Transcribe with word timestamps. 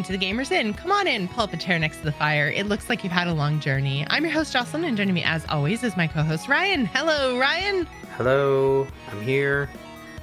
Welcome 0.00 0.14
to 0.14 0.18
the 0.18 0.32
Gamers 0.32 0.50
Inn. 0.50 0.72
Come 0.72 0.92
on 0.92 1.06
in, 1.06 1.28
pull 1.28 1.44
up 1.44 1.52
a 1.52 1.58
chair 1.58 1.78
next 1.78 1.98
to 1.98 2.04
the 2.04 2.12
fire. 2.12 2.48
It 2.48 2.64
looks 2.64 2.88
like 2.88 3.04
you've 3.04 3.12
had 3.12 3.28
a 3.28 3.34
long 3.34 3.60
journey. 3.60 4.06
I'm 4.08 4.24
your 4.24 4.32
host, 4.32 4.50
Jocelyn, 4.50 4.84
and 4.84 4.96
joining 4.96 5.12
me 5.12 5.22
as 5.22 5.44
always 5.50 5.84
is 5.84 5.94
my 5.94 6.06
co 6.06 6.22
host, 6.22 6.48
Ryan. 6.48 6.86
Hello, 6.86 7.38
Ryan. 7.38 7.86
Hello, 8.16 8.86
I'm 9.10 9.20
here. 9.20 9.68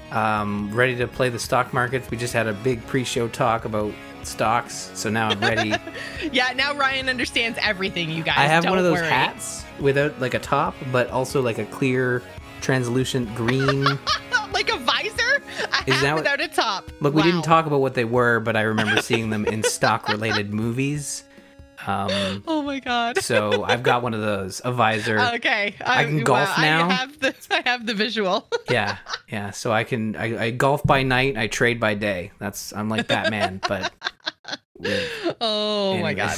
Um, 0.09 0.73
ready 0.73 0.95
to 0.95 1.07
play 1.07 1.29
the 1.29 1.37
stock 1.37 1.73
markets. 1.73 2.09
We 2.09 2.17
just 2.17 2.33
had 2.33 2.47
a 2.47 2.53
big 2.53 2.83
pre 2.87 3.03
show 3.03 3.27
talk 3.27 3.65
about 3.65 3.93
stocks, 4.23 4.89
so 4.95 5.11
now 5.11 5.29
I'm 5.29 5.39
ready. 5.39 5.75
yeah, 6.31 6.53
now 6.53 6.73
Ryan 6.73 7.07
understands 7.07 7.59
everything, 7.61 8.09
you 8.09 8.23
guys. 8.23 8.39
I 8.39 8.47
have 8.47 8.63
Don't 8.63 8.71
one 8.71 8.79
of 8.79 8.85
those 8.85 8.97
worry. 8.97 9.09
hats 9.09 9.63
without 9.79 10.19
like 10.19 10.33
a 10.33 10.39
top, 10.39 10.73
but 10.91 11.11
also 11.11 11.39
like 11.39 11.59
a 11.59 11.65
clear, 11.65 12.23
translucent 12.61 13.35
green. 13.35 13.85
like 14.57 14.69
a 14.73 14.77
visor? 14.77 15.41
A 15.85 15.89
Is 15.89 15.95
hat 16.01 16.03
what- 16.13 16.15
without 16.23 16.41
a 16.41 16.47
top. 16.47 16.91
Look, 16.99 17.13
we 17.13 17.21
didn't 17.21 17.43
talk 17.43 17.65
about 17.67 17.79
what 17.81 17.93
they 17.93 18.05
were, 18.05 18.39
but 18.39 18.55
I 18.55 18.61
remember 18.61 19.01
seeing 19.09 19.29
them 19.29 19.45
in 19.45 19.63
stock 19.63 20.07
related 20.09 20.53
movies. 20.53 21.23
Um, 21.85 22.43
Oh 22.47 22.63
my 22.63 22.79
god. 22.79 23.19
so 23.19 23.63
I've 23.63 23.83
got 23.83 24.01
one 24.01 24.13
of 24.15 24.19
those, 24.19 24.61
a 24.65 24.71
visor. 24.73 25.19
Okay, 25.35 25.75
I 25.85 26.03
can 26.05 26.23
golf 26.23 26.49
wow, 26.57 26.61
now. 26.63 26.89
I 26.89 26.93
have 26.93 27.19
the 27.19 27.35
I 27.51 27.69
have 27.69 27.85
the 27.85 27.93
visual. 27.93 28.49
yeah, 28.69 28.97
yeah. 29.29 29.51
So 29.51 29.71
I 29.71 29.83
can 29.83 30.15
I, 30.15 30.45
I 30.45 30.51
golf 30.51 30.83
by 30.83 31.03
night, 31.03 31.37
I 31.37 31.47
trade 31.47 31.79
by 31.79 31.93
day. 31.93 32.31
That's 32.39 32.73
I'm 32.73 32.89
like 32.89 33.07
Batman, 33.07 33.61
but 33.67 33.93
with, 34.77 35.35
oh 35.39 35.97
my 35.99 36.13
god. 36.15 36.37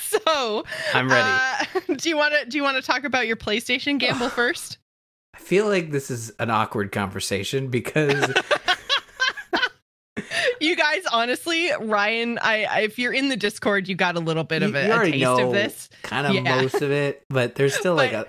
so 0.00 0.64
I'm 0.94 1.08
ready. 1.08 1.28
uh, 1.28 1.94
do 1.96 2.08
you 2.08 2.16
want 2.16 2.34
to 2.34 2.46
do 2.48 2.56
you 2.56 2.62
want 2.64 2.76
to 2.76 2.82
talk 2.82 3.04
about 3.04 3.26
your 3.26 3.36
PlayStation 3.36 3.98
gamble 3.98 4.28
first? 4.40 4.78
I 5.38 5.40
feel 5.40 5.68
like 5.68 5.92
this 5.92 6.10
is 6.10 6.32
an 6.40 6.50
awkward 6.50 6.90
conversation 6.90 7.68
because 7.68 8.32
You 10.60 10.74
guys, 10.74 11.02
honestly, 11.12 11.70
Ryan, 11.80 12.38
I, 12.42 12.64
I 12.64 12.80
if 12.80 12.98
you're 12.98 13.12
in 13.12 13.28
the 13.28 13.36
Discord, 13.36 13.86
you 13.88 13.94
got 13.94 14.16
a 14.16 14.20
little 14.20 14.42
bit 14.42 14.64
of 14.64 14.74
a, 14.74 14.86
you 14.86 14.92
a 14.92 14.96
already 14.96 15.12
taste 15.12 15.22
know 15.22 15.46
of 15.46 15.52
this. 15.52 15.88
kind 16.02 16.26
of 16.26 16.34
Yeah. 16.34 16.60
most 16.60 16.82
of 16.82 16.90
it, 16.90 17.22
but 17.30 17.54
there's 17.54 17.76
still 17.76 17.94
like 17.94 18.10
But 18.12 18.28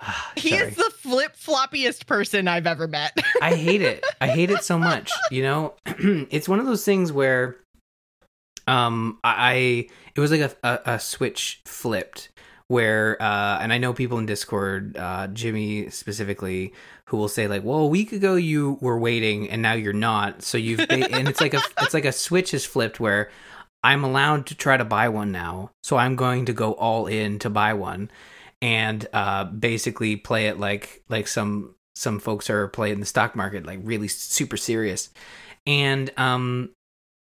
a. 0.00 0.04
He 0.40 0.50
Sorry. 0.50 0.68
is 0.68 0.76
the 0.76 0.90
flip 0.98 1.36
floppiest 1.36 2.06
person 2.06 2.46
I've 2.46 2.66
ever 2.68 2.86
met. 2.86 3.18
I 3.42 3.56
hate 3.56 3.82
it. 3.82 4.04
I 4.20 4.28
hate 4.28 4.50
it 4.50 4.62
so 4.62 4.78
much. 4.78 5.10
You 5.32 5.42
know, 5.42 5.74
it's 5.86 6.48
one 6.48 6.60
of 6.60 6.66
those 6.66 6.84
things 6.84 7.10
where, 7.12 7.56
um, 8.68 9.18
I, 9.24 9.34
I 9.34 9.88
it 10.14 10.20
was 10.20 10.30
like 10.30 10.40
a, 10.42 10.54
a 10.62 10.80
a 10.94 11.00
switch 11.00 11.62
flipped 11.64 12.28
where, 12.68 13.20
uh, 13.22 13.58
and 13.60 13.72
I 13.72 13.78
know 13.78 13.92
people 13.92 14.18
in 14.18 14.26
Discord, 14.26 14.96
uh, 14.96 15.28
Jimmy 15.28 15.90
specifically, 15.90 16.72
who 17.06 17.16
will 17.16 17.28
say 17.28 17.46
like, 17.48 17.64
"Well, 17.64 17.78
a 17.78 17.86
week 17.86 18.12
ago 18.12 18.34
you 18.34 18.78
were 18.80 18.98
waiting 18.98 19.48
and 19.50 19.62
now 19.62 19.74
you're 19.74 19.92
not." 19.92 20.42
So 20.42 20.58
you've 20.58 20.88
ba- 20.88 21.10
and 21.14 21.28
it's 21.28 21.40
like 21.40 21.54
a 21.54 21.62
it's 21.80 21.94
like 21.94 22.04
a 22.04 22.12
switch 22.12 22.54
is 22.54 22.64
flipped 22.64 23.00
where. 23.00 23.30
I'm 23.84 24.02
allowed 24.02 24.46
to 24.46 24.56
try 24.56 24.76
to 24.76 24.84
buy 24.84 25.08
one 25.10 25.30
now, 25.30 25.70
so 25.84 25.96
I'm 25.96 26.16
going 26.16 26.46
to 26.46 26.52
go 26.52 26.72
all 26.72 27.06
in 27.06 27.38
to 27.40 27.50
buy 27.50 27.74
one, 27.74 28.10
and 28.60 29.06
uh, 29.12 29.44
basically 29.44 30.16
play 30.16 30.48
it 30.48 30.58
like 30.58 31.04
like 31.08 31.28
some 31.28 31.76
some 31.96 32.20
folks 32.20 32.50
are 32.50 32.68
playing 32.68 33.00
the 33.00 33.06
stock 33.06 33.34
market 33.34 33.64
like 33.64 33.80
really 33.82 34.06
super 34.06 34.56
serious 34.56 35.08
and 35.66 36.12
um 36.18 36.70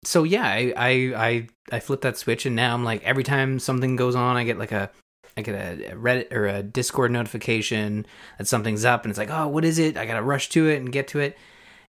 so 0.02 0.24
yeah 0.24 0.46
i 0.46 0.72
i 0.76 0.90
i, 1.26 1.48
I 1.70 1.80
flip 1.80 2.00
that 2.00 2.16
switch 2.16 2.46
and 2.46 2.56
now 2.56 2.74
i'm 2.74 2.82
like 2.82 3.04
every 3.04 3.22
time 3.22 3.58
something 3.58 3.96
goes 3.96 4.16
on 4.16 4.36
i 4.36 4.44
get 4.44 4.58
like 4.58 4.72
a 4.72 4.90
i 5.36 5.42
get 5.42 5.54
a 5.54 5.94
reddit 5.96 6.32
or 6.32 6.46
a 6.46 6.62
discord 6.62 7.10
notification 7.10 8.04
that 8.38 8.46
something's 8.46 8.84
up 8.84 9.04
and 9.04 9.10
it's 9.10 9.18
like 9.18 9.30
oh 9.30 9.48
what 9.48 9.64
is 9.64 9.78
it 9.78 9.96
i 9.96 10.04
gotta 10.06 10.22
rush 10.22 10.48
to 10.48 10.68
it 10.68 10.76
and 10.76 10.92
get 10.92 11.08
to 11.08 11.18
it 11.20 11.36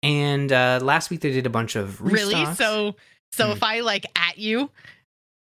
and 0.03 0.51
uh 0.51 0.79
last 0.81 1.09
week 1.09 1.21
they 1.21 1.31
did 1.31 1.45
a 1.45 1.49
bunch 1.49 1.75
of 1.75 2.01
really? 2.01 2.45
So 2.55 2.95
so 3.31 3.47
Hmm. 3.47 3.51
if 3.51 3.63
I 3.63 3.79
like 3.81 4.05
at 4.15 4.37
you 4.37 4.69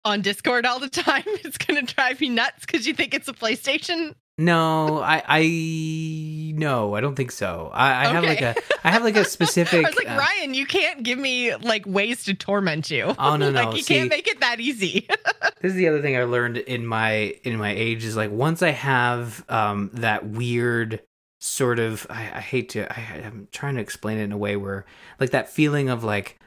on 0.03 0.21
Discord 0.21 0.65
all 0.65 0.79
the 0.79 0.89
time, 1.05 1.23
it's 1.25 1.57
gonna 1.57 1.83
drive 1.83 2.19
me 2.19 2.29
nuts 2.29 2.65
because 2.65 2.87
you 2.87 2.93
think 2.93 3.13
it's 3.13 3.27
a 3.27 3.33
PlayStation. 3.33 4.15
No 4.37 4.99
i 4.99 5.23
i 5.27 6.51
no 6.55 6.93
i 6.93 7.01
don't 7.01 7.15
think 7.15 7.31
so 7.31 7.71
i, 7.73 8.05
I 8.05 8.07
have 8.09 8.23
like 8.23 8.41
a 8.41 8.55
i 8.83 8.91
have 8.91 9.03
like 9.03 9.15
a 9.15 9.25
specific 9.25 9.83
I 9.85 9.89
was 9.89 9.95
like, 9.95 10.09
uh, 10.09 10.17
Ryan, 10.17 10.53
you 10.53 10.65
can't 10.65 11.03
give 11.03 11.17
me 11.17 11.55
like 11.55 11.85
ways 11.85 12.23
to 12.25 12.33
torment 12.33 12.91
you. 12.91 13.15
Oh, 13.17 13.35
no, 13.35 13.49
no, 13.51 13.63
like 13.63 13.77
you 13.77 13.83
see- 13.83 13.95
can't 13.95 14.09
make 14.09 14.27
it 14.27 14.39
that 14.41 14.59
easy. 14.59 15.07
this 15.61 15.71
is 15.71 15.75
the 15.75 15.87
other 15.87 16.01
thing 16.01 16.15
I 16.15 16.23
learned 16.23 16.57
in 16.57 16.85
my 16.85 17.35
in 17.43 17.57
my 17.57 17.71
age 17.71 18.03
is 18.03 18.15
like 18.15 18.31
once 18.31 18.61
I 18.61 18.69
have 18.71 19.43
um 19.49 19.89
that 19.93 20.27
weird 20.27 21.01
sort 21.39 21.79
of 21.79 22.05
I, 22.09 22.31
I 22.35 22.41
hate 22.41 22.69
to 22.69 22.91
I, 22.91 23.23
I'm 23.25 23.47
trying 23.51 23.75
to 23.75 23.81
explain 23.81 24.17
it 24.19 24.23
in 24.23 24.31
a 24.31 24.37
way 24.37 24.55
where 24.55 24.85
like 25.19 25.31
that 25.31 25.49
feeling 25.49 25.89
of 25.89 26.03
like 26.03 26.39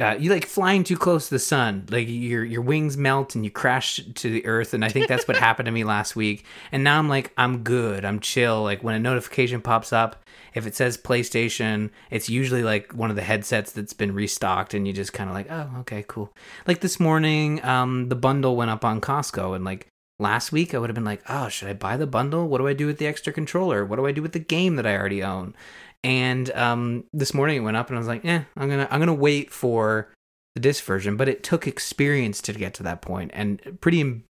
uh, 0.00 0.16
you 0.18 0.30
like 0.30 0.46
flying 0.46 0.84
too 0.84 0.96
close 0.96 1.28
to 1.28 1.34
the 1.34 1.40
sun 1.40 1.84
like 1.90 2.06
your 2.08 2.44
your 2.44 2.62
wings 2.62 2.96
melt 2.96 3.34
and 3.34 3.44
you 3.44 3.50
crash 3.50 4.00
to 4.14 4.30
the 4.30 4.46
earth 4.46 4.72
and 4.72 4.84
i 4.84 4.88
think 4.88 5.08
that's 5.08 5.26
what 5.26 5.36
happened 5.48 5.66
to 5.66 5.72
me 5.72 5.82
last 5.82 6.14
week. 6.14 6.44
And 6.70 6.84
now 6.84 6.98
i'm 6.98 7.08
like 7.08 7.32
i'm 7.36 7.64
good 7.64 8.04
i'm 8.04 8.20
chill. 8.20 8.62
Like 8.62 8.84
when 8.84 8.94
a 8.94 9.00
notification 9.00 9.60
pops 9.60 9.92
up 9.92 10.24
if 10.54 10.66
it 10.66 10.76
says 10.76 10.96
playstation 10.96 11.90
it's 12.10 12.28
usually 12.28 12.62
like 12.62 12.92
one 12.92 13.10
of 13.10 13.16
the 13.16 13.22
headsets 13.22 13.72
that's 13.72 13.92
been 13.92 14.14
restocked 14.14 14.72
and 14.72 14.86
you 14.86 14.92
just 14.92 15.12
kind 15.12 15.28
of 15.28 15.34
like 15.34 15.50
oh 15.50 15.68
okay 15.80 16.04
cool. 16.06 16.32
Like 16.66 16.80
this 16.80 17.00
morning 17.00 17.64
um 17.64 18.08
the 18.08 18.16
bundle 18.16 18.56
went 18.56 18.70
up 18.70 18.84
on 18.84 19.00
costco 19.00 19.56
and 19.56 19.64
like 19.64 19.88
last 20.20 20.50
week 20.50 20.74
i 20.74 20.78
would 20.78 20.90
have 20.90 20.96
been 20.96 21.04
like 21.04 21.22
oh 21.28 21.48
should 21.48 21.68
i 21.68 21.72
buy 21.72 21.96
the 21.96 22.06
bundle? 22.06 22.46
What 22.46 22.58
do 22.58 22.68
i 22.68 22.72
do 22.72 22.86
with 22.86 22.98
the 22.98 23.06
extra 23.08 23.32
controller? 23.32 23.84
What 23.84 23.96
do 23.96 24.06
i 24.06 24.12
do 24.12 24.22
with 24.22 24.32
the 24.32 24.38
game 24.38 24.76
that 24.76 24.86
i 24.86 24.96
already 24.96 25.24
own 25.24 25.56
and 26.04 26.50
um 26.52 27.04
this 27.12 27.34
morning 27.34 27.56
it 27.56 27.60
went 27.60 27.76
up 27.76 27.88
and 27.88 27.96
i 27.96 27.98
was 27.98 28.06
like 28.08 28.24
eh 28.24 28.42
i'm 28.56 28.68
gonna 28.68 28.86
i'm 28.90 29.00
gonna 29.00 29.12
wait 29.12 29.50
for 29.50 30.12
the 30.54 30.60
disc 30.60 30.84
version 30.84 31.16
but 31.16 31.28
it 31.28 31.42
took 31.42 31.66
experience 31.66 32.40
to 32.40 32.52
get 32.52 32.74
to 32.74 32.82
that 32.82 33.02
point 33.02 33.30
and 33.34 33.78
pretty 33.80 34.00
em- 34.00 34.24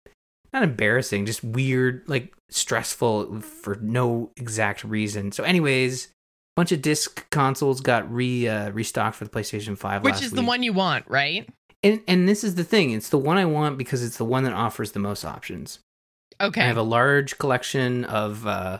not 0.53 0.63
embarrassing 0.63 1.25
just 1.25 1.43
weird 1.43 2.03
like 2.07 2.33
stressful 2.49 3.41
for 3.41 3.75
no 3.81 4.31
exact 4.37 4.83
reason 4.83 5.31
so 5.31 5.43
anyways 5.43 6.09
bunch 6.55 6.71
of 6.71 6.81
disc 6.81 7.29
consoles 7.31 7.81
got 7.81 8.09
re 8.13 8.47
uh, 8.47 8.69
restocked 8.71 9.15
for 9.15 9.23
the 9.25 9.29
playstation 9.31 9.77
5 9.77 10.03
Which 10.03 10.21
is 10.21 10.31
the 10.31 10.41
week. 10.41 10.47
one 10.47 10.63
you 10.63 10.71
want, 10.73 11.05
right? 11.09 11.49
and 11.83 12.01
and 12.07 12.29
this 12.29 12.43
is 12.43 12.55
the 12.55 12.63
thing 12.63 12.91
it's 12.91 13.09
the 13.09 13.17
one 13.17 13.37
i 13.37 13.45
want 13.45 13.77
because 13.77 14.03
it's 14.03 14.17
the 14.17 14.23
one 14.25 14.43
that 14.43 14.53
offers 14.53 14.91
the 14.93 14.99
most 14.99 15.25
options 15.25 15.79
Okay. 16.41 16.59
I 16.61 16.65
have 16.65 16.75
a 16.75 16.81
large 16.81 17.37
collection 17.37 18.03
of 18.05 18.45
uh 18.45 18.79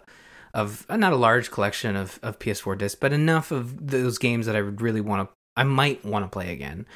of 0.55 0.85
uh, 0.89 0.97
not 0.97 1.13
a 1.13 1.17
large 1.17 1.51
collection 1.51 1.95
of 1.95 2.19
of 2.23 2.39
PS4 2.39 2.77
discs, 2.77 2.99
but 2.99 3.13
enough 3.13 3.51
of 3.51 3.87
those 3.91 4.17
games 4.17 4.47
that 4.47 4.55
I 4.55 4.61
would 4.61 4.81
really 4.81 5.01
want 5.01 5.29
to 5.29 5.35
I 5.55 5.63
might 5.63 6.03
want 6.03 6.25
to 6.25 6.29
play 6.29 6.51
again. 6.51 6.87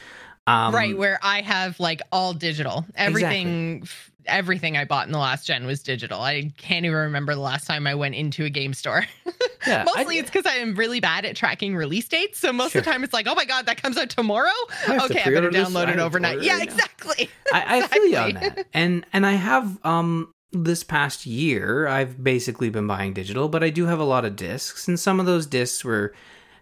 Um 0.47 0.74
right 0.74 0.97
where 0.97 1.20
I 1.22 1.42
have 1.42 1.80
like 1.80 2.02
all 2.12 2.34
digital. 2.34 2.86
Everything 2.96 3.81
f- 3.84 4.12
everything 4.25 4.78
I 4.78 4.86
bought 4.86 5.08
in 5.08 5.12
the 5.12 5.20
last 5.20 5.46
gen 5.46 5.66
was 5.66 5.84
digital. 5.84 6.22
I 6.22 6.52
can't 6.58 6.86
even 6.86 6.97
remember 6.97 7.36
the 7.36 7.42
last 7.42 7.68
time 7.68 7.86
I 7.86 7.96
went 7.96 8.16
into 8.16 8.46
a 8.46 8.50
game 8.50 8.74
store. 8.74 9.06
yeah, 9.68 9.84
Mostly 9.86 10.18
I, 10.18 10.20
it's 10.20 10.30
because 10.30 10.46
I 10.46 10.58
am 10.58 10.76
really 10.76 11.00
bad 11.00 11.26
at 11.26 11.36
tracking 11.36 11.76
release 11.76 12.08
dates. 12.08 12.40
So 12.40 12.53
most 12.53 12.76
of 12.76 12.86
the 12.86 12.91
time 12.91 13.03
it's 13.03 13.14
like, 13.14 13.28
oh 13.28 13.36
my 13.36 13.46
god, 13.46 13.66
that 13.66 13.81
comes 13.81 13.97
out 13.97 14.09
tomorrow. 14.09 14.50
I 14.88 14.94
have 14.94 15.08
to 15.08 15.14
okay, 15.14 15.24
I 15.24 15.34
better 15.34 15.50
download 15.50 15.90
it 15.91 16.00
overnight. 16.00 16.41
Yeah, 16.41 16.53
right 16.53 16.64
exactly. 16.64 17.29
I, 17.52 17.79
I 17.79 17.88
feel 17.88 18.05
you 18.05 18.17
on 18.17 18.34
that. 18.35 18.67
And 18.73 19.05
and 19.12 19.26
I 19.26 19.34
have 19.34 19.78
um 19.85 20.32
this 20.51 20.84
past 20.84 21.25
year 21.25 21.87
I've 21.87 22.23
basically 22.23 22.69
been 22.69 22.87
buying 22.87 23.13
digital, 23.13 23.49
but 23.49 23.63
I 23.63 23.69
do 23.69 23.85
have 23.85 23.99
a 23.99 24.03
lot 24.03 24.25
of 24.25 24.35
discs 24.35 24.87
and 24.87 24.99
some 24.99 25.19
of 25.19 25.25
those 25.25 25.46
discs 25.46 25.84
were 25.85 26.13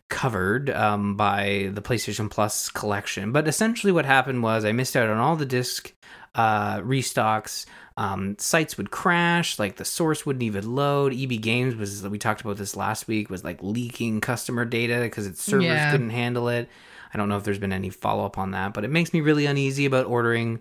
covered 0.10 0.70
um, 0.70 1.16
by 1.16 1.70
the 1.74 1.82
PlayStation 1.82 2.30
Plus 2.30 2.70
collection. 2.70 3.32
But 3.32 3.48
essentially, 3.48 3.92
what 3.92 4.06
happened 4.06 4.42
was 4.44 4.64
I 4.66 4.72
missed 4.72 4.96
out 4.96 5.10
on 5.10 5.18
all 5.18 5.36
the 5.36 5.46
disc 5.46 5.94
uh, 6.36 6.78
restocks. 6.80 7.66
Um, 7.98 8.36
sites 8.38 8.78
would 8.78 8.92
crash, 8.92 9.58
like 9.58 9.78
the 9.78 9.84
source 9.86 10.26
wouldn't 10.26 10.44
even 10.44 10.76
load. 10.76 11.14
EB 11.14 11.42
Games 11.42 11.76
was 11.76 12.08
we 12.08 12.20
talked 12.20 12.42
about 12.42 12.58
this 12.58 12.76
last 12.76 13.08
week 13.08 13.30
was 13.30 13.44
like 13.44 13.62
leaking 13.64 14.22
customer 14.22 14.66
data 14.66 15.00
because 15.02 15.26
its 15.26 15.42
servers 15.42 15.66
Yeah. 15.66 15.92
couldn't 15.92 16.12
handle 16.12 16.48
it. 16.48 16.70
I 17.14 17.18
don't 17.18 17.28
know 17.28 17.38
if 17.38 17.44
there's 17.44 17.58
been 17.58 17.74
any 17.74 17.90
follow 17.90 18.26
up 18.26 18.38
on 18.38 18.52
that, 18.52 18.74
but 18.74 18.86
it 18.86 18.92
makes 18.92 19.14
me 19.14 19.22
really 19.22 19.46
uneasy 19.48 19.86
about 19.86 20.06
ordering 20.06 20.60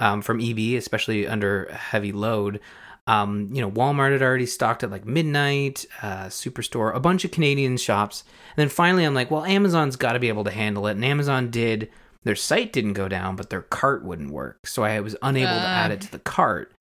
um, 0.00 0.22
from 0.22 0.40
EB, 0.40 0.76
especially 0.76 1.26
under 1.26 1.70
heavy 1.72 2.12
load. 2.12 2.60
Um, 3.08 3.48
you 3.52 3.60
know, 3.60 3.70
Walmart 3.70 4.12
had 4.12 4.22
already 4.22 4.46
stocked 4.46 4.82
at 4.82 4.90
like 4.90 5.04
midnight, 5.06 5.86
uh, 6.02 6.24
Superstore, 6.26 6.94
a 6.94 6.98
bunch 7.00 7.24
of 7.24 7.30
Canadian 7.30 7.76
shops. 7.76 8.24
And 8.56 8.56
then 8.56 8.68
finally, 8.68 9.04
I'm 9.04 9.14
like, 9.14 9.30
well, 9.30 9.44
Amazon's 9.44 9.94
got 9.96 10.14
to 10.14 10.18
be 10.18 10.28
able 10.28 10.44
to 10.44 10.50
handle 10.50 10.86
it. 10.88 10.92
And 10.92 11.04
Amazon 11.04 11.50
did. 11.50 11.90
Their 12.24 12.34
site 12.34 12.72
didn't 12.72 12.94
go 12.94 13.06
down, 13.06 13.36
but 13.36 13.50
their 13.50 13.62
cart 13.62 14.04
wouldn't 14.04 14.32
work. 14.32 14.66
So 14.66 14.82
I 14.82 14.98
was 14.98 15.14
unable 15.22 15.52
to 15.54 15.60
add 15.66 15.92
Uh. 15.92 15.94
it 15.94 16.00
to 16.00 16.10
the 16.10 16.18
cart. 16.18 16.72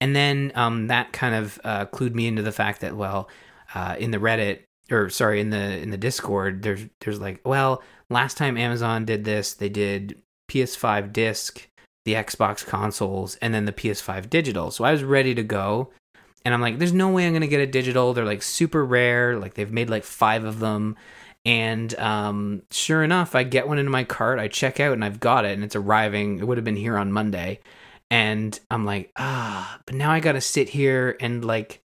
And 0.00 0.16
then 0.16 0.52
um, 0.54 0.86
that 0.86 1.12
kind 1.12 1.34
of 1.34 1.60
uh, 1.64 1.84
clued 1.86 2.14
me 2.14 2.26
into 2.26 2.40
the 2.40 2.52
fact 2.52 2.80
that, 2.80 2.96
well, 2.96 3.28
uh, 3.74 3.96
in 3.98 4.10
the 4.10 4.18
Reddit, 4.18 4.60
or 4.90 5.10
sorry, 5.10 5.40
in 5.40 5.50
the 5.50 5.78
in 5.78 5.90
the 5.90 5.98
Discord, 5.98 6.62
there's 6.62 6.80
there's 7.00 7.20
like, 7.20 7.40
well, 7.44 7.82
last 8.08 8.38
time 8.38 8.56
Amazon 8.56 9.04
did 9.04 9.24
this, 9.24 9.52
they 9.52 9.68
did 9.68 10.22
PS5 10.50 11.12
disc, 11.12 11.68
the 12.06 12.14
Xbox 12.14 12.64
consoles, 12.64 13.34
and 13.42 13.52
then 13.52 13.64
the 13.64 13.72
PS5 13.72 14.30
digital. 14.30 14.70
So 14.70 14.84
I 14.84 14.92
was 14.92 15.02
ready 15.02 15.34
to 15.34 15.42
go. 15.42 15.90
And 16.44 16.54
I'm 16.54 16.60
like, 16.60 16.78
there's 16.78 16.92
no 16.92 17.10
way 17.10 17.26
I'm 17.26 17.32
going 17.32 17.40
to 17.40 17.48
get 17.48 17.58
a 17.58 17.66
digital. 17.66 18.14
They're 18.14 18.24
like 18.24 18.44
super 18.44 18.84
rare. 18.84 19.36
Like 19.36 19.54
they've 19.54 19.72
made 19.72 19.90
like 19.90 20.04
five 20.04 20.44
of 20.44 20.60
them. 20.60 20.96
And 21.44 21.92
um, 21.98 22.62
sure 22.70 23.02
enough, 23.02 23.34
I 23.34 23.42
get 23.42 23.66
one 23.66 23.78
into 23.78 23.90
my 23.90 24.04
cart. 24.04 24.38
I 24.38 24.46
check 24.46 24.78
out 24.78 24.92
and 24.92 25.04
I've 25.04 25.18
got 25.18 25.44
it, 25.44 25.54
and 25.54 25.64
it's 25.64 25.74
arriving. 25.74 26.38
It 26.38 26.46
would 26.46 26.58
have 26.58 26.64
been 26.64 26.76
here 26.76 26.96
on 26.96 27.12
Monday, 27.12 27.58
and 28.08 28.58
I'm 28.70 28.84
like, 28.84 29.10
ah, 29.16 29.80
but 29.84 29.96
now 29.96 30.12
I 30.12 30.20
got 30.20 30.32
to 30.32 30.40
sit 30.40 30.68
here 30.68 31.16
and 31.20 31.44
like 31.44 31.82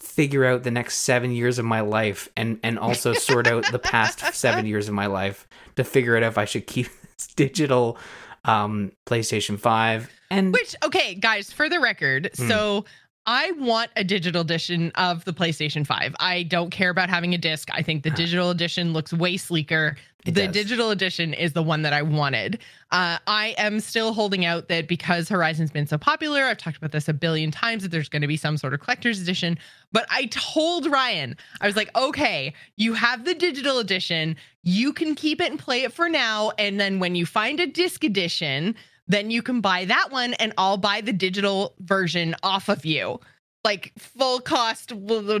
figure 0.00 0.44
out 0.44 0.64
the 0.64 0.72
next 0.72 0.98
seven 0.98 1.30
years 1.30 1.60
of 1.60 1.64
my 1.64 1.80
life, 1.80 2.28
and 2.36 2.58
and 2.64 2.80
also 2.80 3.12
sort 3.12 3.46
out 3.46 3.70
the 3.70 3.78
past 3.78 4.34
seven 4.34 4.66
years 4.72 4.88
of 4.88 4.94
my 4.94 5.06
life 5.06 5.46
to 5.76 5.84
figure 5.84 6.16
out 6.16 6.24
if 6.24 6.38
I 6.38 6.44
should 6.44 6.66
keep 6.66 6.88
this 7.16 7.28
digital 7.28 7.96
um 8.44 8.92
PlayStation 9.06 9.58
5 9.58 10.10
and 10.30 10.52
Which 10.52 10.74
okay, 10.84 11.14
guys, 11.14 11.52
for 11.52 11.68
the 11.68 11.78
record, 11.80 12.30
Hmm. 12.36 12.48
so 12.48 12.84
I 13.24 13.52
want 13.52 13.90
a 13.94 14.02
digital 14.02 14.40
edition 14.40 14.90
of 14.96 15.24
the 15.24 15.32
PlayStation 15.32 15.86
5. 15.86 16.16
I 16.18 16.42
don't 16.42 16.70
care 16.70 16.90
about 16.90 17.08
having 17.08 17.34
a 17.34 17.38
disc. 17.38 17.68
I 17.72 17.80
think 17.80 18.02
the 18.02 18.10
digital 18.10 18.50
edition 18.50 18.92
looks 18.92 19.12
way 19.12 19.36
sleeker. 19.36 19.96
It 20.24 20.34
the 20.34 20.46
does. 20.46 20.52
digital 20.52 20.90
edition 20.90 21.34
is 21.34 21.52
the 21.52 21.62
one 21.62 21.82
that 21.82 21.92
I 21.92 22.02
wanted. 22.02 22.60
Uh, 22.92 23.18
I 23.26 23.54
am 23.58 23.80
still 23.80 24.12
holding 24.12 24.44
out 24.44 24.68
that 24.68 24.86
because 24.86 25.28
Horizon's 25.28 25.72
been 25.72 25.86
so 25.86 25.98
popular, 25.98 26.44
I've 26.44 26.58
talked 26.58 26.76
about 26.76 26.92
this 26.92 27.08
a 27.08 27.12
billion 27.12 27.50
times, 27.50 27.82
that 27.82 27.88
there's 27.90 28.08
going 28.08 28.22
to 28.22 28.28
be 28.28 28.36
some 28.36 28.56
sort 28.56 28.72
of 28.72 28.80
collector's 28.80 29.20
edition. 29.20 29.58
But 29.90 30.06
I 30.10 30.26
told 30.26 30.86
Ryan, 30.86 31.36
I 31.60 31.66
was 31.66 31.74
like, 31.74 31.90
okay, 31.96 32.54
you 32.76 32.94
have 32.94 33.24
the 33.24 33.34
digital 33.34 33.78
edition. 33.78 34.36
You 34.62 34.92
can 34.92 35.16
keep 35.16 35.40
it 35.40 35.50
and 35.50 35.58
play 35.58 35.82
it 35.82 35.92
for 35.92 36.08
now. 36.08 36.52
And 36.56 36.78
then 36.78 37.00
when 37.00 37.16
you 37.16 37.26
find 37.26 37.58
a 37.58 37.66
disc 37.66 38.04
edition, 38.04 38.76
then 39.08 39.30
you 39.30 39.42
can 39.42 39.60
buy 39.60 39.84
that 39.86 40.12
one 40.12 40.34
and 40.34 40.52
I'll 40.56 40.76
buy 40.76 41.00
the 41.00 41.12
digital 41.12 41.74
version 41.80 42.36
off 42.44 42.68
of 42.68 42.86
you. 42.86 43.18
Like 43.64 43.92
full 43.96 44.40
cost, 44.40 44.92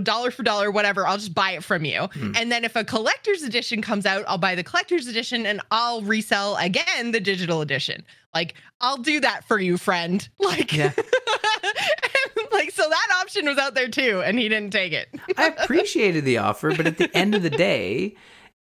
dollar 0.04 0.30
for 0.30 0.42
dollar, 0.44 0.70
whatever. 0.70 1.06
I'll 1.06 1.18
just 1.18 1.34
buy 1.34 1.52
it 1.52 1.64
from 1.64 1.84
you. 1.84 2.02
Hmm. 2.12 2.32
And 2.36 2.52
then 2.52 2.64
if 2.64 2.76
a 2.76 2.84
collector's 2.84 3.42
edition 3.42 3.82
comes 3.82 4.06
out, 4.06 4.24
I'll 4.28 4.38
buy 4.38 4.54
the 4.54 4.62
collector's 4.62 5.08
edition 5.08 5.44
and 5.44 5.60
I'll 5.72 6.02
resell 6.02 6.56
again 6.56 7.10
the 7.10 7.18
digital 7.20 7.62
edition. 7.62 8.04
Like 8.32 8.54
I'll 8.80 8.96
do 8.98 9.18
that 9.20 9.44
for 9.44 9.58
you, 9.58 9.76
friend. 9.76 10.28
Like, 10.38 10.72
Yeah. 10.72 10.92
like 12.52 12.70
so 12.70 12.88
that 12.88 13.18
option 13.20 13.46
was 13.46 13.58
out 13.58 13.74
there 13.74 13.88
too, 13.88 14.22
and 14.24 14.38
he 14.38 14.48
didn't 14.48 14.72
take 14.72 14.92
it. 14.92 15.08
I 15.36 15.48
appreciated 15.48 16.24
the 16.24 16.38
offer, 16.38 16.74
but 16.76 16.86
at 16.86 16.98
the 16.98 17.14
end 17.16 17.34
of 17.34 17.42
the 17.42 17.50
day, 17.68 18.14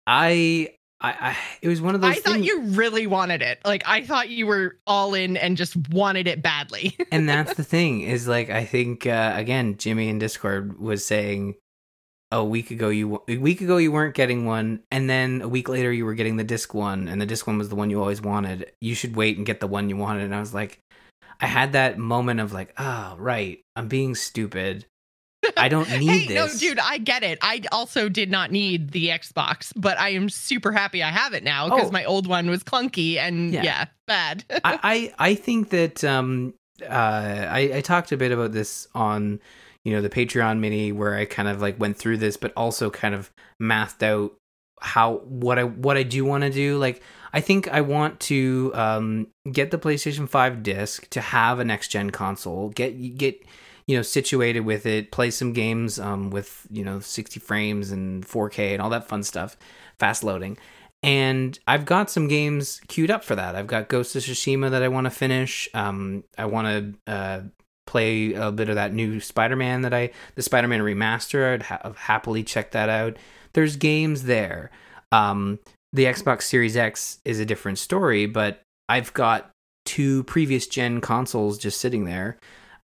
I, 0.07 0.75
I, 1.01 1.11
I 1.11 1.37
it 1.63 1.69
was 1.69 1.81
one 1.81 1.95
of 1.95 2.01
those 2.01 2.17
I 2.17 2.21
thought 2.21 2.43
you 2.43 2.61
really 2.61 3.07
wanted 3.07 3.43
it. 3.43 3.61
Like 3.65 3.83
I 3.87 4.03
thought 4.03 4.29
you 4.29 4.47
were 4.47 4.77
all 4.87 5.15
in 5.15 5.37
and 5.37 5.57
just 5.57 5.77
wanted 5.91 6.27
it 6.27 6.43
badly. 6.43 6.97
and 7.13 7.29
that's 7.29 7.55
the 7.55 7.65
thing 7.65 8.03
is 8.03 8.29
like 8.29 8.51
I 8.51 8.65
think 8.65 9.07
uh, 9.07 9.33
again 9.35 9.77
Jimmy 9.79 10.09
in 10.09 10.19
Discord 10.19 10.79
was 10.79 11.05
saying 11.05 11.55
a 12.31 12.45
week 12.45 12.71
ago 12.71 12.91
you 12.91 13.23
a 13.29 13.39
week 13.39 13.61
ago 13.61 13.77
you 13.79 13.93
weren't 13.93 14.15
getting 14.15 14.45
one, 14.45 14.81
and 14.91 15.09
then 15.09 15.43
a 15.43 15.49
week 15.49 15.69
later 15.69 15.93
you 15.93 16.05
were 16.05 16.15
getting 16.15 16.37
the 16.37 16.45
disc 16.45 16.75
one, 16.75 17.09
and 17.09 17.21
the 17.21 17.27
disc 17.27 17.47
one 17.47 17.59
was 17.59 17.69
the 17.69 17.77
one 17.77 17.91
you 17.91 18.01
always 18.01 18.21
wanted. 18.21 18.71
You 18.81 18.95
should 18.95 19.17
wait 19.17 19.37
and 19.37 19.47
get 19.47 19.61
the 19.61 19.67
one 19.67 19.89
you 19.89 19.97
wanted, 19.97 20.25
and 20.25 20.35
I 20.35 20.41
was 20.41 20.55
like, 20.55 20.81
I 21.41 21.47
had 21.47 21.73
that 21.73 21.99
moment 21.99 22.41
of 22.41 22.53
like, 22.53 22.73
oh 22.79 23.17
right, 23.19 23.61
I'm 23.75 23.89
being 23.89 24.15
stupid. 24.15 24.87
I 25.57 25.69
don't 25.69 25.89
need 25.99 26.29
hey, 26.29 26.35
no, 26.35 26.47
this. 26.47 26.59
dude, 26.61 26.79
I 26.79 26.99
get 26.99 27.23
it. 27.23 27.39
I 27.43 27.63
also 27.73 28.09
did 28.09 28.31
not 28.31 28.51
need 28.51 28.91
the 28.93 29.09
Xbox, 29.09 29.73
but 29.77 29.99
I 29.99 30.11
am 30.11 30.29
super 30.29 30.73
happy 30.73 31.03
I 31.03 31.11
have 31.11 31.33
it 31.35 31.43
now 31.45 31.69
because 31.69 31.89
Oh. 31.89 31.93
my 31.93 32.05
old 32.05 32.27
one 32.27 32.49
was 32.51 32.63
clunky 32.63 33.17
and 33.17 33.53
Yeah. 33.53 33.63
yeah, 33.63 33.85
bad. 34.07 34.45
I, 34.65 34.79
I 35.19 35.31
I 35.31 35.35
think 35.35 35.71
that 35.71 36.05
um 36.05 36.55
uh 36.83 36.87
I, 37.51 37.71
I 37.77 37.81
talked 37.81 38.13
a 38.13 38.17
bit 38.17 38.33
about 38.33 38.53
this 38.53 38.89
on 38.95 39.41
you 39.85 39.95
know 39.95 40.03
the 40.03 40.11
Patreon 40.11 40.59
mini 40.59 40.93
where 40.93 41.15
I 41.15 41.25
kind 41.25 41.49
of 41.49 41.61
like 41.61 41.79
went 41.81 41.97
through 41.97 42.19
this 42.19 42.37
but 42.37 42.53
also 42.57 42.91
kind 42.91 43.15
of 43.15 43.31
mathed 43.59 44.03
out 44.03 44.33
how 44.83 45.17
what 45.25 45.59
I 45.59 45.65
what 45.65 45.97
I 45.97 46.03
do 46.03 46.25
want 46.25 46.43
to 46.45 46.51
do 46.51 46.79
like 46.79 47.03
I 47.33 47.41
think 47.41 47.69
I 47.69 47.81
want 47.83 48.19
to 48.21 48.73
um 48.75 49.27
get 49.51 49.71
the 49.71 49.79
PlayStation 49.79 50.29
5 50.29 50.63
disc 50.63 51.09
to 51.11 51.21
have 51.21 51.59
a 51.61 51.65
next 51.65 51.89
gen 51.89 52.11
console 52.11 52.71
get 52.71 52.91
get 53.19 53.43
you 53.91 53.97
know 53.97 54.03
situated 54.03 54.61
with 54.61 54.87
it 54.87 55.11
play 55.11 55.31
some 55.31 55.53
games 55.53 55.99
um 55.99 56.31
with 56.31 56.67
you 56.71 56.85
know 56.85 57.01
60 57.01 57.41
frames 57.41 57.91
and 57.91 58.25
4K 58.27 58.73
and 58.73 58.81
all 58.81 58.91
that 58.91 59.09
fun 59.09 59.23
stuff 59.23 59.57
fast 59.99 60.23
loading 60.23 60.57
and 61.03 61.59
I've 61.67 61.87
got 61.87 62.11
some 62.11 62.29
games 62.29 62.81
queued 62.89 63.11
up 63.11 63.25
for 63.25 63.35
that. 63.35 63.57
I've 63.57 63.67
got 63.67 63.89
Ghost 63.89 64.15
of 64.17 64.23
Tsushima 64.23 64.71
that 64.71 64.83
I 64.83 64.89
want 64.89 65.07
to 65.07 65.11
finish. 65.11 65.67
Um, 65.73 66.25
I 66.37 66.45
want 66.45 66.67
to 67.07 67.13
uh, 67.13 67.41
play 67.87 68.35
a 68.35 68.53
bit 68.53 68.69
of 68.69 68.75
that 68.75 68.93
new 68.93 69.19
Spider-Man 69.19 69.81
that 69.83 69.95
I, 69.95 70.11
the 70.35 70.43
Spider-Man 70.43 70.81
remaster. 70.81 71.55
I'd 71.55 71.63
ha- 71.63 71.93
happily 71.97 72.43
check 72.43 72.73
that 72.73 72.91
out. 72.91 73.17
There's 73.55 73.77
games 73.77 74.25
there. 74.25 74.71
Um, 75.11 75.59
the 75.93 76.05
Xbox 76.05 76.43
Series 76.43 76.77
X 76.77 77.19
is 77.25 77.41
a 77.41 77.47
different 77.47 77.79
story, 77.79 78.27
but 78.27 78.61
I've 78.89 79.13
got 79.15 79.51
two 79.87 80.23
previous 80.25 80.67
gen 80.67 81.01
consoles 81.01 81.59
just 81.59 81.81
sitting 81.81 82.05
there, 82.05 82.39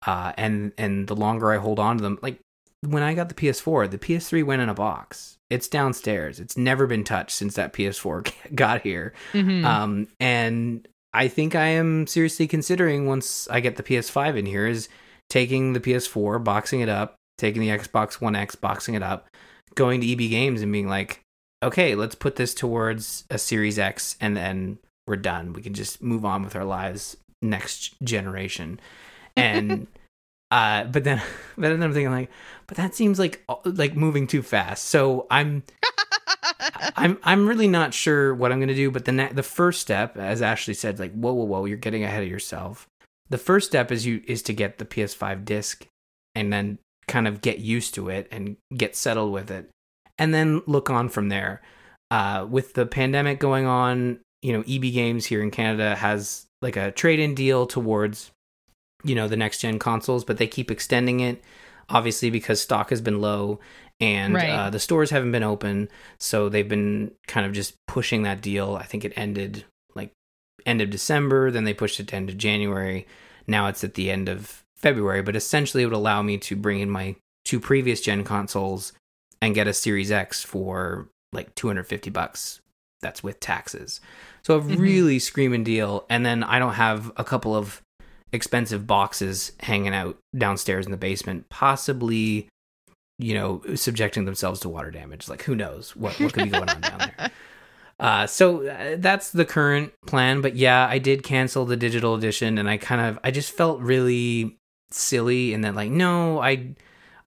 uh, 0.05 0.33
and 0.37 0.73
and 0.79 1.07
the 1.07 1.17
longer 1.17 1.53
I 1.53 1.59
hold 1.59 1.79
on 1.79 1.97
to 1.99 2.03
them, 2.03 2.19
like 2.23 2.39
when 2.83 3.03
I 3.03 3.15
got 3.15 3.29
the 3.29 3.35
PS4, 3.35 3.91
the 3.91 3.99
PS3 3.99 4.45
went 4.45 4.63
in 4.63 4.69
a 4.69 4.75
box. 4.75 5.39
It's 5.49 5.69
downstairs. 5.69 6.41
It's 6.41 6.57
never 6.57 6.87
been 6.87 7.05
touched 7.05 7.37
since 7.37 7.55
that 7.55 7.73
PS4 7.73 8.31
got 8.55 8.83
here. 8.83 9.13
Mhm. 9.33 9.65
Um, 9.65 10.09
and 10.21 10.87
I 11.15 11.29
think 11.29 11.55
I 11.55 11.69
am 11.69 12.07
seriously 12.07 12.47
considering 12.47 13.07
once 13.07 13.49
I 13.49 13.61
get 13.61 13.77
the 13.77 13.83
PS5 13.83 14.37
in 14.37 14.47
here 14.47 14.67
is 14.67 14.89
taking 15.31 15.73
the 15.73 15.81
PS4, 15.81 16.43
boxing 16.43 16.81
it 16.81 16.89
up, 16.89 17.15
taking 17.39 17.63
the 17.63 17.69
Xbox 17.69 18.21
One 18.21 18.37
X, 18.37 18.55
boxing 18.55 18.95
it 18.95 19.03
up, 19.03 19.29
going 19.75 20.01
to 20.01 20.13
EB 20.13 20.31
Games 20.31 20.63
and 20.63 20.73
being 20.73 20.89
like, 20.89 21.21
okay, 21.63 21.95
let's 21.95 22.15
put 22.15 22.37
this 22.37 22.53
towards 22.55 23.25
a 23.31 23.39
Series 23.39 23.79
X, 23.79 24.17
and 24.21 24.37
then 24.37 24.79
we're 25.07 25.17
done. 25.17 25.53
We 25.53 25.63
can 25.63 25.75
just 25.75 26.03
move 26.03 26.25
on 26.25 26.43
with 26.43 26.55
our 26.55 26.65
lives 26.65 27.17
next 27.41 27.95
generation. 28.03 28.81
And 29.37 29.87
uh, 30.50 30.85
but 30.85 31.05
then, 31.05 31.23
but 31.59 31.69
then 31.69 31.83
I'm 31.83 31.93
thinking 31.93 32.12
like, 32.12 32.31
but 32.66 32.76
that 32.76 32.95
seems 32.95 33.19
like 33.19 33.45
like 33.64 33.97
moving 33.97 34.26
too 34.26 34.43
fast. 34.43 34.85
So 34.85 35.26
I'm 35.31 35.62
I'm 36.97 37.19
I'm 37.23 37.47
really 37.47 37.69
not 37.69 37.95
sure 37.95 38.35
what 38.35 38.52
I'm 38.52 38.59
going 38.59 38.69
to 38.69 38.75
do, 38.75 38.90
but 38.90 39.05
the 39.05 39.12
ne- 39.12 39.33
the 39.33 39.43
first 39.43 39.81
step, 39.81 40.16
as 40.16 40.43
Ashley 40.43 40.75
said, 40.75 40.99
like 40.99 41.12
whoa 41.12 41.33
whoa 41.33 41.45
whoa, 41.45 41.64
you're 41.64 41.76
getting 41.76 42.05
ahead 42.05 42.23
of 42.23 42.28
yourself. 42.28 42.87
The 43.28 43.38
first 43.38 43.66
step 43.66 43.90
is 43.90 44.07
you 44.07 44.23
is 44.26 44.43
to 44.43 44.52
get 44.52 44.78
the 44.78 44.85
PS5 44.85 45.45
disc, 45.45 45.87
and 46.35 46.52
then 46.52 46.78
kind 47.09 47.28
of 47.28 47.40
get 47.40 47.61
used 47.61 47.95
to 47.95 48.09
it 48.09 48.28
and 48.31 48.57
get 48.76 48.97
settled 48.97 49.33
with 49.33 49.50
it, 49.50 49.71
and 50.19 50.35
then 50.35 50.62
look 50.66 50.90
on 50.90 51.09
from 51.09 51.28
there. 51.28 51.62
Uh, 52.11 52.47
with 52.49 52.75
the 52.75 52.87
pandemic 52.87 53.40
going 53.40 53.66
on, 53.66 54.21
you 54.43 54.52
know, 54.52 54.62
EB 54.69 54.93
Games 54.93 55.26
here 55.26 55.43
in 55.43 55.50
Canada 55.50 55.97
has 55.97 56.47
like 56.62 56.76
a 56.76 56.93
trade 56.93 57.19
in 57.19 57.35
deal 57.35 57.66
towards, 57.66 58.31
you 59.07 59.15
know, 59.15 59.29
the 59.29 59.37
next 59.37 59.59
gen 59.61 59.79
consoles, 59.79 60.25
but 60.25 60.39
they 60.39 60.47
keep 60.47 60.71
extending 60.71 61.21
it, 61.21 61.43
obviously 61.89 62.31
because 62.31 62.61
stock 62.61 62.91
has 62.91 63.01
been 63.01 63.21
low 63.21 63.61
and 64.01 64.35
Right. 64.35 64.51
uh, 64.51 64.71
the 64.71 64.81
stores 64.81 65.11
haven't 65.11 65.33
been 65.33 65.43
open, 65.43 65.89
so 66.19 66.49
they've 66.49 66.69
been 66.69 67.13
kind 67.27 67.47
of 67.47 67.53
just 67.53 67.75
pushing 67.87 68.25
that 68.25 68.43
deal. 68.43 68.77
I 68.77 68.83
think 68.85 69.05
it 69.05 69.13
ended 69.17 69.65
like 69.95 70.11
end 70.67 70.83
of 70.83 70.91
December, 70.91 71.51
then 71.51 71.65
they 71.65 71.73
pushed 71.73 71.99
it 72.01 72.09
to 72.09 72.17
end 72.17 72.29
of 72.29 72.37
January. 72.37 73.07
Now 73.47 73.69
it's 73.69 73.85
at 73.85 73.95
the 73.95 74.11
end 74.11 74.29
of 74.29 74.63
February, 74.77 75.23
but 75.23 75.37
essentially 75.37 75.83
it 75.83 75.87
would 75.87 75.95
allow 75.95 76.21
me 76.21 76.37
to 76.39 76.57
bring 76.57 76.81
in 76.81 76.91
my 76.91 77.17
two 77.45 77.59
previous 77.61 78.01
gen 78.03 78.25
consoles 78.25 78.93
and 79.41 79.55
get 79.55 79.67
a 79.69 79.73
Series 79.73 80.11
X 80.11 80.43
for 80.43 81.09
like 81.33 81.55
250 81.55 82.11
bucks. 82.11 82.61
That's 83.01 83.23
with 83.23 83.41
taxes. 83.41 84.01
So 84.43 84.57
a 84.57 84.61
Mhm. 84.61 84.79
really 84.79 85.19
screaming 85.19 85.65
deal. 85.65 86.05
And 86.11 86.25
then 86.27 86.43
I 86.43 86.59
don't 86.59 86.75
have 86.75 87.13
a 87.17 87.25
couple 87.25 87.55
of 87.55 87.81
expensive 88.33 88.87
boxes 88.87 89.52
hanging 89.61 89.95
out 89.95 90.18
downstairs 90.37 90.87
in 90.87 90.92
the 90.92 90.99
basement, 90.99 91.49
possibly, 91.49 92.49
you 93.18 93.35
know, 93.35 93.62
subjecting 93.75 94.25
themselves 94.25 94.61
to 94.61 94.68
water 94.68 94.90
damage. 94.90 95.28
Like 95.28 95.42
who 95.42 95.54
knows 95.54 95.95
what, 95.97 96.18
what 96.21 96.33
could 96.33 96.45
be 96.45 96.50
going 96.50 96.68
on 96.68 96.80
down 96.80 96.99
there. 96.99 97.30
Uh, 97.99 98.26
so 98.26 98.66
uh, 98.66 98.97
that's 98.99 99.30
the 99.30 99.47
current 99.47 99.92
plan. 100.06 100.42
But 100.42 100.54
yeah, 100.54 100.87
I 100.87 100.99
did 100.99 101.23
cancel 101.23 101.64
the 101.64 101.78
digital 101.78 102.14
edition, 102.14 102.59
and 102.59 102.68
I 102.68 102.76
kind 102.76 103.00
of 103.00 103.18
I 103.25 103.30
just 103.30 103.50
felt 103.52 103.80
really 103.80 104.59
silly, 104.90 105.54
in 105.54 105.62
that, 105.62 105.75
like 105.75 105.90
no, 105.90 106.38
I 106.38 106.75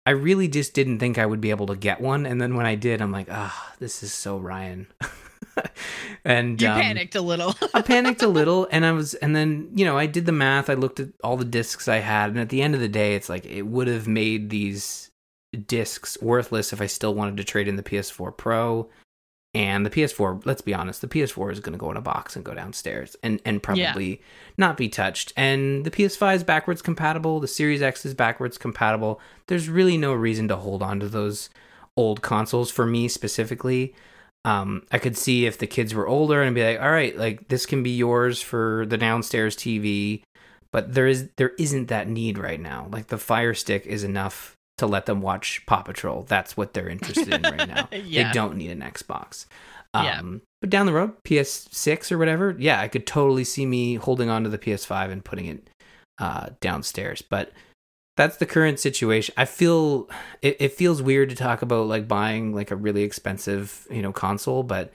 I 0.06 0.12
really 0.12 0.48
just 0.48 0.74
didn't 0.74 1.00
think 1.00 1.18
I 1.18 1.26
would 1.26 1.42
be 1.42 1.50
able 1.50 1.68
to 1.68 1.76
get 1.76 2.02
one, 2.02 2.26
and 2.26 2.40
then 2.40 2.56
when 2.56 2.66
I 2.66 2.76
did, 2.76 3.02
I'm 3.02 3.12
like, 3.12 3.28
ah, 3.32 3.74
this 3.80 4.04
is 4.04 4.14
so 4.14 4.38
Ryan. 4.38 4.88
and 6.26 6.62
you 6.62 6.68
um, 6.68 6.80
panicked 6.80 7.16
a 7.16 7.22
little. 7.22 7.56
I 7.74 7.82
panicked 7.82 8.22
a 8.22 8.28
little, 8.28 8.68
and 8.72 8.86
I 8.86 8.92
was, 8.92 9.14
and 9.16 9.36
then 9.36 9.70
you 9.74 9.86
know, 9.86 9.98
I 9.98 10.06
did 10.06 10.26
the 10.26 10.32
math. 10.32 10.70
I 10.70 10.74
looked 10.74 11.00
at 11.00 11.10
all 11.24 11.38
the 11.38 11.46
discs 11.46 11.88
I 11.88 11.98
had, 11.98 12.30
and 12.30 12.40
at 12.40 12.50
the 12.50 12.62
end 12.62 12.76
of 12.76 12.82
the 12.82 12.88
day, 12.88 13.16
it's 13.16 13.30
like 13.30 13.46
it 13.46 13.64
would 13.64 13.88
have 13.88 14.08
made 14.08 14.50
these 14.50 15.12
discs 15.66 16.18
worthless 16.22 16.74
if 16.74 16.82
I 16.82 16.86
still 16.86 17.14
wanted 17.14 17.38
to 17.38 17.44
trade 17.44 17.68
in 17.68 17.76
the 17.76 17.84
PS4 17.84 18.36
Pro 18.38 18.90
and 19.54 19.86
the 19.86 19.90
PS4. 19.90 20.46
Let's 20.46 20.62
be 20.62 20.74
honest, 20.74 21.02
the 21.02 21.08
PS4 21.08 21.52
is 21.52 21.60
going 21.60 21.74
to 21.74 21.80
go 21.80 21.90
in 21.92 21.98
a 21.98 22.02
box 22.02 22.36
and 22.36 22.46
go 22.46 22.54
downstairs, 22.54 23.16
and 23.24 23.42
and 23.46 23.64
probably 23.64 24.22
not 24.58 24.78
be 24.78 24.90
touched. 24.90 25.34
And 25.36 25.86
the 25.86 25.92
PS5 25.92 26.36
is 26.36 26.44
backwards 26.44 26.82
compatible. 26.82 27.40
The 27.40 27.48
Series 27.48 27.82
X 27.82 28.06
is 28.06 28.14
backwards 28.14 28.58
compatible. 28.58 29.20
There's 29.48 29.70
really 29.70 29.98
no 29.98 30.14
reason 30.14 30.48
to 30.50 30.56
hold 30.56 30.84
on 30.84 31.00
to 31.00 31.10
those 31.10 31.50
old 31.98 32.22
consoles 32.22 32.72
for 32.72 32.86
me 32.86 33.08
specifically. 33.08 33.94
Um, 34.46 34.84
I 34.92 35.00
could 35.00 35.18
see 35.18 35.46
if 35.46 35.58
the 35.58 35.68
kids 35.68 35.94
were 35.94 36.08
older 36.08 36.42
and 36.42 36.56
be 36.56 36.64
like, 36.64 36.82
all 36.82 36.92
right, 36.92 37.18
like 37.18 37.48
this 37.50 37.66
can 37.66 37.84
be 37.84 37.92
yours 37.96 38.42
for 38.42 38.86
the 38.88 38.98
downstairs 38.98 39.56
TV. 39.56 40.22
But 40.72 40.94
there 40.94 41.08
is 41.08 41.30
there 41.38 41.54
isn't 41.58 41.88
that 41.88 42.08
need 42.08 42.38
right 42.38 42.60
now. 42.60 42.88
Like 42.92 43.08
the 43.08 43.18
Fire 43.18 43.54
Stick 43.54 43.86
is 43.86 44.04
enough 44.04 44.56
to 44.78 44.88
let 44.88 45.08
them 45.08 45.22
watch 45.22 45.66
Paw 45.66 45.82
Patrol. 45.82 46.24
That's 46.24 46.56
what 46.56 46.74
they're 46.74 46.90
interested 46.90 47.34
in 47.34 47.42
right 47.42 47.68
now. 47.68 47.90
Yeah. 47.92 48.28
They 48.28 48.34
don't 48.34 48.56
need 48.56 48.72
an 48.72 48.82
Xbox. 48.82 49.46
Yeah. 49.94 50.20
Um, 50.20 50.42
But 50.62 50.70
down 50.70 50.86
the 50.86 50.94
road, 50.94 51.14
PS6 51.24 52.12
or 52.12 52.18
whatever, 52.18 52.56
yeah, 52.58 52.80
I 52.80 52.88
could 52.88 53.08
totally 53.08 53.44
see 53.44 53.66
me 53.66 53.96
holding 53.96 54.30
on 54.30 54.44
to 54.44 54.50
the 54.50 54.60
PS5 54.60 55.12
and 55.12 55.26
putting 55.26 55.48
it 55.48 55.70
uh, 56.20 56.50
downstairs. 56.62 57.22
But 57.22 57.52
that's 58.20 58.36
the 58.36 58.46
current 58.46 58.82
situation. 58.82 59.34
I 59.38 59.46
feel 59.46 60.10
it, 60.42 60.58
it 60.60 60.74
feels 60.74 61.02
weird 61.02 61.30
to 61.30 61.38
talk 61.38 61.62
about 61.62 61.88
like 61.88 62.06
buying 62.06 62.54
like 62.54 62.70
a 62.70 62.76
really 62.76 63.04
expensive, 63.04 63.88
you 63.90 64.02
know, 64.02 64.12
console, 64.12 64.62
but 64.62 64.92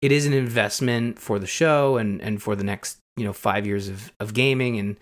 it 0.00 0.12
is 0.12 0.26
an 0.26 0.32
investment 0.32 1.18
for 1.18 1.40
the 1.40 1.46
show 1.46 1.96
and 1.96 2.22
and 2.22 2.40
for 2.40 2.54
the 2.54 2.62
next, 2.62 2.98
you 3.16 3.24
know, 3.24 3.32
5 3.32 3.66
years 3.66 3.88
of 3.88 4.12
of 4.20 4.32
gaming 4.32 4.78
and 4.78 4.96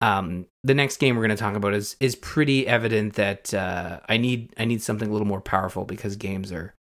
um 0.00 0.46
the 0.64 0.74
next 0.74 0.96
game 0.96 1.14
we're 1.14 1.22
going 1.22 1.36
to 1.36 1.40
talk 1.40 1.54
about 1.54 1.74
is 1.74 1.94
is 2.00 2.16
pretty 2.16 2.66
evident 2.66 3.14
that 3.14 3.54
uh 3.54 4.00
I 4.08 4.16
need 4.16 4.52
I 4.58 4.64
need 4.64 4.82
something 4.82 5.08
a 5.08 5.12
little 5.12 5.28
more 5.28 5.40
powerful 5.40 5.84
because 5.84 6.16
games 6.16 6.50
are 6.50 6.74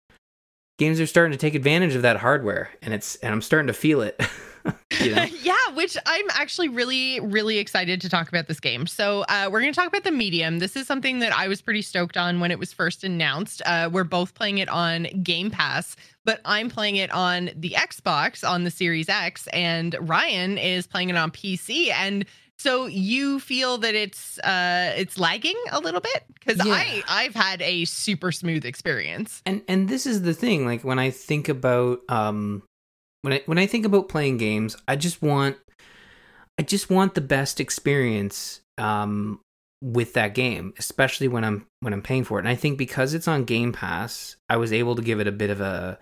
games 0.78 1.00
are 1.00 1.06
starting 1.06 1.32
to 1.32 1.38
take 1.38 1.54
advantage 1.54 1.94
of 1.94 2.00
that 2.00 2.16
hardware 2.16 2.70
and 2.80 2.94
it's 2.94 3.16
and 3.16 3.34
I'm 3.34 3.42
starting 3.42 3.66
to 3.66 3.74
feel 3.74 4.00
it. 4.00 4.18
you 5.00 5.14
know? 5.14 5.24
yeah, 5.42 5.54
which 5.74 5.96
I'm 6.06 6.26
actually 6.30 6.68
really, 6.68 7.20
really 7.20 7.58
excited 7.58 8.00
to 8.02 8.08
talk 8.08 8.28
about 8.28 8.48
this 8.48 8.60
game. 8.60 8.86
So, 8.86 9.22
uh, 9.28 9.48
we're 9.50 9.60
going 9.60 9.72
to 9.72 9.78
talk 9.78 9.88
about 9.88 10.04
the 10.04 10.10
medium. 10.10 10.58
This 10.58 10.76
is 10.76 10.86
something 10.86 11.20
that 11.20 11.32
I 11.36 11.48
was 11.48 11.62
pretty 11.62 11.82
stoked 11.82 12.16
on 12.16 12.40
when 12.40 12.50
it 12.50 12.58
was 12.58 12.72
first 12.72 13.04
announced. 13.04 13.62
Uh, 13.64 13.88
we're 13.92 14.04
both 14.04 14.34
playing 14.34 14.58
it 14.58 14.68
on 14.68 15.04
Game 15.22 15.50
Pass, 15.50 15.96
but 16.24 16.40
I'm 16.44 16.68
playing 16.70 16.96
it 16.96 17.10
on 17.10 17.50
the 17.56 17.70
Xbox 17.76 18.48
on 18.48 18.64
the 18.64 18.70
Series 18.70 19.08
X, 19.08 19.46
and 19.48 19.96
Ryan 20.00 20.58
is 20.58 20.86
playing 20.86 21.10
it 21.10 21.16
on 21.16 21.30
PC. 21.30 21.90
And 21.92 22.24
so 22.58 22.84
you 22.84 23.40
feel 23.40 23.78
that 23.78 23.94
it's 23.94 24.38
uh 24.40 24.92
it's 24.94 25.18
lagging 25.18 25.56
a 25.72 25.80
little 25.80 26.02
bit 26.02 26.24
because 26.34 26.58
Yeah. 26.66 26.74
I 26.74 27.02
I've 27.08 27.34
had 27.34 27.62
a 27.62 27.86
super 27.86 28.30
smooth 28.32 28.66
experience. 28.66 29.40
and 29.46 29.62
and 29.66 29.88
this 29.88 30.04
is 30.04 30.20
the 30.20 30.34
thing 30.34 30.66
like 30.66 30.84
when 30.84 30.98
i 30.98 31.08
think 31.08 31.48
about 31.48 32.00
um 32.10 32.62
when 33.22 33.32
i 33.32 33.42
when 33.46 33.58
i 33.58 33.66
think 33.66 33.84
about 33.84 34.08
playing 34.08 34.36
games 34.36 34.76
i 34.88 34.96
just 34.96 35.20
want 35.22 35.56
i 36.58 36.62
just 36.62 36.90
want 36.90 37.14
the 37.14 37.20
best 37.20 37.60
experience 37.60 38.60
um 38.78 39.40
with 39.82 40.12
that 40.14 40.34
game 40.34 40.72
especially 40.78 41.28
when 41.28 41.44
i'm 41.44 41.66
when 41.80 41.92
i'm 41.92 42.02
paying 42.02 42.24
for 42.24 42.38
it 42.38 42.42
and 42.42 42.48
i 42.48 42.54
think 42.54 42.76
because 42.78 43.14
it's 43.14 43.26
on 43.28 43.44
game 43.44 43.72
pass 43.72 44.36
i 44.48 44.56
was 44.56 44.72
able 44.72 44.94
to 44.94 45.02
give 45.02 45.20
it 45.20 45.26
a 45.26 45.32
bit 45.32 45.50
of 45.50 45.60
a 45.60 45.98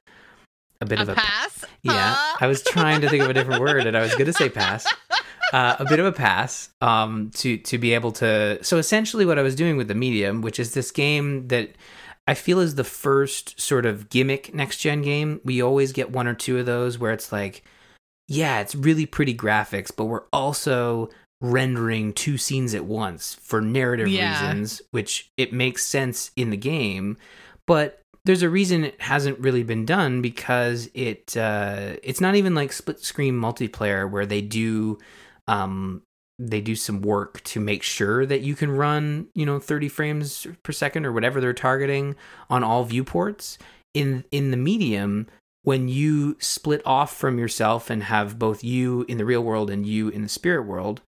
a 0.80 0.86
bit 0.86 0.98
A 0.98 1.02
of 1.02 1.08
a 1.10 1.14
pass? 1.14 1.64
yeah 1.82 2.14
Huh? 2.16 2.36
i 2.40 2.46
was 2.46 2.62
trying 2.62 3.00
to 3.00 3.08
think 3.08 3.22
of 3.22 3.30
a 3.30 3.34
different 3.34 3.60
word 3.60 3.86
and 3.86 3.96
i 3.96 4.00
was 4.00 4.14
gonna 4.14 4.32
say 4.32 4.48
pass 4.48 4.86
uh, 5.52 5.76
a 5.78 5.84
bit 5.86 5.98
of 5.98 6.04
a 6.04 6.12
pass 6.12 6.68
um, 6.82 7.30
to 7.34 7.56
to 7.56 7.78
be 7.78 7.94
able 7.94 8.12
to. 8.12 8.62
So 8.62 8.76
essentially, 8.76 9.24
what 9.24 9.38
I 9.38 9.42
was 9.42 9.54
doing 9.54 9.78
with 9.78 9.88
the 9.88 9.94
medium, 9.94 10.42
which 10.42 10.60
is 10.60 10.74
this 10.74 10.90
game 10.90 11.48
that 11.48 11.70
I 12.28 12.34
feel 12.34 12.60
is 12.60 12.74
the 12.74 12.84
first 12.84 13.58
sort 13.58 13.86
of 13.86 14.10
gimmick 14.10 14.54
next 14.54 14.76
gen 14.76 15.00
game. 15.00 15.40
We 15.44 15.62
always 15.62 15.92
get 15.92 16.12
one 16.12 16.26
or 16.28 16.34
two 16.34 16.58
of 16.58 16.66
those 16.66 16.98
where 16.98 17.12
it's 17.12 17.32
like, 17.32 17.64
yeah, 18.28 18.60
it's 18.60 18.74
really 18.74 19.06
pretty 19.06 19.34
graphics, 19.34 19.90
but 19.94 20.04
we're 20.04 20.26
also 20.30 21.08
rendering 21.40 22.12
two 22.12 22.36
scenes 22.36 22.74
at 22.74 22.84
once 22.84 23.34
for 23.34 23.62
narrative 23.62 24.08
Yeah. 24.08 24.28
reasons, 24.28 24.82
which 24.90 25.30
it 25.38 25.54
makes 25.54 25.86
sense 25.86 26.30
in 26.36 26.50
the 26.50 26.56
game, 26.58 27.16
but 27.66 28.02
there's 28.26 28.42
a 28.42 28.50
reason 28.50 28.84
it 28.84 29.00
hasn't 29.00 29.38
really 29.38 29.62
been 29.62 29.86
done 29.86 30.20
because 30.20 30.90
it 30.92 31.34
uh, 31.34 31.96
it's 32.02 32.20
not 32.20 32.34
even 32.34 32.54
like 32.54 32.72
split 32.72 33.00
screen 33.00 33.34
multiplayer 33.40 34.10
where 34.10 34.26
they 34.26 34.42
do 34.42 34.98
um, 35.46 36.02
they 36.38 36.60
do 36.60 36.76
some 36.76 37.02
work 37.02 37.42
to 37.42 37.60
make 37.60 37.82
sure 37.82 38.24
that 38.24 38.42
you 38.42 38.54
can 38.54 38.70
run 38.70 39.28
you 39.34 39.44
know 39.44 39.58
30 39.58 39.88
frames 39.88 40.46
per 40.62 40.72
second 40.72 41.04
or 41.04 41.12
whatever 41.12 41.40
they're 41.40 41.52
targeting 41.52 42.16
on 42.48 42.62
all 42.62 42.84
viewports. 42.84 43.58
In 43.94 44.24
in 44.30 44.50
the 44.50 44.56
medium 44.56 45.26
when 45.62 45.88
you 45.88 46.36
split 46.38 46.80
off 46.86 47.14
from 47.16 47.38
yourself 47.38 47.90
and 47.90 48.04
have 48.04 48.38
both 48.38 48.62
you 48.62 49.04
in 49.08 49.18
the 49.18 49.24
real 49.24 49.42
world 49.42 49.70
and 49.70 49.86
you 49.86 50.08
in 50.08 50.22
the 50.22 50.28
spirit 50.28 50.62
world 50.62 51.02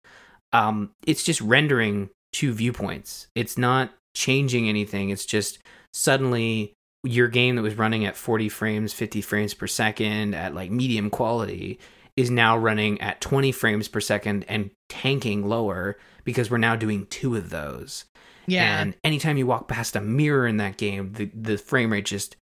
um, 0.53 0.91
it's 1.07 1.23
just 1.23 1.41
rendering 1.41 2.11
two 2.33 2.53
viewpoints. 2.53 3.29
It's 3.35 3.57
not 3.57 3.93
changing 4.15 4.69
anything. 4.69 5.11
It's 5.11 5.27
just 5.27 5.59
suddenly 5.93 6.73
your 7.03 7.29
game 7.29 7.57
that 7.57 7.63
was 7.63 7.77
running 7.77 8.05
at 8.05 8.17
40 8.17 8.49
frames 8.51 8.93
50 8.93 9.23
frames 9.23 9.55
per 9.55 9.67
second 9.67 10.35
at 10.35 10.55
like 10.55 10.71
medium 10.71 11.09
quality 11.09 11.79
is 12.21 12.31
now 12.31 12.57
running 12.57 13.01
at 13.01 13.21
20 13.21 13.53
frames 13.53 13.89
per 13.89 14.01
second 14.01 14.45
and 14.49 14.71
tanking 14.89 15.49
lower 15.49 15.97
because 16.25 16.51
we're 16.51 16.59
now 16.59 16.77
doing 16.77 17.07
two 17.07 17.37
of 17.37 17.51
those 17.51 18.05
Yeah. 18.47 18.81
and 18.83 18.95
anytime 19.05 19.37
you 19.37 19.47
walk 19.47 19.69
past 19.69 19.97
a 19.97 20.01
mirror 20.01 20.47
in 20.47 20.59
that 20.59 20.77
game, 20.77 21.13
the, 21.15 21.31
the 21.35 21.57
frame 21.59 21.93
rate 21.93 22.05
just 22.07 22.37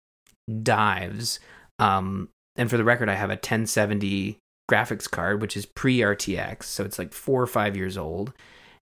dives. 0.64 1.40
Um, 1.80 2.30
and 2.56 2.70
for 2.70 2.78
the 2.78 2.84
record, 2.84 3.10
I 3.10 3.16
have 3.16 3.30
a 3.30 3.34
1070 3.34 4.38
graphics 4.72 5.10
card, 5.10 5.42
which 5.42 5.58
is 5.58 5.66
pre 5.66 6.00
RTX, 6.00 6.64
so 6.64 6.84
it's 6.84 6.98
like 7.00 7.14
four 7.14 7.42
or 7.42 7.48
five 7.48 7.76
years 7.76 7.98
old. 7.98 8.34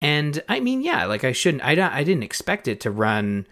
And 0.02 0.42
I 0.48 0.60
mean, 0.60 0.82
yeah, 0.82 1.06
like 1.06 1.24
I 1.24 1.32
shouldn't, 1.32 1.64
I, 1.64 1.74
don't- 1.74 1.92
I 1.92 2.04
didn't 2.04 2.22
expect 2.22 2.68
it 2.68 2.80
to 2.80 2.90
run 2.90 3.46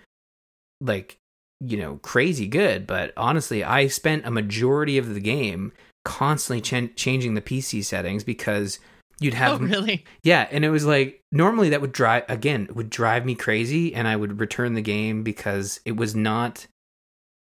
like, 0.81 1.17
you 1.61 1.77
know, 1.79 1.97
crazy 2.03 2.47
good, 2.47 2.87
but 2.87 3.13
honestly, 3.17 3.65
I 3.65 3.87
spent 3.89 4.27
a 4.27 4.31
majority 4.31 4.99
of 4.99 5.15
the 5.15 5.21
game 5.21 5.73
constantly 6.05 6.61
ch- 6.61 6.95
changing 6.97 7.35
the 7.35 7.43
PC 7.43 7.85
settings 7.85 8.25
because 8.25 8.79
you'd 9.21 9.35
have 9.35 9.61
oh, 9.61 9.65
really? 9.65 10.05
yeah, 10.23 10.49
and 10.51 10.65
it 10.65 10.71
was 10.71 10.85
like 10.85 11.21
normally 11.33 11.71
that 11.71 11.81
would 11.81 11.93
drive 11.93 12.25
again, 12.29 12.67
it 12.69 12.77
would 12.77 12.91
drive 12.91 13.25
me 13.25 13.35
crazy 13.35 13.95
and 13.95 14.07
I 14.07 14.17
would 14.17 14.41
return 14.41 14.75
the 14.75 14.83
game 14.83 15.23
because 15.23 15.81
it 15.85 15.97
was 15.97 16.15
not 16.15 16.67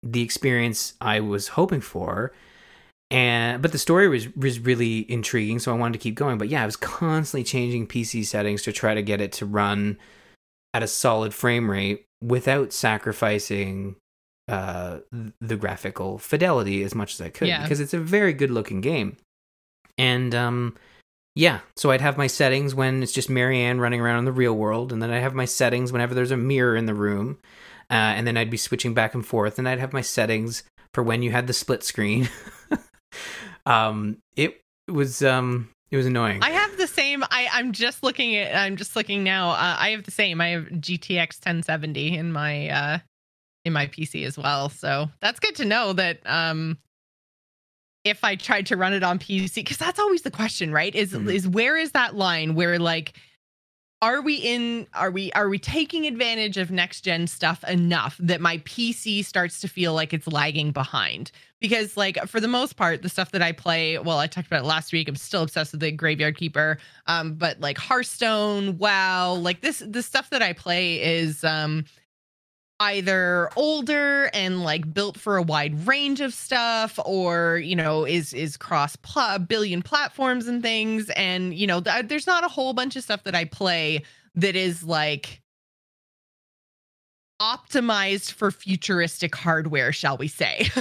the 0.03 0.23
experience 0.23 0.95
I 1.01 1.21
was 1.21 1.49
hoping 1.49 1.81
for. 1.81 2.33
And 3.11 3.61
but 3.61 3.73
the 3.73 3.79
story 3.79 4.09
was 4.09 4.35
was 4.37 4.61
really 4.61 5.11
intriguing, 5.11 5.59
so 5.59 5.73
I 5.73 5.77
wanted 5.79 5.95
to 5.95 6.03
keep 6.03 6.15
going. 6.15 6.39
But 6.39 6.49
yeah, 6.49 6.63
I 6.63 6.67
was 6.67 6.77
constantly 6.77 7.43
changing 7.43 7.89
PC 7.89 8.25
settings 8.25 8.63
to 8.63 8.73
try 8.73 8.95
to 8.95 9.03
get 9.03 9.21
it 9.21 9.33
to 9.33 9.47
run 9.47 9.99
at 10.73 10.85
a 10.85 10.87
solid 10.87 11.35
frame 11.35 11.69
rate 11.69 12.05
without 12.23 12.73
sacrificing 12.73 13.97
uh 14.51 14.99
the 15.41 15.57
graphical 15.57 16.19
fidelity 16.19 16.83
as 16.83 16.95
much 16.95 17.15
as 17.15 17.21
I 17.21 17.29
could 17.29 17.49
Yeah. 17.49 17.63
because 17.63 17.81
it's 17.81 17.95
a 17.95 17.99
very 18.01 18.33
good 18.33 18.51
looking 18.51 18.81
game. 18.81 19.17
And 19.97 20.35
um 20.35 20.77
yeah, 21.37 21.61
so 21.77 21.91
I'd 21.93 22.01
have 22.01 22.19
my 22.19 22.27
settings 22.27 22.75
when 22.75 23.03
it's 23.05 23.13
just 23.13 23.31
Marianne 23.31 23.81
running 23.81 24.01
around 24.01 24.19
in 24.19 24.25
the 24.25 24.33
real 24.33 24.55
world, 24.55 24.93
and 24.93 25.01
then 25.01 25.11
I'd 25.13 25.23
have 25.23 25.35
my 25.35 25.45
settings 25.45 25.93
whenever 25.93 26.13
there's 26.13 26.33
a 26.33 26.37
mirror 26.37 26.75
in 26.75 26.87
the 26.87 26.95
room, 26.95 27.39
uh, 27.89 27.95
and 28.17 28.27
then 28.27 28.37
I'd 28.37 28.51
be 28.51 28.57
switching 28.57 28.95
back 28.95 29.15
and 29.15 29.25
forth, 29.25 29.57
and 29.57 29.69
I'd 29.69 29.79
have 29.79 29.93
my 29.93 30.01
settings 30.01 30.65
for 30.93 31.05
when 31.05 31.23
you 31.23 31.31
had 31.31 31.47
the 31.47 31.53
split 31.53 31.85
screen. 31.85 32.29
um, 33.67 34.19
it 34.37 34.61
was 34.89 35.23
um, 35.23 35.71
it 35.91 35.97
was 35.97 36.07
annoying. 36.07 36.41
I 36.43 36.51
have 36.51 36.77
the 36.77 36.87
same. 36.89 37.23
I 37.25 37.49
I'm 37.53 37.73
just 37.73 38.03
looking 38.03 38.35
at. 38.37 38.55
I'm 38.55 38.77
just 38.77 38.97
looking 38.97 39.23
now. 39.23 39.51
Uh, 39.51 39.77
I 39.79 39.91
have 39.91 40.05
the 40.05 40.11
same. 40.11 40.41
I 40.41 40.49
have 40.49 40.65
GTX 40.65 41.39
1070 41.47 42.17
in 42.17 42.33
my 42.33 42.69
uh 42.71 42.99
in 43.65 43.73
my 43.73 43.87
PC 43.87 44.25
as 44.25 44.39
well. 44.39 44.69
So 44.69 45.11
that's 45.21 45.41
good 45.41 45.55
to 45.57 45.65
know 45.65 45.93
that 45.95 46.21
um 46.27 46.79
if 48.05 48.25
I 48.25 48.35
tried 48.35 48.67
to 48.67 48.77
run 48.77 48.93
it 48.95 49.03
on 49.03 49.19
PC 49.19 49.57
because 49.57 49.77
that's 49.77 49.99
always 49.99 50.23
the 50.23 50.31
question, 50.31 50.73
right? 50.73 50.95
Is 50.95 51.13
Mhm. 51.13 51.33
is 51.33 51.47
where 51.47 51.77
is 51.77 51.93
that 51.93 52.15
line 52.17 52.55
where 52.55 52.79
like 52.79 53.13
are 54.03 54.23
we 54.23 54.37
in 54.37 54.87
are 54.95 55.11
we 55.11 55.31
are 55.33 55.51
we 55.51 55.59
taking 55.59 56.07
advantage 56.07 56.57
of 56.57 56.71
next 56.71 57.03
gen 57.03 57.27
stuff 57.27 57.63
enough 57.65 58.17
that 58.19 58.41
my 58.41 58.57
PC 58.59 59.23
starts 59.23 59.61
to 59.61 59.69
feel 59.69 59.93
like 59.93 60.15
it's 60.15 60.27
lagging 60.27 60.71
behind? 60.71 61.31
Because 61.61 61.99
like 61.99 62.17
for 62.27 62.41
the 62.41 62.49
most 62.49 62.77
part, 62.77 63.03
the 63.03 63.11
stuff 63.11 63.33
that 63.33 63.43
I 63.43 63.53
play, 63.53 63.99
well, 63.99 64.19
I 64.19 64.27
talked 64.27 64.47
about 64.47 64.63
it 64.63 64.67
last 64.67 64.91
week. 64.95 65.07
I'm 65.07 65.17
still 65.17 65.43
obsessed 65.43 65.73
with 65.73 65.83
the 65.83 65.93
Graveyard 65.93 66.39
Keeper. 66.39 66.79
Um, 67.07 67.35
but 67.35 67.61
like 67.61 67.77
Hearthstone, 67.77 68.79
WoW, 68.79 69.35
like 69.35 69.61
this 69.61 69.81
the 69.87 70.03
stuff 70.03 70.31
that 70.31 70.41
I 70.41 70.55
play 70.55 71.03
is 71.03 71.45
um 71.45 71.85
either 72.81 73.51
older 73.57 74.31
and 74.33 74.65
like 74.65 74.93
built 74.93 75.19
for 75.21 75.37
a 75.37 75.43
wide 75.43 75.87
range 75.87 76.21
of 76.21 76.33
stuff 76.35 76.99
or 77.05 77.59
you 77.59 77.77
know 77.77 78.07
is 78.07 78.33
is 78.33 78.57
cross 78.57 78.97
pl- 78.97 79.39
billion 79.41 79.83
platforms 79.83 80.49
and 80.49 80.63
things. 80.63 81.11
And 81.11 81.55
you 81.55 81.67
know 81.67 81.81
th- 81.81 82.07
there's 82.09 82.27
not 82.27 82.43
a 82.43 82.49
whole 82.49 82.73
bunch 82.73 82.97
of 82.97 83.05
stuff 83.05 83.23
that 83.25 83.35
i 83.35 83.45
play 83.45 84.03
that 84.35 84.57
is 84.57 84.83
like 84.83 85.43
optimized 87.41 88.33
for 88.33 88.51
futuristic 88.51 89.35
hardware 89.35 89.93
shall 89.93 90.17
we 90.17 90.29
say. 90.29 90.69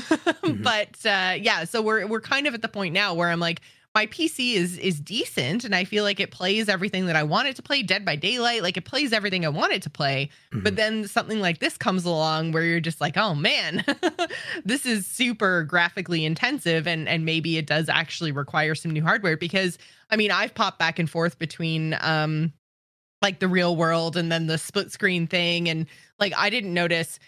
But 0.61 1.05
uh 1.05 1.35
yeah 1.39 1.63
so 1.65 1.81
we're 1.81 2.07
we're 2.07 2.21
kind 2.21 2.47
of 2.47 2.53
at 2.53 2.61
the 2.61 2.67
point 2.67 2.93
now 2.93 3.13
where 3.13 3.29
i'm 3.29 3.39
like 3.39 3.61
my 3.95 4.05
PC 4.05 4.53
is 4.53 4.77
is 4.77 4.99
decent 4.99 5.63
and 5.63 5.73
I 5.73 5.83
feel 5.83 6.03
like 6.03 6.19
it 6.19 6.31
plays 6.31 6.69
everything 6.69 7.07
that 7.07 7.15
I 7.15 7.23
want 7.23 7.47
it 7.47 7.55
to 7.55 7.63
play. 7.63 7.81
Dead 7.81 8.05
by 8.05 8.15
Daylight, 8.15 8.61
like 8.61 8.77
it 8.77 8.85
plays 8.85 9.11
everything 9.11 9.45
I 9.45 9.49
want 9.49 9.73
it 9.73 9.81
to 9.83 9.89
play. 9.89 10.29
Mhm. 10.53 10.63
But 10.63 10.75
then 10.75 11.07
something 11.07 11.39
like 11.39 11.59
this 11.59 11.75
comes 11.75 12.05
along 12.05 12.51
where 12.51 12.63
you're 12.63 12.79
just 12.79 13.01
like, 13.01 13.17
oh 13.17 13.33
man, 13.33 13.83
this 14.63 14.85
is 14.85 15.07
super 15.07 15.63
graphically 15.63 16.23
intensive 16.23 16.87
and 16.87 17.07
and 17.09 17.25
maybe 17.25 17.57
it 17.57 17.65
does 17.65 17.89
actually 17.89 18.31
require 18.31 18.75
some 18.75 18.91
new 18.91 19.01
hardware 19.01 19.37
because 19.37 19.77
I 20.11 20.17
mean 20.17 20.29
I've 20.31 20.53
popped 20.53 20.77
back 20.77 20.99
and 20.99 21.09
forth 21.09 21.39
between 21.39 21.97
um 22.01 22.53
like 23.21 23.39
the 23.39 23.47
real 23.47 23.75
world 23.75 24.15
and 24.15 24.31
then 24.31 24.45
the 24.47 24.57
split 24.57 24.91
screen 24.91 25.25
thing 25.27 25.67
and 25.67 25.87
like 26.19 26.33
I 26.37 26.49
didn't 26.51 26.73
notice 26.73 27.19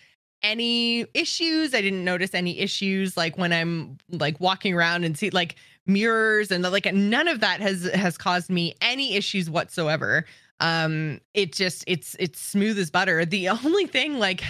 any 0.44 1.06
issues. 1.14 1.74
I 1.74 1.82
didn't 1.82 2.04
notice 2.04 2.34
any 2.34 2.60
issues 2.60 3.16
like 3.18 3.38
when 3.38 3.54
I'm 3.54 3.98
like 4.10 4.40
walking 4.40 4.74
around 4.74 5.04
and 5.04 5.18
see 5.18 5.30
like 5.32 5.56
mirrors 5.86 6.52
and 6.52 6.64
like 6.64 6.92
none 6.94 7.28
of 7.28 7.40
that 7.40 7.60
has 7.60 7.84
has 7.94 8.18
caused 8.18 8.50
me 8.50 8.76
any 8.82 9.16
issues 9.16 9.50
whatsoever. 9.50 10.26
Um 10.60 11.20
it 11.34 11.54
just 11.54 11.84
it's 11.88 12.16
it's 12.20 12.40
smooth 12.40 12.78
as 12.78 12.92
butter. 12.92 13.26
The 13.26 13.50
only 13.50 13.88
thing 13.88 14.20
like 14.20 14.44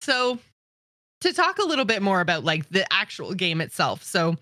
so 0.00 0.38
to 1.20 1.32
talk 1.32 1.58
a 1.58 1.66
little 1.66 1.84
bit 1.84 2.02
more 2.02 2.20
about 2.20 2.44
like 2.44 2.68
the 2.70 2.86
actual 2.92 3.34
game 3.34 3.60
itself. 3.60 4.02
So 4.02 4.36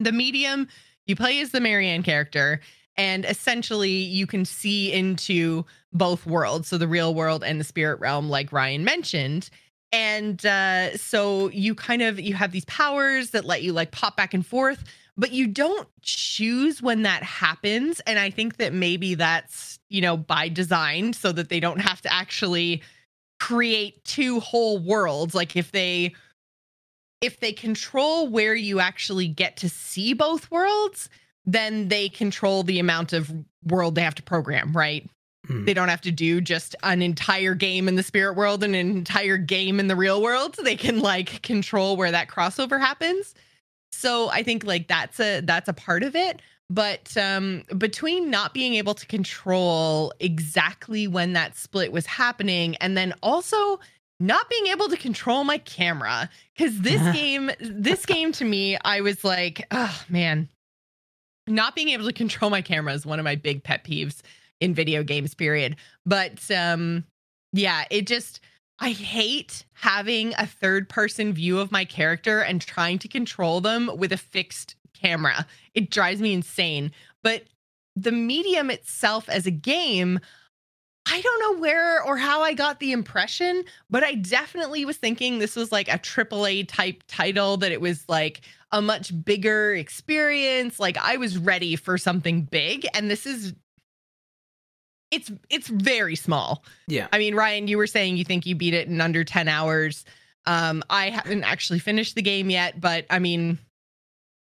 the 0.00 0.12
medium 0.12 0.68
you 1.06 1.16
play 1.16 1.40
as 1.40 1.50
the 1.50 1.60
Marianne 1.60 2.02
character 2.02 2.60
and 2.96 3.24
essentially 3.24 3.90
you 3.90 4.26
can 4.26 4.44
see 4.44 4.92
into 4.92 5.64
both 5.92 6.26
worlds 6.26 6.68
so 6.68 6.78
the 6.78 6.88
real 6.88 7.14
world 7.14 7.44
and 7.44 7.60
the 7.60 7.64
spirit 7.64 8.00
realm 8.00 8.28
like 8.28 8.52
ryan 8.52 8.84
mentioned 8.84 9.48
and 9.92 10.44
uh, 10.44 10.96
so 10.96 11.48
you 11.50 11.74
kind 11.74 12.02
of 12.02 12.18
you 12.18 12.34
have 12.34 12.52
these 12.52 12.64
powers 12.64 13.30
that 13.30 13.44
let 13.44 13.62
you 13.62 13.72
like 13.72 13.92
pop 13.92 14.16
back 14.16 14.34
and 14.34 14.44
forth 14.44 14.84
but 15.16 15.32
you 15.32 15.46
don't 15.46 15.88
choose 16.02 16.82
when 16.82 17.02
that 17.02 17.22
happens 17.22 18.00
and 18.00 18.18
i 18.18 18.30
think 18.30 18.56
that 18.56 18.72
maybe 18.72 19.14
that's 19.14 19.78
you 19.88 20.00
know 20.00 20.16
by 20.16 20.48
design 20.48 21.12
so 21.12 21.32
that 21.32 21.48
they 21.48 21.60
don't 21.60 21.80
have 21.80 22.00
to 22.00 22.12
actually 22.12 22.82
create 23.38 24.02
two 24.04 24.40
whole 24.40 24.78
worlds 24.78 25.34
like 25.34 25.56
if 25.56 25.72
they 25.72 26.14
if 27.20 27.40
they 27.40 27.52
control 27.52 28.28
where 28.28 28.54
you 28.54 28.80
actually 28.80 29.28
get 29.28 29.56
to 29.56 29.68
see 29.68 30.12
both 30.12 30.50
worlds 30.50 31.08
then 31.46 31.88
they 31.88 32.08
control 32.08 32.64
the 32.64 32.80
amount 32.80 33.12
of 33.12 33.32
world 33.64 33.94
they 33.94 34.02
have 34.02 34.16
to 34.16 34.22
program, 34.22 34.72
right? 34.72 35.08
Mm. 35.48 35.64
They 35.64 35.74
don't 35.74 35.88
have 35.88 36.00
to 36.02 36.10
do 36.10 36.40
just 36.40 36.74
an 36.82 37.02
entire 37.02 37.54
game 37.54 37.88
in 37.88 37.94
the 37.94 38.02
spirit 38.02 38.34
world 38.34 38.64
and 38.64 38.74
an 38.74 38.90
entire 38.90 39.36
game 39.36 39.78
in 39.78 39.86
the 39.86 39.96
real 39.96 40.20
world. 40.20 40.56
So 40.56 40.62
They 40.62 40.76
can 40.76 41.00
like 41.00 41.42
control 41.42 41.96
where 41.96 42.10
that 42.10 42.28
crossover 42.28 42.80
happens. 42.80 43.34
So 43.96 44.28
I 44.28 44.42
think 44.42 44.64
like 44.64 44.88
that's 44.88 45.18
a 45.18 45.40
that's 45.40 45.68
a 45.68 45.72
part 45.72 46.02
of 46.02 46.14
it. 46.14 46.42
But 46.68 47.16
um 47.16 47.62
between 47.78 48.30
not 48.30 48.52
being 48.52 48.74
able 48.74 48.94
to 48.94 49.06
control 49.06 50.12
exactly 50.20 51.06
when 51.06 51.32
that 51.32 51.56
split 51.56 51.92
was 51.92 52.06
happening 52.06 52.76
and 52.76 52.96
then 52.96 53.14
also 53.22 53.80
not 54.18 54.48
being 54.48 54.66
able 54.68 54.88
to 54.88 54.96
control 54.96 55.44
my 55.44 55.58
camera 55.58 56.28
cuz 56.58 56.80
this 56.80 57.02
game 57.16 57.50
this 57.60 58.04
game 58.04 58.32
to 58.32 58.44
me 58.44 58.76
I 58.84 59.00
was 59.00 59.24
like, 59.24 59.66
oh 59.70 60.04
man, 60.08 60.48
not 61.46 61.74
being 61.74 61.90
able 61.90 62.06
to 62.06 62.12
control 62.12 62.50
my 62.50 62.62
camera 62.62 62.92
is 62.92 63.06
one 63.06 63.18
of 63.18 63.24
my 63.24 63.36
big 63.36 63.62
pet 63.62 63.84
peeves 63.84 64.20
in 64.60 64.74
video 64.74 65.02
games 65.02 65.34
period 65.34 65.76
but 66.04 66.50
um 66.50 67.04
yeah 67.52 67.84
it 67.90 68.06
just 68.06 68.40
i 68.80 68.90
hate 68.90 69.64
having 69.72 70.34
a 70.34 70.46
third 70.46 70.88
person 70.88 71.32
view 71.32 71.58
of 71.58 71.72
my 71.72 71.84
character 71.84 72.40
and 72.40 72.60
trying 72.60 72.98
to 72.98 73.08
control 73.08 73.60
them 73.60 73.90
with 73.96 74.12
a 74.12 74.16
fixed 74.16 74.76
camera 74.94 75.46
it 75.74 75.90
drives 75.90 76.20
me 76.20 76.32
insane 76.32 76.90
but 77.22 77.44
the 77.94 78.12
medium 78.12 78.70
itself 78.70 79.28
as 79.28 79.46
a 79.46 79.50
game 79.50 80.20
I 81.08 81.20
don't 81.20 81.40
know 81.40 81.60
where 81.60 82.02
or 82.02 82.16
how 82.16 82.42
I 82.42 82.52
got 82.52 82.80
the 82.80 82.90
impression, 82.90 83.62
but 83.88 84.02
I 84.02 84.14
definitely 84.14 84.84
was 84.84 84.96
thinking 84.96 85.38
this 85.38 85.54
was 85.54 85.70
like 85.70 85.88
a 85.88 85.98
AAA 85.98 86.66
type 86.66 87.04
title, 87.06 87.56
that 87.58 87.70
it 87.70 87.80
was 87.80 88.04
like 88.08 88.40
a 88.72 88.82
much 88.82 89.12
bigger 89.24 89.72
experience. 89.74 90.80
Like 90.80 90.98
I 90.98 91.16
was 91.16 91.38
ready 91.38 91.76
for 91.76 91.96
something 91.96 92.42
big, 92.42 92.88
and 92.92 93.08
this 93.08 93.24
is 93.24 93.54
it's 95.16 95.32
it's 95.50 95.68
very 95.68 96.14
small. 96.16 96.62
Yeah. 96.86 97.08
I 97.12 97.18
mean, 97.18 97.34
Ryan, 97.34 97.66
you 97.68 97.76
were 97.78 97.86
saying 97.86 98.16
you 98.16 98.24
think 98.24 98.46
you 98.46 98.54
beat 98.54 98.74
it 98.74 98.88
in 98.88 99.00
under 99.00 99.24
10 99.24 99.48
hours. 99.48 100.04
Um, 100.46 100.82
I 100.88 101.10
haven't 101.10 101.42
actually 101.44 101.80
finished 101.80 102.14
the 102.14 102.22
game 102.22 102.50
yet, 102.50 102.80
but 102.80 103.04
I 103.10 103.18
mean, 103.18 103.58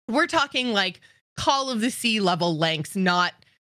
we're 0.08 0.26
talking 0.26 0.72
like 0.72 1.00
Call 1.36 1.70
of 1.70 1.80
the 1.80 1.90
Sea 1.90 2.20
level 2.20 2.56
lengths, 2.56 2.96
not 2.96 3.32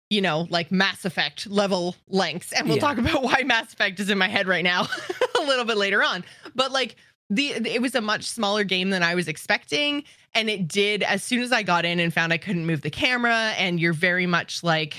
you 0.09 0.19
know, 0.21 0.45
like 0.49 0.73
Mass 0.73 1.05
Effect 1.05 1.47
level 1.47 1.95
lengths. 2.09 2.51
And 2.51 2.67
we'll 2.67 2.75
Yeah. 2.75 2.81
talk 2.81 2.97
about 2.97 3.23
why 3.29 3.43
Mass 3.45 3.71
Effect 3.71 3.97
is 4.01 4.09
in 4.09 4.17
my 4.17 4.27
head 4.27 4.45
right 4.47 4.63
now 4.63 4.81
a 5.39 5.43
little 5.43 5.63
bit 5.63 5.77
later 5.77 6.03
on. 6.03 6.25
But 6.53 6.71
like 6.73 6.97
the 7.29 7.47
it 7.53 7.81
was 7.81 7.95
a 7.95 8.01
much 8.01 8.25
smaller 8.25 8.65
game 8.65 8.89
than 8.89 9.03
I 9.03 9.15
was 9.15 9.27
expecting. 9.29 10.03
And 10.33 10.49
it 10.49 10.67
did 10.67 11.01
as 11.03 11.23
soon 11.23 11.41
as 11.41 11.51
I 11.53 11.63
got 11.63 11.85
in 11.85 11.99
and 11.99 12.13
found 12.13 12.33
I 12.33 12.37
couldn't 12.37 12.65
move 12.65 12.81
the 12.81 12.89
camera, 12.89 13.53
and 13.57 13.79
you're 13.79 13.93
very 13.93 14.25
much 14.25 14.63
like 14.63 14.95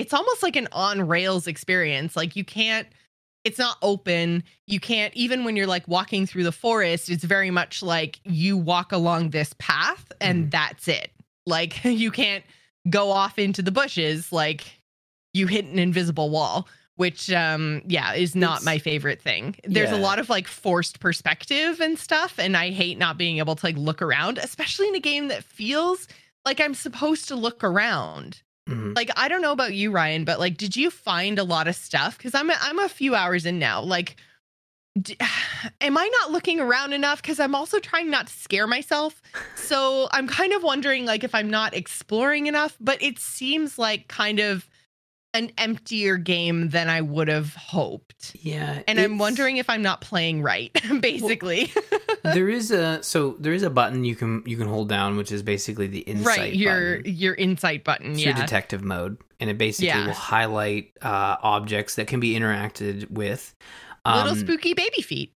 it's 0.00 0.14
almost 0.14 0.42
like 0.42 0.56
an 0.56 0.66
on 0.72 1.06
rails 1.06 1.46
experience. 1.46 2.16
Like 2.16 2.34
you 2.34 2.44
can't 2.44 2.86
it's 3.44 3.58
not 3.58 3.76
open. 3.82 4.42
You 4.66 4.80
can't 4.80 5.14
even 5.14 5.44
when 5.44 5.56
you're 5.56 5.66
like 5.66 5.86
walking 5.86 6.26
through 6.26 6.44
the 6.44 6.52
forest, 6.52 7.10
it's 7.10 7.24
very 7.24 7.50
much 7.50 7.82
like 7.82 8.20
you 8.24 8.56
walk 8.56 8.92
along 8.92 9.30
this 9.30 9.54
path 9.58 10.10
and 10.20 10.50
that's 10.50 10.88
it. 10.88 11.10
Like 11.46 11.84
you 11.84 12.10
can't 12.10 12.44
go 12.88 13.10
off 13.10 13.38
into 13.38 13.60
the 13.60 13.70
bushes 13.70 14.32
like 14.32 14.80
you 15.34 15.46
hit 15.46 15.66
an 15.66 15.78
invisible 15.78 16.30
wall 16.30 16.66
which 16.96 17.30
um 17.30 17.82
yeah 17.86 18.14
is 18.14 18.34
not 18.34 18.60
It's- 18.60 18.64
my 18.64 18.78
favorite 18.78 19.20
thing 19.20 19.54
there's 19.64 19.90
a 19.90 19.96
lot 19.98 20.18
of 20.18 20.30
like 20.30 20.48
forced 20.48 20.98
perspective 20.98 21.78
and 21.80 21.98
stuff 21.98 22.38
and 22.38 22.56
i 22.56 22.70
hate 22.70 22.96
not 22.98 23.18
being 23.18 23.36
able 23.36 23.54
to 23.54 23.66
like 23.66 23.76
look 23.76 24.00
around 24.00 24.38
especially 24.38 24.88
in 24.88 24.94
a 24.94 25.00
game 25.00 25.28
that 25.28 25.44
feels 25.44 26.08
like 26.46 26.58
i'm 26.58 26.74
supposed 26.74 27.28
to 27.28 27.36
look 27.36 27.62
around 27.62 28.42
Mhm. 28.70 28.96
like 28.96 29.10
i 29.16 29.28
don't 29.28 29.42
know 29.42 29.52
about 29.52 29.74
you 29.74 29.90
ryan 29.90 30.24
but 30.24 30.38
like 30.38 30.56
did 30.56 30.76
you 30.76 30.90
find 30.90 31.38
a 31.38 31.44
lot 31.44 31.68
of 31.68 31.74
stuff? 31.76 32.16
Because 32.16 32.34
i'm 32.34 32.48
a, 32.50 32.56
i'm 32.62 32.78
a 32.78 32.88
few 32.88 33.14
hours 33.14 33.44
in 33.46 33.58
now. 33.58 33.80
Like 33.82 34.16
d- 35.00 35.16
am 35.80 35.96
i 35.98 36.10
not 36.20 36.30
looking 36.30 36.60
around 36.60 36.92
enough? 36.92 37.20
Because 37.22 37.40
i'm 37.40 37.54
also 37.54 37.78
trying 37.78 38.10
not 38.10 38.26
to 38.28 38.32
scare 38.32 38.66
myself. 38.66 39.20
So 39.56 40.08
i'm 40.12 40.26
kind 40.28 40.52
of 40.52 40.62
wondering 40.62 41.04
like 41.06 41.24
if 41.24 41.34
i'm 41.34 41.50
not 41.50 41.74
exploring 41.74 42.46
enough 42.46 42.76
but 42.80 43.02
it 43.02 43.18
seems 43.18 43.78
like 43.78 44.08
kind 44.08 44.38
of 44.40 44.68
an 45.32 45.52
emptier 45.58 46.16
game 46.16 46.70
than 46.70 46.88
i 46.88 47.00
would 47.00 47.28
have 47.28 47.54
hoped. 47.54 48.34
Yeah. 48.40 48.82
and 48.88 48.98
i'm 48.98 49.16
wondering 49.18 49.58
if 49.58 49.70
i'm 49.70 49.82
not 49.82 50.00
playing 50.00 50.42
right 50.42 50.72
basically 51.00 51.72
there 52.22 52.48
is 52.48 52.70
a 52.70 53.02
so 53.02 53.36
there 53.40 53.52
is 53.52 53.62
a 53.62 53.70
button 53.70 54.04
you 54.04 54.14
can 54.16 54.42
you 54.46 54.56
can 54.56 54.68
hold 54.68 54.88
down, 54.88 55.16
which 55.16 55.32
is 55.32 55.42
basically 55.42 55.86
the 55.86 56.00
insight 56.00 56.26
right 56.38 56.54
your 56.54 56.96
button. 56.98 57.14
your 57.14 57.34
insight 57.34 57.84
button 57.84 58.12
It's 58.12 58.20
yeah 58.20 58.26
your 58.30 58.34
detective 58.44 58.82
mode, 58.82 59.18
and 59.38 59.50
it 59.50 59.58
basically 59.58 59.86
Yeah. 59.88 60.06
will 60.06 60.14
highlight 60.14 60.92
uh, 61.02 61.36
objects 61.42 61.94
that 61.96 62.06
can 62.06 62.20
be 62.20 62.34
interacted 62.34 63.10
with. 63.10 63.54
little 64.06 64.32
Um, 64.32 64.38
spooky 64.38 64.74
baby 64.74 65.02
feet 65.02 65.32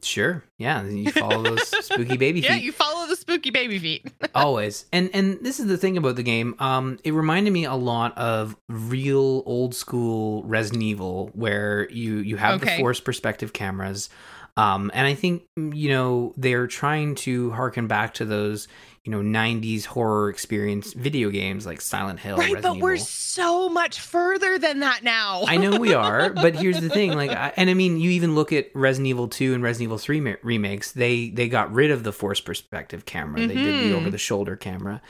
Sure, 0.00 0.44
yeah, 0.58 0.84
you 0.84 1.10
follow 1.10 1.42
those 1.42 1.66
spooky 1.84 2.16
baby 2.16 2.40
feet 2.40 2.48
yeah 2.48 2.54
you 2.54 2.70
follow 2.70 3.08
the 3.08 3.16
spooky 3.16 3.50
baby 3.50 3.80
feet 3.80 4.06
always. 4.34 4.84
And 4.92 5.10
and 5.12 5.38
this 5.42 5.58
is 5.58 5.66
the 5.66 5.76
thing 5.76 5.96
about 5.96 6.14
the 6.14 6.22
game. 6.22 6.54
Um, 6.60 7.00
it 7.02 7.12
reminded 7.12 7.52
me 7.52 7.64
a 7.64 7.74
lot 7.74 8.16
of 8.16 8.56
real 8.68 9.42
old 9.44 9.74
school 9.74 10.44
Resident 10.44 10.84
Evil, 10.84 11.30
where 11.34 11.90
you 11.90 12.18
you 12.18 12.36
have 12.36 12.62
Okay. 12.62 12.76
the 12.76 12.80
force 12.80 13.00
perspective 13.00 13.52
cameras. 13.52 14.08
Um, 14.58 14.90
and 14.92 15.06
I 15.06 15.14
think 15.14 15.44
mm, 15.56 15.74
you 15.74 15.88
know 15.90 16.34
they're 16.36 16.66
trying 16.66 17.14
to 17.16 17.52
harken 17.52 17.86
back 17.86 18.14
to 18.14 18.24
those 18.24 18.66
you 19.04 19.12
know 19.12 19.20
'90s 19.20 19.84
horror 19.86 20.28
experience 20.30 20.92
video 20.94 21.30
games 21.30 21.64
like 21.64 21.80
Silent 21.80 22.18
Hill, 22.18 22.36
right 22.38 22.54
Resident 22.54 22.80
but 22.80 22.82
we're 22.82 22.96
so 22.96 23.68
much 23.68 24.00
further 24.00 24.58
than 24.58 24.80
that 24.80 25.04
now 25.04 25.44
I 25.46 25.58
know 25.58 25.78
we 25.78 25.94
are, 26.06 26.30
but 26.30 26.56
here's 26.56 26.80
the 26.80 26.90
thing: 26.90 27.12
like, 27.12 27.30
I, 27.30 27.52
and 27.56 27.70
I 27.70 27.74
mean, 27.74 27.98
you 27.98 28.10
even 28.10 28.34
look 28.34 28.52
at 28.52 28.66
Resident 28.74 29.06
Evil 29.06 29.28
Two 29.28 29.54
and 29.54 29.62
Resident 29.62 29.84
Evil 29.86 29.98
Three 29.98 30.20
remakes. 30.42 30.90
They 30.90 31.30
they 31.30 31.48
got 31.48 31.72
rid 31.72 31.92
of 31.92 32.02
the 32.02 32.12
force 32.12 32.40
perspective 32.40 33.06
camera. 33.06 33.46
They 33.46 33.54
did 33.54 33.74
the 33.80 33.90
Mhm. 33.90 33.92
over 33.92 34.10
the 34.10 34.18
shoulder 34.18 34.56
camera. 34.56 35.00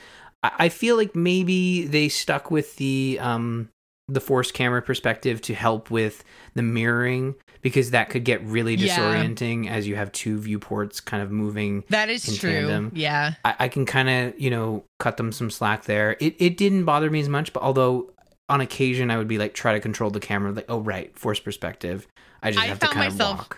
I, 0.43 0.51
I 0.59 0.69
feel 0.69 0.95
like 0.95 1.15
maybe 1.15 1.87
they 1.87 2.07
stuck 2.07 2.51
with 2.51 2.75
the 2.75 3.17
um 3.19 3.69
the 4.13 4.19
force 4.21 4.51
camera 4.51 4.81
perspective 4.81 5.41
to 5.43 5.53
help 5.53 5.89
with 5.91 6.23
the 6.55 6.61
mirroring 6.61 7.35
because 7.61 7.91
that 7.91 8.09
could 8.09 8.23
get 8.23 8.43
really 8.45 8.75
Yeah. 8.75 8.97
disorienting 8.97 9.69
as 9.69 9.87
you 9.87 9.95
have 9.95 10.11
two 10.11 10.39
viewports 10.39 10.99
kind 11.01 11.21
of 11.21 11.29
moving 11.31 11.83
that 11.89 12.09
is 12.09 12.37
true 12.37 12.51
tandem. 12.51 12.91
yeah 12.95 13.33
I, 13.43 13.55
I 13.59 13.67
can 13.67 13.85
kind 13.85 14.09
of 14.09 14.39
you 14.39 14.49
know 14.49 14.83
cut 14.99 15.17
them 15.17 15.31
some 15.31 15.49
slack 15.51 15.83
there. 15.85 16.15
It 16.19 16.35
it 16.39 16.57
didn't 16.57 16.85
bother 16.85 17.09
me 17.09 17.19
as 17.19 17.29
much, 17.29 17.53
but 17.53 17.61
although 17.63 18.11
on 18.49 18.61
occasion 18.61 19.11
I 19.11 19.17
would 19.17 19.27
be 19.27 19.37
like 19.37 19.53
try 19.53 19.73
to 19.73 19.79
control 19.79 20.09
the 20.09 20.19
camera, 20.19 20.51
like 20.51 20.65
oh 20.69 20.79
right, 20.79 21.15
force 21.17 21.39
perspective. 21.39 22.07
I 22.41 22.51
just 22.51 22.63
I 22.63 22.67
have 22.67 22.79
to 22.79 22.87
kind 22.87 23.11
myself- 23.13 23.31
of 23.33 23.37
walk. 23.39 23.57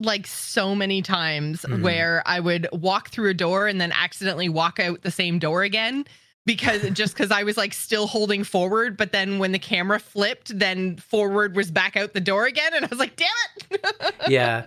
like 0.00 0.26
so 0.26 0.74
many 0.74 1.00
times 1.02 1.62
Mhm. 1.68 1.82
where 1.82 2.22
I 2.26 2.40
would 2.40 2.66
walk 2.72 3.10
through 3.10 3.30
a 3.30 3.34
door 3.34 3.66
and 3.66 3.80
then 3.80 3.92
accidentally 3.92 4.48
walk 4.48 4.80
out 4.80 5.02
the 5.02 5.10
same 5.10 5.38
door 5.38 5.62
again 5.62 6.04
because 6.46 6.88
just 6.90 7.14
because 7.14 7.30
I 7.30 7.42
was 7.42 7.56
like 7.56 7.74
still 7.74 8.06
holding 8.06 8.44
forward, 8.44 8.96
but 8.96 9.12
then 9.12 9.38
when 9.38 9.52
the 9.52 9.58
camera 9.58 9.98
flipped, 9.98 10.56
then 10.58 10.96
forward 10.96 11.56
was 11.56 11.70
back 11.70 11.96
out 11.96 12.14
the 12.14 12.20
door 12.20 12.46
again, 12.46 12.72
and 12.72 12.84
I 12.84 12.88
was 12.88 12.98
like, 12.98 13.16
"Damn 13.16 13.28
it!" 13.70 14.14
yeah, 14.28 14.66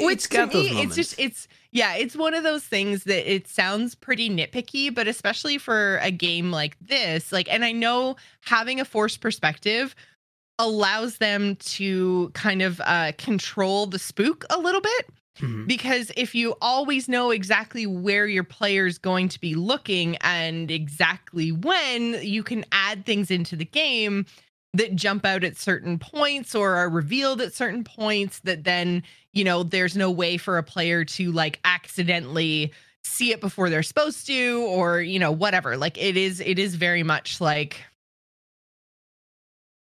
Which 0.00 0.28
to 0.28 0.46
me, 0.46 0.82
it's 0.82 0.94
just 0.94 1.18
it's 1.18 1.48
yeah, 1.72 1.94
it's 1.96 2.14
one 2.14 2.34
of 2.34 2.44
those 2.44 2.62
things 2.62 3.04
that 3.04 3.28
it 3.28 3.48
sounds 3.48 3.94
pretty 3.96 4.30
nitpicky, 4.30 4.94
but 4.94 5.08
especially 5.08 5.58
for 5.58 5.98
a 6.02 6.12
game 6.12 6.52
like 6.52 6.76
this, 6.80 7.32
like, 7.32 7.52
and 7.52 7.64
I 7.64 7.72
know 7.72 8.14
having 8.42 8.78
a 8.78 8.84
forced 8.84 9.20
perspective 9.20 9.96
allows 10.60 11.16
them 11.18 11.56
to 11.56 12.30
kind 12.34 12.62
of 12.62 12.80
uh, 12.84 13.10
control 13.18 13.86
the 13.86 13.98
spook 13.98 14.44
a 14.50 14.58
little 14.58 14.80
bit 14.80 15.08
Mm-hmm. 15.40 15.66
Because 15.66 16.12
if 16.16 16.34
you 16.34 16.54
always 16.60 17.08
know 17.08 17.30
exactly 17.30 17.86
where 17.86 18.26
your 18.26 18.44
player's 18.44 18.98
going 18.98 19.28
to 19.30 19.40
be 19.40 19.54
looking 19.54 20.16
and 20.20 20.70
exactly 20.70 21.50
when, 21.50 22.18
you 22.22 22.42
can 22.42 22.64
add 22.70 23.04
things 23.04 23.30
into 23.30 23.56
the 23.56 23.64
game 23.64 24.26
that 24.74 24.94
jump 24.94 25.24
out 25.24 25.44
at 25.44 25.56
certain 25.56 25.98
points 25.98 26.54
or 26.54 26.74
are 26.74 26.88
revealed 26.88 27.40
at 27.40 27.54
certain 27.54 27.84
points 27.84 28.40
that 28.40 28.64
then, 28.64 29.02
you 29.32 29.44
know, 29.44 29.62
there's 29.62 29.96
no 29.96 30.10
way 30.10 30.36
for 30.36 30.58
a 30.58 30.62
player 30.62 31.04
to 31.04 31.32
like 31.32 31.60
accidentally 31.64 32.72
see 33.02 33.32
it 33.32 33.40
before 33.40 33.70
they're 33.70 33.82
supposed 33.82 34.26
to 34.26 34.66
or, 34.68 35.00
you 35.00 35.18
know, 35.18 35.32
whatever. 35.32 35.76
Like 35.76 35.96
it 35.98 36.16
is 36.16 36.40
it 36.40 36.58
is 36.58 36.74
very 36.74 37.02
much 37.02 37.40
like 37.40 37.84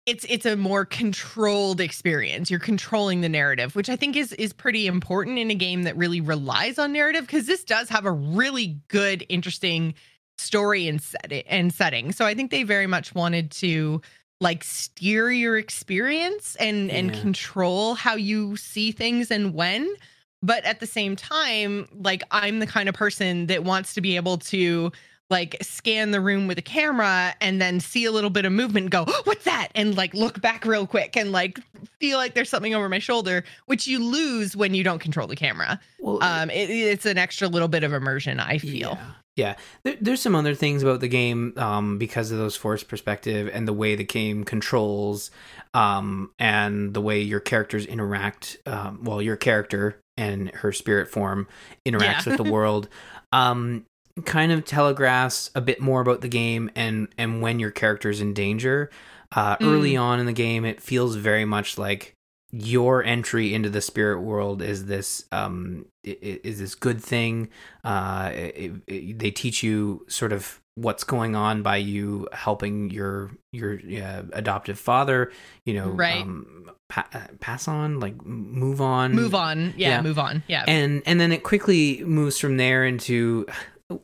it's 0.07 0.25
it's 0.29 0.45
a 0.45 0.55
more 0.55 0.85
controlled 0.85 1.81
experience. 1.81 2.49
You're 2.49 2.61
controlling 2.61 3.19
the 3.21 3.29
narrative, 3.29 3.75
which 3.75 3.89
I 3.89 3.97
think 3.97 4.15
is 4.15 4.31
is 4.33 4.53
pretty 4.53 4.87
important 4.87 5.37
in 5.37 5.51
a 5.51 5.55
game 5.55 5.83
that 5.83 5.95
really 5.97 6.21
relies 6.21 6.79
on 6.79 6.93
narrative 6.93 7.27
because 7.27 7.45
this 7.45 7.63
does 7.63 7.89
have 7.89 8.05
a 8.05 8.11
really 8.11 8.79
good, 8.87 9.25
interesting 9.27 9.93
story 10.37 10.87
and 10.87 11.01
set 11.01 11.31
and 11.47 11.73
setting. 11.73 12.13
So 12.13 12.25
I 12.25 12.33
think 12.33 12.51
they 12.51 12.63
very 12.63 12.87
much 12.87 13.13
wanted 13.13 13.51
to 13.51 14.01
like 14.39 14.63
steer 14.63 15.29
your 15.29 15.57
experience 15.57 16.55
and 16.55 16.87
yeah. 16.87 16.95
and 16.95 17.13
control 17.13 17.95
how 17.95 18.15
you 18.15 18.55
see 18.55 18.91
things 18.91 19.31
and 19.31 19.53
when 19.53 19.91
but 20.43 20.63
at 20.63 20.79
the 20.79 20.85
same 20.85 21.15
time 21.15 21.87
like 21.91 22.21
i'm 22.29 22.59
the 22.59 22.67
kind 22.67 22.87
of 22.87 22.93
person 22.93 23.47
that 23.47 23.63
wants 23.63 23.95
to 23.95 24.01
be 24.01 24.15
able 24.15 24.37
to 24.37 24.91
like 25.29 25.57
scan 25.61 26.11
the 26.11 26.21
room 26.21 26.47
with 26.47 26.57
a 26.57 26.61
camera 26.61 27.35
and 27.41 27.61
then 27.61 27.79
see 27.79 28.05
a 28.05 28.11
little 28.11 28.29
bit 28.29 28.45
of 28.45 28.51
movement 28.51 28.85
and 28.85 28.91
go, 28.91 29.05
oh, 29.07 29.21
what's 29.25 29.43
that? 29.45 29.69
And 29.75 29.95
like 29.97 30.13
look 30.13 30.41
back 30.41 30.65
real 30.65 30.87
quick 30.87 31.17
and 31.17 31.31
like 31.31 31.59
feel 31.99 32.17
like 32.17 32.33
there's 32.33 32.49
something 32.49 32.73
over 32.73 32.87
my 32.87 32.99
shoulder, 32.99 33.43
which 33.65 33.87
you 33.87 34.03
lose 34.03 34.55
when 34.55 34.73
you 34.73 34.83
don't 34.83 34.99
control 34.99 35.27
the 35.27 35.35
camera. 35.35 35.79
Well, 35.99 36.23
um, 36.23 36.49
it, 36.49 36.69
it's 36.69 37.05
an 37.05 37.17
extra 37.17 37.47
little 37.47 37.67
bit 37.67 37.83
of 37.83 37.93
immersion, 37.93 38.39
I 38.39 38.57
feel. 38.57 38.97
Yeah. 38.99 39.11
Yeah, 39.37 39.55
there, 39.83 39.95
there's 40.01 40.19
some 40.19 40.33
other 40.33 40.55
things 40.55 40.81
about 40.81 40.99
the 40.99 41.07
game 41.07 41.53
um, 41.57 41.99
because 41.99 42.31
of 42.31 42.39
those 42.39 42.55
forced 42.55 42.87
perspective 42.87 43.47
and 43.53 43.67
the 43.67 43.73
way 43.73 43.93
the 43.93 44.03
game 44.03 44.43
controls 44.43 45.29
um, 45.75 46.31
and 46.39 46.95
the 46.95 47.01
way 47.01 47.21
your 47.21 47.39
characters 47.39 47.85
interact. 47.85 48.57
Um, 48.65 49.03
well, 49.03 49.21
your 49.21 49.35
character 49.35 49.99
and 50.17 50.49
her 50.55 50.71
spirit 50.71 51.07
form 51.07 51.47
interacts 51.85 52.25
yeah. 52.25 52.35
with 52.35 52.37
the 52.37 52.51
world. 52.51 52.89
Um, 53.33 53.83
kind 54.25 54.51
of 54.51 54.65
telegraphs 54.65 55.51
a 55.55 55.61
bit 55.61 55.79
more 55.79 56.01
about 56.01 56.21
the 56.21 56.27
game 56.27 56.69
and 56.75 57.07
and 57.17 57.41
when 57.41 57.59
your 57.59 57.71
character 57.71 58.09
is 58.09 58.21
in 58.21 58.33
danger. 58.33 58.89
Uh, 59.33 59.57
mm. 59.57 59.67
Early 59.67 59.97
on 59.97 60.19
in 60.19 60.25
the 60.25 60.33
game, 60.33 60.63
it 60.63 60.81
feels 60.81 61.15
very 61.15 61.43
much 61.43 61.77
like 61.77 62.13
your 62.51 63.03
entry 63.03 63.53
into 63.53 63.69
the 63.69 63.81
spirit 63.81 64.21
world 64.21 64.61
is 64.61 64.85
this 64.85 65.25
um 65.33 65.85
is 66.03 66.59
this 66.59 66.75
good 66.75 67.03
thing. 67.03 67.49
Uh, 67.83 68.31
it, 68.33 68.71
it, 68.87 69.19
they 69.19 69.31
teach 69.31 69.63
you 69.63 70.05
sort 70.07 70.31
of 70.31 70.61
what's 70.75 71.03
going 71.03 71.35
on 71.35 71.61
by 71.63 71.75
you 71.77 72.27
helping 72.31 72.89
your 72.89 73.31
your 73.51 73.79
uh, 74.01 74.23
adoptive 74.33 74.79
father. 74.79 75.31
You 75.65 75.73
know, 75.73 75.89
right. 75.89 76.21
Um, 76.21 76.71
pa- 76.89 77.27
pass 77.39 77.67
on, 77.67 77.99
like 77.99 78.23
move 78.25 78.79
on, 78.79 79.13
move 79.13 79.35
on, 79.35 79.73
yeah, 79.75 79.89
yeah, 79.89 80.01
move 80.01 80.19
on, 80.19 80.43
yeah, 80.47 80.63
and 80.67 81.03
and 81.05 81.19
then 81.19 81.31
it 81.31 81.43
quickly 81.43 82.03
moves 82.05 82.37
from 82.37 82.57
there 82.57 82.85
into 82.85 83.45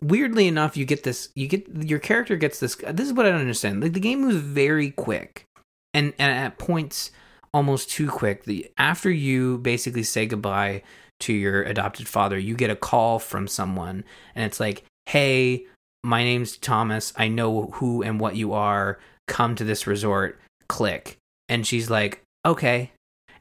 weirdly 0.01 0.47
enough, 0.47 0.77
you 0.77 0.85
get 0.85 1.03
this. 1.03 1.29
You 1.35 1.47
get 1.47 1.67
your 1.83 1.99
character 1.99 2.35
gets 2.35 2.59
this. 2.59 2.75
This 2.75 3.07
is 3.07 3.13
what 3.13 3.25
I 3.25 3.29
don't 3.29 3.41
understand. 3.41 3.81
Like 3.81 3.93
the 3.93 3.99
game 3.99 4.21
moves 4.21 4.37
very 4.37 4.91
quick, 4.91 5.45
and, 5.93 6.13
and 6.17 6.31
at 6.31 6.57
points 6.57 7.11
almost 7.53 7.89
too 7.89 8.09
quick. 8.09 8.45
The 8.45 8.71
after 8.77 9.11
you 9.11 9.57
basically 9.59 10.03
say 10.03 10.25
goodbye 10.25 10.83
to 11.21 11.33
your 11.33 11.63
adopted 11.63 12.07
father, 12.07 12.37
you 12.37 12.55
get 12.55 12.69
a 12.69 12.75
call 12.75 13.19
from 13.19 13.47
someone, 13.47 14.03
and 14.35 14.45
it's 14.45 14.59
like, 14.59 14.83
"Hey, 15.05 15.65
my 16.03 16.23
name's 16.23 16.57
Thomas. 16.57 17.13
I 17.17 17.27
know 17.27 17.67
who 17.73 18.01
and 18.01 18.19
what 18.19 18.35
you 18.35 18.53
are. 18.53 18.99
Come 19.27 19.55
to 19.55 19.63
this 19.63 19.87
resort. 19.87 20.39
Click." 20.67 21.17
And 21.49 21.67
she's 21.67 21.89
like, 21.89 22.21
"Okay." 22.45 22.91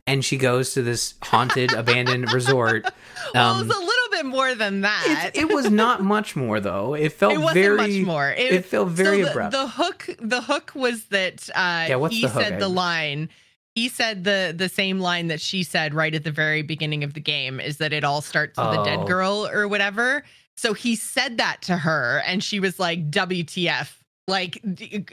And 0.05 0.25
she 0.25 0.37
goes 0.37 0.75
to 0.75 0.83
this 0.83 1.15
haunted, 1.23 1.73
abandoned 1.73 2.33
resort. 2.33 2.85
well, 3.35 3.61
um, 3.61 3.69
little 3.69 4.02
bit 4.13 4.27
more 4.27 4.55
than 4.55 4.83
that. 4.83 5.33
It, 5.35 5.43
it 5.43 5.53
was 5.53 5.71
not 5.71 6.03
much 6.15 6.37
more 6.37 6.61
though. 6.61 6.95
It 6.95 7.13
felt 7.13 7.33
it 7.33 7.39
wasn't 7.39 7.55
very 7.55 7.77
much 7.77 8.07
more. 8.07 8.31
It, 8.31 8.53
it 8.53 8.65
felt 8.65 8.89
very 8.89 9.19
so 9.19 9.25
the, 9.25 9.31
abrupt. 9.31 9.53
The 9.53 9.67
hook, 9.67 10.09
the 10.21 10.41
hook 10.41 10.73
was 10.75 11.07
that 11.07 11.49
uh, 11.55 11.87
yeah, 11.89 11.97
what's 11.97 12.15
he 12.15 12.23
the 12.23 12.29
hook? 12.29 12.43
said 12.43 12.61
the 12.61 12.69
line. 12.69 13.29
He 13.75 13.89
said 13.89 14.25
the 14.25 14.55
the 14.57 14.69
same 14.69 15.01
line 15.01 15.29
that 15.29 15.41
she 15.41 15.63
said 15.63 15.95
right 15.95 16.15
at 16.15 16.25
the 16.25 16.31
very 16.31 16.63
beginning 16.63 17.05
of 17.05 17.15
the 17.15 17.21
game 17.21 17.59
is 17.59 17.79
that 17.79 17.93
it 17.93 18.05
all 18.05 18.21
starts 18.21 18.59
with 18.59 18.67
oh. 18.67 18.83
a 18.83 18.85
dead 18.85 19.01
oh. 19.01 19.07
girl 19.07 19.49
or 19.53 19.67
whatever. 19.67 20.23
So 20.57 20.75
he 20.75 20.97
said 20.97 21.39
that 21.39 21.63
to 21.63 21.79
her, 21.79 22.23
and 22.27 22.45
she 22.45 22.61
was 22.61 22.79
like, 22.79 23.11
"WTF." 23.11 24.02
Like 24.29 24.63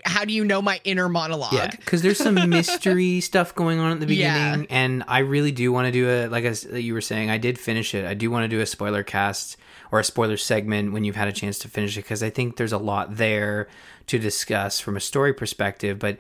how 0.06 0.24
do 0.24 0.34
you 0.34 0.46
know 0.46 0.62
my 0.62 0.80
inner 0.84 1.10
monologue 1.10 1.52
yeah 1.52 1.72
because 1.72 2.04
there's 2.04 2.20
some 2.20 2.36
mystery 2.48 3.20
stuff 3.22 3.56
going 3.56 3.80
on 3.80 3.92
at 3.92 4.00
the 4.00 4.06
beginning 4.06 4.62
yeah. 4.62 4.68
and 4.70 5.04
i 5.08 5.20
really 5.20 5.52
do 5.52 5.72
want 5.72 5.88
to 5.88 5.92
do 5.92 6.08
a 6.08 6.28
like 6.28 6.44
as 6.44 6.64
you 6.66 6.94
were 6.94 7.02
saying 7.02 7.30
i 7.30 7.38
did 7.38 7.58
finish 7.58 7.96
it 7.96 8.06
i 8.06 8.14
do 8.14 8.30
want 8.30 8.44
to 8.44 8.48
do 8.48 8.62
a 8.62 8.66
spoiler 8.68 9.02
cast 9.02 9.58
or 9.92 10.00
a 10.00 10.04
spoiler 10.04 10.38
segment 10.38 10.94
when 10.94 11.04
you've 11.04 11.16
had 11.16 11.28
a 11.28 11.32
chance 11.32 11.58
to 11.58 11.68
finish 11.68 11.98
it 11.98 12.02
because 12.04 12.22
i 12.22 12.30
think 12.30 12.58
there's 12.58 12.72
a 12.72 12.78
lot 12.78 13.18
there 13.18 13.68
to 14.06 14.20
discuss 14.20 14.80
from 14.80 14.96
a 14.96 15.02
story 15.02 15.34
perspective 15.34 15.98
but 15.98 16.18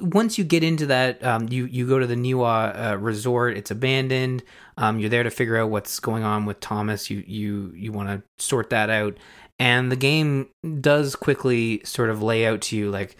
once 0.00 0.38
you 0.38 0.44
get 0.44 0.64
into 0.64 0.86
that, 0.86 1.22
um, 1.24 1.48
you 1.50 1.66
you 1.66 1.86
go 1.86 1.98
to 1.98 2.06
the 2.06 2.14
Niwa 2.14 2.92
uh, 2.92 2.98
resort. 2.98 3.56
It's 3.56 3.70
abandoned. 3.70 4.42
Um, 4.76 4.98
you're 4.98 5.10
there 5.10 5.22
to 5.22 5.30
figure 5.30 5.56
out 5.56 5.70
what's 5.70 6.00
going 6.00 6.24
on 6.24 6.46
with 6.46 6.60
Thomas. 6.60 7.10
You 7.10 7.22
you 7.26 7.72
you 7.76 7.92
want 7.92 8.08
to 8.08 8.22
sort 8.42 8.70
that 8.70 8.90
out, 8.90 9.16
and 9.58 9.90
the 9.90 9.96
game 9.96 10.48
does 10.80 11.14
quickly 11.16 11.80
sort 11.84 12.10
of 12.10 12.22
lay 12.22 12.46
out 12.46 12.60
to 12.62 12.76
you 12.76 12.90
like, 12.90 13.16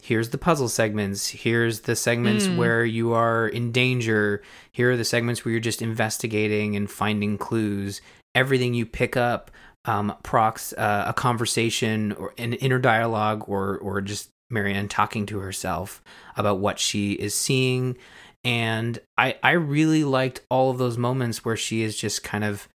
here's 0.00 0.30
the 0.30 0.38
puzzle 0.38 0.68
segments, 0.68 1.28
here's 1.28 1.80
the 1.80 1.96
segments 1.96 2.46
mm. 2.46 2.56
where 2.56 2.84
you 2.84 3.12
are 3.12 3.48
in 3.48 3.72
danger, 3.72 4.42
here 4.72 4.92
are 4.92 4.96
the 4.96 5.04
segments 5.04 5.44
where 5.44 5.52
you're 5.52 5.60
just 5.60 5.82
investigating 5.82 6.76
and 6.76 6.90
finding 6.90 7.38
clues. 7.38 8.00
Everything 8.34 8.74
you 8.74 8.86
pick 8.86 9.16
up 9.16 9.50
um, 9.84 10.14
procs 10.22 10.72
uh, 10.74 11.04
a 11.08 11.14
conversation 11.14 12.12
or 12.12 12.34
an 12.38 12.52
inner 12.54 12.78
dialogue 12.78 13.44
or 13.48 13.78
or 13.78 14.00
just 14.00 14.28
Marianne 14.50 14.88
talking 14.88 15.26
to 15.26 15.38
herself 15.38 16.02
about 16.36 16.58
what 16.58 16.78
she 16.78 17.12
is 17.12 17.34
seeing. 17.34 17.96
And 18.44 19.00
I, 19.16 19.36
I 19.42 19.52
really 19.52 20.04
liked 20.04 20.42
all 20.50 20.70
of 20.70 20.78
those 20.78 20.96
moments 20.96 21.44
where 21.44 21.56
she 21.56 21.82
is 21.82 21.96
just 21.96 22.22
kind 22.22 22.44
of 22.44 22.68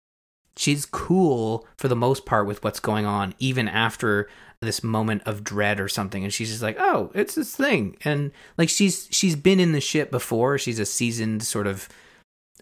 she's 0.58 0.86
cool 0.86 1.68
for 1.78 1.88
the 1.88 1.96
most 1.96 2.26
part 2.26 2.48
with 2.48 2.64
what's 2.64 2.80
going 2.80 3.06
on, 3.06 3.34
even 3.40 3.68
after 3.68 4.30
this 4.62 4.84
moment 4.84 5.24
of 5.26 5.44
dread 5.44 5.80
or 5.80 5.88
something. 5.88 6.24
And 6.24 6.32
she's 6.32 6.50
just 6.50 6.62
like, 6.62 6.78
oh, 6.80 7.12
it's 7.14 7.36
this 7.36 7.56
thing. 7.56 7.98
And 8.04 8.32
like 8.58 8.70
she's 8.70 9.08
she's 9.12 9.36
been 9.36 9.60
in 9.60 9.72
the 9.72 9.82
shit 9.82 10.12
before. 10.12 10.58
She's 10.58 10.80
a 10.80 10.86
seasoned 10.86 11.44
sort 11.44 11.68
of 11.68 11.90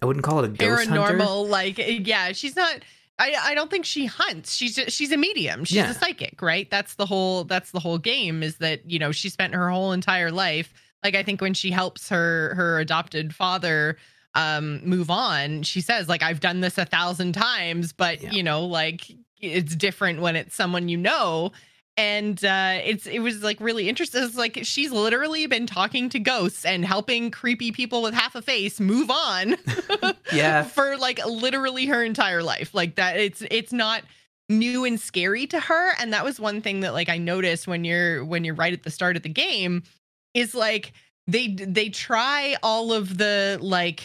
I 0.01 0.05
wouldn't 0.05 0.23
call 0.23 0.39
it 0.39 0.45
a 0.45 0.49
ghost 0.49 0.89
paranormal. 0.89 1.19
Hunter. 1.19 1.49
Like 1.49 2.07
yeah, 2.07 2.31
she's 2.31 2.55
not. 2.55 2.79
I, 3.21 3.35
I 3.37 3.53
don't 3.53 3.69
think 3.69 3.83
she 3.85 4.05
hunts. 4.05 4.55
She's 4.55 4.75
just, 4.75 4.91
she's 4.91 5.11
a 5.11 5.17
medium. 5.17 5.65
She's 5.65 5.75
yeah. 5.75 5.91
a 5.91 5.93
psychic, 5.93 6.41
right? 6.41 6.71
That's 6.71 6.95
the 6.95 7.05
whole 7.05 7.43
that's 7.43 7.71
the 7.71 7.79
whole 7.81 7.97
game. 7.97 8.43
Is 8.43 8.57
that 8.57 8.89
you 8.89 8.97
know 8.97 9.11
she 9.11 9.29
spent 9.29 9.53
her 9.53 9.69
whole 9.69 9.91
entire 9.91 10.31
life. 10.31 10.73
Like 11.03 11.15
I 11.15 11.23
think 11.23 11.41
when 11.41 11.53
she 11.53 11.71
helps 11.71 12.07
her 12.09 12.55
her 12.55 12.79
adopted 12.79 13.35
father 13.35 13.97
um 14.35 14.79
move 14.83 15.09
on 15.09 15.63
she 15.63 15.81
says 15.81 16.07
like 16.07 16.21
i've 16.21 16.39
done 16.39 16.61
this 16.61 16.77
a 16.77 16.85
thousand 16.85 17.33
times 17.33 17.91
but 17.91 18.21
yeah. 18.21 18.31
you 18.31 18.43
know 18.43 18.63
like 18.63 19.09
it's 19.41 19.75
different 19.75 20.21
when 20.21 20.35
it's 20.35 20.55
someone 20.55 20.89
you 20.89 20.97
know. 20.97 21.51
And 21.97 22.43
uh 22.45 22.79
it's 22.81 23.07
it 23.07 23.19
was 23.19 23.43
like 23.43 23.59
really 23.59 23.89
interesting 23.89 24.23
it's 24.23 24.37
like 24.37 24.59
she's 24.63 24.89
literally 24.89 25.47
been 25.47 25.67
talking 25.67 26.07
to 26.09 26.19
ghosts 26.19 26.63
and 26.63 26.85
helping 26.85 27.29
creepy 27.29 27.73
people 27.73 28.01
with 28.01 28.13
half 28.13 28.35
a 28.35 28.41
face 28.41 28.79
move 28.79 29.11
on 29.11 29.57
yeah. 30.33 30.63
for 30.63 30.95
like 30.95 31.19
literally 31.25 31.87
her 31.87 32.01
entire 32.01 32.41
life. 32.41 32.73
Like 32.73 32.95
that 32.95 33.17
it's 33.17 33.43
it's 33.51 33.73
not 33.73 34.03
new 34.47 34.85
and 34.85 34.97
scary 34.99 35.45
to 35.47 35.59
her 35.59 35.91
and 35.99 36.13
that 36.13 36.23
was 36.23 36.39
one 36.39 36.59
thing 36.59 36.79
that 36.79 36.91
like 36.91 37.07
i 37.07 37.19
noticed 37.19 37.67
when 37.67 37.83
you're 37.83 38.25
when 38.25 38.43
you're 38.43 38.55
right 38.55 38.73
at 38.73 38.81
the 38.81 38.89
start 38.89 39.15
of 39.15 39.21
the 39.21 39.29
game 39.29 39.83
is 40.33 40.55
like 40.55 40.91
they 41.27 41.49
they 41.49 41.87
try 41.89 42.55
all 42.63 42.91
of 42.91 43.19
the 43.19 43.59
like 43.61 44.01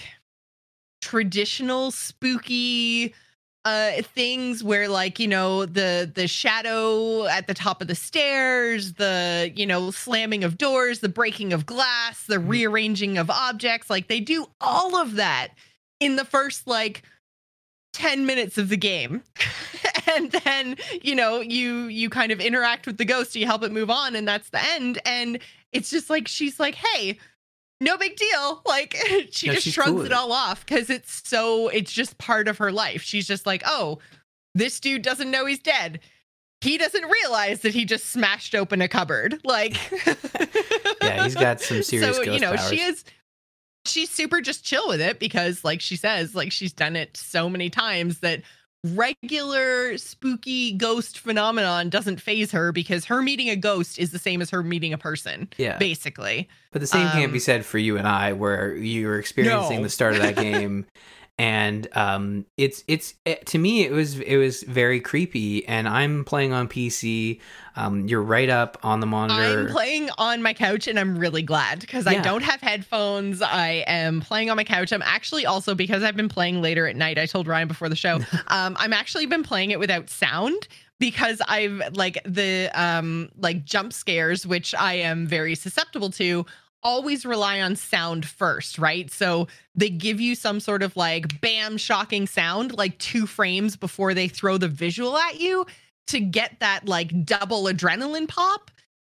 traditional 1.04 1.90
spooky 1.90 3.14
uh 3.66 3.92
things 4.14 4.64
where 4.64 4.88
like 4.88 5.18
you 5.18 5.28
know 5.28 5.66
the 5.66 6.10
the 6.14 6.26
shadow 6.26 7.26
at 7.26 7.46
the 7.46 7.52
top 7.52 7.82
of 7.82 7.88
the 7.88 7.94
stairs 7.94 8.94
the 8.94 9.52
you 9.54 9.66
know 9.66 9.90
slamming 9.90 10.44
of 10.44 10.56
doors 10.56 11.00
the 11.00 11.08
breaking 11.08 11.52
of 11.52 11.66
glass 11.66 12.24
the 12.26 12.36
Mhm. 12.36 12.48
rearranging 12.48 13.18
of 13.18 13.28
objects. 13.28 13.90
Like 13.90 14.08
they 14.08 14.20
do 14.20 14.46
all 14.62 14.96
of 14.96 15.16
that 15.16 15.48
in 16.00 16.16
the 16.16 16.24
first 16.24 16.66
like 16.66 17.02
10 17.92 18.24
minutes 18.26 18.56
of 18.58 18.68
the 18.70 18.76
game. 18.76 19.22
And 20.16 20.30
then 20.30 20.76
you 21.02 21.14
know 21.14 21.40
you 21.40 21.84
you 21.86 22.08
kind 22.10 22.30
of 22.30 22.40
interact 22.40 22.86
with 22.86 22.98
the 22.98 23.04
ghost 23.04 23.34
you 23.34 23.46
help 23.46 23.62
it 23.64 23.72
move 23.72 23.90
on 23.90 24.14
and 24.14 24.28
that's 24.28 24.50
the 24.50 24.62
end. 24.74 25.00
And 25.06 25.38
it's 25.72 25.90
just 25.90 26.08
like 26.10 26.28
she's 26.28 26.60
like 26.60 26.76
hey 26.76 27.18
no 27.80 27.96
big 27.96 28.16
deal. 28.16 28.62
Like 28.66 28.96
she 29.30 29.48
just 29.48 29.68
shrugs 29.68 29.90
cool. 29.90 30.04
it 30.04 30.12
all 30.12 30.32
off 30.32 30.64
because 30.64 30.90
it's 30.90 31.22
so 31.28 31.68
it's 31.68 31.92
just 31.92 32.18
part 32.18 32.48
of 32.48 32.58
her 32.58 32.72
life. 32.72 33.02
She's 33.02 33.26
just 33.26 33.46
like 33.46 33.62
oh 33.66 33.98
this 34.54 34.80
dude 34.80 35.02
doesn't 35.02 35.30
know 35.30 35.46
he's 35.46 35.60
dead. 35.60 36.00
He 36.60 36.78
doesn't 36.78 37.04
realize 37.04 37.60
that 37.60 37.74
he 37.74 37.84
just 37.84 38.06
smashed 38.06 38.54
open 38.54 38.80
a 38.80 38.88
cupboard. 38.88 39.40
Like 39.44 39.76
Yeah, 41.02 41.24
he's 41.24 41.34
got 41.34 41.60
some 41.60 41.82
serious 41.82 42.16
so 42.16 42.22
you 42.22 42.40
know 42.40 42.56
she 42.56 42.80
is 42.80 43.04
she's 43.86 44.10
super 44.10 44.40
just 44.40 44.64
chill 44.64 44.88
with 44.88 45.00
it 45.00 45.18
because 45.18 45.64
like 45.64 45.80
she 45.80 45.96
says 45.96 46.34
like 46.34 46.52
she's 46.52 46.72
done 46.72 46.96
it 46.96 47.16
so 47.16 47.48
many 47.48 47.68
times 47.68 48.20
that 48.20 48.42
regular 48.84 49.96
spooky 49.98 50.72
ghost 50.72 51.18
phenomenon 51.18 51.88
doesn't 51.88 52.20
phase 52.20 52.52
her 52.52 52.70
because 52.70 53.06
her 53.06 53.22
meeting 53.22 53.48
a 53.48 53.56
ghost 53.56 53.98
is 53.98 54.10
the 54.12 54.18
same 54.18 54.42
as 54.42 54.50
her 54.50 54.62
meeting 54.62 54.92
a 54.92 54.98
person 54.98 55.48
Yeah, 55.56 55.78
basically 55.78 56.48
but 56.70 56.80
the 56.80 56.86
same 56.86 57.08
can't 57.10 57.32
be 57.32 57.38
um, 57.38 57.40
said 57.40 57.64
for 57.64 57.78
you 57.78 57.96
and 57.96 58.06
I, 58.06 58.32
where 58.34 58.74
you're 58.74 59.18
experiencing 59.18 59.78
No. 59.78 59.82
the 59.84 59.88
start 59.88 60.14
of 60.16 60.22
that 60.22 60.36
game, 60.36 60.86
and 61.38 61.88
um, 61.96 62.46
it's 62.56 62.84
it's 62.86 63.14
it, 63.24 63.44
to 63.46 63.58
me 63.58 63.84
it 63.84 63.90
was 63.90 64.20
it 64.20 64.36
was 64.36 64.62
very 64.62 65.00
creepy, 65.00 65.66
and 65.66 65.88
I'm 65.88 66.24
playing 66.24 66.52
on 66.52 66.68
PC. 66.68 67.40
Um, 67.76 68.06
you're 68.06 68.22
right 68.22 68.48
up 68.48 68.78
on 68.84 69.00
the 69.00 69.06
monitor. 69.06 69.62
I'm 69.62 69.66
playing 69.66 70.08
on 70.16 70.42
my 70.42 70.54
couch 70.54 70.86
and 70.86 70.96
I'm 70.96 71.18
really 71.18 71.42
glad 71.42 71.80
because 71.80 72.06
I 72.06 72.20
don't 72.20 72.44
have 72.44 72.60
headphones. 72.60 73.42
I 73.42 73.82
am 73.88 74.20
playing 74.20 74.48
on 74.48 74.56
my 74.56 74.62
couch. 74.62 74.92
I'm 74.92 75.02
actually 75.02 75.44
also 75.44 75.74
because 75.74 76.04
I've 76.04 76.14
been 76.14 76.28
playing 76.28 76.62
later 76.62 76.86
at 76.86 76.94
night. 76.94 77.18
I 77.18 77.26
told 77.26 77.48
Ryan 77.48 77.66
before 77.66 77.88
the 77.88 77.96
show. 77.96 78.20
um, 78.46 78.76
I'm 78.78 78.92
actually 78.92 79.26
been 79.26 79.42
playing 79.42 79.72
it 79.72 79.80
without 79.80 80.08
sound 80.08 80.68
because 81.00 81.42
I've 81.48 81.96
like 81.96 82.18
the 82.24 82.70
um 82.74 83.28
like 83.36 83.64
jump 83.64 83.92
scares, 83.92 84.46
which 84.46 84.72
I 84.74 84.94
am 84.94 85.26
very 85.26 85.56
susceptible 85.56 86.10
to. 86.12 86.46
Always 86.84 87.24
rely 87.24 87.60
on 87.60 87.76
sound 87.76 88.26
first, 88.26 88.78
right? 88.78 89.10
So 89.10 89.48
they 89.74 89.88
give 89.90 90.20
you 90.20 90.34
some 90.34 90.60
sort 90.60 90.82
of 90.82 90.96
like 90.96 91.40
bam 91.40 91.76
shocking 91.78 92.26
sound 92.26 92.76
like 92.76 92.98
two 92.98 93.26
frames 93.26 93.76
before 93.76 94.14
they 94.14 94.28
throw 94.28 94.58
the 94.58 94.68
visual 94.68 95.16
at 95.16 95.40
you 95.40 95.66
to 96.08 96.20
get 96.20 96.60
that 96.60 96.86
like 96.86 97.24
double 97.24 97.64
adrenaline 97.64 98.28
pop 98.28 98.70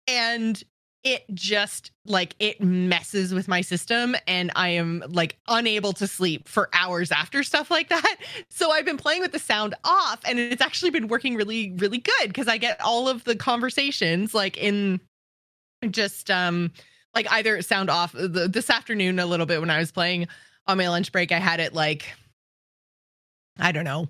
and 0.06 0.64
it 1.04 1.24
just 1.32 1.92
like 2.06 2.34
it 2.40 2.60
messes 2.60 3.32
with 3.32 3.46
my 3.46 3.60
system 3.60 4.16
and 4.26 4.50
i 4.56 4.68
am 4.68 5.02
like 5.08 5.36
unable 5.46 5.92
to 5.92 6.06
sleep 6.06 6.48
for 6.48 6.68
hours 6.72 7.12
after 7.12 7.42
stuff 7.42 7.70
like 7.70 7.88
that 7.88 8.16
so 8.50 8.70
i've 8.72 8.84
been 8.84 8.96
playing 8.96 9.20
with 9.20 9.32
the 9.32 9.38
sound 9.38 9.74
off 9.84 10.20
and 10.24 10.38
it's 10.38 10.62
actually 10.62 10.90
been 10.90 11.08
working 11.08 11.34
really 11.34 11.72
really 11.76 11.98
good 11.98 12.28
because 12.28 12.48
i 12.48 12.56
get 12.56 12.80
all 12.80 13.08
of 13.08 13.22
the 13.24 13.36
conversations 13.36 14.34
like 14.34 14.56
in 14.56 15.00
just 15.90 16.30
um 16.30 16.72
like 17.18 17.32
either 17.32 17.60
sound 17.62 17.90
off 17.90 18.12
the, 18.12 18.48
this 18.48 18.70
afternoon 18.70 19.18
a 19.18 19.26
little 19.26 19.46
bit 19.46 19.60
when 19.60 19.70
i 19.70 19.78
was 19.78 19.90
playing 19.90 20.28
on 20.66 20.78
my 20.78 20.88
lunch 20.88 21.10
break 21.10 21.32
i 21.32 21.38
had 21.38 21.58
it 21.58 21.74
like 21.74 22.14
i 23.58 23.72
don't 23.72 23.84
know 23.84 24.08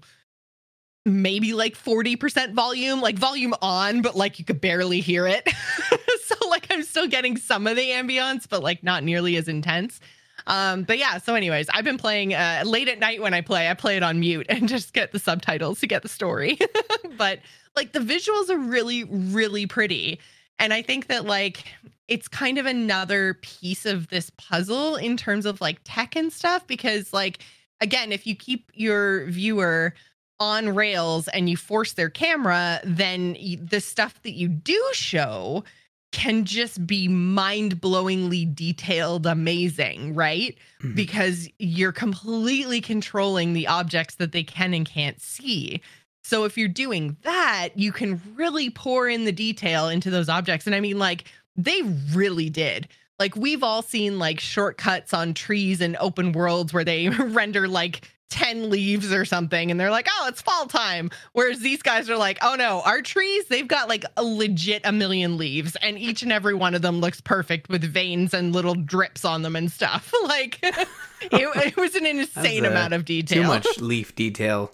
maybe 1.09 1.55
like 1.55 1.75
40% 1.75 2.53
volume, 2.53 3.01
like 3.01 3.17
volume 3.17 3.55
on, 3.63 4.03
but 4.03 4.15
like 4.15 4.39
you 4.39 4.45
could 4.45 4.61
barely 4.61 5.01
hear 5.01 5.27
it. 5.27 5.49
so 6.25 6.49
like 6.49 6.67
I'm 6.71 6.83
still 6.83 7.07
getting 7.07 7.37
some 7.37 7.67
of 7.67 7.77
the 7.77 7.89
ambience, 7.91 8.47
but 8.49 8.63
like 8.63 8.83
not 8.83 9.03
nearly 9.03 9.37
as 9.37 9.49
intense. 9.49 10.01
Um, 10.47 10.85
but 10.85 10.99
yeah, 10.99 11.19
so 11.19 11.35
anyways, 11.35 11.69
I've 11.71 11.85
been 11.85 11.99
playing 11.99 12.35
uh 12.35 12.63
late 12.65 12.89
at 12.89 12.99
night 12.99 13.21
when 13.21 13.35
I 13.35 13.41
play, 13.41 13.69
I 13.69 13.75
play 13.75 13.97
it 13.97 14.03
on 14.03 14.21
mute 14.21 14.47
and 14.49 14.69
just 14.69 14.93
get 14.93 15.13
the 15.13 15.19
subtitles 15.19 15.81
to 15.81 15.87
get 15.87 16.03
the 16.03 16.09
story. 16.09 16.59
but 17.17 17.41
like 17.77 17.93
the 17.93 18.01
visuals 18.01 18.51
are 18.51 18.59
really, 18.59 19.05
really 19.05 19.67
pretty. 19.67 20.21
And 20.59 20.73
I 20.73 20.83
think 20.83 21.07
that 21.09 21.25
like 21.25 21.65
it's 22.09 22.29
kind 22.29 22.59
of 22.59 22.67
another 22.67 23.35
piece 23.35 23.85
of 23.87 24.09
this 24.09 24.31
puzzle 24.37 24.97
in 24.97 25.17
terms 25.17 25.47
of 25.47 25.61
like 25.61 25.79
tech 25.85 26.17
and 26.17 26.33
stuff, 26.33 26.67
because 26.67 27.13
like 27.13 27.39
again, 27.81 28.13
if 28.13 28.27
you 28.27 28.35
keep 28.35 28.71
your 28.75 29.27
viewer 29.27 29.95
on 30.41 30.75
rails 30.75 31.29
and 31.29 31.49
you 31.51 31.57
force 31.57 31.93
their 31.95 32.09
camera, 32.11 32.81
then 32.85 33.37
the 33.61 33.81
stuff 33.81 34.23
that 34.23 34.33
you 34.33 34.49
do 34.49 34.81
show 34.93 35.65
can 36.11 36.45
just 36.47 36.87
be 36.87 37.07
mind 37.07 37.81
blowingly 37.83 38.53
detailed, 38.55 39.27
amazing, 39.27 40.15
right? 40.15 40.57
Mhm. 40.81 40.95
Because 40.95 41.49
you're 41.59 41.93
completely 41.93 42.81
controlling 42.81 43.53
the 43.53 43.67
objects 43.67 44.15
that 44.15 44.33
they 44.33 44.43
can 44.43 44.73
and 44.73 44.87
can't 44.89 45.21
see. 45.21 45.83
So 46.23 46.45
if 46.45 46.59
you're 46.59 46.69
doing 46.69 47.17
that, 47.23 47.71
you 47.75 47.93
can 47.93 48.21
really 48.35 48.71
pour 48.71 49.09
in 49.09 49.25
the 49.25 49.33
detail 49.33 49.89
into 49.89 50.11
those 50.11 50.29
objects. 50.29 50.67
And 50.67 50.75
I 50.75 50.81
mean, 50.81 50.99
like, 50.99 51.25
they 51.57 51.83
really 52.13 52.51
did. 52.51 52.89
Like, 53.19 53.35
we've 53.35 53.63
all 53.63 53.83
seen 53.83 54.19
like 54.19 54.39
shortcuts 54.39 55.13
on 55.13 55.35
trees 55.35 55.81
and 55.81 55.97
open 55.99 56.33
worlds 56.33 56.73
where 56.73 56.85
they 56.85 57.09
render 57.09 57.67
like 57.67 58.09
10 58.31 58.69
leaves 58.71 59.13
or 59.13 59.25
something 59.25 59.71
and 59.71 59.81
they're 59.81 59.91
like, 59.91 60.07
oh, 60.11 60.27
it's 60.29 60.43
fall 60.43 60.67
time. 60.67 61.11
Whereas 61.33 61.61
these 61.61 61.83
guys 61.83 62.11
are 62.11 62.17
like, 62.17 62.39
oh 62.43 62.57
no, 62.57 62.83
our 62.85 63.03
trees, 63.03 63.47
they've 63.47 63.67
got 63.67 63.89
like 63.89 64.05
a 64.17 64.23
legit 64.23 64.83
a 64.85 64.93
million 64.93 65.37
leaves 65.37 65.77
and 65.77 65.99
each 65.99 66.23
and 66.23 66.33
every 66.33 66.55
one 66.55 66.75
of 66.75 66.83
them 66.83 67.01
looks 67.01 67.21
perfect 67.21 67.69
with 67.69 67.83
veins 67.83 68.35
and 68.35 68.53
little 68.53 68.75
drips 68.75 69.25
on 69.25 69.43
them 69.43 69.57
and 69.57 69.73
stuff. 69.73 70.13
like, 70.25 70.59
it, 70.63 70.89
it 71.33 71.77
was 71.77 71.95
an 71.95 72.07
insane 72.07 72.65
amount 72.65 72.95
of 72.95 73.05
detail. 73.05 73.43
Too 73.43 73.49
much 73.49 73.67
leaf 73.79 74.15
detail. 74.15 74.73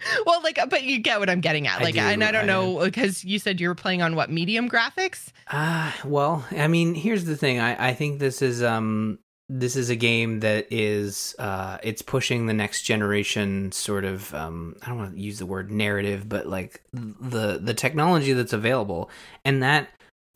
well, 0.26 0.42
like, 0.42 0.58
but 0.68 0.82
you 0.84 0.98
get 0.98 1.18
what 1.20 1.28
I'm 1.30 1.40
getting 1.40 1.66
at. 1.66 1.80
I 1.80 1.84
Like, 1.84 1.94
do, 1.94 2.00
and 2.00 2.22
I 2.24 2.32
don't 2.32 2.44
I- 2.44 2.46
know 2.46 2.78
because 2.84 3.24
you 3.24 3.38
said 3.38 3.60
you 3.60 3.68
were 3.68 3.74
playing 3.74 4.02
on 4.02 4.16
what 4.16 4.30
medium 4.30 4.68
graphics. 4.68 5.28
Ah, 5.50 5.96
well, 6.04 6.44
I 6.52 6.68
mean, 6.68 6.94
here's 6.94 7.24
the 7.24 7.36
thing. 7.36 7.60
I, 7.60 7.88
I 7.90 7.94
think 7.94 8.18
this 8.18 8.42
is 8.42 8.62
um 8.62 9.18
this 9.48 9.76
is 9.76 9.90
a 9.90 9.96
game 9.96 10.40
that 10.40 10.66
is 10.72 11.36
uh 11.38 11.78
it's 11.84 12.02
pushing 12.02 12.46
the 12.46 12.52
next 12.52 12.82
generation 12.82 13.70
sort 13.70 14.04
of 14.04 14.34
um 14.34 14.74
I 14.82 14.88
don't 14.88 14.98
want 14.98 15.14
to 15.14 15.20
use 15.20 15.38
the 15.38 15.46
word 15.46 15.70
narrative, 15.70 16.28
but 16.28 16.46
like 16.46 16.82
the 16.92 17.58
the 17.62 17.74
technology 17.74 18.32
that's 18.32 18.52
available. 18.52 19.08
And 19.44 19.62
that 19.62 19.88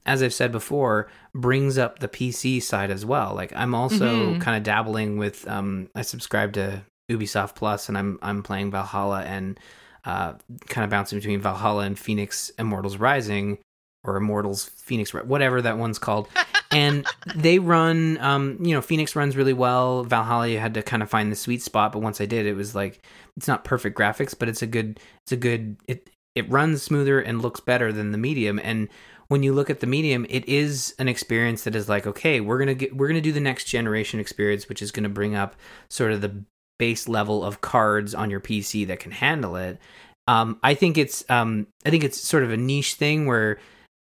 as 0.06 0.22
I've 0.22 0.32
said 0.32 0.50
before, 0.52 1.10
brings 1.34 1.76
up 1.76 1.98
the 1.98 2.08
PC 2.08 2.62
side 2.62 2.90
as 2.90 3.04
well. 3.04 3.34
Like 3.34 3.52
I'm 3.54 3.74
also 3.74 4.34
Mhm. 4.34 4.40
kind 4.40 4.56
of 4.56 4.62
dabbling 4.62 5.18
with 5.18 5.46
um 5.48 5.88
I 5.94 6.02
subscribe 6.02 6.52
to 6.54 6.82
Ubisoft 7.10 7.54
Plus 7.54 7.88
and 7.88 7.98
I'm 7.98 8.18
I'm 8.22 8.42
playing 8.42 8.70
Valhalla 8.70 9.22
and 9.22 9.58
uh 10.04 10.34
kind 10.68 10.84
of 10.84 10.90
bouncing 10.90 11.18
between 11.18 11.40
Valhalla 11.40 11.84
and 11.84 11.96
Fenyx 11.96 12.50
Immortals 12.58 12.96
Rising 12.96 13.58
or 14.04 14.16
Immortals 14.16 14.70
Fenyx 14.70 15.24
whatever 15.24 15.60
that 15.60 15.76
one's 15.78 15.98
called. 15.98 16.28
and 16.70 17.04
they 17.34 17.58
run 17.58 18.16
um 18.18 18.56
you 18.60 18.74
know 18.74 18.80
Fenyx 18.80 19.14
runs 19.14 19.36
really 19.36 19.52
well. 19.52 20.04
Valhalla 20.04 20.48
you 20.48 20.58
had 20.58 20.74
to 20.74 20.82
kind 20.82 21.02
of 21.02 21.10
find 21.10 21.30
the 21.30 21.36
sweet 21.36 21.62
spot, 21.62 21.92
but 21.92 22.00
once 22.00 22.20
I 22.20 22.26
did 22.26 22.46
it 22.46 22.54
was 22.54 22.74
like 22.74 23.04
it's 23.36 23.48
not 23.48 23.64
perfect 23.64 23.98
graphics, 23.98 24.34
but 24.38 24.48
it's 24.48 24.62
a 24.62 24.66
good 24.66 25.00
it's 25.24 25.32
a 25.32 25.36
good 25.36 25.76
it 25.86 26.10
it 26.34 26.48
runs 26.50 26.82
smoother 26.82 27.20
and 27.20 27.42
looks 27.42 27.60
better 27.60 27.92
than 27.92 28.12
the 28.12 28.18
medium 28.18 28.60
and 28.62 28.88
when 29.28 29.44
you 29.44 29.52
look 29.52 29.70
at 29.70 29.78
the 29.78 29.86
medium 29.86 30.26
it 30.28 30.46
is 30.48 30.94
an 30.98 31.06
experience 31.08 31.64
that 31.64 31.74
is 31.74 31.88
like 31.88 32.06
okay 32.06 32.40
we're 32.40 32.58
gonna 32.58 32.74
get 32.74 32.96
we're 32.96 33.08
gonna 33.08 33.20
do 33.20 33.32
the 33.32 33.40
next 33.40 33.64
generation 33.64 34.18
experience 34.20 34.68
which 34.68 34.82
is 34.82 34.90
gonna 34.90 35.08
bring 35.08 35.34
up 35.34 35.54
sort 35.88 36.12
of 36.12 36.20
the 36.20 36.44
base 36.80 37.06
level 37.08 37.44
of 37.44 37.60
cards 37.60 38.14
on 38.14 38.30
your 38.30 38.40
pc 38.40 38.86
that 38.86 38.98
can 38.98 39.12
handle 39.12 39.54
it 39.56 39.78
um, 40.26 40.58
i 40.62 40.74
think 40.74 40.98
it's 40.98 41.24
um, 41.30 41.66
i 41.86 41.90
think 41.90 42.02
it's 42.02 42.20
sort 42.20 42.42
of 42.42 42.50
a 42.50 42.56
niche 42.56 42.94
thing 42.94 43.26
where 43.26 43.58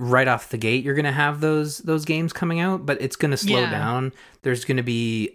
right 0.01 0.29
off 0.29 0.51
the 0.51 0.59
gate 0.59 0.85
you're 0.85 0.95
gonna 0.95 1.11
have 1.11 1.41
those 1.41 1.79
those 1.79 2.05
games 2.05 2.33
coming 2.33 2.61
out 2.61 2.87
but 2.87 3.01
it's 3.03 3.17
gonna 3.17 3.37
slow 3.37 3.61
Yeah. 3.63 3.71
down 3.71 4.13
there's 4.43 4.65
gonna 4.65 4.85
be 4.85 5.35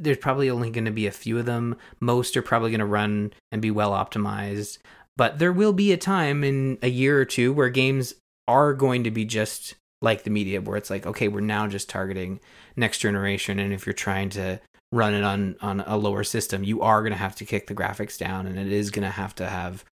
there's 0.00 0.18
probably 0.18 0.48
only 0.48 0.70
going 0.70 0.84
to 0.84 0.92
be 0.92 1.08
a 1.08 1.10
few 1.10 1.40
of 1.40 1.44
them. 1.46 1.74
Most 1.98 2.36
are 2.36 2.42
probably 2.42 2.70
going 2.70 2.78
to 2.78 2.86
run 2.86 3.32
and 3.50 3.60
be 3.60 3.72
well 3.72 3.90
optimized. 3.90 4.78
But 5.16 5.40
there 5.40 5.52
will 5.52 5.72
be 5.72 5.90
a 5.90 5.96
time 5.96 6.44
in 6.44 6.78
a 6.82 6.88
year 6.88 7.18
or 7.20 7.24
two 7.24 7.52
where 7.52 7.68
games 7.68 8.14
are 8.46 8.74
going 8.74 9.02
to 9.02 9.10
be 9.10 9.24
just 9.24 9.74
like 10.00 10.22
the 10.22 10.30
media, 10.30 10.60
where 10.60 10.76
it's 10.76 10.88
like, 10.88 11.04
okay, 11.04 11.26
we're 11.26 11.40
now 11.40 11.66
just 11.66 11.88
targeting 11.88 12.38
next 12.76 12.98
generation. 12.98 13.58
And 13.58 13.72
if 13.72 13.86
you're 13.86 13.92
trying 13.92 14.28
to 14.30 14.60
run 14.92 15.14
it 15.14 15.24
on, 15.24 15.56
on 15.60 15.80
a 15.80 15.96
lower 15.96 16.24
system, 16.24 16.64
you 16.64 16.80
are 16.82 17.02
going 17.02 17.12
to 17.12 17.18
have 17.18 17.36
to 17.36 17.44
kick 17.44 17.66
the 17.66 17.74
graphics 17.74 18.18
down 18.18 18.46
and 18.46 18.58
it 18.58 18.72
is 18.72 18.90
going 18.90 19.04
to 19.04 19.10
have 19.10 19.34
to 19.36 19.46
have, 19.46 19.84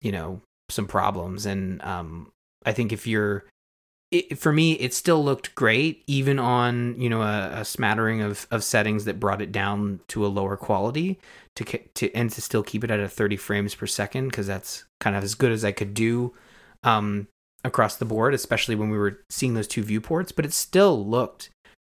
you 0.00 0.12
know, 0.12 0.40
some 0.68 0.86
problems. 0.86 1.46
And 1.46 1.82
um, 1.82 2.32
I 2.64 2.72
think 2.72 2.92
if 2.92 3.06
you're 3.06 3.44
it, 4.12 4.38
for 4.38 4.52
me, 4.52 4.72
it 4.74 4.92
still 4.92 5.24
looked 5.24 5.54
great, 5.54 6.04
even 6.06 6.38
on 6.38 7.00
you 7.00 7.08
know 7.08 7.22
a, 7.22 7.60
a, 7.60 7.64
smattering 7.64 8.20
of, 8.20 8.46
of 8.50 8.62
settings 8.62 9.06
that 9.06 9.18
brought 9.18 9.40
it 9.40 9.50
down 9.50 10.00
to 10.08 10.24
a 10.24 10.28
lower 10.28 10.56
quality 10.56 11.18
to 11.56 11.64
to 11.94 12.14
and 12.14 12.30
to 12.30 12.42
still 12.42 12.62
keep 12.62 12.84
it 12.84 12.90
at 12.90 13.00
a 13.00 13.08
30 13.08 13.36
frames 13.36 13.74
per 13.74 13.86
second 13.86 14.28
because 14.28 14.46
that's 14.46 14.84
kind 15.00 15.16
of 15.16 15.24
as 15.24 15.34
good 15.34 15.50
as 15.50 15.64
I 15.64 15.72
could 15.72 15.94
do 15.94 16.34
um, 16.84 17.26
across 17.64 17.96
the 17.96 18.04
board, 18.04 18.34
especially 18.34 18.74
when 18.74 18.90
we 18.90 18.98
were 18.98 19.20
seeing 19.30 19.54
those 19.54 19.68
two 19.68 19.82
viewports. 19.82 20.30
But 20.30 20.44
it 20.44 20.52
still 20.52 21.04
looked 21.04 21.48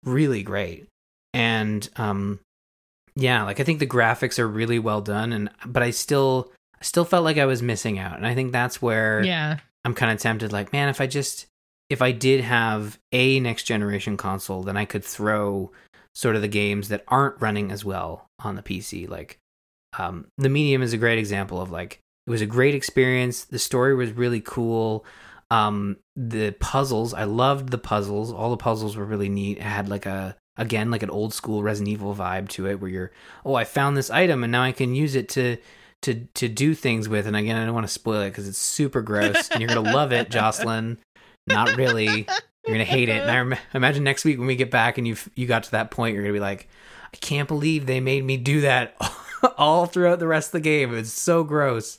really 0.04 0.42
great, 0.42 0.88
and 1.32 1.88
um, 1.96 2.40
yeah, 3.14 3.44
like 3.44 3.60
I 3.60 3.64
think 3.64 3.78
the 3.78 3.86
graphics 3.86 4.38
are 4.38 4.48
really 4.48 4.78
well 4.78 5.00
done, 5.00 5.32
and 5.32 5.50
but 5.66 5.82
I 5.82 5.90
still 5.90 6.52
I 6.80 6.84
still 6.84 7.04
felt 7.04 7.24
like 7.24 7.38
I 7.38 7.46
was 7.46 7.62
missing 7.62 7.98
out, 7.98 8.16
and 8.16 8.26
I 8.26 8.34
think 8.34 8.52
that's 8.52 8.80
where 8.80 9.22
yeah 9.24 9.58
I'm 9.84 9.94
kind 9.94 10.12
of 10.12 10.20
tempted. 10.20 10.52
Like, 10.52 10.72
man, 10.72 10.88
if 10.88 11.00
I 11.00 11.06
just 11.06 11.46
if 11.90 12.02
I 12.02 12.12
did 12.12 12.42
have 12.42 12.98
a 13.12 13.40
next 13.40 13.64
generation 13.64 14.16
console, 14.16 14.62
then 14.62 14.76
I 14.76 14.84
could 14.84 15.04
throw 15.04 15.72
sort 16.14 16.36
of 16.36 16.42
the 16.42 16.48
games 16.48 16.88
that 16.88 17.04
aren't 17.08 17.40
running 17.40 17.70
as 17.70 17.84
well 17.84 18.26
on 18.40 18.56
the 18.56 18.62
PC. 18.62 19.08
Like, 19.08 19.38
um, 19.98 20.26
the 20.36 20.48
Medium 20.48 20.82
is 20.82 20.92
a 20.92 20.98
great 20.98 21.18
example 21.18 21.60
of 21.60 21.70
like 21.70 22.00
it 22.26 22.30
was 22.30 22.42
a 22.42 22.46
great 22.46 22.74
experience. 22.74 23.44
The 23.44 23.58
story 23.58 23.94
was 23.94 24.12
really 24.12 24.40
cool. 24.40 25.04
Um, 25.50 25.96
the 26.14 26.50
puzzles, 26.60 27.14
I 27.14 27.24
loved 27.24 27.70
the 27.70 27.78
puzzles. 27.78 28.32
All 28.32 28.50
the 28.50 28.58
puzzles 28.58 28.96
were 28.96 29.04
really 29.04 29.30
neat. 29.30 29.56
It 29.56 29.62
had 29.62 29.88
like 29.88 30.04
a 30.04 30.36
again 30.58 30.90
like 30.90 31.02
an 31.02 31.10
old 31.10 31.32
school 31.32 31.62
Resident 31.62 31.88
Evil 31.88 32.14
vibe 32.14 32.48
to 32.50 32.66
it, 32.66 32.80
where 32.80 32.90
you're 32.90 33.12
oh 33.44 33.54
I 33.54 33.64
found 33.64 33.96
this 33.96 34.10
item 34.10 34.44
and 34.44 34.52
now 34.52 34.62
I 34.62 34.72
can 34.72 34.94
use 34.94 35.14
it 35.14 35.28
to 35.30 35.56
to 36.02 36.26
to 36.34 36.48
do 36.48 36.74
things 36.74 37.08
with. 37.08 37.26
And 37.26 37.36
again, 37.36 37.56
I 37.56 37.64
don't 37.64 37.74
want 37.74 37.86
to 37.86 37.92
spoil 37.92 38.20
it 38.20 38.30
because 38.30 38.48
it's 38.48 38.58
super 38.58 39.02
gross, 39.02 39.48
and 39.50 39.60
you're 39.60 39.68
gonna 39.68 39.92
love 39.92 40.12
it, 40.12 40.30
Jocelyn. 40.30 40.98
Not 41.46 41.76
really. 41.76 42.26
You're 42.66 42.74
gonna 42.74 42.84
hate 42.84 43.08
it. 43.08 43.22
And 43.22 43.30
I 43.30 43.36
rem- 43.38 43.58
imagine 43.72 44.04
next 44.04 44.24
week 44.24 44.38
when 44.38 44.46
we 44.46 44.56
get 44.56 44.70
back 44.70 44.98
and 44.98 45.08
you 45.08 45.16
you 45.34 45.46
got 45.46 45.64
to 45.64 45.70
that 45.72 45.90
point, 45.90 46.14
you're 46.14 46.22
gonna 46.22 46.34
be 46.34 46.40
like, 46.40 46.68
I 47.12 47.16
can't 47.16 47.48
believe 47.48 47.86
they 47.86 48.00
made 48.00 48.24
me 48.24 48.36
do 48.36 48.60
that 48.62 48.96
all 49.56 49.86
throughout 49.86 50.18
the 50.18 50.26
rest 50.26 50.48
of 50.48 50.52
the 50.52 50.60
game. 50.60 50.94
It's 50.94 51.12
so 51.12 51.44
gross. 51.44 51.98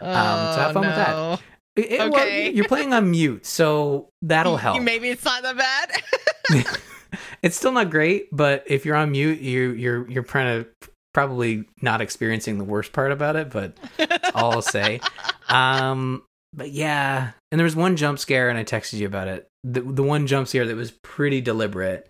Oh, 0.00 0.08
um, 0.08 0.54
so 0.54 0.60
have 0.60 0.72
fun 0.72 0.82
no. 0.82 0.88
with 0.88 0.96
that. 0.96 1.40
It, 1.76 1.92
it, 1.92 2.00
okay. 2.00 2.44
Well, 2.44 2.54
you're 2.54 2.68
playing 2.68 2.92
on 2.94 3.10
mute, 3.10 3.44
so 3.44 4.10
that'll 4.22 4.56
help. 4.58 4.80
Maybe 4.82 5.10
it's 5.10 5.24
not 5.24 5.42
that 5.42 5.56
bad. 5.56 6.66
It's 7.42 7.56
still 7.56 7.72
not 7.72 7.90
great, 7.90 8.28
but 8.32 8.64
if 8.66 8.84
you're 8.84 8.96
on 8.96 9.12
mute, 9.12 9.40
you 9.40 9.70
you're 9.70 10.10
you're 10.10 10.24
kind 10.24 10.48
of 10.48 10.90
probably 11.14 11.64
not 11.80 12.00
experiencing 12.00 12.58
the 12.58 12.64
worst 12.64 12.92
part 12.92 13.10
about 13.10 13.36
it, 13.36 13.50
but 13.50 13.74
all 14.34 14.52
I'll 14.52 14.62
say. 14.62 15.00
Um, 15.48 16.22
but 16.52 16.70
yeah, 16.70 17.30
and 17.50 17.58
there 17.58 17.64
was 17.64 17.76
one 17.76 17.96
jump 17.96 18.18
scare, 18.18 18.48
and 18.48 18.58
I 18.58 18.64
texted 18.64 18.94
you 18.94 19.06
about 19.06 19.28
it. 19.28 19.48
The 19.64 19.80
the 19.80 20.02
one 20.02 20.26
jump 20.26 20.48
scare 20.48 20.66
that 20.66 20.76
was 20.76 20.90
pretty 21.02 21.40
deliberate, 21.40 22.08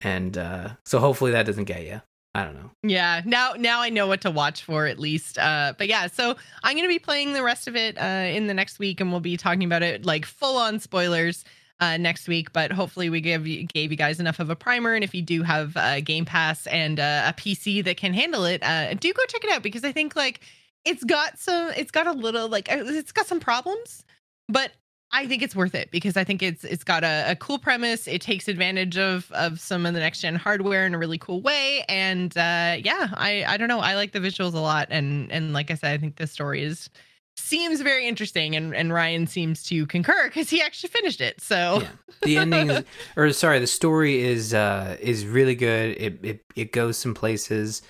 and 0.00 0.36
uh, 0.36 0.70
so 0.84 0.98
hopefully 0.98 1.32
that 1.32 1.46
doesn't 1.46 1.64
get 1.64 1.84
you. 1.84 2.00
I 2.34 2.44
don't 2.44 2.54
know. 2.54 2.70
Yeah, 2.82 3.22
now 3.24 3.54
now 3.56 3.80
I 3.80 3.90
know 3.90 4.06
what 4.06 4.22
to 4.22 4.30
watch 4.30 4.62
for 4.62 4.86
at 4.86 4.98
least. 4.98 5.38
Uh, 5.38 5.74
but 5.78 5.86
yeah, 5.86 6.08
so 6.08 6.34
I'm 6.62 6.76
gonna 6.76 6.88
be 6.88 6.98
playing 6.98 7.32
the 7.32 7.42
rest 7.42 7.68
of 7.68 7.76
it 7.76 7.96
uh, 7.96 8.04
in 8.04 8.46
the 8.46 8.54
next 8.54 8.78
week, 8.78 9.00
and 9.00 9.10
we'll 9.10 9.20
be 9.20 9.36
talking 9.36 9.64
about 9.64 9.82
it 9.82 10.04
like 10.04 10.26
full 10.26 10.58
on 10.58 10.80
spoilers 10.80 11.44
uh, 11.80 11.96
next 11.96 12.28
week. 12.28 12.52
But 12.52 12.72
hopefully, 12.72 13.10
we 13.10 13.20
give 13.20 13.46
you, 13.46 13.64
gave 13.64 13.90
you 13.90 13.96
guys 13.96 14.20
enough 14.20 14.40
of 14.40 14.50
a 14.50 14.56
primer. 14.56 14.94
And 14.94 15.04
if 15.04 15.14
you 15.14 15.22
do 15.22 15.42
have 15.42 15.76
a 15.76 16.00
Game 16.00 16.24
Pass 16.24 16.66
and 16.66 17.00
uh, 17.00 17.24
a 17.26 17.32
PC 17.32 17.84
that 17.84 17.96
can 17.96 18.14
handle 18.14 18.44
it, 18.44 18.62
uh, 18.62 18.94
do 18.94 19.12
go 19.12 19.22
check 19.28 19.44
it 19.44 19.50
out 19.50 19.62
because 19.62 19.84
I 19.84 19.92
think 19.92 20.16
like 20.16 20.40
it's 20.84 21.04
got 21.04 21.38
some, 21.38 21.72
it's 21.76 21.90
got 21.90 22.06
a 22.06 22.12
little 22.12 22.48
like 22.48 22.70
uh, 22.70 22.84
it's 22.84 23.12
got 23.12 23.26
some 23.26 23.40
problems, 23.40 24.04
but 24.48 24.72
I 25.14 25.28
think 25.28 25.42
it's 25.42 25.54
worth 25.54 25.76
it 25.76 25.92
because 25.92 26.16
I 26.16 26.24
think 26.24 26.42
it's 26.42 26.64
it's 26.64 26.82
got 26.82 27.04
a, 27.04 27.30
a, 27.30 27.36
cool 27.36 27.58
premise. 27.58 28.08
It 28.08 28.20
takes 28.20 28.48
advantage 28.48 28.98
of 28.98 29.30
of 29.30 29.60
some 29.60 29.86
of 29.86 29.94
the 29.94 30.00
next 30.00 30.20
gen 30.20 30.34
hardware 30.34 30.86
in 30.86 30.94
a 30.94 30.98
really 30.98 31.18
cool 31.18 31.40
way, 31.40 31.84
and 31.88 32.36
uh, 32.36 32.76
yeah, 32.82 33.08
I 33.14 33.44
I 33.46 33.56
don't 33.56 33.68
know. 33.68 33.78
I 33.78 33.94
like 33.94 34.10
the 34.10 34.18
visuals 34.18 34.54
a 34.54 34.58
lot, 34.58 34.88
and 34.90 35.30
and 35.30 35.52
like 35.52 35.70
I 35.70 35.74
said, 35.74 35.92
I 35.92 35.98
think 35.98 36.16
the 36.16 36.26
story 36.26 36.64
is 36.64 36.90
seems 37.36 37.80
very 37.80 38.06
interesting 38.06 38.56
and, 38.56 38.74
and 38.74 38.92
Ryan 38.92 39.26
seems 39.26 39.62
to 39.64 39.86
concur 39.86 40.28
because 40.28 40.50
he 40.50 40.62
actually 40.62 40.90
finished 40.90 41.20
it. 41.20 41.40
So 41.40 41.80
yeah. 41.82 41.88
the 42.22 42.38
ending 42.38 42.70
is, 42.70 42.84
or 43.16 43.32
sorry, 43.32 43.58
the 43.58 43.66
story 43.66 44.22
is 44.22 44.54
uh 44.54 44.96
is 45.00 45.26
really 45.26 45.54
good. 45.54 45.96
It 46.00 46.18
it 46.22 46.44
it 46.54 46.72
goes 46.72 46.96
some 46.96 47.14
places. 47.14 47.82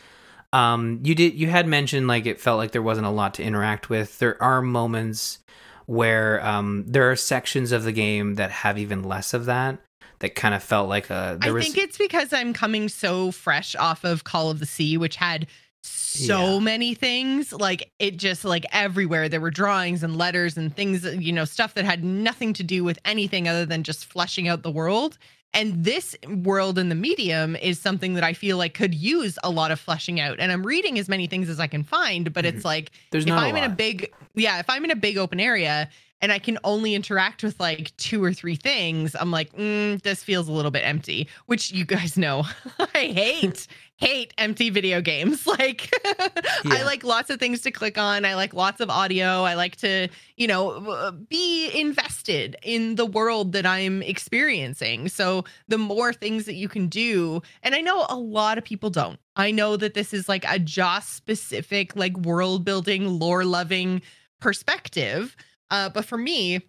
Um 0.52 1.00
you 1.02 1.14
did 1.14 1.34
you 1.34 1.48
had 1.48 1.66
mentioned 1.66 2.08
like 2.08 2.26
it 2.26 2.40
felt 2.40 2.58
like 2.58 2.72
there 2.72 2.82
wasn't 2.82 3.06
a 3.06 3.10
lot 3.10 3.34
to 3.34 3.42
interact 3.42 3.90
with. 3.90 4.18
There 4.18 4.42
are 4.42 4.62
moments 4.62 5.38
where 5.86 6.44
um 6.44 6.84
there 6.86 7.10
are 7.10 7.16
sections 7.16 7.70
of 7.70 7.84
the 7.84 7.92
game 7.92 8.34
that 8.34 8.50
have 8.50 8.78
even 8.78 9.02
less 9.02 9.34
of 9.34 9.44
that 9.44 9.78
that 10.20 10.34
kind 10.34 10.54
of 10.54 10.62
felt 10.62 10.88
like 10.88 11.10
a 11.10 11.38
I 11.42 11.50
was... 11.50 11.64
think 11.64 11.76
it's 11.76 11.98
because 11.98 12.32
I'm 12.32 12.54
coming 12.54 12.88
so 12.88 13.30
fresh 13.30 13.76
off 13.76 14.04
of 14.04 14.24
Call 14.24 14.50
of 14.50 14.58
the 14.58 14.66
Sea 14.66 14.96
which 14.96 15.16
had 15.16 15.46
so 15.86 16.54
yeah. 16.54 16.58
many 16.60 16.94
things 16.94 17.52
like 17.52 17.92
it 17.98 18.16
just 18.16 18.44
like 18.44 18.64
everywhere 18.72 19.28
there 19.28 19.40
were 19.40 19.50
drawings 19.50 20.02
and 20.02 20.16
letters 20.16 20.56
and 20.56 20.74
things 20.74 21.04
you 21.04 21.32
know 21.32 21.44
stuff 21.44 21.74
that 21.74 21.84
had 21.84 22.02
nothing 22.02 22.52
to 22.54 22.62
do 22.62 22.82
with 22.82 22.98
anything 23.04 23.48
other 23.48 23.66
than 23.66 23.82
just 23.82 24.06
fleshing 24.06 24.48
out 24.48 24.62
the 24.62 24.70
world 24.70 25.18
and 25.54 25.84
this 25.84 26.16
world 26.42 26.78
in 26.78 26.88
the 26.88 26.94
medium 26.96 27.54
is 27.56 27.78
something 27.78 28.14
that 28.14 28.24
I 28.24 28.32
feel 28.32 28.58
like 28.58 28.74
could 28.74 28.92
use 28.92 29.38
a 29.44 29.50
lot 29.50 29.70
of 29.70 29.78
fleshing 29.78 30.18
out. 30.18 30.40
And 30.40 30.50
I'm 30.50 30.66
reading 30.66 30.98
as 30.98 31.08
many 31.08 31.28
things 31.28 31.48
as 31.48 31.60
I 31.60 31.68
can 31.68 31.84
find, 31.84 32.32
but 32.32 32.44
mm-hmm. 32.44 32.56
it's 32.56 32.64
like 32.64 32.90
There's 33.12 33.24
if 33.24 33.32
I'm 33.32 33.54
a 33.54 33.58
in 33.58 33.64
a 33.64 33.68
big 33.68 34.12
yeah, 34.34 34.58
if 34.58 34.68
I'm 34.68 34.84
in 34.84 34.90
a 34.90 34.96
big 34.96 35.16
open 35.16 35.38
area 35.38 35.88
and 36.20 36.32
I 36.32 36.38
can 36.40 36.58
only 36.64 36.94
interact 36.94 37.44
with 37.44 37.60
like 37.60 37.96
two 37.98 38.22
or 38.22 38.32
three 38.32 38.56
things, 38.56 39.14
I'm 39.18 39.30
like, 39.30 39.54
mm, 39.54 40.02
this 40.02 40.24
feels 40.24 40.48
a 40.48 40.52
little 40.52 40.70
bit 40.70 40.80
empty, 40.80 41.28
which 41.46 41.70
you 41.70 41.84
guys 41.84 42.18
know 42.18 42.44
I 42.78 43.12
hate 43.14 43.68
hate 43.96 44.34
empty 44.38 44.70
video 44.70 45.00
games. 45.00 45.46
Like 45.54 45.88
yeah. 46.04 46.30
I 46.64 46.82
like 46.82 47.04
lots 47.04 47.30
of 47.30 47.38
things 47.38 47.60
to 47.60 47.70
click 47.70 47.96
on. 47.96 48.24
I 48.24 48.34
like 48.34 48.54
lots 48.54 48.80
of 48.80 48.90
audio. 48.90 49.44
I 49.44 49.54
like 49.54 49.76
to, 49.76 50.08
you 50.36 50.48
know, 50.48 51.12
be 51.28 51.70
invested 51.80 52.56
in 52.62 52.96
the 52.96 53.06
world 53.06 53.52
that 53.52 53.64
I'm 53.64 54.02
experiencing. 54.02 55.08
So 55.08 55.44
the 55.68 55.78
more 55.78 56.12
things 56.12 56.46
that 56.46 56.54
you 56.54 56.68
can 56.68 56.88
do, 56.88 57.40
and 57.62 57.74
I 57.74 57.82
know 57.82 58.04
a 58.08 58.16
lot 58.16 58.58
of 58.58 58.64
people 58.64 58.90
don't. 58.90 59.20
I 59.36 59.52
know 59.52 59.76
that 59.76 59.94
this 59.94 60.12
is 60.12 60.28
like 60.28 60.44
a 60.48 60.58
Joss 60.58 61.08
specific, 61.08 61.94
like 61.94 62.16
world 62.18 62.64
building, 62.64 63.06
lore 63.06 63.44
loving 63.44 64.02
perspective. 64.40 65.36
Uh, 65.70 65.88
but 65.88 66.04
for 66.04 66.18
me, 66.18 66.60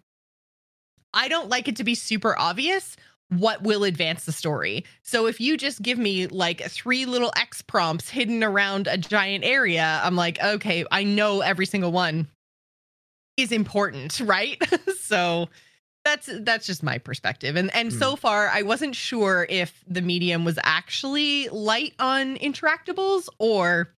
I 1.12 1.28
don't 1.28 1.48
like 1.48 1.66
it 1.66 1.76
to 1.76 1.84
be 1.84 1.96
super 1.96 2.38
obvious 2.38 2.96
what 3.28 3.62
will 3.62 3.84
advance 3.84 4.24
the 4.24 4.32
story. 4.32 4.84
So 5.02 5.26
if 5.26 5.40
you 5.40 5.56
just 5.56 5.82
give 5.82 5.98
me 5.98 6.26
like 6.28 6.62
three 6.62 7.06
little 7.06 7.32
X 7.36 7.60
prompts 7.60 8.08
hidden 8.08 8.44
around 8.44 8.86
a 8.86 8.96
giant 8.96 9.44
area, 9.44 10.00
I'm 10.02 10.16
like, 10.16 10.42
okay, 10.42 10.84
I 10.90 11.02
know 11.02 11.40
every 11.40 11.66
single 11.66 11.92
one 11.92 12.28
is 13.36 13.52
important, 13.52 14.20
right? 14.24 14.62
so 15.00 15.48
that's 16.04 16.30
that's 16.40 16.66
just 16.66 16.84
my 16.84 16.98
perspective. 16.98 17.56
And 17.56 17.74
and 17.74 17.90
mm. 17.90 17.98
so 17.98 18.14
far 18.14 18.48
I 18.48 18.62
wasn't 18.62 18.94
sure 18.94 19.46
if 19.50 19.82
the 19.88 20.02
medium 20.02 20.44
was 20.44 20.58
actually 20.62 21.48
light 21.48 21.94
on 21.98 22.36
interactables 22.36 23.28
or 23.40 23.92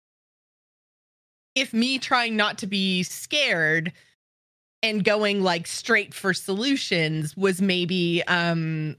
if 1.54 1.74
me 1.74 1.98
trying 1.98 2.34
not 2.34 2.56
to 2.58 2.66
be 2.66 3.02
scared 3.02 3.92
and 4.82 5.04
going 5.04 5.42
like 5.42 5.66
straight 5.66 6.14
for 6.14 6.32
solutions 6.32 7.36
was 7.36 7.60
maybe 7.60 8.22
um 8.26 8.96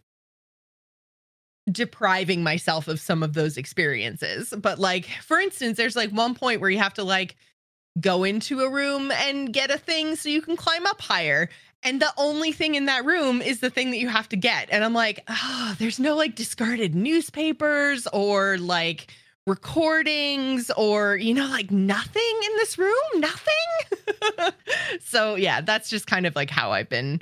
depriving 1.72 2.44
myself 2.44 2.88
of 2.88 3.00
some 3.00 3.24
of 3.24 3.34
those 3.34 3.58
experiences. 3.58 4.54
But 4.58 4.80
like 4.80 5.06
for 5.24 5.40
instance, 5.40 5.78
there's 5.78 5.96
like 5.96 6.12
one 6.12 6.36
point 6.36 6.62
where 6.62 6.70
you 6.70 6.80
have 6.80 6.94
to 6.96 7.04
like 7.04 7.36
go 8.00 8.24
into 8.24 8.62
a 8.62 8.70
room 8.70 9.12
and 9.12 9.52
get 9.52 9.72
a 9.72 9.78
thing 9.78 10.16
so 10.16 10.30
you 10.30 10.42
can 10.42 10.56
climb 10.56 10.86
up 10.86 11.02
higher. 11.02 11.50
And 11.82 12.02
the 12.02 12.12
only 12.18 12.52
thing 12.52 12.76
in 12.76 12.86
that 12.86 13.06
room 13.06 13.42
is 13.42 13.62
the 13.62 13.70
thing 13.70 13.92
that 13.92 14.00
you 14.00 14.10
have 14.10 14.28
to 14.30 14.36
get. 14.36 14.68
And 14.72 14.84
I'm 14.84 14.94
like, 14.94 15.24
oh, 15.30 15.76
there's 15.80 16.00
no 16.00 16.16
like 16.16 16.36
discarded 16.36 16.94
newspapers 16.94 18.06
or 18.12 18.58
like 18.58 19.14
recordings 19.48 20.70
or, 20.72 21.16
you 21.16 21.34
know, 21.34 21.48
like 21.48 21.72
nothing 21.72 22.40
in 22.46 22.56
this 22.58 22.78
room, 22.78 22.94
nothing. 23.16 24.52
so 25.02 25.36
yeah, 25.36 25.62
that's 25.62 25.90
just 25.90 26.06
kind 26.06 26.26
of 26.26 26.36
like 26.36 26.50
how 26.50 26.72
I've 26.72 26.90
been 26.90 27.22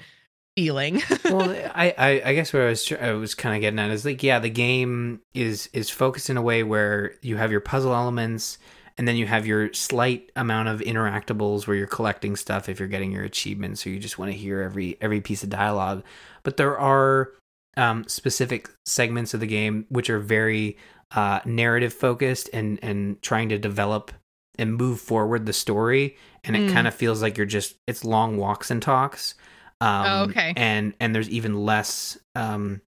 feeling. 0.58 1.03
well, 1.26 1.51
I, 1.76 1.93
I, 1.97 2.22
I 2.26 2.34
guess 2.34 2.51
what 2.51 2.64
I 2.64 2.66
was 2.66 2.91
I 2.91 3.12
was 3.12 3.36
kind 3.36 3.55
of 3.55 3.62
getting 3.62 3.78
at 3.78 3.91
is 3.91 4.05
like 4.05 4.24
yeah, 4.24 4.39
the 4.39 4.49
game 4.49 5.22
is 5.36 5.70
is 5.72 5.89
focused 5.89 6.32
in 6.32 6.38
a 6.38 6.41
way 6.41 6.64
where 6.64 7.14
you 7.22 7.38
have 7.38 7.51
your 7.51 7.60
puzzle 7.60 7.93
elements 7.93 8.58
and 8.97 9.08
then 9.08 9.16
you 9.16 9.28
have 9.28 9.45
your 9.45 9.72
slight 9.74 10.32
amount 10.36 10.70
of 10.70 10.80
interactables 10.80 11.68
where 11.68 11.78
you're 11.78 11.86
collecting 11.86 12.36
stuff 12.36 12.68
if 12.68 12.80
you're 12.80 12.88
getting 12.88 13.12
your 13.12 13.24
achievements 13.24 13.86
or 13.86 13.91
you 13.91 13.99
just 13.99 14.18
want 14.18 14.32
to 14.32 14.38
hear 14.38 14.62
every 14.62 14.97
every 14.99 15.22
piece 15.22 15.43
of 15.43 15.51
dialogue. 15.51 16.03
But 16.41 16.58
there 16.58 16.78
are 16.78 17.34
um, 17.78 18.08
specific 18.08 18.72
segments 18.86 19.36
of 19.36 19.39
the 19.39 19.47
game 19.47 19.86
which 19.89 20.10
are 20.10 20.20
very 20.20 20.78
uh, 21.12 21.39
narrative 21.45 21.93
focused 21.93 22.49
and 22.51 22.80
and 22.82 23.22
trying 23.22 23.49
to 23.49 23.60
develop 23.60 24.12
and 24.58 24.76
move 24.76 24.99
forward 24.99 25.45
the 25.45 25.53
story 25.53 26.18
and 26.43 26.55
it 26.55 26.68
mm. 26.68 26.74
kind 26.74 26.88
of 26.88 26.95
feels 26.95 27.22
like 27.22 27.38
you're 27.38 27.45
just 27.45 27.76
it's 27.86 28.03
long 28.03 28.38
walks 28.38 28.72
and 28.72 28.82
talks 28.82 29.36
Um, 29.82 30.05
Oh, 30.05 30.23
okay. 30.30 30.53
And 30.55 30.93
and 30.99 31.13
there's 31.13 31.30
even 31.30 31.53
less 31.65 32.17
um, 32.36 32.82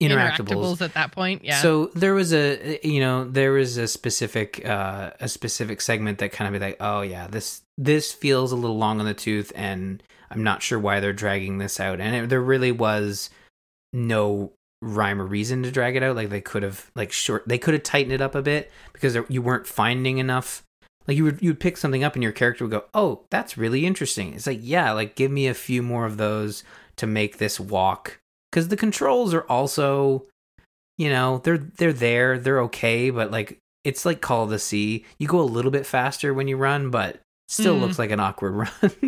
interactables. 0.00 0.80
at 0.82 0.94
that 0.94 1.12
point. 1.12 1.44
Yeah. 1.44 1.60
So 1.60 1.86
there 1.94 2.14
was 2.14 2.32
a 2.34 2.78
you 2.82 3.00
know 3.00 3.24
there 3.24 3.52
was 3.52 3.76
a 3.76 3.88
specific 3.88 4.64
uh, 4.66 5.12
a 5.20 5.28
specific 5.28 5.80
segment 5.80 6.18
that 6.18 6.32
kind 6.32 6.48
of 6.48 6.60
be 6.60 6.64
like 6.64 6.76
oh 6.80 7.00
yeah 7.02 7.26
this 7.26 7.62
this 7.78 8.12
feels 8.12 8.52
a 8.52 8.56
little 8.56 8.78
long 8.78 9.00
on 9.00 9.06
the 9.06 9.14
tooth 9.14 9.52
and 9.54 10.02
I'm 10.30 10.42
not 10.42 10.62
sure 10.62 10.78
why 10.78 11.00
they're 11.00 11.12
dragging 11.12 11.58
this 11.58 11.78
out 11.80 12.00
and 12.00 12.14
it, 12.14 12.28
there 12.28 12.40
really 12.42 12.72
was 12.72 13.30
no 13.92 14.52
rhyme 14.82 15.20
or 15.20 15.26
reason 15.26 15.62
to 15.62 15.70
drag 15.70 15.96
it 15.96 16.02
out 16.02 16.16
like 16.16 16.28
they 16.28 16.40
could 16.40 16.62
have 16.62 16.90
like 16.94 17.10
short 17.12 17.44
they 17.46 17.58
could 17.58 17.72
have 17.74 17.82
tightened 17.82 18.12
it 18.12 18.20
up 18.20 18.34
a 18.34 18.42
bit 18.42 18.70
because 18.92 19.14
there, 19.14 19.24
you 19.28 19.40
weren't 19.40 19.66
finding 19.66 20.18
enough 20.18 20.62
like 21.06 21.16
you 21.16 21.24
would 21.24 21.42
you 21.42 21.50
would 21.50 21.60
pick 21.60 21.76
something 21.76 22.04
up 22.04 22.14
and 22.14 22.22
your 22.22 22.32
character 22.32 22.64
would 22.64 22.70
go 22.70 22.84
oh 22.94 23.24
that's 23.30 23.58
really 23.58 23.86
interesting. 23.86 24.34
It's 24.34 24.46
like 24.46 24.60
yeah 24.62 24.92
like 24.92 25.14
give 25.14 25.30
me 25.30 25.46
a 25.46 25.54
few 25.54 25.82
more 25.82 26.06
of 26.06 26.16
those 26.16 26.64
to 26.96 27.06
make 27.06 27.38
this 27.38 27.60
walk. 27.60 28.18
Because 28.50 28.68
the 28.68 28.76
controls 28.76 29.34
are 29.34 29.46
also 29.48 30.24
you 30.98 31.10
know 31.10 31.38
they're 31.38 31.58
they're 31.58 31.92
there 31.92 32.38
they're 32.38 32.62
okay 32.62 33.10
but 33.10 33.30
like 33.30 33.58
it's 33.84 34.04
like 34.04 34.20
call 34.20 34.44
of 34.44 34.50
the 34.50 34.58
sea 34.58 35.04
you 35.18 35.28
go 35.28 35.40
a 35.40 35.42
little 35.42 35.70
bit 35.70 35.86
faster 35.86 36.32
when 36.32 36.48
you 36.48 36.56
run 36.56 36.90
but 36.90 37.20
still 37.46 37.76
Mm. 37.76 37.80
looks 37.82 37.98
like 37.98 38.10
an 38.10 38.20
awkward 38.20 38.52
run 38.82 39.02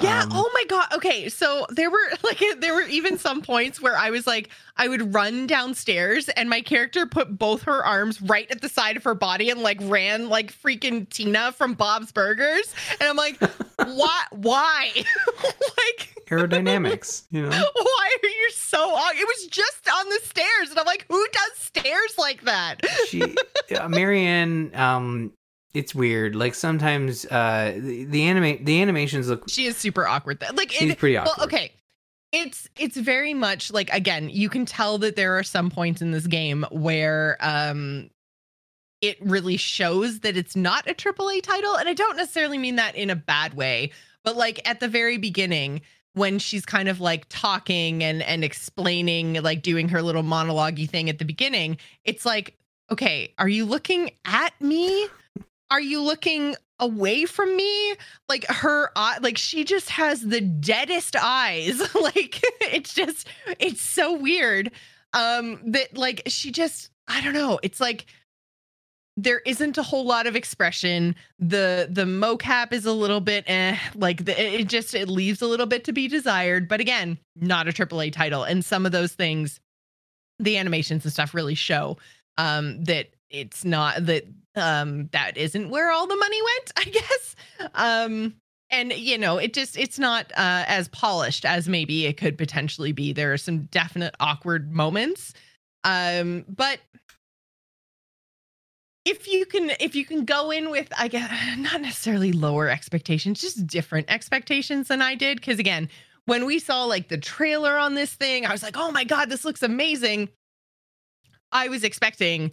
Yeah. 0.00 0.22
Um, 0.22 0.28
oh 0.32 0.50
my 0.54 0.64
god. 0.68 0.86
Okay. 0.94 1.28
So 1.28 1.66
there 1.70 1.90
were 1.90 2.10
like 2.24 2.42
there 2.58 2.74
were 2.74 2.82
even 2.82 3.16
some 3.18 3.42
points 3.42 3.80
where 3.80 3.96
I 3.96 4.10
was 4.10 4.26
like 4.26 4.48
I 4.76 4.88
would 4.88 5.14
run 5.14 5.46
downstairs 5.46 6.28
and 6.30 6.50
my 6.50 6.60
character 6.62 7.06
put 7.06 7.38
both 7.38 7.62
her 7.62 7.84
arms 7.84 8.20
right 8.20 8.50
at 8.50 8.60
the 8.60 8.68
side 8.68 8.96
of 8.96 9.04
her 9.04 9.14
body 9.14 9.50
and 9.50 9.60
like 9.60 9.78
ran 9.82 10.28
like 10.28 10.52
freaking 10.52 11.08
Tina 11.08 11.52
from 11.52 11.74
Bob's 11.74 12.10
Burgers. 12.12 12.74
And 13.00 13.08
I'm 13.08 13.16
like, 13.16 13.38
why? 13.76 14.22
Why? 14.32 14.90
like, 14.96 16.08
aerodynamics 16.28 17.22
you 17.30 17.42
know 17.42 17.48
why 17.50 18.16
are 18.22 18.26
you 18.28 18.50
so? 18.52 18.78
It 19.14 19.26
was 19.26 19.46
just 19.48 19.88
on 19.88 20.08
the 20.08 20.20
stairs, 20.24 20.70
and 20.70 20.78
I'm 20.78 20.86
like, 20.86 21.04
who 21.08 21.24
does 21.32 21.58
stairs 21.58 22.14
like 22.18 22.42
that? 22.42 22.80
she 23.08 23.22
uh, 23.76 23.88
marianne 23.88 24.74
um 24.74 25.32
it's 25.74 25.94
weird 25.94 26.34
like 26.34 26.54
sometimes 26.54 27.24
uh 27.26 27.72
the, 27.76 28.04
the 28.04 28.22
anime 28.24 28.64
the 28.64 28.82
animations 28.82 29.28
look 29.28 29.48
She 29.48 29.66
is 29.66 29.76
super 29.76 30.06
awkward. 30.06 30.40
Though. 30.40 30.54
Like, 30.54 30.70
she's 30.70 30.92
it, 30.92 30.98
pretty 30.98 31.16
well, 31.16 31.28
awkward 31.28 31.46
okay. 31.46 31.72
It's 32.32 32.68
it's 32.78 32.96
very 32.96 33.34
much 33.34 33.70
like 33.70 33.92
again, 33.92 34.30
you 34.30 34.48
can 34.48 34.64
tell 34.64 34.98
that 34.98 35.16
there 35.16 35.36
are 35.38 35.42
some 35.42 35.70
points 35.70 36.00
in 36.00 36.12
this 36.12 36.26
game 36.26 36.64
where 36.70 37.36
um 37.40 38.10
it 39.00 39.18
really 39.20 39.56
shows 39.56 40.20
that 40.20 40.36
it's 40.36 40.54
not 40.54 40.88
a 40.88 40.94
AAA 40.94 41.42
title, 41.42 41.76
and 41.76 41.88
I 41.88 41.92
don't 41.94 42.16
necessarily 42.16 42.56
mean 42.56 42.76
that 42.76 42.94
in 42.94 43.10
a 43.10 43.16
bad 43.16 43.54
way, 43.54 43.90
but 44.22 44.36
like 44.36 44.66
at 44.66 44.80
the 44.80 44.88
very 44.88 45.18
beginning 45.18 45.82
when 46.14 46.38
she's 46.38 46.64
kind 46.64 46.88
of 46.88 47.00
like 47.00 47.26
talking 47.28 48.04
and 48.04 48.22
and 48.22 48.44
explaining 48.44 49.34
like 49.42 49.62
doing 49.62 49.88
her 49.88 50.02
little 50.02 50.22
monologue 50.22 50.78
thing 50.88 51.08
at 51.10 51.18
the 51.18 51.24
beginning, 51.24 51.78
it's 52.04 52.24
like, 52.24 52.56
okay, 52.90 53.34
are 53.38 53.48
you 53.48 53.64
looking 53.64 54.10
at 54.24 54.58
me? 54.60 55.08
Are 55.72 55.80
you 55.80 56.02
looking 56.02 56.54
away 56.78 57.24
from 57.24 57.56
me? 57.56 57.94
like 58.28 58.44
her 58.48 58.90
eye 58.96 59.18
like 59.20 59.36
she 59.38 59.64
just 59.64 59.88
has 59.90 60.20
the 60.20 60.40
deadest 60.40 61.16
eyes. 61.16 61.80
Like 62.02 62.40
it's 62.60 62.92
just 62.94 63.26
it's 63.58 63.80
so 63.80 64.14
weird. 64.14 64.70
Um 65.14 65.60
that 65.72 65.96
like 65.96 66.22
she 66.26 66.50
just 66.50 66.90
i 67.08 67.20
don't 67.22 67.34
know. 67.34 67.58
It's 67.62 67.80
like 67.80 68.06
there 69.16 69.40
isn't 69.40 69.78
a 69.78 69.82
whole 69.82 70.04
lot 70.04 70.26
of 70.26 70.36
expression. 70.36 71.14
The 71.38 71.88
the 71.90 72.04
mocap 72.04 72.72
is 72.72 72.84
a 72.86 72.92
little 72.92 73.20
bit 73.20 73.44
eh 73.46 73.78
like 73.94 74.24
the, 74.24 74.60
it 74.60 74.68
just 74.68 74.94
it 74.94 75.08
leaves 75.08 75.40
a 75.42 75.46
little 75.46 75.66
bit 75.66 75.84
to 75.84 75.92
be 75.92 76.08
desired. 76.08 76.68
But 76.68 76.80
again 76.80 77.18
not 77.36 77.68
a 77.68 77.72
aaa 77.72 78.12
title. 78.12 78.44
And 78.44 78.64
some 78.64 78.84
of 78.84 78.92
those 78.92 79.12
things 79.12 79.60
the 80.38 80.58
animations 80.58 81.04
and 81.04 81.12
stuff 81.12 81.34
really 81.34 81.54
show 81.54 81.96
um 82.36 82.84
that 82.84 83.08
it's 83.30 83.64
not 83.64 84.04
that 84.06 84.24
um 84.54 85.08
that 85.12 85.36
isn't 85.36 85.70
where 85.70 85.90
all 85.90 86.06
the 86.06 86.16
money 86.16 86.40
went 86.42 86.72
i 86.76 86.84
guess. 86.90 87.36
Um 87.74 88.34
and 88.70 88.92
you 88.92 89.18
know 89.18 89.38
it 89.38 89.52
just 89.54 89.76
it's 89.76 89.98
not 89.98 90.26
uh 90.32 90.64
as 90.66 90.88
polished 90.88 91.44
as 91.44 91.68
maybe 91.68 92.06
it 92.06 92.16
could 92.16 92.36
potentially 92.38 92.92
be. 92.92 93.12
There 93.12 93.32
are 93.32 93.38
some 93.38 93.64
definite 93.66 94.14
awkward 94.20 94.72
moments 94.72 95.32
um 95.84 96.44
but 96.48 96.78
if 99.04 99.26
you 99.26 99.44
can 99.46 99.70
if 99.80 99.96
you 99.96 100.04
can 100.04 100.24
go 100.24 100.50
in 100.50 100.70
with 100.70 100.88
i 100.96 101.08
guess 101.08 101.30
not 101.58 101.80
necessarily 101.80 102.32
lower 102.32 102.68
expectations 102.68 103.40
just 103.40 103.66
different 103.66 104.10
expectations 104.10 104.88
than 104.88 105.02
i 105.02 105.14
did. 105.14 105.38
Because 105.38 105.58
again 105.58 105.88
when 106.26 106.46
we 106.46 106.58
saw 106.58 106.84
like 106.84 107.08
the 107.08 107.18
trailer 107.18 107.76
on 107.76 107.94
this 107.94 108.14
thing 108.14 108.46
i 108.46 108.52
was 108.52 108.62
like 108.62 108.76
oh 108.76 108.92
my 108.92 109.04
god 109.04 109.28
this 109.30 109.44
looks 109.44 109.62
amazing. 109.62 110.28
I 111.54 111.68
was 111.68 111.84
expecting 111.84 112.52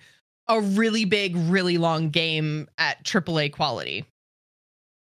a 0.50 0.60
really 0.60 1.06
big 1.06 1.36
really 1.38 1.78
long 1.78 2.10
game 2.10 2.68
at 2.78 3.04
aaa 3.04 3.52
quality. 3.52 4.04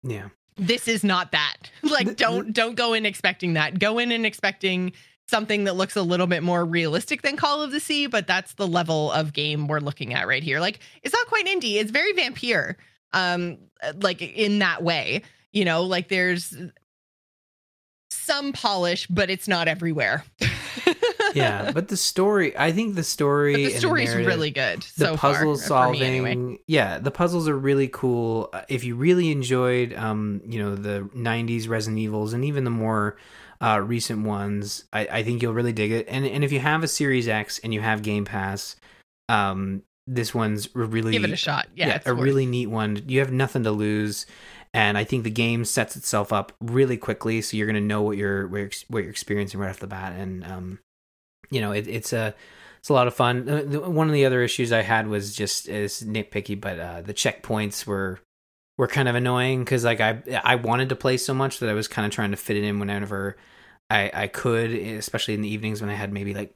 Yeah. 0.02 0.28
This 0.56 0.88
is 0.88 1.02
not 1.04 1.32
that. 1.32 1.56
Like 1.82 2.16
don't 2.16 2.52
don't 2.52 2.76
go 2.76 2.94
in 2.94 3.04
expecting 3.04 3.54
that. 3.54 3.78
Go 3.78 3.98
in 3.98 4.12
and 4.12 4.24
expecting 4.24 4.92
something 5.28 5.64
that 5.64 5.76
looks 5.76 5.96
a 5.96 6.02
little 6.02 6.26
bit 6.26 6.42
more 6.42 6.64
realistic 6.64 7.22
than 7.22 7.36
call 7.36 7.62
of 7.62 7.70
the 7.70 7.80
sea 7.80 8.06
but 8.06 8.26
that's 8.26 8.54
the 8.54 8.66
level 8.66 9.10
of 9.12 9.32
game 9.32 9.66
we're 9.66 9.80
looking 9.80 10.14
at 10.14 10.26
right 10.26 10.42
here. 10.42 10.60
Like 10.60 10.78
it's 11.02 11.12
not 11.12 11.26
quite 11.26 11.46
indie. 11.46 11.74
It's 11.74 11.90
very 11.90 12.12
Vampyr 12.14 12.76
um 13.12 13.58
like 13.96 14.22
in 14.22 14.60
that 14.60 14.82
way. 14.82 15.22
You 15.52 15.64
know 15.64 15.82
like 15.82 16.08
there's 16.08 16.54
some 18.22 18.52
polish 18.52 19.06
but 19.08 19.30
it's 19.30 19.48
not 19.48 19.68
everywhere. 19.68 20.24
Yeah 21.34 21.70
but 21.72 21.88
the 21.88 21.96
story 21.96 22.54
i 22.58 22.72
think 22.72 22.94
the 22.94 23.02
story 23.02 23.52
but 23.54 23.72
the 23.72 23.78
story's 23.78 24.10
narrative- 24.10 24.26
really 24.26 24.50
good 24.50 24.82
the 24.98 25.06
so 25.06 25.16
puzzle 25.16 25.54
far, 25.56 25.62
solving 25.66 26.02
anyway. 26.02 26.58
yeah 26.66 26.98
the 26.98 27.10
puzzles 27.10 27.48
are 27.48 27.56
really 27.56 27.88
cool. 27.88 28.50
Uh, 28.52 28.62
if 28.68 28.84
you 28.84 28.94
really 28.96 29.30
enjoyed 29.30 29.94
um 29.94 30.42
you 30.44 30.62
know 30.62 30.74
the 30.74 31.08
90s 31.16 31.68
resident 31.70 31.98
evils 32.00 32.34
and 32.34 32.44
even 32.44 32.64
the 32.64 32.70
more 32.70 33.16
uh 33.62 33.80
recent 33.82 34.26
ones 34.26 34.84
i 34.92 35.06
i 35.10 35.22
think 35.22 35.40
you'll 35.40 35.54
really 35.54 35.72
dig 35.72 35.90
it. 35.90 36.06
And 36.08 36.26
and 36.26 36.44
if 36.44 36.52
you 36.52 36.60
have 36.60 36.82
a 36.82 36.88
series 36.88 37.28
x 37.28 37.58
and 37.64 37.72
you 37.72 37.80
have 37.80 38.02
game 38.02 38.26
pass 38.26 38.76
um 39.30 39.82
this 40.06 40.34
one's 40.34 40.68
really 40.74 41.12
give 41.12 41.24
it 41.24 41.30
a 41.30 41.36
shot. 41.36 41.68
Yeah, 41.76 41.94
it's 41.94 42.06
a 42.08 42.12
really 42.12 42.44
neat 42.44 42.66
one. 42.66 43.04
You 43.06 43.20
have 43.20 43.30
nothing 43.32 43.62
to 43.62 43.70
lose 43.70 44.26
and 44.74 44.96
I 44.96 45.04
think 45.04 45.24
the 45.24 45.30
game 45.30 45.64
sets 45.64 45.96
itself 45.96 46.32
up 46.32 46.52
really 46.60 46.96
quickly, 46.96 47.42
so 47.42 47.56
you're 47.56 47.66
going 47.66 47.74
to 47.74 47.80
know 47.80 48.02
what 48.02 48.16
you're 48.16 48.46
what 48.48 48.58
you're, 48.58 48.70
what 48.88 48.98
you're 49.00 49.10
experiencing 49.10 49.60
right 49.60 49.70
off 49.70 49.80
the 49.80 49.86
bat, 49.86 50.12
and 50.12 50.44
um, 50.44 50.78
you 51.50 51.60
know 51.60 51.72
it, 51.72 51.86
it's 51.88 52.12
a 52.12 52.34
it's 52.78 52.88
a 52.88 52.94
lot 52.94 53.06
of 53.06 53.14
fun. 53.14 53.48
Uh, 53.48 53.62
One 53.88 54.08
of 54.08 54.14
the 54.14 54.24
other 54.24 54.42
issues 54.42 54.72
I 54.72 54.82
had 54.82 55.06
was 55.06 55.36
just 55.36 55.68
is 55.68 56.02
nitpicky, 56.02 56.60
but 56.60 56.78
uh, 56.80 57.02
the 57.02 57.14
checkpoints 57.14 57.86
were 57.86 58.18
were 58.78 58.88
kind 58.88 59.08
of 59.08 59.14
annoying 59.14 59.60
because 59.60 59.84
like 59.84 60.00
I 60.00 60.22
I 60.42 60.56
wanted 60.56 60.88
to 60.88 60.96
play 60.96 61.16
so 61.16 61.34
much 61.34 61.58
that 61.58 61.68
I 61.68 61.74
was 61.74 61.86
kind 61.86 62.06
of 62.06 62.12
trying 62.12 62.30
to 62.30 62.36
fit 62.36 62.56
it 62.56 62.64
in 62.64 62.80
whenever 62.80 63.36
I 63.90 64.10
I 64.14 64.26
could, 64.26 64.70
especially 64.70 65.34
in 65.34 65.42
the 65.42 65.52
evenings 65.52 65.80
when 65.80 65.90
I 65.90 65.94
had 65.94 66.12
maybe 66.12 66.34
like 66.34 66.54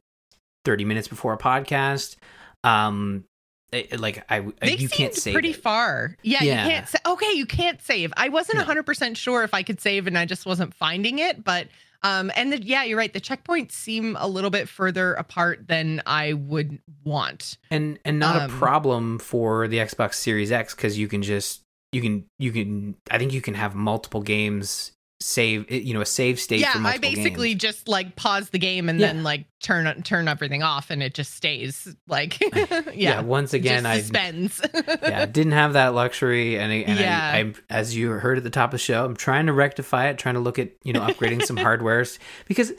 thirty 0.65 0.85
minutes 0.85 1.09
before 1.09 1.35
a 1.35 1.39
podcast. 1.39 2.17
Um, 2.65 3.25
it, 3.73 3.93
it, 3.95 4.01
like 4.01 4.25
I 4.31 4.41
They 4.61 4.77
you 4.77 4.89
can't 4.89 5.15
save 5.15 5.33
pretty 5.35 5.51
it. 5.51 5.63
far. 5.63 6.17
Yeah, 6.23 6.43
Yeah. 6.43 6.65
you 6.65 6.71
can't. 6.71 6.89
Sa- 6.89 6.99
okay, 7.13 7.33
you 7.33 7.47
can't 7.47 7.83
save. 7.83 8.13
I 8.17 8.29
wasn't 8.29 8.59
No. 8.59 8.65
hundred 8.65 8.85
percent 8.85 9.17
sure 9.17 9.43
if 9.43 9.53
I 9.55 9.63
could 9.63 9.81
save, 9.81 10.07
and 10.07 10.17
I 10.17 10.25
just 10.25 10.47
wasn't 10.47 10.73
finding 10.75 11.19
it. 11.19 11.43
But 11.45 11.69
um, 12.03 12.31
and 12.37 12.53
the, 12.53 12.63
yeah, 12.63 12.85
you're 12.85 12.99
right. 12.99 13.13
The 13.13 13.21
checkpoints 13.21 13.73
seem 13.73 14.17
a 14.21 14.29
little 14.29 14.51
bit 14.51 14.69
further 14.69 15.15
apart 15.15 15.67
than 15.67 16.03
I 16.07 16.35
would 16.35 16.79
want. 17.05 17.59
and 17.71 17.99
and 18.05 18.19
not 18.19 18.37
Um, 18.43 18.51
a 18.55 18.59
problem 18.59 19.19
for 19.19 19.67
the 19.67 19.79
Xbox 19.79 20.15
Series 20.15 20.53
X 20.53 20.75
because 20.75 20.97
you 20.99 21.09
can 21.09 21.23
just 21.23 21.63
you 21.93 22.01
can 22.03 22.27
you 22.39 22.53
can 22.53 22.97
I 23.11 23.19
think 23.19 23.33
you 23.33 23.41
can 23.41 23.55
have 23.55 23.75
multiple 23.75 24.23
games 24.23 24.93
save 25.21 25.71
you 25.71 25.95
know 25.95 26.03
a 26.03 26.07
save 26.07 26.39
state 26.39 26.61
yeah, 26.61 26.75
I 26.77 26.99
basically 26.99 27.51
games. 27.51 27.63
just 27.63 27.89
like 27.89 28.17
pause 28.17 28.51
the 28.51 28.59
game 28.59 28.89
and 28.91 29.01
Yeah. 29.01 29.09
then 29.09 29.23
like 29.23 29.47
turn 29.63 30.03
turn 30.03 30.29
everything 30.29 30.63
off, 30.63 30.91
and 30.91 31.03
it 31.03 31.15
just 31.15 31.35
stays 31.35 31.95
like 32.07 32.39
yeah. 32.55 32.83
yeah, 32.95 33.21
once 33.23 33.55
again 33.55 33.87
I 33.87 34.01
suspends. 34.01 34.61
yeah 35.03 35.25
didn't 35.25 35.53
have 35.53 35.73
that 35.73 35.95
luxury 35.95 36.59
and, 36.59 36.71
I, 36.71 36.77
and 36.77 36.99
Yeah. 37.01 37.31
I, 37.35 37.39
I 37.39 37.55
as 37.71 37.97
you 37.97 38.11
heard 38.11 38.37
at 38.37 38.45
the 38.45 38.51
top 38.51 38.69
of 38.69 38.73
the 38.73 38.79
show 38.79 39.05
I'm 39.07 39.17
trying 39.17 39.47
to 39.47 39.53
rectify 39.55 40.09
it 40.09 40.19
trying 40.19 40.35
to 40.35 40.41
look 40.41 40.59
at 40.59 40.73
you 40.85 40.93
know 40.93 41.01
upgrading 41.01 41.43
some 41.45 41.57
hardwares 41.57 42.19
because 42.47 42.73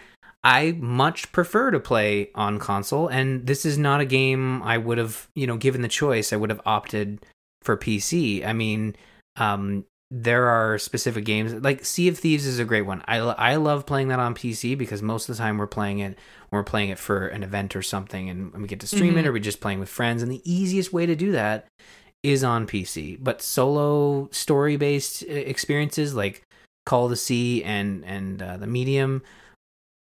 I 0.43 0.73
much 0.79 1.31
prefer 1.31 1.71
to 1.71 1.79
play 1.79 2.29
on 2.35 2.59
console 2.59 3.07
and 3.07 3.47
this 3.47 3.65
is 3.65 3.79
not 3.79 3.99
a 3.99 4.05
game 4.05 4.61
I 4.61 4.77
would 4.77 4.99
have 4.99 5.27
you 5.33 5.47
know 5.47 5.57
given 5.57 5.81
the 5.81 5.87
choice 5.87 6.31
I 6.31 6.35
would 6.35 6.51
have 6.51 6.61
opted 6.67 7.25
for 7.63 7.75
PC 7.75 8.45
I 8.45 8.53
mean 8.53 8.95
um 9.37 9.85
there 10.09 10.47
are 10.47 10.77
specific 10.77 11.25
games 11.25 11.53
like 11.53 11.83
Sea 11.83 12.07
of 12.07 12.17
Thieves 12.17 12.45
is 12.45 12.59
a 12.59 12.65
great 12.65 12.83
one. 12.83 13.03
I, 13.07 13.17
I 13.17 13.55
love 13.57 13.85
playing 13.85 14.07
that 14.07 14.19
on 14.19 14.33
PC 14.35 14.77
because 14.77 15.01
most 15.01 15.27
of 15.27 15.35
the 15.35 15.41
time 15.43 15.57
we're 15.57 15.67
playing 15.67 15.99
it 15.99 16.17
when 16.49 16.59
we're 16.59 16.63
playing 16.63 16.89
it 16.89 16.97
for 16.99 17.27
an 17.27 17.43
event 17.43 17.75
or 17.75 17.81
something 17.81 18.29
and, 18.29 18.53
we 18.53 18.67
get 18.67 18.79
to 18.79 18.87
stream 18.87 19.17
it 19.17 19.23
Mhm. 19.23 19.27
or 19.27 19.33
we're 19.33 19.39
just 19.39 19.59
playing 19.59 19.79
with 19.79 19.89
friends 19.89 20.23
and 20.23 20.31
the 20.31 20.41
easiest 20.49 20.93
way 20.93 21.05
to 21.05 21.15
do 21.15 21.33
that 21.33 21.65
is 22.23 22.41
on 22.43 22.65
PC. 22.67 23.17
But 23.21 23.41
solo 23.41 24.29
story 24.31 24.77
based 24.77 25.23
experiences 25.23 26.15
like 26.15 26.41
Call 26.85 27.05
of 27.05 27.09
the 27.09 27.15
Sea 27.17 27.63
and 27.65 28.05
and 28.05 28.41
uh, 28.41 28.55
the 28.57 28.67
Medium 28.67 29.23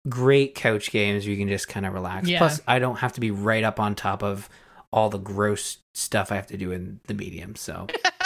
great 0.07 0.53
couch 0.53 0.91
games 0.91 1.23
where 1.25 1.31
you 1.31 1.37
can 1.37 1.47
just 1.47 1.67
kind 1.67 1.83
of 1.85 1.93
relax. 1.93 2.27
Yeah. 2.27 2.37
Plus, 2.37 2.61
I 2.67 2.77
don't 2.77 2.97
have 2.97 3.13
to 3.13 3.19
be 3.19 3.31
right 3.31 3.63
up 3.63 3.79
on 3.79 3.95
top 3.95 4.21
of 4.21 4.49
all 4.93 5.09
the 5.09 5.17
gross 5.17 5.79
stuff 5.95 6.31
I 6.31 6.35
have 6.35 6.45
to 6.47 6.57
do 6.57 6.71
in 6.71 6.99
the 7.07 7.15
medium. 7.15 7.55
So 7.55 7.87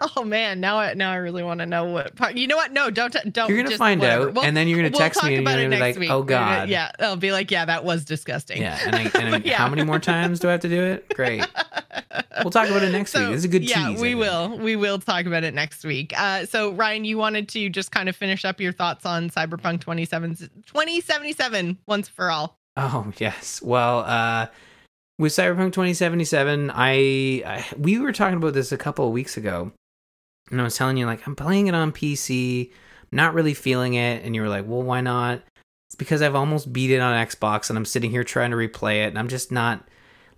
Oh 0.16 0.24
man, 0.24 0.60
now 0.60 0.78
I 0.78 0.94
now 0.94 1.10
I 1.12 1.16
really 1.16 1.42
want 1.42 1.60
to 1.60 1.66
know 1.66 1.84
what 1.84 2.16
part. 2.16 2.36
You 2.36 2.46
know 2.46 2.56
what? 2.56 2.72
No, 2.72 2.90
don't 2.90 3.12
don't. 3.32 3.48
you're 3.48 3.56
gonna 3.58 3.68
just 3.70 3.78
find 3.78 4.00
whatever. 4.00 4.28
out, 4.28 4.34
We'll- 4.34 4.44
and 4.44 4.56
then 4.56 4.68
you're 4.68 4.78
gonna 4.78 4.90
we'll 4.90 4.98
text 5.00 5.22
me, 5.22 5.34
and 5.36 5.46
you're 5.46 5.54
gonna 5.56 5.68
be 5.70 5.76
like, 5.80 5.96
week. 5.98 6.10
"Oh 6.10 6.20
We're 6.20 6.26
gonna- 6.26 6.56
God." 6.60 6.68
yeah, 6.68 6.90
I'll 7.00 7.16
be 7.16 7.32
like, 7.32 7.50
yeah, 7.50 7.64
that 7.64 7.84
was 7.84 8.04
disgusting. 8.04 8.62
yeah. 8.62 8.78
And, 8.84 8.94
I, 8.94 9.10
and 9.20 9.44
Yeah. 9.44 9.56
how 9.56 9.68
many 9.68 9.84
more 9.84 9.98
times 9.98 10.40
do 10.40 10.48
I 10.48 10.52
have 10.52 10.60
to 10.60 10.68
do 10.68 10.82
it? 10.82 11.08
Great. 11.14 11.46
We'll 12.42 12.50
talk 12.50 12.68
about 12.68 12.82
it 12.82 12.92
next 12.92 13.12
So, 13.12 13.20
week. 13.20 13.28
This 13.30 13.38
is 13.38 13.44
a 13.46 13.48
good 13.48 13.64
yeah, 13.68 13.88
tease. 13.88 13.98
I 13.98 14.02
we 14.02 14.14
will. 14.14 14.58
We 14.58 14.76
will 14.76 14.98
talk 14.98 15.24
about 15.24 15.42
it 15.42 15.54
next 15.54 15.84
week. 15.84 16.12
Uh, 16.18 16.44
so, 16.44 16.72
Ryan, 16.72 17.04
you 17.06 17.16
wanted 17.16 17.48
to 17.50 17.70
just 17.70 17.90
kind 17.90 18.10
of 18.10 18.16
finish 18.16 18.44
up 18.44 18.60
your 18.60 18.72
thoughts 18.72 19.06
on 19.06 19.30
Cyberpunk 19.30 19.80
27, 19.80 20.36
2077 20.66 21.78
once 21.86 22.08
for 22.08 22.30
all. 22.30 22.58
Oh 22.76 23.10
yes. 23.18 23.62
Well, 23.62 24.00
uh, 24.00 24.46
with 25.18 25.32
Cyberpunk 25.32 25.72
2077, 25.72 26.70
I, 26.74 27.42
I 27.46 27.64
we 27.78 27.98
were 27.98 28.12
talking 28.12 28.36
about 28.36 28.52
this 28.52 28.70
a 28.70 28.76
couple 28.76 29.06
of 29.06 29.12
weeks 29.12 29.36
ago, 29.38 29.72
and 30.50 30.60
I 30.60 30.64
was 30.64 30.76
telling 30.76 30.96
you 30.96 31.06
like 31.06 31.26
I'm 31.26 31.36
playing 31.36 31.66
it 31.66 31.74
on 31.74 31.92
PC, 31.92 32.70
not 33.12 33.34
really 33.34 33.54
feeling 33.54 33.94
it, 33.94 34.24
and 34.24 34.34
you 34.34 34.42
were 34.42 34.48
like, 34.48 34.66
well, 34.66 34.82
why 34.82 35.00
not? 35.00 35.42
It's 35.88 35.96
because 35.96 36.22
I've 36.22 36.34
almost 36.34 36.72
beat 36.72 36.90
it 36.90 37.00
on 37.00 37.26
Xbox, 37.26 37.68
and 37.68 37.78
I'm 37.78 37.84
sitting 37.84 38.10
here 38.10 38.24
trying 38.24 38.50
to 38.50 38.56
replay 38.56 39.04
it, 39.04 39.08
and 39.08 39.18
I'm 39.18 39.28
just 39.28 39.52
not 39.52 39.86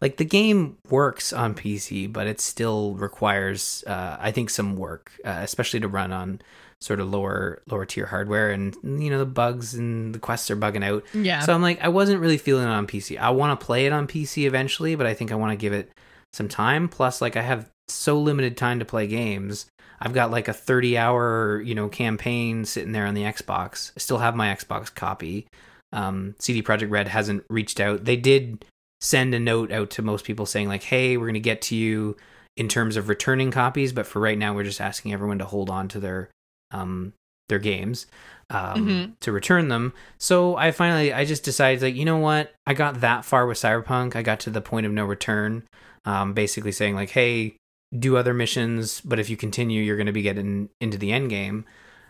like 0.00 0.16
the 0.16 0.24
game 0.24 0.76
works 0.90 1.32
on 1.32 1.54
PC, 1.54 2.12
but 2.12 2.26
it 2.26 2.40
still 2.40 2.94
requires, 2.94 3.82
uh, 3.86 4.16
I 4.20 4.30
think, 4.30 4.50
some 4.50 4.76
work, 4.76 5.12
uh, 5.24 5.40
especially 5.42 5.80
to 5.80 5.88
run 5.88 6.12
on 6.12 6.40
sort 6.80 7.00
of 7.00 7.10
lower 7.10 7.60
lower 7.68 7.84
tier 7.84 8.06
hardware, 8.06 8.50
and 8.50 8.76
you 8.84 9.10
know 9.10 9.18
the 9.18 9.26
bugs 9.26 9.74
and 9.74 10.14
the 10.14 10.18
quests 10.18 10.50
are 10.50 10.56
bugging 10.56 10.84
out. 10.84 11.04
Yeah. 11.14 11.40
So 11.40 11.52
I'm 11.52 11.62
like, 11.62 11.80
I 11.82 11.88
wasn't 11.88 12.20
really 12.20 12.38
feeling 12.38 12.64
it 12.64 12.70
on 12.70 12.86
PC. 12.86 13.18
I 13.18 13.30
want 13.30 13.58
to 13.58 13.66
play 13.66 13.86
it 13.86 13.92
on 13.92 14.06
PC 14.06 14.46
eventually, 14.46 14.94
but 14.94 15.06
I 15.06 15.14
think 15.14 15.32
I 15.32 15.36
want 15.36 15.52
to 15.52 15.56
give 15.56 15.72
it 15.72 15.90
some 16.32 16.48
time. 16.48 16.88
Plus, 16.88 17.20
like, 17.20 17.36
I 17.36 17.42
have 17.42 17.70
so 17.88 18.20
limited 18.20 18.56
time 18.56 18.78
to 18.78 18.84
play 18.84 19.06
games. 19.06 19.66
I've 20.00 20.12
got 20.14 20.30
like 20.30 20.48
a 20.48 20.52
30 20.52 20.96
hour, 20.96 21.60
you 21.62 21.74
know, 21.74 21.88
campaign 21.88 22.64
sitting 22.64 22.92
there 22.92 23.06
on 23.06 23.14
the 23.14 23.22
Xbox. 23.22 23.92
I 23.96 24.00
still 24.00 24.18
have 24.18 24.34
my 24.36 24.48
Xbox 24.54 24.94
copy. 24.94 25.46
Um, 25.92 26.34
CD 26.38 26.62
Projekt 26.62 26.90
Red 26.90 27.08
hasn't 27.08 27.44
reached 27.48 27.80
out. 27.80 28.04
They 28.04 28.16
did 28.16 28.64
send 29.00 29.34
a 29.34 29.38
note 29.40 29.72
out 29.72 29.90
to 29.90 30.02
most 30.02 30.24
people 30.24 30.44
saying 30.46 30.68
like, 30.68 30.82
"Hey, 30.82 31.16
we're 31.16 31.26
going 31.26 31.34
to 31.34 31.40
get 31.40 31.62
to 31.62 31.76
you 31.76 32.16
in 32.56 32.68
terms 32.68 32.96
of 32.96 33.08
returning 33.08 33.50
copies, 33.50 33.92
but 33.92 34.06
for 34.06 34.20
right 34.20 34.36
now, 34.38 34.54
we're 34.54 34.64
just 34.64 34.80
asking 34.80 35.12
everyone 35.12 35.38
to 35.38 35.44
hold 35.44 35.70
on 35.70 35.88
to 35.88 36.00
their 36.00 36.28
um 36.72 37.12
their 37.48 37.58
games 37.58 38.06
um 38.50 38.86
Mhm. 38.86 39.18
to 39.20 39.32
return 39.32 39.68
them." 39.68 39.94
So 40.18 40.56
I 40.56 40.70
finally 40.72 41.12
I 41.12 41.24
just 41.24 41.44
decided 41.44 41.80
like, 41.82 41.94
you 41.94 42.04
know 42.04 42.18
what? 42.18 42.52
I 42.66 42.74
got 42.74 43.00
that 43.00 43.24
far 43.24 43.46
with 43.46 43.58
Cyberpunk. 43.58 44.14
I 44.16 44.22
got 44.22 44.40
to 44.40 44.50
the 44.50 44.60
point 44.60 44.84
of 44.86 44.92
no 44.92 45.04
return. 45.06 45.62
Um 46.04 46.34
basically 46.34 46.72
saying 46.72 46.94
like, 46.94 47.10
"Hey, 47.10 47.56
do 47.96 48.16
other 48.16 48.34
missions, 48.34 49.00
but 49.00 49.18
if 49.18 49.30
you 49.30 49.36
continue, 49.36 49.82
you're 49.82 49.96
going 49.96 50.06
to 50.06 50.12
be 50.12 50.22
getting 50.22 50.70
into 50.80 50.98
the 50.98 51.12
end 51.12 51.30
game." 51.30 51.64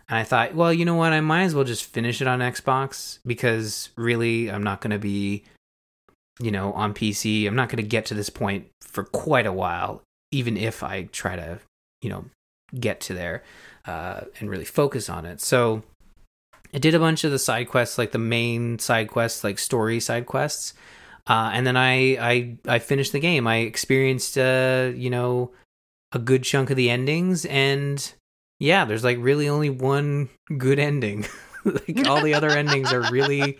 And 0.09 0.17
I 0.17 0.23
thought, 0.23 0.55
well, 0.55 0.73
you 0.73 0.85
know 0.85 0.95
what? 0.95 1.13
I 1.13 1.21
might 1.21 1.43
as 1.43 1.53
well 1.53 1.63
just 1.63 1.85
finish 1.85 2.19
it 2.19 2.27
on 2.27 2.39
Xbox 2.39 3.19
because 3.25 3.89
really, 3.95 4.49
I'm 4.49 4.63
not 4.63 4.81
going 4.81 4.91
to 4.91 4.99
be, 4.99 5.43
you 6.39 6.49
know, 6.49 6.73
on 6.73 6.95
PC. 6.95 7.47
I'm 7.47 7.55
not 7.55 7.69
going 7.69 7.77
to 7.77 7.87
get 7.87 8.07
to 8.07 8.15
this 8.15 8.31
point 8.31 8.67
for 8.81 9.03
quite 9.03 9.45
a 9.45 9.53
while, 9.53 10.01
even 10.31 10.57
if 10.57 10.81
I 10.81 11.03
try 11.03 11.35
to, 11.35 11.59
you 12.01 12.09
know, 12.09 12.25
get 12.77 12.99
to 13.01 13.13
there 13.13 13.43
uh, 13.85 14.21
and 14.39 14.49
really 14.49 14.65
focus 14.65 15.09
on 15.09 15.27
it. 15.27 15.41
So 15.41 15.83
I 16.73 16.79
did 16.79 16.95
a 16.95 16.99
bunch 16.99 17.23
of 17.23 17.31
the 17.31 17.39
side 17.39 17.69
quests, 17.69 17.99
like 17.99 18.11
the 18.11 18.17
main 18.17 18.79
side 18.79 19.09
quests, 19.09 19.43
like 19.43 19.59
story 19.59 19.99
side 19.99 20.25
quests. 20.25 20.73
Uh, 21.27 21.51
and 21.53 21.67
then 21.67 21.77
I, 21.77 22.17
I 22.17 22.57
I 22.67 22.79
finished 22.79 23.11
the 23.11 23.19
game. 23.19 23.45
I 23.45 23.57
experienced 23.57 24.37
uh, 24.37 24.91
you 24.95 25.11
know, 25.11 25.51
a 26.11 26.19
good 26.19 26.43
chunk 26.43 26.69
of 26.69 26.75
the 26.75 26.89
endings 26.89 27.45
and 27.45 28.13
yeah, 28.59 28.85
there's 28.85 29.03
like 29.03 29.17
really 29.19 29.47
only 29.47 29.69
one 29.69 30.29
good 30.57 30.79
ending. 30.79 31.25
like 31.65 32.07
all 32.07 32.21
the 32.21 32.33
other 32.33 32.49
endings 32.49 32.91
are 32.91 33.09
really 33.11 33.59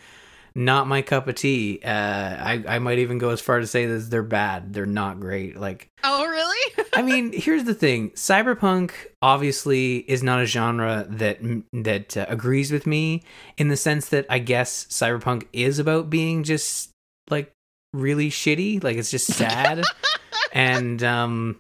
not 0.56 0.88
my 0.88 1.02
cup 1.02 1.28
of 1.28 1.36
tea. 1.36 1.80
Uh, 1.84 1.90
I 1.90 2.64
I 2.68 2.80
might 2.80 3.00
even 3.00 3.18
go 3.18 3.30
as 3.30 3.42
far 3.42 3.60
to 3.60 3.68
say 3.68 3.86
that 3.86 4.10
they're 4.10 4.24
bad. 4.24 4.74
They're 4.74 4.86
not 4.86 5.20
great. 5.20 5.58
Like 5.58 5.90
oh, 6.04 6.28
really? 6.28 6.88
I 6.94 7.02
mean, 7.02 7.32
here's 7.34 7.64
the 7.64 7.74
thing: 7.74 8.12
cyberpunk 8.12 8.92
obviously 9.22 9.98
is 9.98 10.22
not 10.22 10.42
a 10.42 10.46
genre 10.46 11.06
that 11.10 11.40
that 11.72 12.18
uh, 12.18 12.26
agrees 12.28 12.72
with 12.72 12.86
me 12.86 13.24
in 13.58 13.70
the 13.70 13.78
sense 13.78 14.10
that 14.10 14.26
I 14.30 14.40
guess 14.40 14.86
cyberpunk 14.86 15.48
is 15.54 15.80
about 15.80 16.10
being 16.10 16.44
just 16.44 16.90
like 17.30 17.52
really 17.94 18.30
shitty. 18.30 18.84
Like 18.84 18.98
it's 18.98 19.12
just 19.12 19.28
sad, 19.28 19.84
and 20.52 21.02
um, 21.04 21.60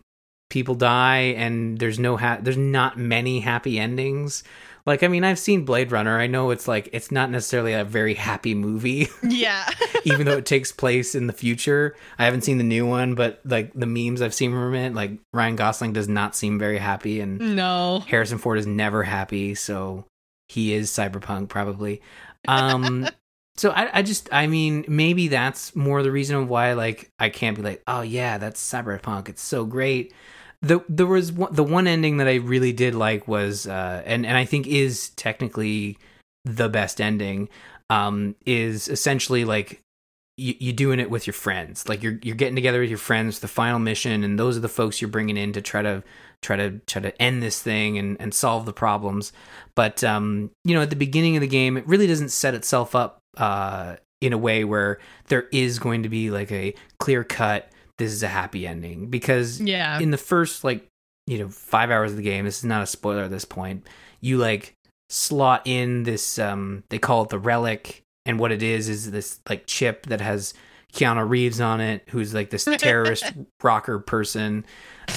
people 0.49 0.75
die, 0.75 1.33
and 1.37 1.77
there's 1.77 1.99
no 1.99 2.17
ha- 2.17 2.39
there's 2.41 2.57
not 2.57 2.97
many 2.97 3.39
happy 3.39 3.79
endings. 3.79 4.43
Like, 4.85 5.03
I 5.03 5.07
mean, 5.07 5.23
I've 5.23 5.39
seen 5.39 5.65
Blade 5.65 5.91
Runner. 5.91 6.19
I 6.19 6.27
know 6.27 6.49
it's 6.49 6.67
like 6.67 6.89
it's 6.93 7.11
not 7.11 7.29
necessarily 7.29 7.73
a 7.73 7.83
very 7.83 8.15
happy 8.15 8.55
movie. 8.55 9.07
yeah. 9.23 9.69
even 10.03 10.25
though 10.25 10.37
it 10.37 10.45
takes 10.45 10.71
place 10.71 11.15
in 11.15 11.27
the 11.27 11.33
future. 11.33 11.95
I 12.17 12.25
haven't 12.25 12.43
seen 12.43 12.57
the 12.57 12.63
new 12.63 12.87
one, 12.87 13.15
but 13.15 13.41
like 13.45 13.71
the 13.73 13.85
memes 13.85 14.21
I've 14.21 14.33
seen 14.33 14.51
from 14.51 14.73
it, 14.73 14.93
like 14.93 15.11
Ryan 15.33 15.55
Gosling 15.55 15.93
does 15.93 16.07
not 16.07 16.35
seem 16.35 16.57
very 16.57 16.77
happy, 16.77 17.19
and 17.19 17.55
no. 17.55 18.03
Harrison 18.07 18.37
Ford 18.37 18.57
is 18.57 18.67
never 18.67 19.03
happy, 19.03 19.55
so 19.55 20.05
he 20.47 20.73
is 20.73 20.91
cyberpunk 20.91 21.49
probably. 21.49 22.01
Um, 22.47 23.07
so 23.57 23.71
I, 23.71 23.99
I 23.99 24.01
just, 24.01 24.29
I 24.31 24.47
mean, 24.47 24.85
maybe 24.87 25.27
that's 25.27 25.75
more 25.75 26.01
the 26.01 26.11
reason 26.11 26.35
of 26.37 26.49
why, 26.49 26.73
like, 26.73 27.11
I 27.19 27.29
can't 27.29 27.55
be 27.55 27.63
like, 27.63 27.83
oh 27.87 28.01
yeah, 28.01 28.37
that's 28.37 28.61
cyberpunk. 28.61 29.29
It's 29.29 29.41
so 29.41 29.65
great. 29.65 30.13
The 30.61 30.83
there 30.89 31.05
was 31.05 31.31
one, 31.31 31.53
the 31.53 31.63
one 31.63 31.87
ending 31.87 32.17
that 32.17 32.27
I 32.27 32.35
really 32.35 32.73
did 32.73 32.95
like 32.95 33.27
was, 33.27 33.67
uh, 33.67 34.03
and 34.05 34.25
and 34.25 34.37
I 34.37 34.45
think 34.45 34.67
is 34.67 35.09
technically 35.11 35.97
the 36.45 36.69
best 36.69 36.99
ending. 36.99 37.49
Um, 37.89 38.35
is 38.45 38.87
essentially 38.87 39.45
like 39.45 39.81
you, 40.39 40.55
you 40.59 40.73
doing 40.73 40.99
it 40.99 41.09
with 41.09 41.27
your 41.27 41.33
friends 41.33 41.87
like 41.89 42.01
you're 42.01 42.17
you're 42.23 42.35
getting 42.35 42.55
together 42.55 42.79
with 42.79 42.89
your 42.89 42.97
friends 42.97 43.39
the 43.39 43.47
final 43.47 43.77
mission 43.77 44.23
and 44.23 44.39
those 44.39 44.55
are 44.55 44.61
the 44.61 44.69
folks 44.69 45.01
you're 45.01 45.09
bringing 45.09 45.35
in 45.35 45.51
to 45.51 45.61
try 45.61 45.81
to 45.81 46.01
try 46.41 46.55
to 46.55 46.79
try 46.87 47.01
to 47.01 47.21
end 47.21 47.43
this 47.43 47.61
thing 47.61 47.97
and 47.97 48.15
and 48.21 48.33
solve 48.33 48.65
the 48.65 48.73
problems 48.73 49.33
but 49.75 50.01
um 50.03 50.49
you 50.63 50.73
know 50.73 50.81
at 50.81 50.89
the 50.89 50.95
beginning 50.95 51.35
of 51.35 51.41
the 51.41 51.47
game 51.47 51.75
it 51.75 51.85
really 51.85 52.07
doesn't 52.07 52.29
set 52.29 52.53
itself 52.53 52.95
up 52.95 53.19
uh 53.37 53.97
in 54.21 54.31
a 54.31 54.37
way 54.37 54.63
where 54.63 54.99
there 55.27 55.47
is 55.51 55.77
going 55.77 56.03
to 56.03 56.09
be 56.09 56.31
like 56.31 56.51
a 56.51 56.73
clear 56.99 57.23
cut 57.23 57.69
this 57.99 58.11
is 58.11 58.23
a 58.23 58.27
happy 58.27 58.65
ending 58.65 59.07
because 59.07 59.61
Yeah. 59.61 59.99
in 59.99 60.09
the 60.09 60.17
first 60.17 60.63
like 60.63 60.87
you 61.27 61.37
know 61.37 61.47
five 61.49 61.91
hours 61.91 62.11
of 62.11 62.17
the 62.17 62.23
game 62.23 62.45
this 62.45 62.57
is 62.57 62.63
not 62.65 62.81
a 62.81 62.87
spoiler 62.87 63.23
at 63.23 63.29
this 63.29 63.45
point 63.45 63.85
you 64.21 64.37
like 64.39 64.73
slot 65.09 65.61
in 65.65 66.03
this 66.03 66.39
um 66.39 66.83
they 66.89 66.97
call 66.97 67.21
it 67.23 67.29
the 67.29 67.37
relic 67.37 68.01
and 68.25 68.39
what 68.39 68.51
it 68.51 68.63
is 68.63 68.89
is 68.89 69.11
this 69.11 69.39
like 69.47 69.65
chip 69.67 70.05
that 70.07 70.21
has 70.21 70.53
keanu 70.93 71.27
reeves 71.29 71.61
on 71.61 71.81
it 71.81 72.03
who's 72.09 72.33
like 72.33 72.49
this 72.49 72.65
terrorist 72.77 73.31
rocker 73.63 73.99
person 73.99 74.65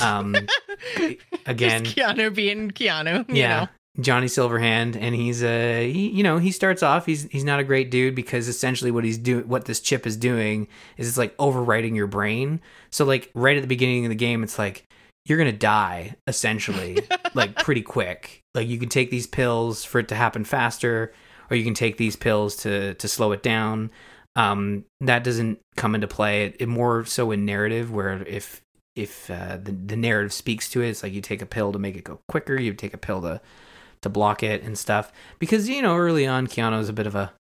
um 0.02 0.34
again 1.46 1.84
Just 1.84 1.96
Keanu 1.96 2.34
being 2.34 2.70
Keanu. 2.70 3.26
you 3.28 3.36
yeah 3.36 3.60
know. 3.60 3.68
Johnny 4.00 4.26
silverhand 4.26 4.96
and 4.96 5.14
he's 5.14 5.42
a 5.42 5.92
he, 5.92 6.08
you 6.08 6.22
know 6.22 6.38
he 6.38 6.50
starts 6.50 6.82
off 6.82 7.04
he's 7.04 7.24
he's 7.24 7.44
not 7.44 7.60
a 7.60 7.64
great 7.64 7.90
dude 7.90 8.14
because 8.14 8.48
essentially 8.48 8.90
what 8.90 9.04
he's 9.04 9.18
doing 9.18 9.46
what 9.46 9.66
this 9.66 9.80
chip 9.80 10.06
is 10.06 10.16
doing 10.16 10.66
is 10.96 11.06
it's 11.06 11.18
like 11.18 11.36
overwriting 11.36 11.94
your 11.94 12.06
brain. 12.06 12.60
So 12.90 13.04
like 13.04 13.30
right 13.34 13.56
at 13.56 13.60
the 13.60 13.68
beginning 13.68 14.06
of 14.06 14.08
the 14.08 14.14
game 14.14 14.42
it's 14.42 14.58
like 14.58 14.86
you're 15.26 15.38
gonna 15.38 15.52
die 15.52 16.16
essentially 16.26 16.98
like 17.34 17.54
pretty 17.56 17.82
quick. 17.82 18.40
Like 18.54 18.66
you 18.66 18.78
can 18.78 18.88
take 18.88 19.10
these 19.10 19.26
pills 19.26 19.84
for 19.84 19.98
it 19.98 20.08
to 20.08 20.14
happen 20.14 20.44
faster 20.44 21.12
or 21.50 21.56
you 21.56 21.64
can 21.64 21.74
take 21.74 21.98
these 21.98 22.16
pills 22.16 22.56
to 22.56 22.94
to 22.94 23.08
slow 23.08 23.32
it 23.32 23.42
down. 23.42 23.90
Um 24.36 24.86
that 25.02 25.22
doesn't 25.22 25.58
come 25.76 25.94
into 25.94 26.08
play. 26.08 26.46
It, 26.46 26.56
it 26.60 26.68
more 26.68 27.04
so 27.04 27.30
in 27.30 27.44
narrative 27.44 27.92
where 27.92 28.22
if 28.26 28.62
if 28.96 29.30
uh, 29.30 29.58
the 29.62 29.72
the 29.72 29.96
narrative 29.96 30.32
speaks 30.32 30.70
to 30.70 30.82
it 30.82 30.88
it's 30.88 31.02
like 31.02 31.14
you 31.14 31.22
take 31.22 31.40
a 31.40 31.46
pill 31.46 31.72
to 31.72 31.78
make 31.78 31.96
it 31.96 32.04
go 32.04 32.20
quicker 32.28 32.60
you 32.60 32.74
take 32.74 32.92
a 32.92 32.98
pill 32.98 33.22
to 33.22 33.40
to 34.02 34.08
block 34.08 34.42
it 34.42 34.62
and 34.62 34.78
stuff. 34.78 35.12
Because 35.38 35.68
you 35.68 35.82
know 35.82 35.96
early 35.96 36.26
on 36.26 36.46
Keanu 36.46 36.80
is 36.80 36.88
a 36.88 36.92
bit 36.92 37.06
of 37.06 37.14
a 37.14 37.32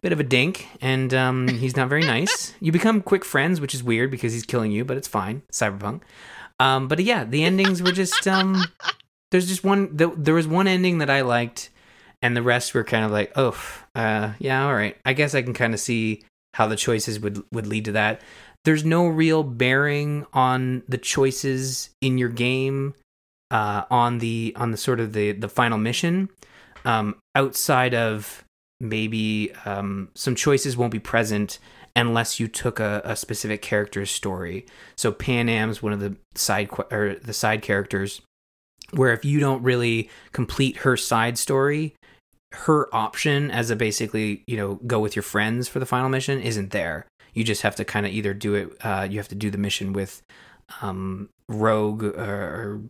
bit 0.00 0.12
of 0.12 0.20
a 0.20 0.24
dink 0.24 0.68
and 0.80 1.12
um, 1.12 1.48
he's 1.48 1.76
not 1.76 1.88
very 1.88 2.02
nice. 2.02 2.54
You 2.60 2.70
become 2.70 3.02
quick 3.02 3.24
friends 3.24 3.60
which 3.60 3.74
is 3.74 3.82
weird 3.82 4.10
because 4.10 4.32
he's 4.32 4.44
killing 4.44 4.70
you 4.70 4.84
but 4.84 4.96
it's 4.96 5.08
fine. 5.08 5.42
Cyberpunk. 5.52 6.02
Um, 6.60 6.88
but 6.88 7.00
yeah 7.00 7.24
the 7.24 7.44
endings 7.44 7.82
were 7.82 7.92
just 7.92 8.28
um, 8.28 8.62
there's 9.30 9.48
just 9.48 9.64
one 9.64 9.96
the, 9.96 10.12
there 10.16 10.34
was 10.34 10.46
one 10.46 10.68
ending 10.68 10.98
that 10.98 11.10
I 11.10 11.22
liked 11.22 11.70
and 12.20 12.36
the 12.36 12.42
rest 12.42 12.74
were 12.74 12.84
kind 12.84 13.04
of 13.04 13.10
like 13.10 13.32
oh 13.36 13.58
uh, 13.94 14.32
yeah 14.38 14.64
all 14.64 14.74
right. 14.74 14.96
I 15.04 15.14
guess 15.14 15.34
I 15.34 15.42
can 15.42 15.54
kind 15.54 15.74
of 15.74 15.80
see 15.80 16.22
how 16.54 16.66
the 16.66 16.76
choices 16.76 17.20
would 17.20 17.42
would 17.52 17.66
lead 17.66 17.86
to 17.86 17.92
that. 17.92 18.20
There's 18.64 18.84
no 18.84 19.06
real 19.06 19.44
bearing 19.44 20.26
on 20.32 20.82
the 20.88 20.98
choices 20.98 21.90
in 22.00 22.18
your 22.18 22.28
game 22.28 22.94
uh, 23.50 23.84
on 23.90 24.18
the 24.18 24.52
on 24.56 24.70
the 24.70 24.76
sort 24.76 25.00
of 25.00 25.12
the 25.12 25.32
the 25.32 25.48
final 25.48 25.78
mission 25.78 26.28
um, 26.84 27.16
outside 27.34 27.94
of 27.94 28.44
maybe 28.80 29.52
um, 29.64 30.08
some 30.14 30.34
choices 30.34 30.76
won't 30.76 30.92
be 30.92 30.98
present 30.98 31.58
unless 31.96 32.38
you 32.38 32.46
took 32.46 32.78
a, 32.78 33.02
a 33.04 33.16
specific 33.16 33.60
character's 33.60 34.10
story. 34.10 34.64
So 34.96 35.10
Panam's 35.10 35.82
one 35.82 35.92
of 35.92 36.00
the 36.00 36.16
side 36.34 36.70
or 36.90 37.16
the 37.16 37.32
side 37.32 37.62
characters, 37.62 38.20
where 38.92 39.12
if 39.12 39.24
you 39.24 39.40
don't 39.40 39.62
really 39.62 40.08
complete 40.32 40.78
her 40.78 40.96
side 40.96 41.38
story, 41.38 41.94
her 42.52 42.94
option 42.94 43.50
as 43.50 43.70
a 43.70 43.76
basically 43.76 44.42
you 44.46 44.56
know 44.56 44.76
go 44.86 45.00
with 45.00 45.16
your 45.16 45.22
friends 45.22 45.68
for 45.68 45.80
the 45.80 45.86
final 45.86 46.08
mission 46.08 46.40
isn't 46.40 46.70
there. 46.70 47.06
You 47.34 47.44
just 47.44 47.62
have 47.62 47.76
to 47.76 47.84
kind 47.84 48.06
of 48.06 48.12
either 48.12 48.32
do 48.32 48.54
it. 48.54 48.76
Uh, 48.80 49.06
you 49.08 49.18
have 49.18 49.28
to 49.28 49.34
do 49.34 49.50
the 49.50 49.58
mission 49.58 49.92
with 49.92 50.22
um, 50.82 51.28
Rogue 51.48 52.04
or 52.04 52.80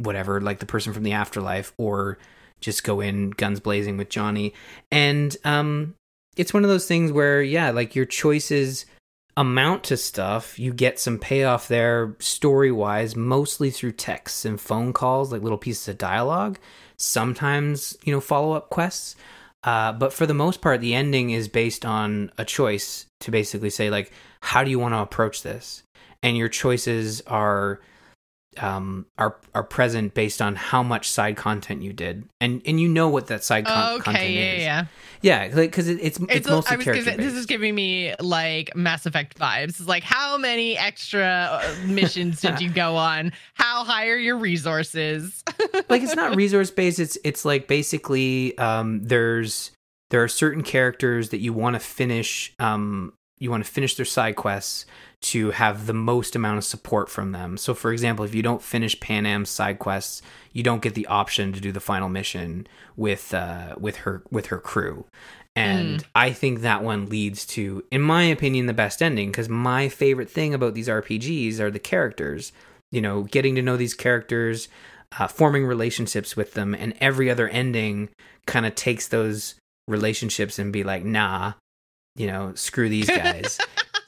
whatever, 0.00 0.40
like 0.40 0.58
the 0.58 0.66
person 0.66 0.92
from 0.92 1.02
the 1.02 1.12
afterlife, 1.12 1.72
or 1.78 2.18
just 2.60 2.84
go 2.84 3.00
in 3.00 3.30
guns 3.30 3.60
blazing 3.60 3.96
with 3.96 4.10
Johnny. 4.10 4.52
And 4.90 5.36
um, 5.44 5.94
it's 6.36 6.52
one 6.52 6.64
of 6.64 6.70
those 6.70 6.86
things 6.86 7.12
where, 7.12 7.42
yeah, 7.42 7.70
like 7.70 7.94
your 7.94 8.04
choices 8.04 8.86
amount 9.36 9.84
to 9.84 9.96
stuff. 9.96 10.58
You 10.58 10.72
get 10.72 10.98
some 10.98 11.18
payoff 11.18 11.68
there 11.68 12.16
story 12.18 12.70
wise, 12.72 13.16
mostly 13.16 13.70
through 13.70 13.92
texts 13.92 14.44
and 14.44 14.60
phone 14.60 14.92
calls, 14.92 15.32
like 15.32 15.42
little 15.42 15.58
pieces 15.58 15.88
of 15.88 15.98
dialogue. 15.98 16.58
Sometimes, 16.98 17.96
you 18.04 18.12
know, 18.12 18.20
follow 18.20 18.52
up 18.52 18.68
quests. 18.68 19.16
Uh, 19.62 19.92
but 19.92 20.12
for 20.12 20.26
the 20.26 20.34
most 20.34 20.60
part, 20.60 20.80
the 20.80 20.94
ending 20.94 21.30
is 21.30 21.48
based 21.48 21.84
on 21.84 22.30
a 22.38 22.44
choice 22.44 23.06
to 23.20 23.30
basically 23.30 23.70
say, 23.70 23.90
like, 23.90 24.12
how 24.40 24.64
do 24.64 24.70
you 24.70 24.78
want 24.78 24.94
to 24.94 24.98
approach 24.98 25.42
this? 25.42 25.82
And 26.22 26.36
your 26.36 26.48
choices 26.48 27.22
are 27.22 27.80
um, 28.58 29.06
are 29.16 29.36
are 29.54 29.62
present 29.62 30.14
based 30.14 30.42
on 30.42 30.56
how 30.56 30.82
much 30.82 31.08
side 31.08 31.36
content 31.36 31.82
you 31.82 31.92
did, 31.92 32.24
and 32.40 32.60
and 32.66 32.80
you 32.80 32.88
know 32.88 33.08
what 33.08 33.28
that 33.28 33.44
side 33.44 33.66
con- 33.66 33.94
okay, 33.94 34.02
content 34.02 34.30
yeah, 34.30 34.52
is. 34.52 34.62
yeah. 34.62 34.84
Yeah, 35.22 35.44
yeah. 35.44 35.54
because 35.54 35.88
it, 35.88 35.98
it's 36.00 36.18
it's, 36.18 36.30
It's, 36.30 36.48
mostly 36.48 36.78
character 36.78 37.04
gonna, 37.10 37.22
this 37.22 37.34
is 37.34 37.46
giving 37.46 37.74
me 37.74 38.14
like 38.18 38.74
Mass 38.74 39.06
Effect 39.06 39.38
vibes. 39.38 39.68
It's 39.68 39.86
like 39.86 40.02
how 40.02 40.36
many 40.36 40.76
extra 40.76 41.60
uh, 41.62 41.74
missions 41.86 42.40
did 42.40 42.60
you 42.60 42.70
go 42.70 42.96
on? 42.96 43.32
How 43.54 43.84
high 43.84 44.08
are 44.08 44.16
your 44.16 44.36
resources? 44.36 45.44
like 45.88 46.02
it's 46.02 46.16
not 46.16 46.34
resource 46.34 46.70
based. 46.70 46.98
It's 46.98 47.18
it's 47.22 47.44
like 47.44 47.68
basically 47.68 48.58
um, 48.58 49.04
there's 49.04 49.70
there 50.10 50.24
are 50.24 50.28
certain 50.28 50.64
characters 50.64 51.28
that 51.28 51.38
you 51.38 51.52
want 51.52 51.74
to 51.74 51.80
finish. 51.80 52.52
Um, 52.58 53.12
you 53.38 53.50
want 53.50 53.64
to 53.64 53.70
finish 53.70 53.94
their 53.94 54.04
side 54.04 54.36
quests 54.36 54.84
to 55.22 55.50
have 55.50 55.86
the 55.86 55.94
most 55.94 56.34
amount 56.34 56.58
of 56.58 56.64
support 56.64 57.10
from 57.10 57.32
them. 57.32 57.56
So, 57.56 57.74
for 57.74 57.92
example, 57.92 58.24
if 58.24 58.34
you 58.34 58.42
don't 58.42 58.62
finish 58.62 58.98
Panam's 59.00 59.50
side 59.50 59.78
quests, 59.78 60.22
you 60.52 60.62
don't 60.62 60.82
get 60.82 60.94
the 60.94 61.06
option 61.06 61.52
to 61.52 61.60
do 61.60 61.72
the 61.72 61.80
final 61.80 62.08
mission 62.08 62.66
with 62.96 63.34
uh, 63.34 63.74
with 63.78 63.96
her 63.98 64.22
with 64.30 64.46
her 64.46 64.58
crew. 64.58 65.04
And 65.56 66.06
I 66.14 66.32
think 66.32 66.60
that 66.60 66.82
one 66.82 67.08
leads 67.08 67.44
to, 67.46 67.84
in 67.90 68.00
my 68.00 68.22
opinion, 68.22 68.66
the 68.66 68.72
best 68.72 69.02
ending. 69.02 69.30
Because 69.30 69.48
my 69.48 69.88
favorite 69.88 70.30
thing 70.30 70.54
about 70.54 70.74
these 70.74 70.88
RPGs 70.88 71.58
are 71.60 71.70
the 71.70 71.78
characters. 71.78 72.52
You 72.92 73.00
know, 73.00 73.24
getting 73.24 73.54
to 73.56 73.62
know 73.62 73.76
these 73.76 73.94
characters, 73.94 74.68
uh, 75.18 75.28
forming 75.28 75.66
relationships 75.66 76.36
with 76.36 76.54
them, 76.54 76.74
and 76.74 76.94
every 77.00 77.30
other 77.30 77.48
ending 77.48 78.08
kind 78.46 78.64
of 78.64 78.74
takes 78.74 79.08
those 79.08 79.56
relationships 79.86 80.58
and 80.58 80.72
be 80.72 80.82
like, 80.82 81.04
nah, 81.04 81.52
you 82.16 82.26
know, 82.26 82.54
screw 82.54 82.88
these 82.88 83.06
guys. 83.08 83.58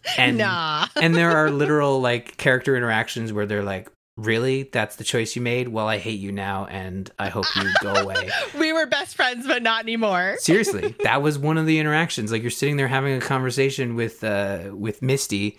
and 0.18 0.38
nah. 0.38 0.86
and 0.96 1.14
there 1.14 1.36
are 1.36 1.50
literal 1.50 2.00
like 2.00 2.36
character 2.36 2.76
interactions 2.76 3.32
where 3.32 3.46
they're 3.46 3.62
like, 3.62 3.88
really, 4.16 4.64
that's 4.64 4.96
the 4.96 5.04
choice 5.04 5.34
you 5.36 5.42
made. 5.42 5.68
Well, 5.68 5.88
I 5.88 5.98
hate 5.98 6.20
you 6.20 6.32
now, 6.32 6.66
and 6.66 7.10
I 7.18 7.28
hope 7.28 7.46
you 7.56 7.68
go 7.80 7.94
away. 8.02 8.30
we 8.58 8.72
were 8.72 8.86
best 8.86 9.16
friends, 9.16 9.46
but 9.46 9.62
not 9.62 9.82
anymore. 9.84 10.36
Seriously, 10.38 10.94
that 11.02 11.22
was 11.22 11.38
one 11.38 11.58
of 11.58 11.66
the 11.66 11.78
interactions. 11.78 12.32
Like 12.32 12.42
you're 12.42 12.50
sitting 12.50 12.76
there 12.76 12.88
having 12.88 13.14
a 13.16 13.20
conversation 13.20 13.94
with 13.94 14.22
uh 14.24 14.70
with 14.72 15.02
Misty, 15.02 15.58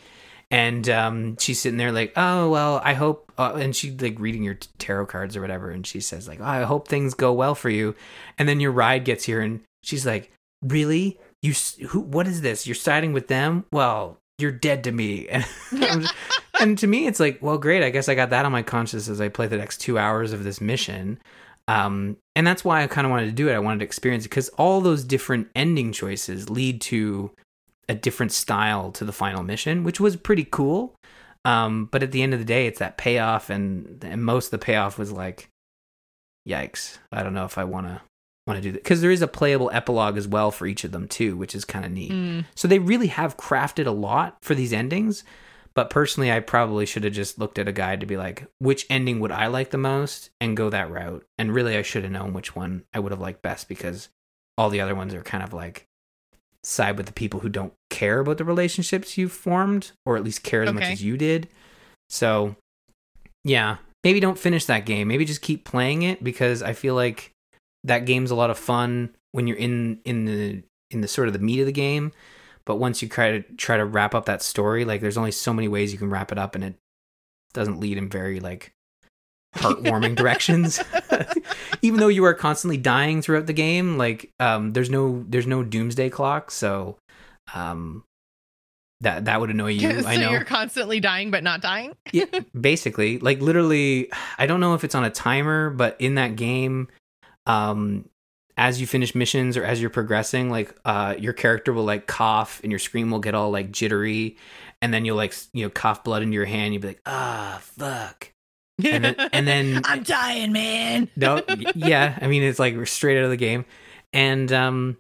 and 0.52 0.88
um 0.90 1.38
she's 1.38 1.60
sitting 1.60 1.78
there 1.78 1.92
like, 1.92 2.14
oh 2.16 2.50
well, 2.50 2.82
I 2.84 2.94
hope, 2.94 3.32
uh, 3.38 3.54
and 3.56 3.76
she 3.76 3.92
like 3.92 4.20
reading 4.20 4.44
your 4.44 4.58
tarot 4.78 5.08
cards 5.08 5.36
or 5.36 5.42
whatever, 5.42 5.72
and 5.72 5.86
she 5.86 6.00
says 6.00 6.28
like, 6.28 6.40
oh, 6.40 6.46
I 6.46 6.64
hope 6.64 6.88
things 6.88 7.14
go 7.14 7.34
well 7.34 7.56
for 7.56 7.70
you, 7.70 7.96
and 8.38 8.48
then 8.48 8.60
your 8.60 8.72
ride 8.72 9.06
gets 9.06 9.24
here, 9.24 9.42
and 9.42 9.62
she's 9.82 10.06
like, 10.06 10.32
really, 10.62 11.20
you 11.42 11.54
who? 11.88 12.00
What 12.00 12.28
is 12.28 12.42
this? 12.42 12.66
You're 12.66 12.76
siding 12.76 13.14
with 13.14 13.28
them? 13.28 13.66
Well, 13.72 14.18
you're 14.44 14.52
dead 14.52 14.84
to 14.84 14.92
me. 14.92 15.28
And, 15.72 16.02
just- 16.04 16.14
and 16.60 16.78
to 16.78 16.86
me, 16.88 17.08
it's 17.08 17.20
like, 17.20 17.40
well, 17.42 17.58
great. 17.58 17.82
I 17.84 17.90
guess 17.90 18.08
I 18.08 18.14
got 18.16 18.30
that 18.30 18.46
on 18.46 18.52
my 18.52 18.62
conscience 18.62 19.10
as 19.10 19.20
I 19.20 19.28
play 19.30 19.48
the 19.48 19.58
next 19.58 19.80
two 19.80 19.98
hours 19.98 20.32
of 20.34 20.44
this 20.44 20.62
mission. 20.62 21.18
Um, 21.68 22.18
and 22.36 22.46
that's 22.46 22.64
why 22.64 22.84
I 22.84 22.88
kind 22.88 23.06
of 23.06 23.12
wanted 23.12 23.26
to 23.26 23.32
do 23.32 23.50
it. 23.50 23.54
I 23.54 23.60
wanted 23.60 23.80
to 23.80 23.86
experience 23.86 24.26
it 24.26 24.30
because 24.30 24.50
all 24.50 24.80
those 24.82 25.04
different 25.04 25.48
ending 25.56 25.92
choices 25.92 26.50
lead 26.50 26.80
to 26.82 27.32
a 27.90 27.96
different 27.96 28.32
style 28.32 28.92
to 28.94 29.04
the 29.04 29.12
final 29.12 29.44
mission, 29.44 29.84
which 29.84 30.00
was 30.00 30.16
pretty 30.16 30.46
cool. 30.46 30.94
Um, 31.46 31.90
but 31.92 32.04
at 32.04 32.12
the 32.12 32.22
end 32.22 32.34
of 32.34 32.40
the 32.40 32.46
day, 32.46 32.68
it's 32.68 32.80
that 32.80 32.98
payoff, 32.98 33.50
and 33.50 34.02
and 34.04 34.24
most 34.24 34.46
of 34.48 34.52
the 34.52 34.66
payoff 34.66 34.98
was 34.98 35.12
like, 35.12 35.50
yikes! 36.48 37.00
I 37.12 37.24
don't 37.24 37.34
know 37.34 37.46
if 37.46 37.58
I 37.58 37.64
want 37.66 37.88
to 37.88 38.02
want 38.46 38.58
to 38.58 38.62
do 38.62 38.72
that 38.74 38.84
because 38.84 39.02
there 39.02 39.12
is 39.12 39.22
a 39.22 39.28
playable 39.28 39.72
epilogue 39.74 40.18
as 40.18 40.28
well 40.28 40.52
for 40.52 40.66
each 40.68 40.84
of 40.84 40.92
them 40.92 41.08
too, 41.08 41.38
which 41.38 41.56
is 41.56 41.66
kind 41.66 41.86
of 41.86 41.92
neat. 41.92 42.12
Mm. 42.12 42.46
So 42.56 42.68
they 42.68 42.80
really 42.80 43.08
have 43.08 43.38
crafted 43.38 43.88
a 43.88 43.92
lot 43.92 44.38
for 44.42 44.56
these 44.56 44.74
endings. 44.74 45.24
But 45.76 45.90
personally, 45.90 46.32
I 46.32 46.40
probably 46.40 46.86
should 46.86 47.04
have 47.04 47.14
just 47.14 47.40
looked 47.40 47.58
at 47.58 47.68
a 47.68 47.72
guide 47.72 48.02
to 48.02 48.06
be 48.06 48.16
like, 48.16 48.46
which 48.60 48.86
ending 48.92 49.20
would 49.20 49.32
I 49.32 49.48
like 49.48 49.72
the 49.72 49.78
most 49.80 50.30
and 50.40 50.56
go 50.56 50.70
that 50.70 50.92
route. 50.92 51.26
And 51.40 51.52
really, 51.52 51.76
I 51.76 51.82
should 51.82 52.04
have 52.04 52.12
known 52.12 52.34
which 52.34 52.56
one 52.56 52.84
I 52.94 53.00
would 53.00 53.12
have 53.12 53.22
liked 53.22 53.42
best 53.42 53.68
because 53.68 54.10
all 54.56 54.70
the 54.70 54.82
other 54.82 54.94
ones 54.94 55.16
are 55.16 55.24
kind 55.24 55.44
of 55.44 55.52
like 55.52 55.88
side 56.64 56.96
with 56.96 57.08
the 57.08 57.14
people 57.14 57.40
who 57.40 57.50
don't 57.50 57.74
care 57.90 58.20
about 58.20 58.38
the 58.38 58.46
relationships 58.46 59.18
you've 59.18 59.32
formed 59.32 59.92
or 60.06 60.16
at 60.16 60.24
least 60.24 60.44
care 60.44 60.62
as 60.62 60.72
much 60.72 60.84
as 60.84 61.04
you 61.04 61.18
did. 61.18 61.50
So, 62.10 62.56
yeah, 63.44 63.78
maybe 64.04 64.20
don't 64.20 64.38
finish 64.38 64.66
that 64.66 64.86
game. 64.86 65.08
Maybe 65.08 65.26
just 65.26 65.42
keep 65.42 65.66
playing 65.66 66.04
it 66.04 66.24
because 66.24 66.62
I 66.62 66.74
feel 66.74 66.94
like 66.94 67.33
that 67.84 68.06
game's 68.06 68.32
a 68.32 68.36
lot 68.36 68.50
of 68.50 68.58
fun 68.58 69.16
when 69.32 69.48
you're 69.48 69.58
in 69.58 70.00
in 70.06 70.26
the 70.26 70.64
in 70.92 71.02
the 71.02 71.08
sort 71.08 71.28
of 71.28 71.34
the 71.34 71.40
meat 71.40 71.60
of 71.60 71.66
the 71.66 71.72
game 71.72 72.12
but 72.66 72.76
once 72.76 73.02
you 73.02 73.10
try 73.10 73.32
to 73.32 73.42
try 73.56 73.78
to 73.78 73.86
wrap 73.86 74.16
up 74.16 74.26
that 74.26 74.42
story 74.42 74.86
like 74.86 75.02
there's 75.02 75.18
only 75.18 75.32
so 75.32 75.54
many 75.54 75.68
ways 75.68 75.92
you 75.92 75.98
can 75.98 76.10
wrap 76.10 76.32
it 76.32 76.38
up 76.38 76.56
and 76.56 76.64
it 76.64 76.76
doesn't 77.54 77.80
lead 77.80 77.98
in 77.98 78.10
very 78.10 78.40
like 78.40 78.74
heartwarming 79.56 80.16
directions 80.16 80.82
even 81.82 82.00
though 82.00 82.08
you 82.08 82.26
are 82.26 82.34
constantly 82.34 82.78
dying 82.78 83.22
throughout 83.22 83.46
the 83.46 83.54
game 83.54 83.98
like 83.98 84.32
um 84.40 84.72
there's 84.72 84.90
no 84.90 85.24
there's 85.28 85.48
no 85.48 85.64
doomsday 85.64 86.10
clock 86.10 86.50
so 86.50 86.98
um 87.54 88.04
that 89.02 89.26
that 89.26 89.40
would 89.40 89.50
annoy 89.50 89.72
you 89.72 90.02
so 90.02 90.08
i 90.08 90.16
know 90.16 90.32
you're 90.32 90.44
constantly 90.44 91.00
dying, 91.00 91.30
but 91.30 91.44
not 91.44 91.62
dying. 91.62 91.94
yeah, 92.12 92.26
basically 92.60 93.20
like 93.20 93.42
literally 93.42 94.10
i 94.38 94.46
don't 94.46 94.60
know 94.60 94.74
if 94.74 94.84
it's 94.84 94.96
on 94.96 95.04
a 95.04 95.10
timer 95.10 95.70
but 95.70 95.96
in 96.00 96.16
that 96.16 96.36
game 96.36 96.88
um 97.46 98.06
as 98.56 98.80
you 98.80 98.86
finish 98.86 99.16
missions 99.16 99.58
or 99.58 99.64
as 99.66 99.82
you're 99.82 99.90
progressing 99.90 100.50
like 100.52 100.76
uh 100.86 101.16
your 101.18 101.34
character 101.34 101.74
will 101.74 101.84
like 101.86 102.06
cough 102.06 102.60
and 102.62 102.72
your 102.72 102.80
screen 102.80 103.10
will 103.10 103.20
get 103.20 103.34
all 103.36 103.50
like 103.52 103.72
jittery. 103.72 104.38
And 104.82 104.94
then 104.94 105.06
you'll 105.06 105.18
like 105.18 105.34
you 105.54 105.64
know 105.66 105.70
cough 105.70 106.04
blood 106.04 106.24
into 106.24 106.36
your 106.36 106.46
hand. 106.46 106.74
You'll 106.74 106.82
be 106.82 106.90
like 106.90 107.02
ah 107.06 107.60
fuck. 107.62 108.32
And 108.84 109.04
then- 109.06 109.16
and 109.34 109.48
then- 109.48 109.82
I'm 109.86 110.04
dying, 110.04 110.52
man. 110.52 111.10
no 111.16 111.42
yeah 111.76 112.18
i 112.22 112.28
mean 112.28 112.44
it's 112.44 112.60
like 112.60 112.76
we're 112.76 112.86
straight 112.86 113.18
out 113.18 113.24
of 113.26 113.30
the 113.32 113.38
game. 113.38 113.66
And 114.14 114.52
um 114.54 114.98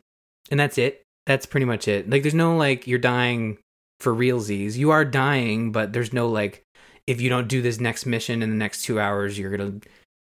and 0.50 0.60
that's 0.60 0.78
it. 0.78 1.04
That's 1.26 1.46
pretty 1.46 1.66
much 1.66 1.88
it. 1.88 2.10
Like 2.10 2.24
there's 2.24 2.34
no 2.34 2.58
like 2.58 2.88
you're 2.88 3.00
dying 3.00 3.58
for 4.00 4.14
realsies. 4.14 4.76
You 4.76 4.92
are 4.92 5.06
dying 5.06 5.72
but 5.72 5.94
there's 5.94 6.12
no 6.12 6.28
like 6.28 6.64
if 7.06 7.22
you 7.22 7.30
don't 7.30 7.48
do 7.48 7.62
this 7.62 7.80
next 7.80 8.06
mission 8.06 8.42
in 8.42 8.50
the 8.50 8.56
next 8.56 8.84
two 8.84 9.00
hours 9.00 9.38
you're 9.38 9.56
gonna 9.56 9.80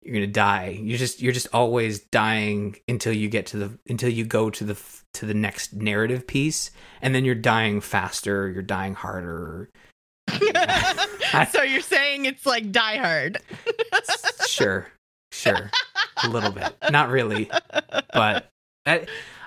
you're 0.01 0.13
gonna 0.13 0.27
die. 0.27 0.79
You're 0.81 0.97
just 0.97 1.21
you're 1.21 1.33
just 1.33 1.47
always 1.53 1.99
dying 1.99 2.77
until 2.87 3.13
you 3.13 3.29
get 3.29 3.47
to 3.47 3.57
the 3.57 3.79
until 3.87 4.09
you 4.09 4.25
go 4.25 4.49
to 4.49 4.63
the 4.63 4.81
to 5.15 5.25
the 5.25 5.33
next 5.33 5.73
narrative 5.73 6.25
piece 6.27 6.71
and 7.01 7.13
then 7.13 7.25
you're 7.25 7.35
dying 7.35 7.81
faster 7.81 8.49
you're 8.49 8.61
dying 8.63 8.93
harder. 8.93 9.69
So 11.51 11.61
you're 11.61 11.81
saying 11.81 12.25
it's 12.25 12.45
like 12.45 12.71
Die 12.71 12.97
Hard. 12.97 13.37
sure 14.47 14.87
sure 15.31 15.69
a 16.23 16.27
little 16.27 16.51
bit. 16.51 16.75
Not 16.89 17.09
really 17.09 17.49
but 18.13 18.49
I, 18.85 19.05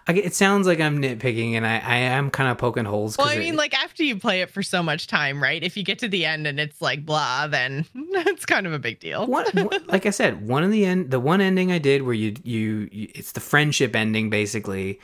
I, 0.09 0.13
it 0.15 0.35
sounds 0.35 0.67
like 0.67 0.81
i'm 0.81 1.01
nitpicking 1.01 1.53
and 1.55 1.67
i, 1.67 1.79
I 1.79 1.97
am 1.97 2.31
kind 2.31 2.51
of 2.51 2.59
poking 2.59 2.85
holes 2.85 3.17
Well, 3.17 3.29
I 3.29 3.37
mean, 3.39 3.55
it- 3.55 3.57
like 3.57 3.75
after 3.75 4.03
you 4.03 4.17
play 4.19 4.41
it 4.43 4.51
for 4.51 4.63
so 4.63 4.83
much 4.83 5.07
time, 5.07 5.43
right? 5.43 5.63
If 5.63 5.77
you 5.77 5.85
get 5.85 5.99
to 6.01 6.09
the 6.09 6.25
end 6.27 6.47
and 6.47 6.59
it's 6.59 6.81
like 6.83 7.07
blah, 7.07 7.47
then 7.47 7.85
it's 7.95 8.45
kind 8.47 8.67
of 8.67 8.73
a 8.73 8.79
big 8.79 8.99
deal. 9.01 9.27
one, 9.27 9.45
like 9.87 10.07
I 10.07 10.11
said, 10.11 10.47
one 10.49 10.65
of 10.65 10.71
the 10.73 10.85
end, 10.85 11.11
the 11.11 11.21
one 11.21 11.41
ending 11.41 11.71
I 11.71 11.79
did 11.79 12.03
where 12.03 12.15
you, 12.15 12.35
you, 12.43 12.89
you, 12.91 13.09
it's 13.15 13.33
the 13.33 13.41
friendship 13.41 13.95
ending 13.95 14.29
basically. 14.31 14.99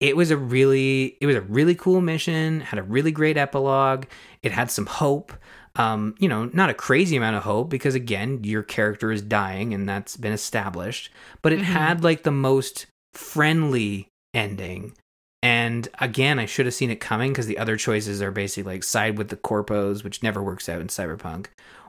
It 0.00 0.16
was 0.16 0.32
a 0.32 0.36
really, 0.36 1.16
it 1.20 1.26
was 1.26 1.36
a 1.36 1.40
really 1.42 1.76
cool 1.76 2.00
mission. 2.00 2.60
Had 2.60 2.80
a 2.80 2.82
really 2.82 3.12
great 3.12 3.36
epilogue. 3.36 4.06
It 4.42 4.50
had 4.50 4.68
some 4.70 4.86
hope. 4.86 5.32
Um, 5.76 6.14
you 6.18 6.28
know, 6.28 6.50
not 6.52 6.68
a 6.70 6.74
crazy 6.74 7.16
amount 7.16 7.36
of 7.36 7.44
hope 7.44 7.70
because 7.70 7.94
again, 7.94 8.40
your 8.42 8.62
character 8.64 9.12
is 9.12 9.22
dying 9.22 9.72
and 9.72 9.88
that's 9.88 10.16
been 10.16 10.32
established. 10.32 11.10
But 11.42 11.52
it 11.52 11.60
Mhm. 11.60 11.64
had 11.64 12.02
like 12.04 12.24
the 12.24 12.32
most 12.32 12.86
friendly 13.14 14.08
ending 14.34 14.94
And 15.42 15.88
again, 15.98 16.38
I 16.38 16.46
should 16.46 16.66
have 16.66 16.74
seen 16.74 16.90
it 16.90 17.00
coming 17.00 17.32
because 17.32 17.46
the 17.46 17.58
other 17.58 17.76
choices 17.76 18.22
are 18.22 18.30
basically 18.30 18.72
like 18.74 18.84
side 18.84 19.18
with 19.18 19.28
the 19.28 19.36
corpos, 19.36 20.04
which 20.04 20.22
never 20.22 20.42
works 20.42 20.68
out 20.68 20.80
in 20.80 20.86
Cyberpunk, 20.86 21.46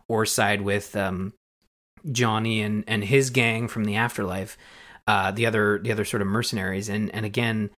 or 0.07 0.25
side 0.25 0.61
with 0.61 0.95
um, 0.95 1.33
Johnny 2.11 2.61
and 2.61 2.83
and 2.87 3.03
his 3.03 3.29
gang 3.29 3.67
from 3.67 3.85
the 3.85 3.95
afterlife, 3.95 4.57
uh, 5.07 5.31
the 5.31 5.45
other 5.45 5.79
the 5.79 5.91
other 5.91 6.03
sort 6.05 6.21
of 6.21 6.27
mercenaries. 6.27 6.89
And 6.89 7.13
and 7.13 7.25
again, 7.25 7.69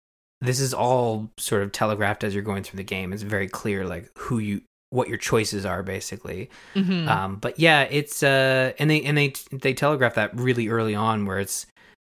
this 0.41 0.61
is 0.61 0.73
all 0.73 1.31
sort 1.39 1.62
of 1.62 1.73
telegraphed 1.73 2.23
as 2.23 2.35
you're 2.35 2.45
going 2.45 2.62
through 2.62 2.79
the 2.79 2.85
game. 2.85 3.12
It's 3.12 3.23
very 3.23 3.49
clear 3.49 3.85
like 3.85 4.11
who 4.17 4.39
you 4.39 4.62
what 4.91 5.09
your 5.09 5.19
choices 5.19 5.67
are 5.67 5.83
basically. 5.83 6.51
Mhm. 6.77 7.09
Um, 7.09 7.37
but 7.37 7.59
yeah, 7.59 7.83
it's 7.91 8.23
uh, 8.23 8.73
and 8.79 8.89
they 8.89 9.03
and 9.03 9.19
they 9.19 9.33
they 9.51 9.75
telegraph 9.75 10.15
that 10.15 10.37
really 10.39 10.69
early 10.69 10.95
on, 10.95 11.27
where 11.27 11.41
it's 11.41 11.67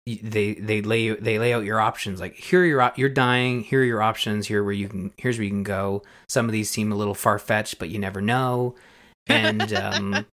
they 0.05 0.55
they 0.55 0.81
lay 0.81 1.09
they 1.15 1.39
lay 1.39 1.53
out 1.53 1.63
your 1.63 1.79
options. 1.79 2.19
Like 2.19 2.35
here 2.35 2.61
are 2.61 2.65
your 2.65 2.91
you're 2.95 3.09
dying. 3.09 3.61
Here 3.61 3.81
are 3.81 3.85
your 3.85 4.01
options. 4.01 4.47
Here 4.47 4.63
where 4.63 4.73
you 4.73 4.89
can 4.89 5.13
here's 5.17 5.37
where 5.37 5.45
you 5.45 5.49
can 5.49 5.63
go. 5.63 6.03
Some 6.27 6.45
of 6.45 6.51
these 6.51 6.69
seem 6.69 6.91
a 6.91 6.95
little 6.95 7.13
far 7.13 7.39
fetched 7.39 7.79
but 7.79 7.89
you 7.89 7.99
never 7.99 8.21
know. 8.21 8.75
And 9.27 9.73
um 9.73 10.25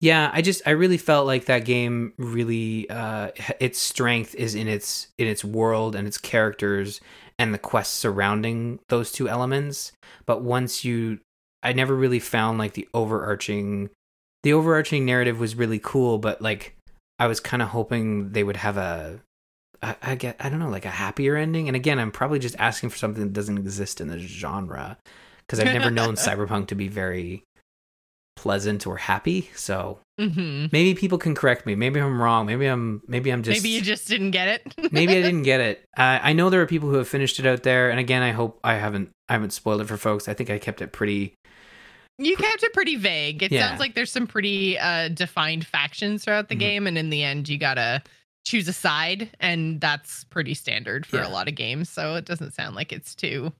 yeah 0.00 0.30
i 0.32 0.40
just 0.40 0.62
i 0.64 0.70
really 0.70 0.96
felt 0.96 1.26
like 1.26 1.44
that 1.44 1.66
game 1.66 2.14
really 2.16 2.88
uh 2.88 3.28
its 3.60 3.78
strength 3.78 4.34
is 4.34 4.54
in 4.54 4.68
its 4.68 5.08
in 5.18 5.26
its 5.26 5.44
world 5.44 5.94
and 5.94 6.08
its 6.08 6.16
characters 6.16 6.98
and 7.38 7.52
the 7.52 7.58
quests 7.58 7.94
surrounding 7.94 8.78
those 8.88 9.12
two 9.12 9.28
elements. 9.28 9.92
But 10.26 10.42
once 10.42 10.84
you 10.84 11.20
i 11.62 11.72
never 11.72 11.94
really 11.94 12.20
found 12.20 12.58
like 12.58 12.74
the 12.74 12.88
overarching 12.92 13.88
the 14.42 14.52
overarching 14.52 15.06
narrative 15.06 15.40
was 15.40 15.56
really 15.56 15.80
cool 15.82 16.18
but 16.18 16.40
like 16.42 16.75
i 17.18 17.26
was 17.26 17.40
kind 17.40 17.62
of 17.62 17.68
hoping 17.68 18.30
they 18.32 18.44
would 18.44 18.56
have 18.58 18.76
a 18.76 19.20
I, 19.82 19.96
I 20.02 20.14
get 20.14 20.36
i 20.40 20.48
don't 20.48 20.58
know 20.58 20.70
like 20.70 20.84
a 20.86 20.90
happier 20.90 21.36
ending. 21.36 21.68
And 21.68 21.76
again 21.76 21.98
i'm 21.98 22.10
probably 22.10 22.38
just 22.38 22.56
asking 22.58 22.90
for 22.90 22.96
something 22.98 23.22
that 23.24 23.32
doesn't 23.32 23.58
exist 23.58 24.00
in 24.00 24.08
the 24.08 24.18
genre 24.18 24.96
because 25.46 25.60
i've 25.60 25.72
never 25.74 25.90
known 25.90 26.14
cyberpunk 26.16 26.68
to 26.68 26.74
be 26.74 26.88
very 26.88 27.42
pleasant 28.36 28.86
or 28.86 28.96
happy. 28.98 29.50
So 29.54 29.98
Mhm. 30.20 30.70
maybe 30.72 30.94
people 30.94 31.18
can 31.18 31.34
correct 31.34 31.66
me. 31.66 31.74
Maybe 31.74 32.00
i'm 32.00 32.20
wrong. 32.20 32.46
Maybe 32.46 32.66
i'm 32.66 33.02
maybe 33.06 33.30
i'm 33.30 33.42
just 33.42 33.62
Maybe 33.62 33.70
you 33.74 33.82
just 33.82 34.08
didn't 34.08 34.30
get 34.30 34.48
it. 34.48 34.92
maybe 34.92 35.12
i 35.16 35.22
didn't 35.22 35.42
get 35.52 35.60
it. 35.60 35.84
Uh, 35.96 36.18
i 36.22 36.32
know 36.32 36.48
there 36.50 36.60
are 36.62 36.66
people 36.66 36.88
who 36.88 36.96
have 36.96 37.08
finished 37.08 37.38
it 37.38 37.46
out 37.46 37.62
there. 37.62 37.90
And 37.90 37.98
again 38.00 38.22
i 38.22 38.32
hope 38.32 38.58
i 38.64 38.74
haven't 38.74 39.10
i 39.28 39.32
haven't 39.34 39.52
spoiled 39.52 39.80
it 39.80 39.88
for 39.88 39.96
folks. 39.96 40.28
I 40.28 40.34
think 40.34 40.50
i 40.50 40.58
kept 40.58 40.80
it 40.82 40.92
pretty 40.92 41.34
You 42.18 42.36
kept 42.36 42.62
it 42.62 42.72
pretty 42.72 42.96
vague. 42.96 43.42
It 43.42 43.52
Yeah. 43.52 43.68
sounds 43.68 43.80
like 43.80 43.94
there's 43.94 44.10
some 44.12 44.26
pretty 44.26 44.78
uh, 44.78 45.08
defined 45.08 45.66
factions 45.66 46.24
throughout 46.24 46.48
the 46.48 46.56
Mhm. 46.56 46.60
game, 46.60 46.86
and 46.86 46.96
in 46.96 47.10
the 47.10 47.22
end, 47.22 47.48
you 47.48 47.58
gotta 47.58 48.02
choose 48.46 48.68
a 48.68 48.72
side, 48.72 49.28
and 49.40 49.80
that's 49.80 50.24
pretty 50.24 50.54
standard 50.54 51.04
for 51.04 51.16
Yeah. 51.16 51.26
a 51.26 51.30
lot 51.30 51.48
of 51.48 51.54
games. 51.54 51.90
So 51.90 52.14
it 52.14 52.24
doesn't 52.24 52.54
sound 52.54 52.74
like 52.76 52.92
it's 52.92 53.14
too. 53.14 53.52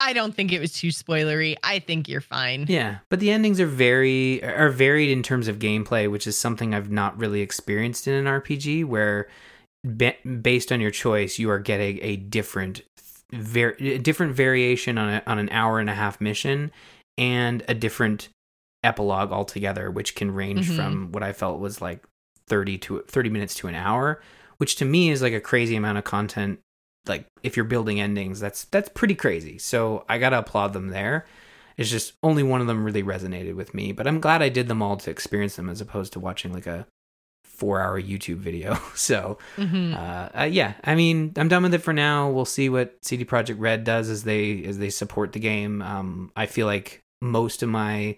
I 0.00 0.12
don't 0.12 0.32
think 0.32 0.52
it 0.52 0.60
was 0.60 0.72
too 0.74 0.88
spoilery. 0.88 1.56
I 1.64 1.80
think 1.80 2.08
you're 2.08 2.20
fine. 2.20 2.66
Yeah, 2.68 2.98
but 3.10 3.18
the 3.18 3.32
endings 3.32 3.58
are 3.58 3.66
very 3.66 4.44
are 4.44 4.70
varied 4.70 5.10
in 5.10 5.24
terms 5.24 5.48
of 5.48 5.58
gameplay, 5.58 6.08
which 6.08 6.26
is 6.28 6.38
something 6.38 6.72
I've 6.72 6.90
not 6.92 7.18
really 7.18 7.40
experienced 7.40 8.06
in 8.06 8.14
an 8.14 8.26
RPG 8.28 8.84
where 8.84 9.28
ba- 9.82 10.14
based 10.40 10.70
on 10.70 10.80
your 10.80 10.92
choice, 10.92 11.40
you 11.40 11.50
are 11.50 11.58
getting 11.58 11.98
a 12.00 12.14
different 12.14 12.82
ver- 13.32 13.74
a 13.80 13.98
different 13.98 14.34
variation 14.36 14.98
on 14.98 15.08
a, 15.14 15.22
on 15.26 15.40
an 15.40 15.48
hour 15.50 15.80
and 15.80 15.90
a 15.90 15.94
half 15.94 16.20
mission 16.20 16.70
and 17.18 17.62
a 17.68 17.74
different 17.74 18.28
epilogue 18.84 19.32
altogether, 19.32 19.90
which 19.90 20.14
can 20.14 20.30
range 20.32 20.68
Mhm. 20.70 20.76
from 20.76 21.12
what 21.12 21.22
I 21.22 21.32
felt 21.32 21.58
was 21.60 21.80
like 21.82 22.04
30 22.46 22.78
to 22.78 23.02
30 23.08 23.28
minutes 23.30 23.54
to 23.56 23.68
an 23.68 23.74
hour, 23.74 24.22
which 24.58 24.76
to 24.76 24.84
me 24.84 25.10
is 25.10 25.20
like 25.20 25.32
a 25.34 25.40
crazy 25.40 25.76
amount 25.76 25.98
of 25.98 26.04
content 26.04 26.60
like 27.06 27.24
if 27.42 27.56
you're 27.56 27.64
building 27.64 27.98
endings, 28.00 28.38
that's 28.38 28.64
that's 28.64 28.90
pretty 28.90 29.14
crazy. 29.14 29.56
So 29.56 30.04
I 30.10 30.18
gotta 30.18 30.38
applaud 30.38 30.74
them 30.74 30.88
there. 30.88 31.24
It's 31.78 31.88
just 31.90 32.12
only 32.22 32.42
one 32.42 32.60
of 32.60 32.66
them 32.66 32.84
really 32.84 33.02
resonated 33.02 33.54
with 33.54 33.72
me, 33.72 33.92
but 33.92 34.06
I'm 34.06 34.20
glad 34.20 34.42
I 34.42 34.48
did 34.50 34.68
them 34.68 34.82
all 34.82 34.96
to 34.98 35.10
experience 35.10 35.56
them 35.56 35.70
as 35.70 35.80
opposed 35.80 36.12
to 36.14 36.20
watching 36.20 36.52
like 36.52 36.66
a 36.66 36.86
four 37.44 37.80
hour 37.80 38.00
YouTube 38.00 38.36
video. 38.36 38.78
So 38.94 39.38
Mhm. 39.56 39.94
uh, 39.94 40.40
uh, 40.40 40.44
yeah, 40.44 40.74
I 40.84 40.94
mean, 40.94 41.32
I'm 41.36 41.48
done 41.48 41.62
with 41.62 41.72
it 41.72 41.78
for 41.82 41.92
now. 41.94 42.28
We'll 42.30 42.44
see 42.44 42.68
what 42.68 42.98
CD 43.02 43.24
Projekt 43.24 43.56
Red 43.58 43.84
does 43.84 44.10
as 44.10 44.24
they 44.24 44.62
as 44.64 44.76
they 44.78 44.90
support 44.90 45.32
the 45.32 45.40
game. 45.40 45.80
Um, 45.80 46.30
I 46.36 46.44
feel 46.46 46.66
like 46.66 47.00
most 47.20 47.62
of 47.62 47.68
my 47.68 48.16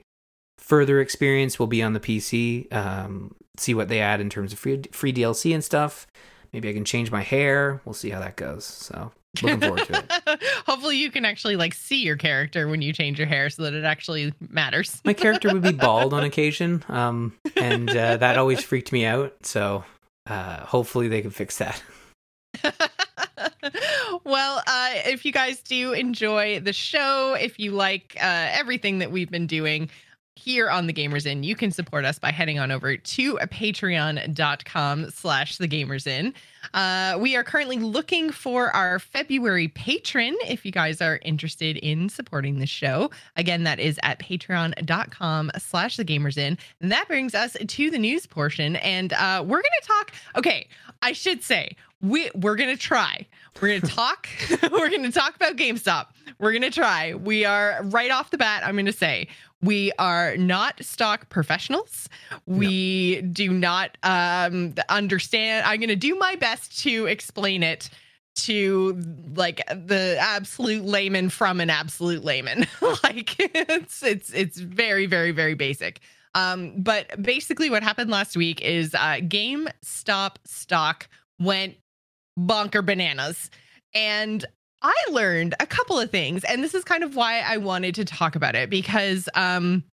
further 0.58 1.00
experience 1.00 1.58
will 1.58 1.66
be 1.66 1.82
on 1.82 1.92
the 1.92 2.00
PC. 2.00 2.72
Um, 2.72 3.34
see 3.56 3.74
what 3.74 3.88
they 3.88 4.00
add 4.00 4.20
in 4.20 4.30
terms 4.30 4.52
of 4.52 4.58
free 4.58 4.82
free 4.92 5.12
DLC 5.12 5.54
and 5.54 5.64
stuff. 5.64 6.06
Maybe 6.52 6.68
I 6.68 6.72
can 6.72 6.84
change 6.84 7.10
my 7.10 7.22
hair. 7.22 7.80
We'll 7.84 7.94
see 7.94 8.10
how 8.10 8.20
that 8.20 8.36
goes. 8.36 8.64
So 8.64 9.12
looking 9.42 9.60
forward 9.60 9.86
to 9.86 9.98
it. 9.98 10.42
Hopefully, 10.66 10.96
you 10.96 11.10
can 11.10 11.24
actually 11.24 11.56
like 11.56 11.74
see 11.74 12.02
your 12.02 12.16
character 12.16 12.68
when 12.68 12.82
you 12.82 12.92
change 12.92 13.18
your 13.18 13.28
hair, 13.28 13.50
so 13.50 13.62
that 13.62 13.74
it 13.74 13.84
actually 13.84 14.32
matters. 14.48 15.00
My 15.04 15.12
character 15.12 15.52
would 15.52 15.62
be 15.62 15.72
bald 15.72 16.12
on 16.12 16.24
occasion, 16.24 16.84
um, 16.88 17.34
and 17.56 17.88
uh, 17.88 18.16
that 18.16 18.38
always 18.38 18.62
freaked 18.62 18.92
me 18.92 19.04
out. 19.04 19.34
So 19.42 19.84
uh, 20.26 20.64
hopefully 20.66 21.08
they 21.08 21.22
can 21.22 21.30
fix 21.30 21.58
that. 21.58 21.82
well, 24.30 24.62
uh, 24.66 24.90
if 25.06 25.24
you 25.24 25.32
guys 25.32 25.60
do 25.60 25.92
enjoy 25.92 26.60
the 26.60 26.72
show, 26.72 27.34
if 27.34 27.58
you 27.58 27.72
like 27.72 28.16
uh, 28.18 28.48
everything 28.52 29.00
that 29.00 29.10
we've 29.10 29.30
been 29.30 29.46
doing 29.46 29.90
here 30.36 30.70
on 30.70 30.86
the 30.86 30.92
Gamers 30.92 31.26
Inn, 31.26 31.42
you 31.42 31.54
can 31.54 31.70
support 31.70 32.04
us 32.04 32.18
by 32.18 32.30
heading 32.30 32.58
on 32.58 32.70
over 32.70 32.96
to 32.96 33.34
patreon.com 33.34 35.10
slash 35.10 35.58
the 35.58 35.68
Gamers 35.68 36.06
Inn. 36.06 36.32
Uh, 36.72 37.18
we 37.20 37.36
are 37.36 37.44
currently 37.44 37.76
looking 37.76 38.30
for 38.30 38.74
our 38.74 38.98
February 38.98 39.68
patron 39.68 40.36
if 40.46 40.64
you 40.64 40.72
guys 40.72 41.02
are 41.02 41.18
interested 41.22 41.76
in 41.78 42.08
supporting 42.08 42.58
the 42.58 42.66
show. 42.66 43.10
Again, 43.36 43.64
that 43.64 43.80
is 43.80 43.98
at 44.02 44.18
patreon.com 44.18 45.50
slash 45.58 45.96
the 45.96 46.04
Gamers 46.04 46.38
Inn. 46.38 46.56
And 46.80 46.90
that 46.90 47.06
brings 47.08 47.34
us 47.34 47.56
to 47.66 47.90
the 47.90 47.98
news 47.98 48.26
portion. 48.26 48.76
And 48.76 49.12
uh, 49.12 49.44
we're 49.46 49.62
going 49.62 49.80
to 49.82 49.86
talk. 49.86 50.12
Okay, 50.36 50.68
I 51.02 51.12
should 51.12 51.42
say, 51.42 51.76
we, 52.00 52.30
we're 52.34 52.56
going 52.56 52.74
to 52.74 52.80
try. 52.80 53.26
We're 53.60 53.68
going 53.68 53.80
to 53.82 53.86
talk. 53.88 54.28
we're 54.70 54.90
going 54.90 55.02
to 55.02 55.12
talk 55.12 55.36
about 55.36 55.56
GameStop. 55.56 56.06
We're 56.38 56.52
going 56.52 56.62
to 56.62 56.70
try. 56.70 57.14
We 57.14 57.44
are 57.44 57.80
right 57.84 58.10
off 58.10 58.30
the 58.30 58.38
bat, 58.38 58.62
I'm 58.64 58.74
going 58.74 58.86
to 58.86 58.92
say, 58.92 59.28
we 59.62 59.92
are 59.98 60.36
not 60.36 60.82
stock 60.82 61.28
professionals. 61.28 62.08
We 62.46 63.20
do 63.22 63.50
not 63.52 63.98
um, 64.02 64.74
understand. 64.88 65.66
I'm 65.66 65.80
going 65.80 65.88
to 65.88 65.96
do 65.96 66.14
my 66.16 66.36
best 66.36 66.78
to 66.80 67.06
explain 67.06 67.62
it 67.62 67.90
to 68.36 68.98
like 69.34 69.60
the 69.68 70.16
absolute 70.18 70.84
layman 70.84 71.28
from 71.28 71.60
an 71.60 71.68
absolute 71.68 72.24
layman. 72.24 72.66
like 73.02 73.36
it's 73.38 74.02
it's 74.02 74.32
it's 74.32 74.58
very 74.58 75.06
very 75.06 75.32
very 75.32 75.54
basic. 75.54 76.00
Um, 76.34 76.74
but 76.80 77.20
basically, 77.20 77.70
what 77.70 77.82
happened 77.82 78.10
last 78.10 78.36
week 78.36 78.60
is 78.62 78.94
uh, 78.94 79.18
GameStop 79.20 80.36
stock 80.44 81.08
went 81.38 81.74
bonker 82.36 82.82
bananas, 82.82 83.50
and 83.94 84.44
I 84.82 84.94
learned 85.10 85.54
a 85.60 85.66
couple 85.66 85.98
of 85.98 86.10
things, 86.10 86.44
and 86.44 86.64
this 86.64 86.74
is 86.74 86.84
kind 86.84 87.04
of 87.04 87.16
why 87.16 87.40
I 87.40 87.58
wanted 87.58 87.94
to 87.96 88.04
talk 88.04 88.34
about 88.34 88.54
it 88.54 88.70
because 88.70 89.28
um, 89.34 89.84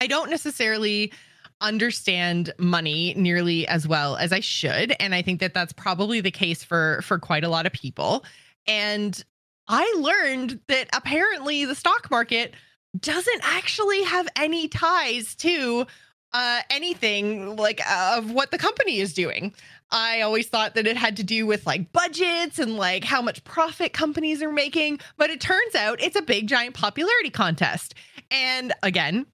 I 0.00 0.06
don't 0.06 0.30
necessarily 0.30 1.12
understand 1.60 2.52
money 2.58 3.14
nearly 3.16 3.66
as 3.66 3.88
well 3.88 4.16
as 4.16 4.32
I 4.32 4.40
should, 4.40 4.94
and 5.00 5.14
I 5.14 5.22
think 5.22 5.40
that 5.40 5.54
that's 5.54 5.72
probably 5.72 6.20
the 6.20 6.30
case 6.30 6.62
for 6.62 7.00
for 7.02 7.18
quite 7.18 7.44
a 7.44 7.48
lot 7.48 7.66
of 7.66 7.72
people. 7.72 8.24
And 8.66 9.22
I 9.68 9.94
learned 9.98 10.60
that 10.68 10.88
apparently 10.92 11.64
the 11.64 11.74
stock 11.74 12.10
market 12.10 12.54
doesn't 12.98 13.40
actually 13.42 14.02
have 14.04 14.28
any 14.36 14.68
ties 14.68 15.34
to 15.36 15.86
uh, 16.34 16.60
anything 16.68 17.56
like 17.56 17.80
uh, 17.88 18.16
of 18.18 18.32
what 18.32 18.50
the 18.50 18.58
company 18.58 18.98
is 18.98 19.14
doing. 19.14 19.54
I 19.90 20.22
always 20.22 20.48
thought 20.48 20.74
that 20.74 20.86
it 20.86 20.96
had 20.96 21.16
to 21.18 21.22
do 21.22 21.46
with 21.46 21.66
like 21.66 21.92
budgets 21.92 22.58
and 22.58 22.76
like 22.76 23.04
how 23.04 23.22
much 23.22 23.44
profit 23.44 23.92
companies 23.92 24.42
are 24.42 24.52
making, 24.52 24.98
but 25.16 25.30
it 25.30 25.40
turns 25.40 25.74
out 25.76 26.02
it's 26.02 26.16
a 26.16 26.22
big 26.22 26.48
giant 26.48 26.74
popularity 26.74 27.30
contest. 27.30 27.94
And 28.30 28.72
again, 28.82 29.26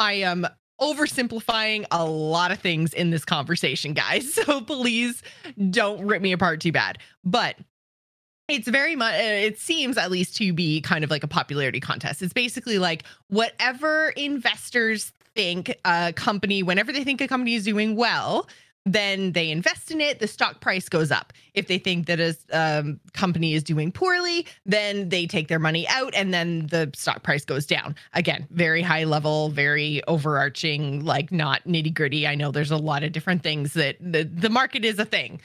I 0.00 0.14
am 0.14 0.46
oversimplifying 0.80 1.86
a 1.90 2.04
lot 2.04 2.50
of 2.50 2.58
things 2.58 2.92
in 2.92 3.10
this 3.10 3.24
conversation, 3.24 3.94
guys. 3.94 4.38
So 4.48 4.60
please 4.60 5.22
don't 5.70 6.06
rip 6.06 6.22
me 6.22 6.32
apart 6.32 6.60
too 6.60 6.72
bad. 6.72 6.98
But 7.24 7.56
it's 8.48 8.66
very 8.66 8.96
much 8.96 9.14
it 9.16 9.58
seems 9.58 9.98
at 9.98 10.10
least 10.10 10.36
to 10.36 10.52
be 10.52 10.80
kind 10.80 11.04
of 11.04 11.10
like 11.10 11.22
a 11.22 11.28
popularity 11.28 11.80
contest 11.80 12.22
it's 12.22 12.32
basically 12.32 12.78
like 12.78 13.04
whatever 13.28 14.08
investors 14.16 15.12
think 15.38 15.78
a 15.84 16.12
company 16.12 16.62
whenever 16.62 16.92
they 16.92 17.04
think 17.04 17.20
a 17.20 17.28
company 17.28 17.54
is 17.54 17.64
doing 17.64 17.96
well 17.96 18.48
then 18.86 19.32
they 19.32 19.50
invest 19.50 19.90
in 19.90 20.00
it 20.00 20.18
the 20.18 20.26
stock 20.26 20.60
price 20.60 20.88
goes 20.88 21.10
up. 21.10 21.34
If 21.52 21.66
they 21.66 21.76
think 21.76 22.06
that 22.06 22.20
a 22.20 22.34
um, 22.58 22.98
company 23.12 23.52
is 23.52 23.62
doing 23.62 23.92
poorly 23.92 24.46
then 24.64 25.10
they 25.10 25.26
take 25.26 25.48
their 25.48 25.58
money 25.58 25.86
out 25.88 26.14
and 26.14 26.32
then 26.32 26.66
the 26.68 26.90
stock 26.94 27.22
price 27.22 27.44
goes 27.44 27.66
down. 27.66 27.94
Again 28.14 28.46
very 28.50 28.82
high 28.82 29.04
level 29.04 29.50
very 29.50 30.02
overarching 30.08 31.04
like 31.04 31.30
not 31.30 31.62
nitty 31.64 31.92
gritty 31.92 32.26
i 32.26 32.34
know 32.34 32.50
there's 32.50 32.70
a 32.70 32.76
lot 32.76 33.02
of 33.02 33.12
different 33.12 33.42
things 33.42 33.74
that 33.74 33.96
the, 34.00 34.24
the 34.24 34.50
market 34.50 34.84
is 34.84 34.98
a 34.98 35.04
thing 35.04 35.40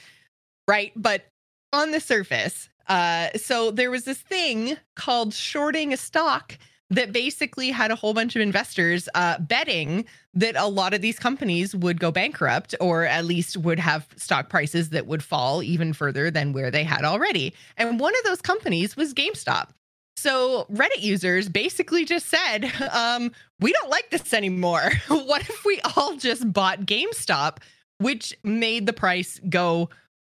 right? 0.68 0.92
But 0.96 1.26
on 1.72 1.90
the 1.90 2.00
surface, 2.00 2.68
uh, 2.88 3.28
so 3.36 3.70
there 3.70 3.90
was 3.90 4.04
this 4.04 4.20
thing 4.20 4.76
called 4.96 5.34
shorting 5.34 5.92
a 5.92 5.96
stock 5.96 6.58
that 6.94 7.12
basically 7.12 7.70
had 7.70 7.90
a 7.90 7.96
whole 7.96 8.14
bunch 8.14 8.36
of 8.36 8.42
investors 8.42 9.08
uh, 9.14 9.38
betting 9.38 10.04
that 10.34 10.56
a 10.56 10.66
lot 10.66 10.94
of 10.94 11.00
these 11.00 11.18
companies 11.18 11.74
would 11.74 12.00
go 12.00 12.10
bankrupt 12.10 12.74
or 12.80 13.04
at 13.04 13.24
least 13.24 13.56
would 13.56 13.78
have 13.78 14.06
stock 14.16 14.48
prices 14.48 14.90
that 14.90 15.06
would 15.06 15.22
fall 15.22 15.62
even 15.62 15.92
further 15.92 16.30
than 16.30 16.52
where 16.52 16.70
they 16.70 16.84
had 16.84 17.04
already. 17.04 17.54
And 17.76 18.00
one 18.00 18.14
of 18.16 18.24
those 18.24 18.40
companies 18.40 18.96
was 18.96 19.14
GameStop. 19.14 19.68
So 20.16 20.66
Reddit 20.72 21.00
users 21.02 21.48
basically 21.48 22.04
just 22.04 22.26
said, 22.26 22.72
um, 22.92 23.32
we 23.60 23.72
don't 23.72 23.90
like 23.90 24.10
this 24.10 24.32
anymore. 24.32 24.90
what 25.08 25.42
if 25.42 25.64
we 25.64 25.80
all 25.96 26.16
just 26.16 26.52
bought 26.52 26.80
GameStop, 26.80 27.58
which 27.98 28.36
made 28.42 28.86
the 28.86 28.92
price 28.92 29.40
go 29.48 29.90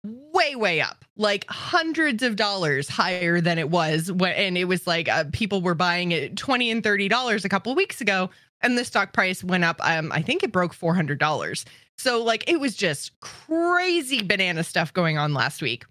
way 0.04 0.54
way 0.54 0.80
up 0.80 1.04
like 1.16 1.44
hundreds 1.48 2.22
of 2.22 2.36
dollars 2.36 2.88
higher 2.88 3.40
than 3.40 3.58
it 3.58 3.68
was 3.68 4.12
when 4.12 4.32
and 4.32 4.56
it 4.56 4.64
was 4.64 4.86
like 4.86 5.08
uh, 5.08 5.24
people 5.32 5.60
were 5.60 5.74
buying 5.74 6.12
it 6.12 6.36
20 6.36 6.70
and 6.70 6.84
30 6.84 7.08
dollars 7.08 7.44
a 7.44 7.48
couple 7.48 7.74
weeks 7.74 8.00
ago 8.00 8.30
and 8.60 8.78
the 8.78 8.84
stock 8.84 9.12
price 9.12 9.42
went 9.42 9.64
up 9.64 9.76
um 9.80 10.12
i 10.12 10.22
think 10.22 10.42
it 10.42 10.52
broke 10.52 10.72
400 10.72 11.18
dollars. 11.18 11.64
So 11.96 12.22
like 12.22 12.48
it 12.48 12.60
was 12.60 12.76
just 12.76 13.18
crazy 13.20 14.22
banana 14.22 14.62
stuff 14.62 14.92
going 14.92 15.18
on 15.18 15.34
last 15.34 15.60
week. 15.60 15.84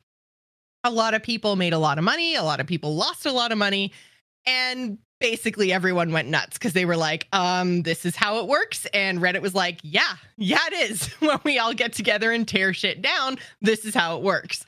A 0.85 0.89
lot 0.89 1.13
of 1.13 1.21
people 1.21 1.57
made 1.57 1.73
a 1.73 1.77
lot 1.77 1.97
of 1.97 2.05
money 2.05 2.35
a 2.35 2.43
lot 2.43 2.61
of 2.61 2.67
people 2.67 2.95
lost 2.95 3.25
a 3.25 3.31
lot 3.31 3.51
of 3.51 3.57
money 3.57 3.91
and 4.47 4.97
basically 5.19 5.73
everyone 5.73 6.11
went 6.11 6.29
nuts 6.29 6.53
because 6.57 6.73
they 6.73 6.85
were 6.85 6.97
like, 6.97 7.27
um, 7.33 7.83
this 7.83 8.05
is 8.05 8.15
how 8.15 8.39
it 8.39 8.47
works. 8.47 8.85
And 8.93 9.19
Reddit 9.19 9.41
was 9.41 9.53
like, 9.53 9.79
yeah, 9.83 10.15
yeah, 10.37 10.65
it 10.71 10.91
is. 10.91 11.07
when 11.19 11.39
we 11.43 11.59
all 11.59 11.73
get 11.73 11.93
together 11.93 12.31
and 12.31 12.47
tear 12.47 12.73
shit 12.73 13.01
down, 13.01 13.37
this 13.61 13.85
is 13.85 13.93
how 13.93 14.17
it 14.17 14.23
works. 14.23 14.65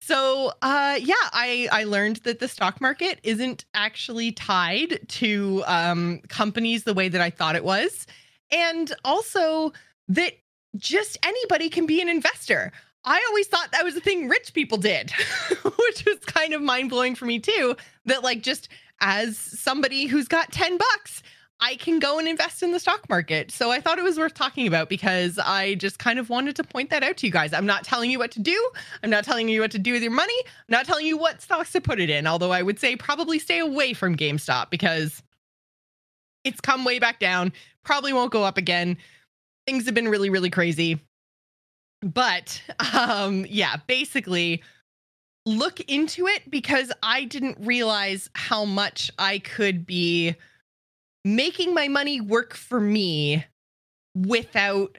So 0.00 0.52
uh, 0.62 0.98
yeah, 1.00 1.14
I, 1.32 1.68
I 1.70 1.84
learned 1.84 2.16
that 2.24 2.40
the 2.40 2.48
stock 2.48 2.80
market 2.80 3.20
isn't 3.22 3.64
actually 3.74 4.32
tied 4.32 4.98
to 5.08 5.62
um, 5.66 6.20
companies 6.28 6.84
the 6.84 6.94
way 6.94 7.08
that 7.08 7.20
I 7.20 7.30
thought 7.30 7.56
it 7.56 7.64
was. 7.64 8.06
And 8.50 8.92
also 9.04 9.72
that 10.08 10.32
just 10.76 11.18
anybody 11.22 11.68
can 11.68 11.86
be 11.86 12.02
an 12.02 12.08
investor. 12.08 12.72
I 13.04 13.24
always 13.28 13.46
thought 13.46 13.70
that 13.72 13.84
was 13.84 13.96
a 13.96 14.00
thing 14.00 14.28
rich 14.28 14.52
people 14.54 14.78
did, 14.78 15.10
which 15.62 16.04
was 16.04 16.18
kind 16.26 16.52
of 16.52 16.62
mind 16.62 16.90
blowing 16.90 17.14
for 17.14 17.24
me 17.24 17.38
too. 17.38 17.76
That 18.06 18.22
like 18.22 18.42
just 18.42 18.68
as 19.02 19.36
somebody 19.36 20.06
who's 20.06 20.28
got 20.28 20.50
10 20.52 20.78
bucks, 20.78 21.22
I 21.60 21.76
can 21.76 21.98
go 21.98 22.18
and 22.18 22.26
invest 22.26 22.62
in 22.62 22.72
the 22.72 22.80
stock 22.80 23.08
market. 23.08 23.50
So 23.50 23.70
I 23.70 23.80
thought 23.80 23.98
it 23.98 24.04
was 24.04 24.18
worth 24.18 24.34
talking 24.34 24.66
about 24.66 24.88
because 24.88 25.38
I 25.38 25.74
just 25.74 25.98
kind 25.98 26.18
of 26.18 26.30
wanted 26.30 26.56
to 26.56 26.64
point 26.64 26.90
that 26.90 27.02
out 27.02 27.18
to 27.18 27.26
you 27.26 27.32
guys. 27.32 27.52
I'm 27.52 27.66
not 27.66 27.84
telling 27.84 28.10
you 28.10 28.18
what 28.18 28.30
to 28.32 28.40
do. 28.40 28.70
I'm 29.02 29.10
not 29.10 29.24
telling 29.24 29.48
you 29.48 29.60
what 29.60 29.70
to 29.72 29.78
do 29.78 29.92
with 29.92 30.02
your 30.02 30.12
money. 30.12 30.34
I'm 30.44 30.72
not 30.72 30.86
telling 30.86 31.06
you 31.06 31.16
what 31.18 31.42
stocks 31.42 31.70
to 31.72 31.80
put 31.80 32.00
it 32.00 32.10
in. 32.10 32.26
Although 32.26 32.50
I 32.52 32.62
would 32.62 32.80
say 32.80 32.96
probably 32.96 33.38
stay 33.38 33.58
away 33.58 33.92
from 33.92 34.16
GameStop 34.16 34.70
because 34.70 35.22
it's 36.42 36.60
come 36.60 36.84
way 36.84 36.98
back 36.98 37.20
down. 37.20 37.52
Probably 37.84 38.12
won't 38.12 38.32
go 38.32 38.42
up 38.42 38.56
again. 38.56 38.96
Things 39.66 39.84
have 39.86 39.94
been 39.94 40.08
really, 40.08 40.30
really 40.30 40.50
crazy. 40.50 41.00
But 42.00 42.60
um, 42.92 43.46
yeah, 43.48 43.76
basically, 43.86 44.62
look 45.44 45.80
into 45.80 46.26
it 46.26 46.50
because 46.50 46.92
I 47.02 47.24
didn't 47.24 47.58
realize 47.60 48.30
how 48.34 48.64
much 48.64 49.10
I 49.18 49.38
could 49.38 49.86
be 49.86 50.36
making 51.24 51.74
my 51.74 51.88
money 51.88 52.20
work 52.20 52.54
for 52.54 52.80
me 52.80 53.44
without 54.14 54.98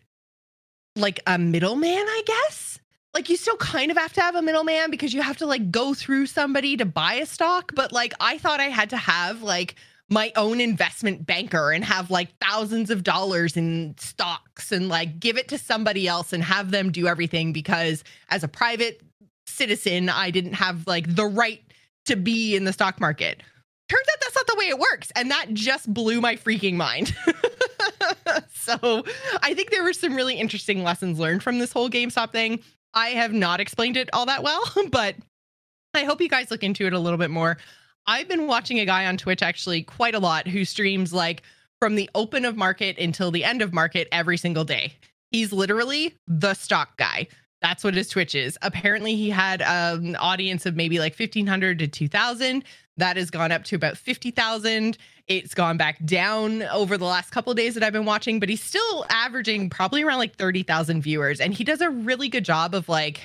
like 0.95 1.19
a 1.27 1.37
middleman, 1.37 1.91
I 1.91 2.23
guess. 2.25 2.79
Like 3.13 3.29
you 3.29 3.37
still 3.37 3.57
kind 3.57 3.91
of 3.91 3.97
have 3.97 4.13
to 4.13 4.21
have 4.21 4.35
a 4.35 4.41
middleman 4.41 4.89
because 4.89 5.13
you 5.13 5.21
have 5.21 5.37
to 5.37 5.45
like 5.45 5.71
go 5.71 5.93
through 5.93 6.25
somebody 6.25 6.77
to 6.77 6.85
buy 6.85 7.15
a 7.15 7.25
stock, 7.25 7.71
but 7.75 7.91
like 7.91 8.13
I 8.19 8.37
thought 8.37 8.59
I 8.59 8.69
had 8.69 8.89
to 8.89 8.97
have 8.97 9.43
like 9.43 9.75
my 10.09 10.31
own 10.35 10.59
investment 10.59 11.25
banker 11.25 11.71
and 11.71 11.83
have 11.85 12.11
like 12.11 12.29
thousands 12.39 12.89
of 12.89 13.03
dollars 13.03 13.55
in 13.55 13.95
stocks 13.97 14.71
and 14.71 14.89
like 14.89 15.19
give 15.19 15.37
it 15.37 15.47
to 15.47 15.57
somebody 15.57 16.07
else 16.07 16.33
and 16.33 16.43
have 16.43 16.71
them 16.71 16.91
do 16.91 17.07
everything 17.07 17.53
because 17.53 18.03
as 18.29 18.43
a 18.43 18.47
private 18.47 19.01
citizen, 19.47 20.09
I 20.09 20.31
didn't 20.31 20.53
have 20.53 20.85
like 20.87 21.15
the 21.15 21.25
right 21.25 21.61
to 22.05 22.15
be 22.15 22.55
in 22.55 22.65
the 22.65 22.73
stock 22.73 22.99
market. 22.99 23.41
Turns 23.89 24.07
out 24.11 24.17
that's 24.21 24.35
not 24.35 24.47
the 24.47 24.55
way 24.57 24.65
it 24.65 24.79
works. 24.79 25.11
And 25.15 25.31
that 25.31 25.53
just 25.53 25.93
blew 25.93 26.21
my 26.21 26.35
freaking 26.35 26.75
mind. 26.75 27.15
so 28.53 29.03
I 29.41 29.53
think 29.53 29.71
there 29.71 29.83
were 29.83 29.93
some 29.93 30.15
really 30.15 30.35
interesting 30.35 30.83
lessons 30.83 31.19
learned 31.19 31.43
from 31.43 31.59
this 31.59 31.71
whole 31.71 31.89
GameStop 31.89 32.31
thing. 32.31 32.59
I 32.93 33.09
have 33.09 33.33
not 33.33 33.59
explained 33.59 33.97
it 33.97 34.09
all 34.13 34.25
that 34.25 34.43
well, 34.43 34.63
but 34.91 35.15
I 35.93 36.03
hope 36.03 36.21
you 36.21 36.29
guys 36.29 36.51
look 36.51 36.63
into 36.63 36.85
it 36.85 36.93
a 36.93 36.99
little 36.99 37.19
bit 37.19 37.29
more. 37.29 37.57
I've 38.05 38.27
been 38.27 38.47
watching 38.47 38.79
a 38.79 38.85
guy 38.85 39.05
on 39.05 39.17
Twitch 39.17 39.41
actually 39.41 39.83
quite 39.83 40.15
a 40.15 40.19
lot 40.19 40.47
who 40.47 40.65
streams 40.65 41.13
like 41.13 41.43
from 41.79 41.95
the 41.95 42.09
open 42.15 42.45
of 42.45 42.57
market 42.57 42.97
until 42.97 43.31
the 43.31 43.43
end 43.43 43.61
of 43.61 43.73
market 43.73 44.07
every 44.11 44.37
single 44.37 44.63
day. 44.63 44.93
He's 45.31 45.51
literally 45.51 46.15
the 46.27 46.53
stock 46.53 46.97
guy. 46.97 47.27
That's 47.63 47.81
what 47.81 47.95
his 47.95 48.09
Twitch 48.09 48.35
is. 48.35 48.59
Apparently, 48.61 49.15
he 49.15 49.29
had 49.29 49.61
um, 49.61 50.05
an 50.05 50.15
audience 50.17 50.65
of 50.65 50.75
maybe 50.75 50.99
like 50.99 51.17
1,500 51.17 51.79
to 51.79 51.87
2,000. 51.87 52.65
That 52.97 53.15
has 53.15 53.31
gone 53.31 53.53
up 53.53 53.63
to 53.65 53.75
about 53.77 53.97
50,000. 53.97 54.97
It's 55.27 55.53
gone 55.53 55.77
back 55.77 56.05
down 56.05 56.63
over 56.63 56.97
the 56.97 57.05
last 57.05 57.31
couple 57.31 57.53
days 57.53 57.73
that 57.75 57.81
I've 57.83 57.93
been 57.93 58.03
watching, 58.03 58.41
but 58.41 58.49
he's 58.49 58.61
still 58.61 59.05
averaging 59.09 59.69
probably 59.69 60.03
around 60.03 60.17
like 60.17 60.35
30,000 60.35 61.01
viewers. 61.01 61.39
And 61.39 61.53
he 61.53 61.63
does 61.63 61.79
a 61.79 61.89
really 61.89 62.27
good 62.27 62.43
job 62.43 62.75
of 62.75 62.89
like 62.89 63.21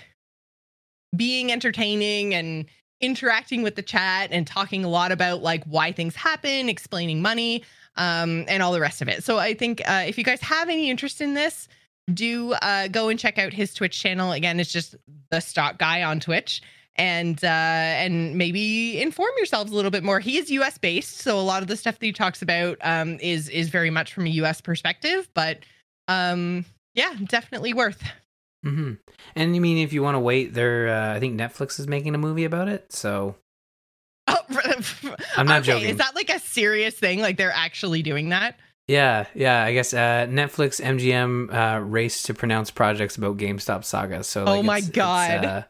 being 1.17 1.51
entertaining 1.51 2.33
and 2.33 2.67
interacting 3.01 3.63
with 3.63 3.75
the 3.75 3.83
chat 3.83 4.31
and 4.31 4.47
talking 4.47 4.85
a 4.85 4.89
lot 4.89 5.11
about 5.11 5.43
like 5.43 5.65
why 5.65 5.91
things 5.91 6.15
happen, 6.15 6.69
explaining 6.69 7.21
money, 7.21 7.65
um, 7.97 8.45
and 8.47 8.63
all 8.63 8.73
the 8.73 8.81
rest 8.81 9.03
of 9.03 9.09
it. 9.09 9.25
So 9.25 9.39
I 9.39 9.55
think 9.55 9.83
uh, 9.85 10.05
if 10.07 10.17
you 10.17 10.23
guys 10.23 10.41
have 10.43 10.69
any 10.69 10.89
interest 10.91 11.21
in 11.21 11.35
this, 11.35 11.69
do 12.13 12.53
uh, 12.53 12.89
go 12.89 13.09
and 13.09 13.19
check 13.19 13.39
out 13.39 13.53
his 13.53 13.75
Twitch 13.75 14.01
channel. 14.01 14.33
Again, 14.33 14.61
it's 14.61 14.73
just 14.73 14.95
the 15.31 15.41
stock 15.41 15.79
guy 15.79 16.03
on 16.03 16.21
Twitch. 16.21 16.63
And 16.97 17.39
uh, 17.45 17.47
and 17.47 18.37
maybe 18.37 19.01
inform 19.01 19.31
yourselves 19.37 19.71
a 19.71 19.75
little 19.77 19.93
bit 19.93 20.03
more. 20.03 20.19
He 20.19 20.37
is 20.37 20.51
U.S. 20.51 20.79
based, 20.79 21.19
so 21.19 21.39
a 21.39 21.43
lot 21.43 21.63
of 21.63 21.69
the 21.69 21.77
stuff 21.77 21.97
that 21.97 22.05
he 22.05 22.13
talks 22.13 22.43
about 22.43 22.77
um, 22.81 23.21
is 23.21 23.49
is 23.51 23.69
very 23.69 23.91
much 23.91 24.13
from 24.13 24.27
a 24.27 24.31
U.S. 24.31 24.61
perspective. 24.61 25.29
But 25.33 25.61
um, 26.09 26.65
yeah, 26.95 27.15
definitely 27.27 27.73
worth. 27.73 28.03
Mm-hmm. 28.67 28.95
And 29.37 29.55
you 29.55 29.61
mean 29.61 29.79
if 29.79 29.93
you 29.93 30.03
want 30.03 30.17
to 30.17 30.19
wait, 30.19 30.55
there, 30.55 30.89
uh, 30.89 31.15
I 31.15 31.21
think 31.21 31.39
Netflix 31.39 31.79
is 31.79 31.87
making 31.87 32.17
a 32.17 32.19
movie 32.19 32.43
about 32.43 32.67
it. 32.67 32.93
So 32.93 33.37
Oh, 34.29 34.45
I'm 35.37 35.47
not 35.47 35.61
okay, 35.61 35.73
joking. 35.73 35.89
Is 35.89 35.97
that 35.97 36.15
like 36.15 36.31
a 36.31 36.39
serious 36.39 36.95
thing? 36.95 37.21
Like 37.21 37.37
they're 37.37 37.51
actually 37.51 38.03
doing 38.03 38.29
that? 38.29 38.59
Yeah, 38.89 39.27
yeah. 39.35 39.63
I 39.63 39.73
guess 39.75 39.93
uh, 39.93 40.27
Netflix 40.29 40.81
MGM 40.83 41.53
uh, 41.55 41.81
race 41.81 42.23
to 42.25 42.35
pronounce 42.35 42.71
projects 42.71 43.17
about 43.17 43.37
GameStop 43.37 43.85
saga. 43.85 44.25
So, 44.25 44.45
like, 44.45 44.59
Oh 44.59 44.63
my 44.63 44.77
it's- 44.79 44.89
it's, 44.89 44.97
God. 44.97 45.45
uh, 45.45 45.63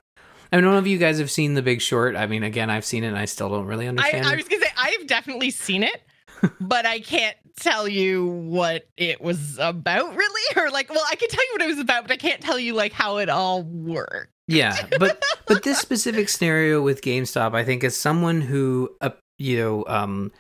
I 0.51 0.57
mean, 0.57 0.65
I 0.65 0.67
don't 0.67 0.73
know 0.73 0.79
if 0.79 0.87
you 0.87 0.99
guys 0.99 1.19
have 1.19 1.31
seen 1.31 1.55
The 1.55 1.63
Big 1.63 1.83
Short. 1.83 2.17
I 2.17 2.27
mean, 2.27 2.43
again, 2.43 2.71
I've 2.71 2.85
seen 2.85 3.05
it, 3.05 3.09
and 3.09 3.19
I 3.19 3.27
still 3.27 3.51
don't 3.51 3.67
really 3.67 3.87
understand. 3.89 4.25
I 4.27 4.33
it. 4.33 4.37
was 4.37 4.49
gonna 4.49 4.63
say 4.63 4.71
I've 4.79 5.07
definitely 5.07 5.51
seen 5.51 5.83
it, 5.83 6.03
but 6.61 6.87
I 6.87 7.01
can't 7.01 7.37
tell 7.61 7.87
you 7.89 8.25
what 8.27 8.89
it 8.97 9.21
was 9.21 9.59
about 9.61 10.15
really, 10.17 10.43
or 10.57 10.71
like, 10.71 10.89
well, 10.89 11.05
I 11.11 11.17
can 11.17 11.29
tell 11.29 11.45
you 11.45 11.51
what 11.53 11.63
it 11.63 11.67
was 11.69 11.79
about, 11.81 12.05
but 12.05 12.13
I 12.13 12.17
can't 12.17 12.41
tell 12.41 12.59
you 12.59 12.73
like 12.73 12.93
how 12.93 13.19
it 13.19 13.29
all 13.29 13.63
worked. 13.65 14.31
Yeah, 14.47 14.75
but 14.99 15.23
but 15.47 15.65
this 15.65 15.79
specific 15.81 16.29
scenario 16.31 16.81
with 16.81 17.03
GameStop, 17.03 17.55
I 17.55 17.65
think, 17.65 17.85
as 17.85 17.95
someone 17.97 18.41
who 18.41 18.89
uh, 19.03 19.11
you 19.39 19.59
know 19.59 19.85
um, 19.87 20.33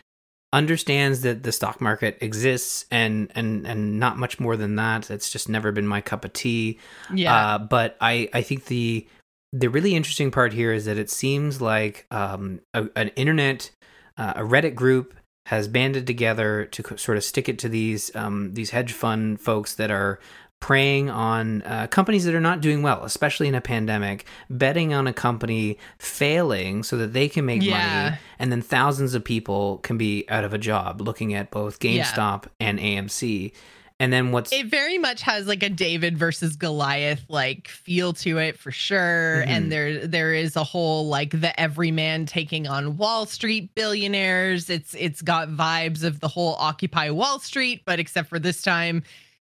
understands 0.53 1.20
that 1.22 1.42
the 1.42 1.53
stock 1.53 1.80
market 1.80 2.18
exists 2.20 2.86
and 2.90 3.30
and 3.34 3.66
and 3.66 3.99
not 4.01 4.16
much 4.16 4.40
more 4.40 4.57
than 4.57 4.76
that. 4.76 5.11
It's 5.11 5.30
just 5.30 5.49
never 5.49 5.72
been 5.72 5.86
my 5.86 6.01
cup 6.01 6.24
of 6.24 6.32
tea. 6.32 6.78
Yeah, 7.12 7.55
Uh, 7.55 7.59
but 7.59 7.96
I 8.01 8.28
I 8.32 8.42
think 8.42 8.66
the 8.66 9.07
the 9.53 9.68
really 9.68 9.94
interesting 9.94 10.30
part 10.30 10.53
here 10.53 10.72
is 10.72 10.84
that 10.84 10.99
it 10.99 11.11
seems 11.11 11.61
like 11.61 12.07
um, 12.11 12.61
a, 12.74 12.86
an 12.96 13.09
internet 13.09 13.70
uh, 14.16 14.34
a 14.36 14.42
Reddit 14.42 14.74
group 14.74 15.14
has 15.46 15.68
banded 15.68 16.07
together 16.07 16.66
to 16.66 16.82
co- 16.82 16.96
sort 16.96 17.16
of 17.16 17.24
stick 17.24 17.49
it 17.49 17.59
to 17.61 17.68
these 17.68 18.14
um, 18.14 18.53
these 18.55 18.70
hedge 18.70 18.92
fund 18.92 19.40
folks 19.40 19.74
that 19.74 19.90
are 19.90 20.18
preying 20.61 21.09
on 21.09 21.62
uh, 21.62 21.86
companies 21.86 22.24
that 22.24 22.34
are 22.34 22.40
not 22.40 22.61
doing 22.61 22.82
well, 22.82 23.04
especially 23.04 23.46
in 23.48 23.54
a 23.54 23.61
pandemic, 23.61 24.24
betting 24.50 24.92
on 24.92 25.06
a 25.06 25.12
company 25.12 25.78
failing 25.98 26.82
so 26.82 26.96
that 26.96 27.12
they 27.12 27.28
can 27.28 27.44
make 27.46 27.62
Yeah. 27.62 28.04
money, 28.04 28.16
and 28.38 28.50
then 28.52 28.61
thousands 28.62 29.14
of 29.14 29.24
people 29.24 29.78
can 29.78 29.96
be 29.96 30.24
out 30.28 30.44
of 30.44 30.52
a 30.52 30.59
job 30.59 31.00
looking 31.00 31.32
at 31.34 31.50
both 31.50 31.82
Yeah. 31.82 32.02
GameStop 32.04 32.44
and 32.59 32.78
AMC. 32.80 33.52
And 34.00 34.12
then 34.12 34.30
what's 34.30 34.52
it 34.52 34.66
very 34.66 34.96
much 34.96 35.22
has 35.22 35.48
like 35.48 35.64
a 35.64 35.68
David 35.68 36.16
versus 36.16 36.54
Goliath 36.54 37.24
like 37.28 37.66
feel 37.66 38.12
to 38.14 38.38
it 38.38 38.56
for 38.56 38.70
sure, 38.70 39.42
Mhm. 39.44 39.48
and 39.48 39.72
there 39.72 40.06
there 40.06 40.32
is 40.34 40.54
a 40.54 40.62
whole 40.62 41.09
like 41.09 41.30
the 41.40 41.59
everyman 41.59 42.24
taking 42.24 42.68
on 42.68 42.96
Wall 42.96 43.26
Street 43.26 43.74
billionaires. 43.74 44.70
It's 44.70 44.94
it's 44.94 45.20
got 45.20 45.48
vibes 45.48 46.04
of 46.04 46.20
the 46.20 46.28
whole 46.28 46.54
Occupy 46.61 47.11
Wall 47.11 47.40
Street, 47.40 47.82
but 47.84 47.98
except 47.98 48.28
for 48.28 48.38
this 48.38 48.62
time, 48.62 49.02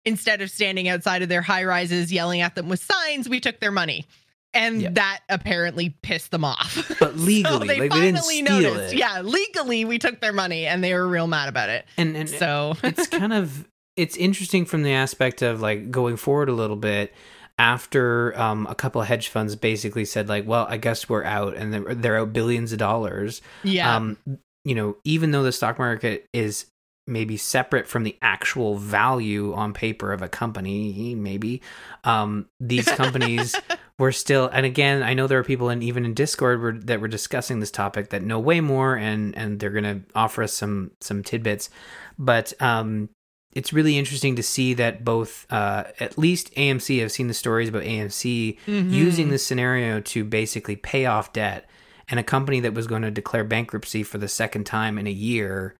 instead 0.06 0.41
of 0.41 0.50
standing 0.50 0.88
outside 0.88 1.22
of 1.22 1.30
their 1.30 1.41
high 1.41 1.64
rises 1.64 2.12
yelling 2.12 2.41
at 2.41 2.56
them 2.56 2.70
with 2.70 2.82
signs, 2.84 3.28
we 3.30 3.39
took 3.39 3.60
their 3.60 3.72
money. 3.72 4.06
and 4.54 4.82
Yep. 4.82 4.93
that 4.95 5.20
apparently 5.30 5.91
pissed 6.02 6.32
them 6.32 6.43
off. 6.43 6.76
But 7.00 7.14
So 7.16 7.20
legally, 7.20 7.68
they 7.68 7.80
like 7.82 7.91
they 7.91 8.00
didn't 8.02 8.18
finally 8.24 8.45
steal 8.45 8.62
noticed. 8.74 8.93
it. 8.93 8.97
Yeah, 8.97 9.22
legally, 9.22 9.86
we 9.86 10.00
took 10.00 10.20
their 10.22 10.34
money, 10.34 10.66
and 10.66 10.84
they 10.84 10.93
were 10.95 11.08
real 11.08 11.28
mad 11.28 11.50
about 11.50 11.70
it. 11.70 11.86
And 11.97 12.16
and 12.18 12.28
So 12.30 12.74
it's 12.84 13.06
kind 13.08 13.32
of 13.34 13.68
it's 13.95 14.18
interesting 14.18 14.66
from 14.66 14.82
the 14.84 14.93
aspect 14.93 15.41
of 15.43 15.62
like 15.62 15.91
going 15.91 16.18
forward 16.18 16.50
a 16.50 16.54
little 16.54 16.78
bit 16.78 17.14
after 17.60 18.38
um, 18.39 18.66
a 18.68 18.76
couple 18.76 19.02
of 19.02 19.08
hedge 19.08 19.28
funds 19.28 19.56
basically 19.56 20.06
said 20.06 20.30
like 20.30 20.47
well 20.47 20.66
i 20.70 20.78
guess 20.78 21.10
we're 21.10 21.26
out 21.26 21.54
and 21.58 21.74
they're, 21.74 21.93
they're 21.93 22.18
out 22.18 22.32
billions 22.32 22.72
of 22.72 22.80
dollars 22.80 23.41
yeah, 23.64 23.95
um, 23.97 24.18
you 24.64 24.74
know 24.74 24.95
even 25.04 25.32
though 25.32 25.43
the 25.43 25.52
stock 25.52 25.78
market 25.78 26.26
is 26.34 26.66
maybe 27.10 27.36
separate 27.36 27.88
from 27.88 28.03
the 28.03 28.16
actual 28.22 28.78
value 28.78 29.53
on 29.53 29.74
paper 29.74 30.14
of 30.14 30.22
a 30.22 30.30
company. 30.30 31.16
Maybe 31.16 31.62
um, 32.03 32.47
these 32.60 32.88
companies 32.88 33.55
were 33.97 34.14
still 34.14 34.49
and 34.53 34.66
again 34.66 35.03
i 35.03 35.14
know 35.14 35.28
there 35.28 35.38
are 35.39 35.43
people 35.43 35.70
in 35.70 35.84
even 35.84 36.05
in 36.05 36.14
discord 36.14 36.62
were, 36.62 36.72
that 36.72 37.01
were 37.01 37.07
discussing 37.10 37.60
this 37.60 37.70
topic 37.70 38.12
that 38.12 38.24
know 38.24 38.39
way 38.39 38.62
more 38.62 38.95
and 38.95 39.38
and 39.38 39.60
they're 39.60 39.70
going 39.70 39.84
to 39.84 39.99
offer 40.16 40.41
us 40.41 40.53
some 40.53 40.91
some 41.01 41.22
tidbits. 41.22 41.70
But 42.18 42.53
um 42.62 43.10
it's 43.51 43.74
really 43.74 43.97
interesting 43.97 44.36
to 44.38 44.43
see 44.43 44.74
that 44.76 45.03
both 45.03 45.45
uh 45.51 45.84
at 45.99 46.18
least 46.18 46.53
amc 46.55 47.01
i've 47.03 47.12
seen 47.12 47.28
the 47.28 47.34
stories 47.34 47.68
about 47.68 47.84
amc 47.84 48.57
Mhm. 48.68 48.91
using 48.93 49.32
this 49.32 49.45
scenario 49.45 49.99
to 49.99 50.24
basically 50.24 50.78
pay 50.78 51.05
off 51.05 51.34
debt. 51.34 51.70
And 52.07 52.20
a 52.20 52.24
company 52.24 52.60
that 52.62 52.74
was 52.74 52.88
going 52.88 53.01
to 53.03 53.12
declare 53.12 53.43
bankruptcy 53.43 54.01
for 54.03 54.18
the 54.18 54.28
second 54.28 54.64
time 54.66 54.97
in 54.97 55.07
a 55.07 55.12
year 55.12 55.76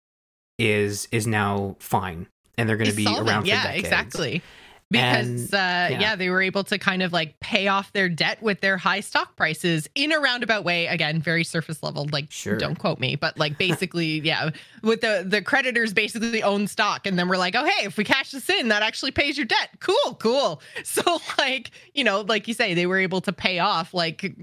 is 0.60 1.08
is 1.10 1.26
now 1.26 1.74
fine 1.80 2.26
and 2.58 2.68
they're 2.68 2.76
going 2.76 2.90
to 2.90 2.96
be 2.96 3.04
solvent. 3.04 3.28
around 3.28 3.42
for 3.42 3.48
yeah, 3.48 3.62
decades. 3.64 3.84
exactly. 3.84 4.42
Because 4.90 5.28
And- 5.28 5.54
uh, 5.54 5.56
yeah. 5.56 6.00
yeah. 6.00 6.16
they 6.16 6.30
were 6.30 6.42
able 6.42 6.64
to 6.64 6.76
kind 6.76 7.00
of 7.00 7.12
like 7.12 7.38
pay 7.38 7.68
off 7.68 7.92
their 7.92 8.08
debt 8.08 8.42
with 8.42 8.60
their 8.60 8.76
high 8.76 8.98
stock 8.98 9.36
prices 9.36 9.88
in 9.94 10.10
a 10.10 10.18
roundabout 10.18 10.64
way. 10.64 10.88
Again, 10.88 11.22
very 11.22 11.44
surface 11.44 11.80
level. 11.82 12.08
Like, 12.10 12.26
Sure. 12.32 12.58
don't 12.58 12.76
quote 12.76 12.98
me, 12.98 13.14
but 13.14 13.38
like 13.38 13.56
basically, 13.56 14.18
yeah, 14.24 14.50
with 14.82 15.00
the 15.00 15.24
the 15.26 15.42
creditors 15.42 15.94
basically 15.94 16.42
own 16.42 16.66
stock, 16.66 17.06
and 17.06 17.16
then 17.16 17.28
we're 17.28 17.36
like, 17.36 17.54
oh 17.54 17.64
hey, 17.64 17.86
if 17.86 17.96
we 17.96 18.02
cash 18.02 18.32
this 18.32 18.50
in, 18.50 18.66
that 18.68 18.82
actually 18.82 19.12
pays 19.12 19.38
your 19.38 19.46
debt. 19.46 19.70
Cool, 19.78 20.16
cool. 20.18 20.60
So 20.84 21.20
like 21.38 21.70
you 21.94 22.02
know, 22.02 22.22
like 22.22 22.48
you 22.48 22.54
say, 22.54 22.74
they 22.74 22.86
were 22.86 22.98
able 22.98 23.20
to 23.22 23.32
pay 23.32 23.60
off 23.60 23.94
like 23.94 24.34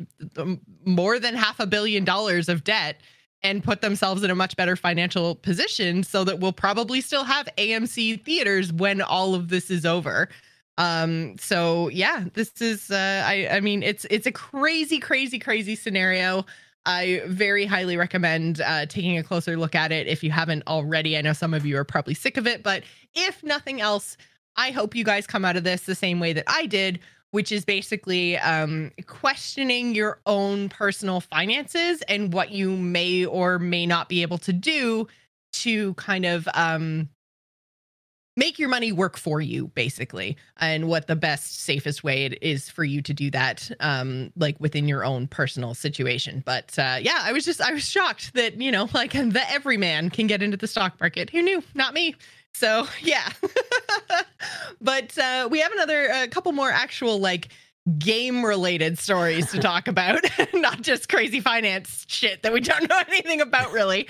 more 0.85 1.19
than 1.19 1.35
half 1.35 1.59
a 1.59 1.67
billion 1.67 2.05
dollars 2.05 2.47
of 2.47 2.63
debt 2.63 3.01
and 3.43 3.63
put 3.63 3.81
themselves 3.81 4.23
in 4.23 4.31
a 4.31 4.35
much 4.35 4.55
better 4.55 4.75
financial 4.75 5.35
position 5.35 6.03
so 6.03 6.23
that 6.23 6.39
we'll 6.39 6.53
probably 6.53 7.01
still 7.01 7.23
have 7.23 7.47
AMC 7.57 8.23
theaters 8.23 8.73
when 8.73 9.01
all 9.01 9.35
of 9.35 9.49
this 9.49 9.69
is 9.69 9.85
over. 9.85 10.29
Um 10.77 11.37
so 11.37 11.89
yeah, 11.89 12.25
this 12.33 12.61
is 12.61 12.91
uh 12.91 13.23
I 13.25 13.47
I 13.51 13.59
mean 13.59 13.83
it's 13.83 14.05
it's 14.09 14.27
a 14.27 14.31
crazy 14.31 14.99
crazy 14.99 15.39
crazy 15.39 15.75
scenario. 15.75 16.45
I 16.87 17.21
very 17.25 17.65
highly 17.65 17.97
recommend 17.97 18.61
uh, 18.61 18.85
taking 18.85 19.17
a 19.17 19.23
closer 19.23 19.57
look 19.57 19.75
at 19.75 19.91
it 19.91 20.07
if 20.07 20.23
you 20.23 20.31
haven't 20.31 20.63
already. 20.67 21.17
I 21.17 21.21
know 21.21 21.33
some 21.33 21.53
of 21.53 21.65
you 21.65 21.77
are 21.77 21.83
probably 21.83 22.13
sick 22.13 22.37
of 22.37 22.47
it, 22.47 22.63
but 22.63 22.83
if 23.13 23.43
nothing 23.43 23.81
else, 23.81 24.15
I 24.55 24.71
hope 24.71 24.95
you 24.95 25.03
guys 25.03 25.27
come 25.27 25.43
out 25.43 25.57
of 25.57 25.65
this 25.65 25.81
the 25.81 25.95
same 25.95 26.21
way 26.21 26.31
that 26.31 26.45
I 26.47 26.65
did, 26.65 26.99
which 27.31 27.51
is 27.51 27.65
basically 27.65 28.37
um, 28.37 28.91
questioning 29.05 29.93
your 29.93 30.19
own 30.25 30.69
personal 30.69 31.19
finances 31.19 32.01
and 32.03 32.33
what 32.33 32.51
you 32.51 32.71
may 32.71 33.25
or 33.25 33.59
may 33.59 33.85
not 33.85 34.09
be 34.09 34.21
able 34.21 34.37
to 34.37 34.53
do 34.53 35.07
to 35.51 35.93
kind 35.95 36.25
of 36.25 36.47
um, 36.53 37.09
make 38.37 38.59
your 38.59 38.69
money 38.69 38.91
work 38.91 39.17
for 39.17 39.41
you, 39.41 39.67
basically, 39.69 40.37
and 40.57 40.87
what 40.87 41.07
the 41.07 41.15
best, 41.15 41.61
safest 41.61 42.03
way 42.03 42.23
it 42.25 42.37
is 42.41 42.69
for 42.69 42.83
you 42.83 43.01
to 43.01 43.13
do 43.13 43.29
that, 43.31 43.69
um, 43.79 44.31
like 44.37 44.55
within 44.59 44.87
your 44.87 45.03
own 45.03 45.27
personal 45.27 45.73
situation. 45.73 46.43
But 46.45 46.77
uh, 46.77 46.99
yeah, 47.01 47.19
I 47.23 47.33
was 47.33 47.43
just 47.43 47.59
I 47.59 47.73
was 47.73 47.83
shocked 47.83 48.33
that 48.35 48.61
you 48.61 48.71
know, 48.71 48.87
like 48.93 49.11
the 49.13 49.43
everyman 49.49 50.09
can 50.09 50.27
get 50.27 50.41
into 50.41 50.55
the 50.55 50.67
stock 50.67 50.97
market. 51.01 51.29
Who 51.31 51.41
knew? 51.41 51.61
Not 51.73 51.93
me. 51.93 52.15
So 52.53 52.87
yeah, 53.01 53.29
but 54.81 55.17
uh, 55.17 55.47
we 55.51 55.59
have 55.59 55.71
another 55.71 56.07
a 56.07 56.27
couple 56.27 56.51
more 56.51 56.71
actual 56.71 57.19
like 57.19 57.49
game 57.99 58.43
related 58.43 58.99
stories 58.99 59.49
to 59.51 59.59
talk 59.59 59.87
about, 59.87 60.21
not 60.53 60.81
just 60.81 61.09
crazy 61.09 61.39
finance 61.39 62.05
shit 62.07 62.43
that 62.43 62.51
we 62.51 62.59
don't 62.59 62.89
know 62.89 62.99
anything 63.07 63.41
about 63.41 63.71
really. 63.71 64.07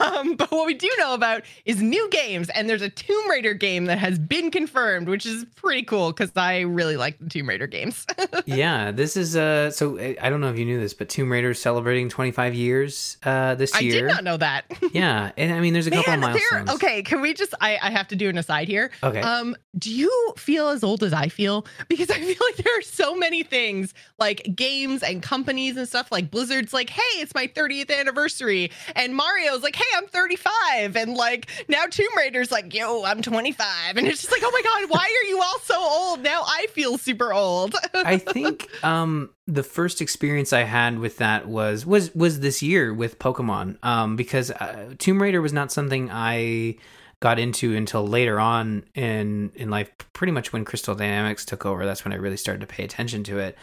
Um, 0.00 0.34
but 0.34 0.50
what 0.50 0.66
we 0.66 0.74
do 0.74 0.90
know 0.98 1.14
about 1.14 1.42
is 1.64 1.80
new 1.80 2.08
games, 2.10 2.48
and 2.50 2.68
there's 2.68 2.82
a 2.82 2.90
Tomb 2.90 3.30
Raider 3.30 3.54
game 3.54 3.86
that 3.86 3.98
has 3.98 4.18
been 4.18 4.50
confirmed, 4.50 5.08
which 5.08 5.26
is 5.26 5.44
pretty 5.56 5.82
cool 5.82 6.12
because 6.12 6.30
I 6.36 6.60
really 6.60 6.96
like 6.96 7.18
the 7.18 7.28
Tomb 7.28 7.48
Raider 7.48 7.66
games. 7.66 8.06
yeah, 8.46 8.90
this 8.90 9.16
is 9.16 9.36
uh 9.36 9.70
so 9.70 9.98
I 9.98 10.28
don't 10.30 10.40
know 10.40 10.50
if 10.50 10.58
you 10.58 10.64
knew 10.64 10.80
this, 10.80 10.94
but 10.94 11.08
Tomb 11.08 11.30
Raider 11.30 11.50
is 11.50 11.60
celebrating 11.60 12.08
25 12.08 12.54
years 12.54 13.16
uh 13.22 13.54
this 13.54 13.74
I 13.74 13.80
year. 13.80 13.96
I 13.96 14.00
did 14.00 14.06
not 14.08 14.24
know 14.24 14.36
that. 14.38 14.64
yeah, 14.92 15.32
and 15.36 15.52
I 15.52 15.60
mean 15.60 15.72
there's 15.72 15.86
a 15.86 15.90
couple 15.90 16.14
of 16.14 16.20
milestones. 16.20 16.70
Okay, 16.70 17.02
can 17.02 17.20
we 17.20 17.34
just? 17.34 17.54
I, 17.60 17.78
I 17.80 17.90
have 17.90 18.08
to 18.08 18.16
do 18.16 18.28
an 18.28 18.38
aside 18.38 18.68
here. 18.68 18.90
Okay. 19.02 19.20
Um, 19.20 19.56
do 19.78 19.92
you 19.92 20.34
feel 20.36 20.68
as 20.68 20.82
old 20.82 21.02
as 21.02 21.12
I 21.12 21.28
feel? 21.28 21.66
Because 21.88 22.10
I 22.10 22.18
feel 22.20 22.36
like 22.40 22.56
there 22.56 22.78
are 22.78 22.82
so 22.82 23.14
many 23.20 23.44
things 23.44 23.94
like 24.18 24.56
games 24.56 25.02
and 25.02 25.22
companies 25.22 25.76
and 25.76 25.88
stuff 25.88 26.10
like 26.10 26.30
Blizzard's 26.30 26.72
like, 26.72 26.90
hey, 26.90 27.20
it's 27.20 27.34
my 27.34 27.46
30th 27.46 27.96
anniversary. 27.96 28.70
And 28.96 29.14
Mario's 29.14 29.62
like, 29.62 29.76
hey, 29.76 29.84
I'm 29.96 30.06
35. 30.08 30.96
And 30.96 31.14
like 31.14 31.48
now 31.68 31.84
Tomb 31.88 32.16
Raider's 32.16 32.50
like, 32.50 32.74
yo, 32.74 33.04
I'm 33.04 33.22
25. 33.22 33.96
And 33.96 34.08
it's 34.08 34.20
just 34.20 34.32
like, 34.32 34.42
oh 34.44 34.50
my 34.50 34.62
God, 34.62 34.90
why 34.90 35.04
are 35.04 35.28
you 35.28 35.40
all 35.40 35.58
so 35.60 35.80
old? 35.80 36.22
Now 36.22 36.42
I 36.46 36.66
feel 36.70 36.98
super 36.98 37.32
old. 37.32 37.76
I 37.94 38.18
think 38.18 38.68
um 38.84 39.30
the 39.46 39.62
first 39.62 40.00
experience 40.00 40.52
I 40.52 40.62
had 40.62 40.98
with 40.98 41.18
that 41.18 41.48
was 41.48 41.84
was 41.84 42.14
was 42.14 42.40
this 42.40 42.62
year 42.62 42.94
with 42.94 43.18
Pokemon 43.18 43.82
um 43.84 44.16
because 44.16 44.50
uh, 44.50 44.94
Tomb 44.98 45.20
Raider 45.20 45.42
was 45.42 45.52
not 45.52 45.70
something 45.72 46.10
I 46.10 46.76
got 47.20 47.38
into 47.38 47.76
until 47.76 48.06
later 48.06 48.40
on 48.40 48.84
in 48.94 49.52
in 49.54 49.70
life 49.70 49.90
pretty 50.12 50.32
much 50.32 50.52
when 50.52 50.64
Crystal 50.64 50.94
Dynamics 50.94 51.44
took 51.44 51.66
over 51.66 51.84
that's 51.84 52.04
when 52.04 52.12
I 52.12 52.16
really 52.16 52.36
started 52.36 52.60
to 52.60 52.66
pay 52.66 52.84
attention 52.84 53.22
to 53.24 53.38
it. 53.38 53.56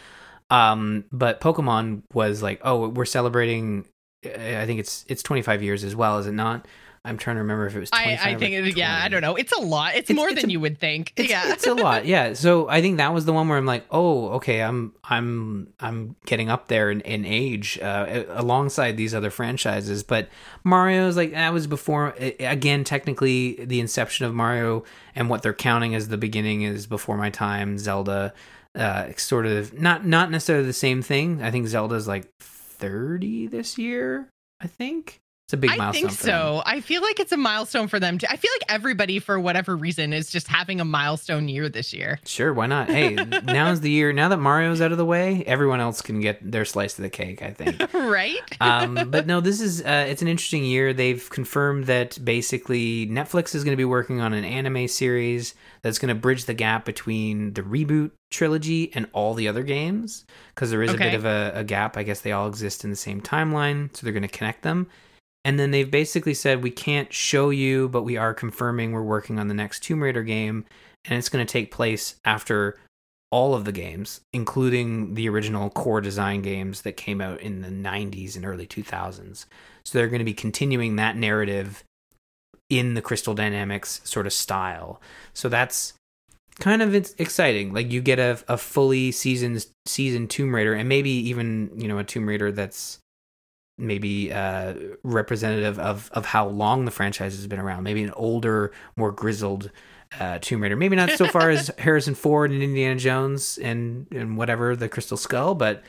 Um 0.50 1.04
but 1.12 1.40
Pokemon 1.40 2.02
was 2.14 2.42
like 2.42 2.60
oh 2.64 2.88
we're 2.88 3.04
celebrating 3.04 3.84
I 4.24 4.64
think 4.66 4.80
it's 4.80 5.04
it's 5.08 5.22
25 5.22 5.62
years 5.62 5.84
as 5.84 5.94
well 5.94 6.18
is 6.18 6.26
it 6.26 6.32
not 6.32 6.66
I'm 7.08 7.16
trying 7.18 7.36
to 7.36 7.42
remember 7.42 7.66
if 7.66 7.74
it 7.74 7.80
was 7.80 7.90
25 7.90 8.18
I, 8.26 8.30
I 8.30 8.34
think, 8.36 8.54
it, 8.54 8.76
yeah, 8.76 9.00
I 9.02 9.08
don't 9.08 9.22
know. 9.22 9.34
It's 9.36 9.52
a 9.52 9.60
lot. 9.60 9.94
It's, 9.96 10.10
It's- 10.10 10.16
more 10.16 10.28
it's 10.30 10.40
than 10.40 10.50
a- 10.50 10.52
you 10.52 10.60
would 10.60 10.78
think. 10.78 11.12
it's, 11.16 11.30
yeah. 11.30 11.52
it's 11.52 11.66
a 11.66 11.74
lot 11.74 12.04
yeah 12.06 12.32
so 12.44 12.68
i 12.68 12.80
think 12.80 12.98
that 12.98 13.12
was 13.14 13.24
the 13.24 13.32
one 13.32 13.48
where 13.48 13.56
i'm 13.58 13.66
like 13.66 13.84
oh 13.90 14.28
okay 14.30 14.62
i'm 14.62 14.92
i'm 15.04 15.72
i'm 15.80 16.14
getting 16.26 16.48
up 16.50 16.68
there 16.68 16.90
in, 16.90 17.00
in 17.02 17.24
age 17.24 17.78
uh, 17.80 18.24
alongside 18.30 18.96
these 18.96 19.14
other 19.14 19.30
franchises 19.30 20.02
but 20.02 20.28
mario's 20.64 21.16
like 21.16 21.32
that 21.32 21.52
was 21.52 21.66
before 21.66 22.14
again 22.40 22.84
technically 22.84 23.64
the 23.64 23.80
inception 23.80 24.26
of 24.26 24.34
mario 24.34 24.84
and 25.14 25.28
what 25.30 25.42
they're 25.42 25.54
counting 25.54 25.94
as 25.94 26.08
the 26.08 26.18
beginning 26.18 26.62
is 26.62 26.86
before 26.86 27.16
my 27.16 27.30
time 27.30 27.78
zelda 27.78 28.32
uh 28.74 29.06
sort 29.16 29.46
of 29.46 29.72
not 29.78 30.04
not 30.06 30.30
necessarily 30.30 30.66
the 30.66 30.72
same 30.72 31.00
thing 31.02 31.42
i 31.42 31.50
think 31.50 31.66
zelda's 31.66 32.06
like 32.08 32.28
30 32.40 33.46
this 33.48 33.78
year 33.78 34.28
i 34.60 34.66
think 34.66 35.20
it's 35.48 35.54
a 35.54 35.56
big 35.56 35.70
I 35.70 35.76
milestone 35.76 36.08
think 36.10 36.18
for 36.18 36.26
them. 36.26 36.34
so. 36.34 36.62
I 36.66 36.82
feel 36.82 37.00
like 37.00 37.18
it's 37.18 37.32
a 37.32 37.36
milestone 37.38 37.88
for 37.88 37.98
them. 37.98 38.18
Too. 38.18 38.26
I 38.28 38.36
feel 38.36 38.50
like 38.60 38.70
everybody, 38.70 39.18
for 39.18 39.40
whatever 39.40 39.76
reason, 39.76 40.12
is 40.12 40.30
just 40.30 40.46
having 40.46 40.78
a 40.78 40.84
milestone 40.84 41.48
year 41.48 41.70
this 41.70 41.94
year. 41.94 42.20
Sure, 42.26 42.52
why 42.52 42.66
not? 42.66 42.90
Hey, 42.90 43.14
now's 43.44 43.80
the 43.80 43.90
year. 43.90 44.12
Now 44.12 44.28
that 44.28 44.36
Mario's 44.36 44.82
out 44.82 44.92
of 44.92 44.98
the 44.98 45.06
way, 45.06 45.42
everyone 45.46 45.80
else 45.80 46.02
can 46.02 46.20
get 46.20 46.38
their 46.52 46.66
slice 46.66 46.98
of 46.98 47.02
the 47.02 47.08
cake. 47.08 47.40
I 47.40 47.52
think. 47.52 47.94
right? 47.94 48.36
um, 48.60 49.08
but 49.10 49.26
no, 49.26 49.40
this 49.48 49.62
is 49.62 49.80
uh, 49.80 50.04
it's 50.06 50.20
an 50.20 50.28
interesting 50.28 50.66
year. 50.66 50.92
They've 50.92 51.30
confirmed 51.30 51.86
that 51.86 52.22
basically 52.22 53.06
Netflix 53.06 53.54
is 53.54 53.64
going 53.64 53.72
to 53.72 53.80
be 53.80 53.86
working 53.86 54.20
on 54.20 54.34
an 54.34 54.44
anime 54.44 54.86
series 54.86 55.54
that's 55.80 55.98
going 55.98 56.14
to 56.14 56.20
bridge 56.20 56.44
the 56.44 56.52
gap 56.52 56.84
between 56.84 57.54
the 57.54 57.62
reboot 57.62 58.10
trilogy 58.28 58.92
and 58.94 59.08
all 59.14 59.32
the 59.32 59.48
other 59.48 59.62
games 59.62 60.26
because 60.54 60.70
there 60.70 60.82
is 60.82 60.92
a 60.92 60.98
bit 60.98 61.14
of 61.14 61.24
a, 61.24 61.52
a 61.54 61.64
gap. 61.64 61.96
I 61.96 62.02
guess 62.02 62.20
they 62.20 62.32
all 62.32 62.48
exist 62.48 62.84
in 62.84 62.90
the 62.90 62.96
same 62.96 63.22
timeline, 63.22 63.96
so 63.96 64.04
they're 64.04 64.12
going 64.12 64.20
to 64.20 64.28
connect 64.28 64.60
them. 64.60 64.88
And 65.48 65.58
then 65.58 65.70
they've 65.70 65.90
basically 65.90 66.34
said 66.34 66.62
we 66.62 66.70
can't 66.70 67.10
show 67.10 67.48
you, 67.48 67.88
but 67.88 68.02
we 68.02 68.18
are 68.18 68.34
confirming 68.34 68.92
we're 68.92 69.00
working 69.00 69.38
on 69.38 69.48
the 69.48 69.54
next 69.54 69.82
Tomb 69.82 70.02
Raider 70.02 70.22
game, 70.22 70.66
and 71.06 71.16
it's 71.16 71.30
going 71.30 71.44
to 71.44 71.50
take 71.50 71.72
place 71.72 72.16
after 72.22 72.78
all 73.30 73.54
of 73.54 73.64
the 73.64 73.72
games, 73.72 74.20
including 74.34 75.14
the 75.14 75.26
original 75.26 75.70
core 75.70 76.02
design 76.02 76.42
games 76.42 76.82
that 76.82 76.98
came 76.98 77.22
out 77.22 77.40
in 77.40 77.62
the 77.62 77.68
90s 77.68 78.36
and 78.36 78.44
early 78.44 78.66
2000s. 78.66 79.46
So 79.86 79.96
they're 79.96 80.08
going 80.08 80.18
to 80.18 80.24
be 80.26 80.34
continuing 80.34 80.96
that 80.96 81.16
narrative 81.16 81.82
in 82.68 82.92
the 82.92 83.00
Crystal 83.00 83.32
Dynamics 83.32 84.02
sort 84.04 84.26
of 84.26 84.34
style. 84.34 85.00
So 85.32 85.48
that's 85.48 85.94
kind 86.60 86.82
of 86.82 86.94
exciting. 86.94 87.72
Like 87.72 87.90
you 87.90 88.02
get 88.02 88.18
a, 88.18 88.38
a 88.48 88.58
fully 88.58 89.12
seasoned 89.12 89.64
seasoned 89.86 90.28
Tomb 90.28 90.54
Raider, 90.54 90.74
and 90.74 90.90
maybe 90.90 91.08
even 91.08 91.70
you 91.74 91.88
know 91.88 91.96
a 91.96 92.04
Tomb 92.04 92.28
Raider 92.28 92.52
that's 92.52 92.98
maybe 93.78 94.32
uh, 94.32 94.74
representative 95.02 95.78
of 95.78 96.10
of 96.12 96.26
how 96.26 96.48
long 96.48 96.84
the 96.84 96.90
franchise 96.90 97.36
has 97.36 97.46
been 97.46 97.60
around. 97.60 97.84
Maybe 97.84 98.02
an 98.02 98.12
older, 98.12 98.72
more 98.96 99.12
grizzled 99.12 99.70
uh, 100.18 100.38
Tomb 100.40 100.62
Raider. 100.62 100.76
Maybe 100.76 100.96
not 100.96 101.10
so 101.10 101.26
far 101.26 101.50
as 101.50 101.70
Harrison 101.78 102.14
Ford 102.14 102.50
and 102.50 102.62
Indiana 102.62 102.98
Jones 102.98 103.58
and 103.58 104.06
and 104.12 104.36
whatever 104.36 104.76
the 104.76 104.88
Crystal 104.88 105.16
Skull, 105.16 105.54
but 105.54 105.82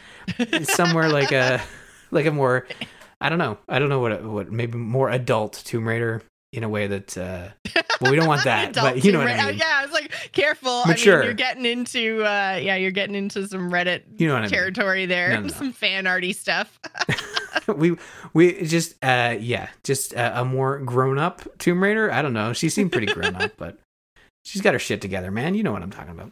somewhere 0.64 1.10
like 1.10 1.32
a 1.32 1.62
like 2.12 2.26
a 2.26 2.32
more 2.32 2.68
I 3.22 3.30
don't 3.30 3.40
know. 3.40 3.58
I 3.68 3.80
don't 3.80 3.90
know 3.90 4.00
what 4.00 4.24
what 4.24 4.52
maybe 4.52 4.78
more 4.78 5.10
adult 5.10 5.62
Tomb 5.66 5.88
Raider 5.88 6.22
in 6.52 6.64
a 6.64 6.70
way 6.70 6.88
that 6.88 7.18
uh 7.18 7.50
well 8.02 8.12
we 8.12 8.18
don't 8.18 8.28
want 8.28 8.44
that 8.46 8.74
but 8.74 9.04
you 9.04 9.12
know 9.12 9.20
what 9.20 9.28
I 9.28 9.50
mean. 9.50 9.58
Yeah, 9.58 9.80
I 9.80 9.84
was 9.84 9.92
like, 9.92 10.12
careful. 10.32 10.86
Mature. 10.86 11.16
I 11.16 11.18
mean, 11.20 11.26
you're 11.26 11.34
getting 11.34 11.66
into 11.66 12.24
uh 12.24 12.60
yeah, 12.62 12.76
you're 12.76 12.92
getting 12.92 13.16
into 13.16 13.48
some 13.48 13.72
Reddit 13.72 14.04
You 14.18 14.28
know 14.28 14.34
what 14.34 14.40
I 14.40 14.46
mean. 14.46 14.52
territory 14.52 15.06
there. 15.06 15.30
No, 15.30 15.36
no, 15.36 15.42
no. 15.44 15.48
Some 15.50 15.72
fan 15.72 16.08
arty 16.08 16.34
stuff. 16.34 16.80
we 17.68 17.96
we 18.34 18.64
just 18.64 18.94
uh 19.04 19.36
yeah 19.40 19.70
just 19.84 20.16
uh, 20.16 20.32
a 20.36 20.46
more 20.46 20.80
grown 20.80 21.18
up 21.18 21.42
Tomb 21.60 21.82
Raider. 21.84 22.12
I 22.12 22.22
don't 22.22 22.34
know. 22.34 22.54
She 22.54 22.70
seemed 22.70 22.92
pretty 22.92 23.08
grown 23.08 23.36
up, 23.36 23.54
but 23.58 23.80
she's 24.44 24.62
got 24.62 24.74
her 24.74 24.80
shit 24.80 25.02
together, 25.02 25.32
man. 25.32 25.56
You 25.56 25.64
know 25.64 25.72
what 25.72 25.84
I'm 25.84 25.92
talking 25.92 26.12
about. 26.12 26.32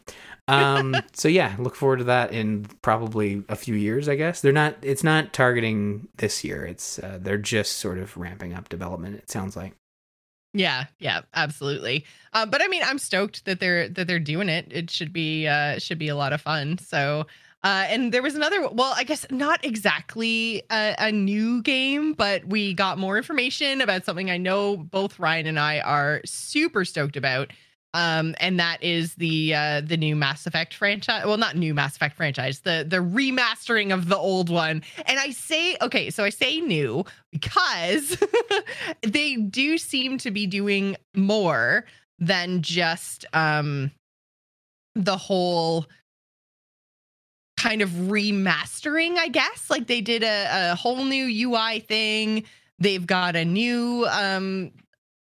Um. 0.49 0.95
so 1.13 1.27
yeah, 1.27 1.55
look 1.59 1.75
forward 1.75 1.97
to 1.97 2.05
that 2.05 2.31
in 2.31 2.67
probably 2.81 3.43
a 3.49 3.55
few 3.55 3.75
years. 3.75 4.07
I 4.07 4.15
guess 4.15 4.39
they're 4.39 4.53
not. 4.53 4.77
It's 4.81 5.03
not 5.03 5.33
targeting 5.33 6.07
this 6.17 6.43
year. 6.43 6.65
It's 6.65 6.99
uh, 6.99 7.19
they're 7.21 7.37
just 7.37 7.73
sort 7.79 7.97
of 7.97 8.15
ramping 8.15 8.53
up 8.53 8.69
development. 8.69 9.15
It 9.15 9.29
sounds 9.29 9.57
like. 9.57 9.73
Yeah, 10.57 10.85
yeah, 10.99 11.21
absolutely. 11.35 12.05
Uh, 12.33 12.45
but 12.45 12.61
I 12.63 12.67
mean, 12.67 12.81
I'm 12.83 12.97
stoked 12.97 13.45
that 13.45 13.59
they're 13.59 13.87
that 13.89 14.07
they're 14.07 14.19
doing 14.19 14.49
it. 14.49 14.67
It 14.71 14.89
should 14.89 15.13
be 15.13 15.47
uh, 15.47 15.77
should 15.77 15.99
be 15.99 16.07
a 16.07 16.15
lot 16.15 16.33
of 16.33 16.41
fun. 16.41 16.77
So, 16.79 17.27
uh, 17.63 17.85
and 17.89 18.11
there 18.11 18.23
was 18.23 18.33
another. 18.35 18.67
Well, 18.69 18.93
I 18.95 19.03
guess 19.03 19.25
not 19.29 19.63
exactly 19.63 20.63
a, 20.71 20.95
a 20.97 21.11
new 21.11 21.61
game, 21.61 22.13
but 22.13 22.45
we 22.45 22.73
got 22.73 22.97
more 22.97 23.17
information 23.17 23.81
about 23.81 24.03
something 24.05 24.31
I 24.31 24.37
know 24.37 24.77
both 24.77 25.19
Ryan 25.19 25.47
and 25.47 25.59
I 25.59 25.79
are 25.79 26.21
super 26.25 26.85
stoked 26.85 27.17
about. 27.17 27.51
Um, 27.93 28.35
and 28.39 28.59
that 28.59 28.83
is 28.83 29.15
the 29.15 29.55
uh, 29.55 29.81
the 29.81 29.97
new 29.97 30.15
Mass 30.15 30.45
Effect 30.45 30.73
franchise. 30.73 31.25
Well, 31.25 31.37
not 31.37 31.55
new 31.55 31.73
Mass 31.73 31.95
Effect 31.95 32.15
franchise, 32.15 32.59
the 32.59 32.85
the 32.87 32.97
remastering 32.97 33.93
of 33.93 34.07
the 34.07 34.17
old 34.17 34.49
one. 34.49 34.83
And 35.05 35.19
I 35.19 35.31
say, 35.31 35.77
okay, 35.81 36.09
so 36.09 36.23
I 36.23 36.29
say 36.29 36.59
new 36.59 37.05
because 37.31 38.21
they 39.01 39.37
do 39.37 39.77
seem 39.77 40.17
to 40.19 40.31
be 40.31 40.47
doing 40.47 40.97
more 41.15 41.85
than 42.19 42.61
just 42.61 43.25
um 43.33 43.91
the 44.95 45.17
whole 45.17 45.85
kind 47.57 47.81
of 47.81 47.89
remastering, 47.89 49.17
I 49.17 49.29
guess. 49.29 49.69
Like 49.69 49.87
they 49.87 50.01
did 50.01 50.23
a, 50.23 50.71
a 50.71 50.75
whole 50.75 51.03
new 51.03 51.49
UI 51.49 51.79
thing. 51.79 52.43
They've 52.79 53.05
got 53.05 53.35
a 53.35 53.45
new 53.45 54.05
um 54.09 54.71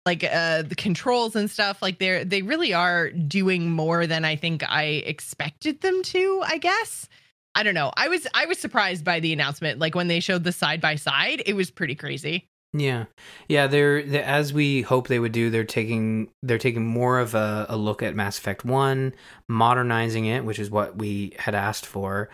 like 0.07 0.25
uh 0.25 0.63
the 0.63 0.75
controls 0.77 1.37
and 1.37 1.51
stuff 1.51 1.83
like 1.83 1.99
they're 1.99 2.25
they 2.25 2.43
really 2.43 2.73
are 2.73 3.11
doing 3.11 3.71
more 3.71 4.07
than 4.07 4.25
i 4.25 4.37
think 4.37 4.63
i 4.71 4.85
expected 5.05 5.81
them 5.81 6.03
to 6.03 6.43
i 6.47 6.57
guess 6.59 7.09
i 7.55 7.63
don't 7.63 7.75
know 7.75 7.91
i 7.97 8.09
was 8.09 8.27
i 8.33 8.47
was 8.47 8.59
surprised 8.59 9.05
by 9.05 9.21
the 9.21 9.33
announcement 9.33 9.79
like 9.79 9.95
when 9.95 10.09
they 10.09 10.21
showed 10.21 10.45
the 10.45 10.53
side 10.53 10.81
by 10.81 10.95
side 10.95 11.43
it 11.45 11.55
was 11.55 11.71
pretty 11.71 11.95
crazy 11.95 12.47
Yeah, 12.73 13.05
yeah. 13.49 13.69
They're, 13.69 14.03
they 14.03 14.23
as 14.23 14.53
we 14.53 14.83
hope 14.83 15.09
they 15.09 15.19
would 15.19 15.33
do. 15.33 15.49
They're 15.51 15.65
taking 15.65 16.29
they're 16.43 16.59
taking 16.59 16.85
more 16.85 17.19
of 17.19 17.35
a, 17.35 17.65
a 17.71 17.77
look 17.77 18.03
at 18.03 18.15
Mass 18.15 18.39
Effect 18.39 18.65
One, 18.65 19.15
modernizing 19.49 20.27
it, 20.27 20.45
which 20.45 20.59
is 20.59 20.69
what 20.71 20.99
we 20.99 21.33
had 21.39 21.55
asked 21.55 21.87
for, 21.87 22.29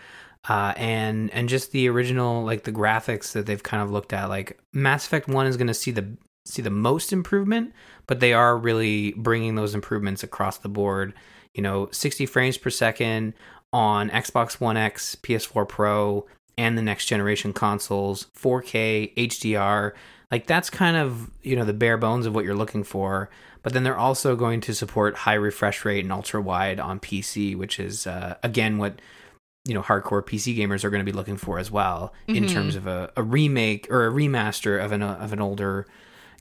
uh, 0.49 0.73
and 0.75 1.29
and 1.31 1.47
just 1.47 1.71
the 1.71 1.87
original 1.87 2.43
like 2.43 2.63
the 2.63 2.73
graphics 2.73 3.31
that 3.33 3.45
they've 3.45 3.63
kind 3.63 3.81
of 3.83 3.91
looked 3.91 4.11
at. 4.11 4.27
Like 4.27 4.59
Mass 4.73 5.05
Effect 5.05 5.29
One 5.29 5.47
is 5.47 5.55
going 5.55 5.67
to 5.67 5.73
see 5.73 5.91
the 5.91 6.17
see 6.45 6.61
the 6.61 6.69
most 6.69 7.13
improvement, 7.13 7.73
but 8.07 8.19
they 8.19 8.33
are 8.33 8.57
really 8.57 9.13
bringing 9.13 9.55
those 9.55 9.73
improvements 9.75 10.23
across 10.23 10.57
the 10.57 10.69
board. 10.69 11.13
You 11.53 11.61
know, 11.61 11.87
60 11.91 12.25
frames 12.25 12.57
per 12.57 12.69
second 12.69 13.33
on 13.71 14.09
Xbox 14.09 14.59
One 14.59 14.77
X, 14.77 15.15
PS4 15.21 15.67
Pro, 15.67 16.25
and 16.57 16.77
the 16.77 16.81
next 16.81 17.05
generation 17.05 17.53
consoles, 17.53 18.27
4K, 18.39 19.13
HDR. 19.15 19.93
Like 20.31 20.47
that's 20.47 20.69
kind 20.69 20.97
of, 20.97 21.29
you 21.43 21.55
know, 21.55 21.65
the 21.65 21.73
bare 21.73 21.97
bones 21.97 22.25
of 22.25 22.33
what 22.35 22.43
you're 22.45 22.55
looking 22.55 22.83
for. 22.83 23.29
But 23.61 23.71
then 23.73 23.83
they're 23.83 23.97
also 23.97 24.35
going 24.35 24.59
to 24.61 24.75
support 24.75 25.15
high 25.15 25.35
refresh 25.35 25.85
rate 25.85 26.03
and 26.03 26.11
ultra 26.11 26.41
wide 26.41 26.79
on 26.79 26.99
PC, 26.99 27.55
which 27.55 27.79
is 27.79 28.05
uh, 28.05 28.35
again 28.43 28.77
what 28.77 28.99
you 29.65 29.73
know 29.73 29.81
hardcore 29.81 30.21
PC 30.21 30.57
gamers 30.57 30.83
are 30.83 30.89
going 30.89 30.99
to 31.05 31.09
be 31.09 31.15
looking 31.15 31.37
for 31.37 31.57
as 31.59 31.71
well 31.71 32.11
in 32.27 32.43
Mhm. 32.43 32.49
terms 32.51 32.75
of 32.75 32.85
a, 32.85 33.09
a 33.15 33.23
remake 33.23 33.87
or 33.89 34.05
a 34.05 34.11
remaster 34.11 34.83
of 34.83 34.91
an 34.91 35.01
of 35.01 35.31
an 35.31 35.39
older 35.39 35.85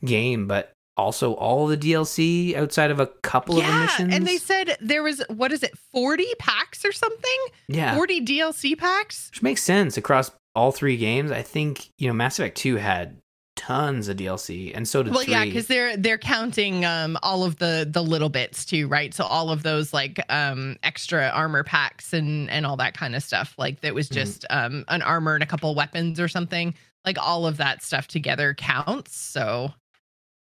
game, 0.05 0.47
but 0.47 0.73
also 0.97 1.33
all 1.35 1.67
the 1.67 1.77
DLC 1.77 2.55
outside 2.55 2.91
of 2.91 3.01
a 3.01 3.07
couple 3.07 3.59
of 3.59 3.65
emissions. 3.65 4.15
and 4.15 4.27
they 4.27 4.37
said 4.37 4.77
there 4.81 5.03
was 5.03 5.23
what 5.29 5.51
is 5.53 5.63
it 5.63 5.77
40 5.93 6.27
packs 6.39 6.85
or 6.85 6.93
something 6.93 7.39
yeah, 7.67 7.95
40 7.97 8.21
dlc 8.27 8.77
packs 8.79 9.31
which 9.31 9.43
makes 9.43 9.63
sense 9.63 9.97
across 9.97 10.31
all 10.55 10.71
three 10.71 10.99
games. 10.99 11.31
I 11.33 11.41
think 11.41 11.89
you 11.99 12.09
know 12.09 12.13
Mass 12.13 12.39
Effect 12.39 12.59
Two 12.59 12.77
had 12.77 13.17
tons 13.57 14.09
of 14.09 14.17
DLC, 14.19 14.73
and 14.75 14.87
so 14.89 15.03
did 15.03 15.15
well 15.15 15.23
three. 15.25 15.33
yeah 15.33 15.45
because 15.45 15.67
they're 15.67 15.97
they're 15.97 16.19
counting 16.19 16.85
um 16.85 17.17
all 17.23 17.43
of 17.45 17.57
the 17.59 17.89
the 17.91 18.03
little 18.03 18.29
bits 18.29 18.65
too 18.67 18.87
right 18.89 19.15
so 19.15 19.25
all 19.25 19.51
of 19.51 19.63
those 19.63 19.93
like 19.95 20.21
um 20.31 20.77
extra 20.83 21.29
armor 21.29 21.63
packs 21.65 22.13
and 22.13 22.51
and 22.51 22.67
all 22.67 22.77
that 22.77 22.93
kind 22.95 23.15
of 23.17 23.23
stuff 23.23 23.55
like 23.57 23.81
that 23.81 23.95
was 23.95 24.09
Mhm. 24.11 24.15
just 24.15 24.45
um 24.51 24.85
an 24.89 25.01
armor 25.01 25.35
and 25.35 25.43
a 25.43 25.47
couple 25.47 25.75
weapons 25.75 26.21
or 26.21 26.29
something 26.29 26.75
like 27.07 27.17
all 27.19 27.47
of 27.47 27.57
that 27.59 27.83
stuff 27.83 28.07
together 28.09 28.53
counts 28.55 29.17
so 29.17 29.73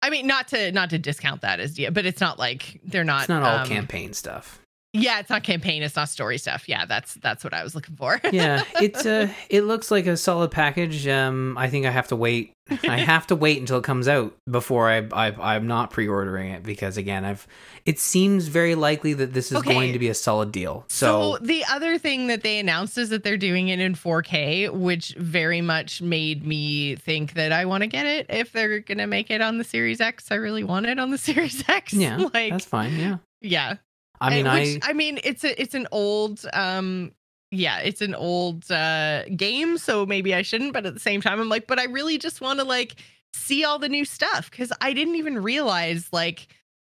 i 0.03 0.11
mean 0.11 0.26
not 0.26 0.48
to 0.48 0.70
not 0.72 0.90
to 0.90 0.98
discount 0.98 1.40
that 1.40 1.61
as 1.61 1.78
yeah, 1.78 1.90
but 1.90 2.05
it's 2.05 2.20
not 2.20 2.38
like 2.38 2.80
they're 2.84 3.05
not 3.05 3.22
it's 3.22 3.28
not 3.28 3.42
all 3.42 3.59
um, 3.61 3.66
campaign 3.66 4.12
stuff. 4.12 4.61
Yeah 4.95 5.18
it's 5.20 5.30
not 5.30 5.43
campaign 5.43 5.82
it's 5.82 5.97
not 5.97 6.09
story 6.09 6.36
stuff 6.36 6.68
yeah 6.68 6.84
that's 6.84 7.14
that's 7.14 7.43
what 7.45 7.55
i 7.55 7.62
was 7.62 7.74
looking 7.74 7.97
for 7.97 8.20
yeah, 8.32 8.62
it's 8.80 9.07
uh 9.07 9.28
it 9.49 9.62
looks 9.62 9.90
like 9.90 10.07
a 10.07 10.16
solid 10.16 10.51
package. 10.51 11.07
Um, 11.09 11.57
I 11.59 11.68
think 11.68 11.86
I 11.86 11.90
have 11.90 12.09
to 12.09 12.16
wait. 12.16 12.53
I 12.88 12.97
have 12.99 13.26
to 13.26 13.36
wait 13.36 13.59
until 13.59 13.78
it 13.78 13.84
comes 13.84 14.07
out 14.09 14.34
before 14.51 14.88
I, 14.88 14.99
I 15.12 15.55
I'm 15.57 15.66
not 15.66 15.90
pre-ordering 15.90 16.51
it 16.53 16.62
because 16.62 16.97
again 16.97 17.24
I've. 17.24 17.47
It 17.84 17.99
seems 17.99 18.47
very 18.49 18.74
likely 18.74 19.12
that 19.14 19.32
this 19.34 19.51
is 19.51 19.59
Okay. 19.59 19.72
going 19.72 19.93
to 19.93 19.99
be 19.99 20.09
a 20.09 20.14
solid 20.14 20.53
deal. 20.53 20.84
So, 20.88 21.36
So, 21.36 21.45
the 21.45 21.64
other 21.70 21.99
thing 21.99 22.28
that 22.28 22.43
they 22.43 22.59
announced 22.61 22.97
is 22.97 23.09
that 23.09 23.24
they're 23.24 23.36
doing 23.36 23.68
it 23.68 23.80
in 23.80 23.95
4K, 23.97 24.70
which 24.72 25.16
very 25.18 25.61
much 25.61 26.01
made 26.01 26.47
me 26.47 26.95
think 26.97 27.34
that 27.34 27.51
I 27.51 27.64
want 27.64 27.82
to 27.82 27.88
get 27.88 28.07
it 28.07 28.26
if 28.28 28.53
they're 28.53 28.78
gonna 28.80 29.07
make 29.09 29.30
it 29.30 29.40
on 29.40 29.59
the 29.59 29.64
Series 29.64 30.01
X. 30.01 30.30
I 30.30 30.36
really 30.36 30.64
want 30.64 30.86
it 30.86 30.99
on 30.99 31.11
the 31.11 31.18
Series 31.28 31.68
X. 31.68 31.93
yeah, 31.93 32.16
like 32.32 32.53
that's 32.53 32.66
fine. 32.66 32.95
Yeah, 32.97 33.16
yeah. 33.40 33.74
I 34.23 34.31
mean 34.31 34.39
And 34.47 34.49
I 34.49 34.61
which, 34.61 34.79
I 34.83 34.93
mean 34.93 35.19
it's 35.24 35.44
a 35.44 35.61
it's 35.61 35.74
an 35.74 35.89
old 35.93 36.44
um 36.53 37.12
yeah, 37.51 37.81
it's 37.81 38.01
an 38.01 38.15
old 38.15 38.70
uh 38.70 39.24
game, 39.36 39.77
so 39.77 40.07
maybe 40.07 40.35
I 40.35 40.43
shouldn't, 40.43 40.73
but 40.73 40.86
at 40.86 40.94
the 40.94 41.01
same 41.01 41.20
time 41.20 41.40
I'm 41.40 41.49
like, 41.49 41.66
but 41.66 41.78
I 41.78 41.85
really 41.85 42.16
just 42.19 42.40
want 42.40 42.61
to 42.61 42.65
like 42.65 42.94
see 43.35 43.65
all 43.65 43.78
the 43.78 43.89
new 43.89 44.05
stuff 44.05 44.51
cuz 44.51 44.73
I 44.81 44.93
didn't 44.93 45.16
even 45.16 45.43
realize 45.43 46.09
like 46.12 46.49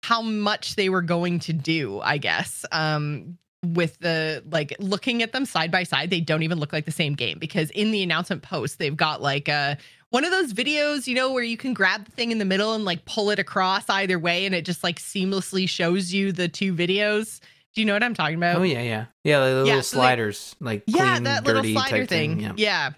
how 0.03 0.23
much 0.23 0.77
they 0.77 0.89
were 0.89 1.03
going 1.03 1.40
to 1.40 1.53
do, 1.53 2.01
I 2.01 2.19
guess. 2.19 2.65
Um 2.73 3.39
with 3.65 3.98
the 3.98 4.44
like 4.51 4.77
looking 4.78 5.23
at 5.23 5.32
them 5.32 5.44
side 5.44 5.70
by 5.73 5.82
side, 5.82 6.11
they 6.11 6.20
don't 6.20 6.43
even 6.44 6.61
look 6.61 6.73
like 6.73 6.85
the 6.85 6.93
same 6.93 7.15
game 7.15 7.39
because 7.39 7.70
in 7.70 7.90
the 7.90 8.03
announcement 8.03 8.43
post, 8.43 8.78
they've 8.78 8.97
got 8.97 9.20
like 9.20 9.48
a 9.48 9.77
one 10.11 10.24
of 10.24 10.31
those 10.31 10.53
videos, 10.53 11.07
you 11.07 11.15
know, 11.15 11.33
where 11.33 11.43
you 11.43 11.57
can 11.57 11.74
grab 11.74 12.05
the 12.05 12.11
thing 12.12 12.31
in 12.31 12.39
the 12.39 12.45
middle 12.45 12.74
and 12.74 12.85
like 12.85 13.05
pull 13.05 13.31
it 13.31 13.39
across 13.39 13.89
either 13.91 14.19
way 14.19 14.47
and 14.47 14.55
it 14.55 14.65
just 14.65 14.83
like 14.85 14.99
seamlessly 15.01 15.69
shows 15.69 16.12
you 16.12 16.33
the 16.33 16.49
two 16.49 16.74
videos. 16.74 17.41
Do 17.74 17.81
you 17.83 17.85
know 17.87 17.93
what 17.93 18.03
I'm 18.03 18.15
talking 18.15 18.37
about? 18.37 18.57
oh 18.57 18.62
yeah 18.62 18.81
yeah 18.83 19.07
yeah 19.24 19.41
the 19.41 19.45
little 19.47 19.66
Yeah, 19.66 19.81
so 19.83 19.97
they- 19.97 20.03
sliders 20.03 20.57
like 20.61 20.83
yeah, 20.87 21.12
clean, 21.15 21.24
that 21.24 21.45
little 21.45 21.65
slider 21.65 22.07
thing. 22.07 22.39
thing. 22.39 22.41
Yeah. 22.41 22.53
Yeah. 22.57 22.91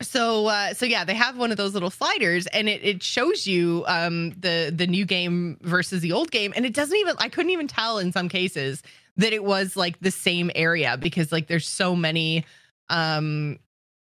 So 0.00 0.46
uh 0.46 0.74
so 0.74 0.86
yeah, 0.86 1.04
they 1.04 1.14
have 1.14 1.36
one 1.36 1.50
of 1.50 1.56
those 1.56 1.74
little 1.74 1.90
sliders 1.90 2.46
and 2.48 2.68
it, 2.68 2.84
it 2.84 3.02
shows 3.02 3.46
you 3.46 3.84
um 3.88 4.30
the 4.38 4.72
the 4.74 4.86
new 4.86 5.04
game 5.04 5.58
versus 5.62 6.00
the 6.02 6.12
old 6.12 6.30
game 6.30 6.52
and 6.54 6.64
it 6.64 6.72
doesn't 6.74 6.96
even 6.96 7.16
I 7.18 7.28
couldn't 7.28 7.50
even 7.50 7.66
tell 7.66 7.98
in 7.98 8.12
some 8.12 8.28
cases 8.28 8.82
that 9.16 9.32
it 9.32 9.42
was 9.42 9.76
like 9.76 9.98
the 9.98 10.12
same 10.12 10.52
area 10.54 10.96
because 10.96 11.32
like 11.32 11.48
there's 11.48 11.66
so 11.66 11.96
many 11.96 12.44
um 12.90 13.58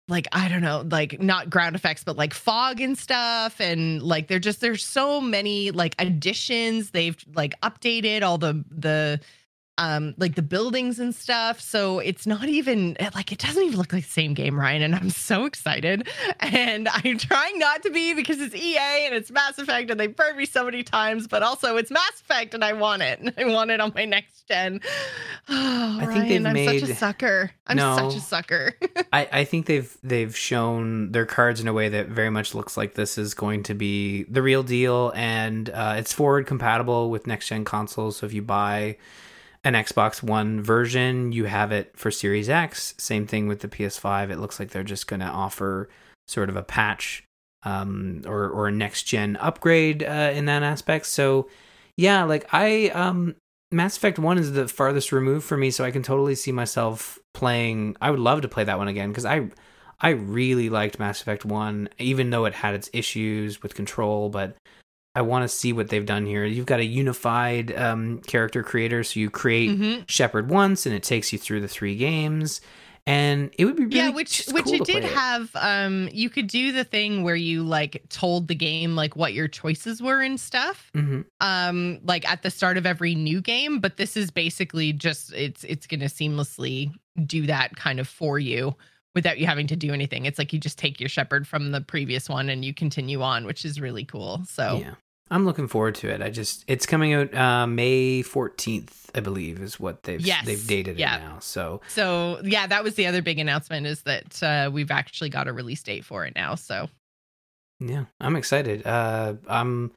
like 0.08 0.28
I 0.32 0.48
don't 0.48 0.62
know, 0.62 0.84
like 0.88 1.20
not 1.20 1.50
ground 1.50 1.74
effects, 1.74 2.04
but 2.04 2.16
like 2.16 2.32
fog 2.32 2.80
and 2.80 2.96
stuff, 2.96 3.60
and 3.60 4.02
like 4.02 4.28
they're 4.28 4.38
just 4.38 4.60
there's 4.60 4.84
so 4.84 5.20
many 5.20 5.70
like 5.72 5.94
additions. 5.98 6.90
They've 6.90 7.16
like 7.34 7.60
updated 7.60 8.22
all 8.22 8.38
the 8.38 8.64
the 8.70 9.20
um 9.78 10.14
like 10.18 10.34
the 10.34 10.42
buildings 10.42 10.98
and 10.98 11.14
stuff. 11.14 11.60
So 11.60 11.98
it's 11.98 12.26
not 12.26 12.48
even 12.48 12.96
like 13.14 13.32
it 13.32 13.38
doesn't 13.38 13.62
even 13.62 13.76
look 13.78 13.92
like 13.92 14.04
the 14.04 14.10
same 14.10 14.34
game 14.34 14.58
ryan 14.58 14.82
and 14.82 14.94
i'm 14.94 15.10
so 15.10 15.44
excited. 15.44 16.08
And 16.40 16.88
i'm 16.92 17.18
trying 17.18 17.58
not 17.58 17.82
to 17.82 17.90
be 17.90 18.14
because 18.14 18.40
it's 18.40 18.54
ea 18.54 18.78
and 19.06 19.14
it's 19.14 19.30
mass 19.30 19.58
effect 19.58 19.90
and 19.90 20.00
they 20.00 20.06
burned 20.06 20.36
me 20.38 20.46
so 20.46 20.64
many 20.64 20.82
times 20.82 21.26
but 21.28 21.42
also 21.42 21.76
it's 21.76 21.90
mass 21.90 22.20
effect 22.20 22.54
and 22.54 22.64
i 22.64 22.72
want 22.72 23.02
it. 23.02 23.34
I 23.38 23.44
want 23.44 23.70
it 23.70 23.80
on 23.80 23.92
my 23.94 24.04
next 24.04 24.48
gen. 24.48 24.80
Oh, 25.48 25.98
I 26.00 26.06
Ryan, 26.06 26.12
think 26.12 26.28
they've 26.28 26.46
i'm 26.46 26.52
made- 26.54 26.80
such 26.80 26.90
a 26.90 26.94
sucker. 26.96 27.50
I'm 27.68 27.76
No. 27.76 27.96
such 27.96 28.16
a 28.16 28.20
sucker. 28.20 28.74
I, 29.12 29.28
I 29.32 29.44
think 29.44 29.66
they've 29.66 29.96
they've 30.02 30.36
shown 30.36 31.12
their 31.12 31.24
cards 31.26 31.60
in 31.60 31.68
a 31.68 31.72
way 31.72 31.88
that 31.88 32.08
very 32.08 32.30
much 32.30 32.52
looks 32.54 32.76
like 32.76 32.94
this 32.94 33.16
is 33.16 33.32
going 33.34 33.62
to 33.64 33.74
be 33.74 34.24
the 34.24 34.42
real 34.42 34.62
deal, 34.64 35.12
and 35.14 35.70
uh, 35.70 35.94
it's 35.98 36.12
forward 36.12 36.46
compatible 36.46 37.10
with 37.10 37.26
next 37.28 37.46
gen 37.48 37.64
consoles. 37.64 38.16
So 38.16 38.26
if 38.26 38.32
you 38.32 38.42
buy 38.42 38.96
an 39.66 39.74
Xbox 39.74 40.22
One 40.22 40.62
version, 40.62 41.32
you 41.32 41.46
have 41.46 41.72
it 41.72 41.90
for 41.96 42.12
Series 42.12 42.48
X. 42.48 42.94
Same 42.98 43.26
thing 43.26 43.48
with 43.48 43.60
the 43.60 43.68
PS5. 43.68 44.30
It 44.30 44.38
looks 44.38 44.60
like 44.60 44.70
they're 44.70 44.84
just 44.84 45.08
going 45.08 45.18
to 45.18 45.26
offer 45.26 45.88
sort 46.28 46.48
of 46.48 46.54
a 46.54 46.62
patch 46.62 47.24
um, 47.64 48.22
or 48.26 48.48
or 48.48 48.68
a 48.68 48.72
next 48.72 49.02
gen 49.02 49.36
upgrade 49.38 50.04
uh, 50.04 50.30
in 50.32 50.44
that 50.44 50.62
aspect. 50.62 51.06
So 51.06 51.48
yeah, 51.96 52.22
like 52.22 52.46
I 52.52 52.90
um 52.90 53.34
Mass 53.72 53.96
Effect 53.96 54.20
1 54.20 54.38
is 54.38 54.52
the 54.52 54.68
farthest 54.68 55.10
removed 55.10 55.44
for 55.44 55.56
me, 55.56 55.72
so 55.72 55.84
I 55.84 55.90
can 55.90 56.04
totally 56.04 56.36
see 56.36 56.52
myself 56.52 57.18
playing. 57.34 57.96
I 58.00 58.12
would 58.12 58.20
love 58.20 58.42
to 58.42 58.48
play 58.48 58.62
that 58.62 58.78
one 58.78 58.86
again 58.86 59.08
because 59.08 59.24
I 59.24 59.50
I 60.00 60.10
really 60.10 60.70
liked 60.70 61.00
Mass 61.00 61.20
Effect 61.20 61.44
1, 61.44 61.88
even 61.98 62.30
though 62.30 62.44
it 62.44 62.54
had 62.54 62.74
its 62.74 62.88
issues 62.92 63.64
with 63.64 63.74
control, 63.74 64.28
but 64.28 64.56
I 65.16 65.22
want 65.22 65.42
to 65.44 65.48
see 65.48 65.72
what 65.72 65.88
they've 65.88 66.06
done 66.06 66.26
here. 66.26 66.44
You've 66.44 66.66
got 66.66 66.78
a 66.78 66.84
unified 66.84 67.76
um, 67.76 68.18
character 68.26 68.62
creator, 68.62 69.02
so 69.02 69.18
you 69.18 69.30
create 69.30 69.70
Mhm. 69.70 70.04
Shepard 70.08 70.48
once 70.50 70.86
and 70.86 70.94
it 70.94 71.02
takes 71.02 71.32
you 71.32 71.38
through 71.38 71.62
the 71.62 71.68
three 71.68 71.96
games. 71.96 72.60
And 73.08 73.50
it 73.56 73.64
would 73.66 73.76
be 73.76 73.84
really 73.84 73.96
yeah 73.98 74.08
which 74.10 74.38
just 74.38 74.52
which 74.52 74.64
cool 74.64 74.74
it 74.74 74.84
did 74.84 75.04
it. 75.04 75.12
have 75.12 75.48
um 75.54 76.08
you 76.12 76.28
could 76.28 76.48
do 76.48 76.72
the 76.72 76.82
thing 76.82 77.22
where 77.22 77.36
you 77.36 77.62
like 77.62 78.02
told 78.08 78.48
the 78.48 78.54
game 78.56 78.96
like 78.96 79.14
what 79.14 79.32
your 79.32 79.46
choices 79.46 80.02
were 80.02 80.20
and 80.22 80.40
stuff 80.40 80.90
Mhm. 80.92 81.24
um 81.40 82.00
like 82.02 82.28
at 82.28 82.42
the 82.42 82.50
start 82.50 82.76
of 82.76 82.84
every 82.84 83.14
new 83.14 83.40
game 83.40 83.78
but 83.78 83.96
this 83.96 84.16
is 84.16 84.32
basically 84.32 84.92
just 84.92 85.32
it's 85.34 85.62
it's 85.62 85.86
going 85.86 86.00
to 86.00 86.06
seamlessly 86.06 86.90
do 87.24 87.46
that 87.46 87.76
kind 87.76 88.00
of 88.00 88.08
for 88.08 88.40
you 88.40 88.74
without 89.14 89.38
you 89.38 89.46
having 89.46 89.68
to 89.68 89.76
do 89.76 89.92
anything 89.92 90.24
it's 90.24 90.38
like 90.38 90.52
you 90.52 90.58
just 90.58 90.76
take 90.76 90.98
your 90.98 91.08
Shepard 91.08 91.46
from 91.46 91.70
the 91.70 91.80
previous 91.80 92.28
one 92.28 92.48
and 92.50 92.64
you 92.64 92.74
continue 92.74 93.22
on 93.22 93.46
which 93.46 93.64
is 93.64 93.80
really 93.80 94.04
cool 94.04 94.42
so 94.48 94.80
Yeah. 94.82 94.94
I'm 95.30 95.44
looking 95.44 95.66
forward 95.68 95.96
to 95.96 96.08
it. 96.08 96.22
I 96.22 96.30
just 96.30 96.64
it's 96.68 96.86
coming 96.86 97.12
out 97.14 97.34
uh, 97.34 97.66
May 97.66 98.22
14th, 98.22 98.90
I 99.14 99.20
believe, 99.20 99.60
is 99.60 99.80
what 99.80 100.04
they've 100.04 100.20
Yes. 100.20 100.46
they've 100.46 100.66
dated 100.66 100.98
Yeah. 100.98 101.16
it 101.16 101.20
now. 101.20 101.38
So 101.40 101.80
so 101.88 102.40
yeah 102.44 102.66
that 102.68 102.84
was 102.84 102.94
the 102.94 103.06
other 103.06 103.22
big 103.22 103.38
announcement 103.38 103.86
is 103.86 104.02
that 104.02 104.42
uh 104.42 104.70
we've 104.72 104.90
actually 104.90 105.30
got 105.30 105.48
a 105.48 105.52
release 105.52 105.82
date 105.82 106.04
for 106.04 106.24
it 106.26 106.34
now 106.36 106.54
so 106.54 106.88
yeah, 107.78 108.04
I'm 108.20 108.36
excited. 108.36 108.86
Uh, 108.86 109.34
I'm 109.48 109.92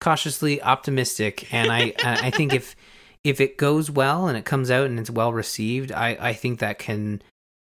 cautiously 0.00 0.60
optimistic, 0.62 1.52
and 1.54 1.70
I 1.70 1.92
I 2.02 2.26
I 2.26 2.30
think 2.30 2.52
if 2.52 2.74
if 3.22 3.40
it 3.40 3.56
goes 3.58 3.90
well 3.90 4.26
and 4.26 4.36
it 4.36 4.44
comes 4.44 4.70
out 4.70 4.86
and 4.86 4.98
it's 4.98 5.10
well 5.10 5.32
received, 5.32 5.92
I 5.92 6.16
I 6.20 6.32
think 6.32 6.58
that 6.58 6.78
can 6.78 7.22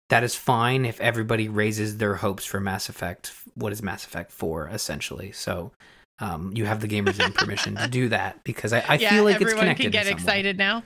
that 0.09 0.23
is 0.23 0.35
fine 0.35 0.85
if 0.85 1.01
everybody 1.01 1.49
raises 1.49 1.97
their 1.97 2.15
hopes 2.15 2.45
for 2.45 2.61
Mass 2.61 2.87
Effect. 2.87 3.33
What 3.55 3.73
is 3.73 3.83
Mass 3.83 4.05
Effect 4.05 4.31
for 4.31 4.67
essentially? 4.69 5.31
So. 5.33 5.71
Um, 6.19 6.51
you 6.55 6.65
have 6.65 6.79
the 6.79 6.87
gamers 6.87 7.19
inn 7.23 7.31
permission 7.31 7.75
to 7.75 7.87
do 7.87 8.09
that 8.09 8.43
because 8.43 8.73
I, 8.73 8.83
I 8.87 8.95
yeah 8.99 9.11
feel 9.11 9.23
like 9.23 9.39
it's 9.39 9.53
connected. 9.53 9.59
everyone 9.59 9.75
can 9.75 9.91
get 9.91 10.07
in 10.07 10.17
some 10.17 10.25
way. 10.25 10.39
excited 10.39 10.57
now 10.57 10.83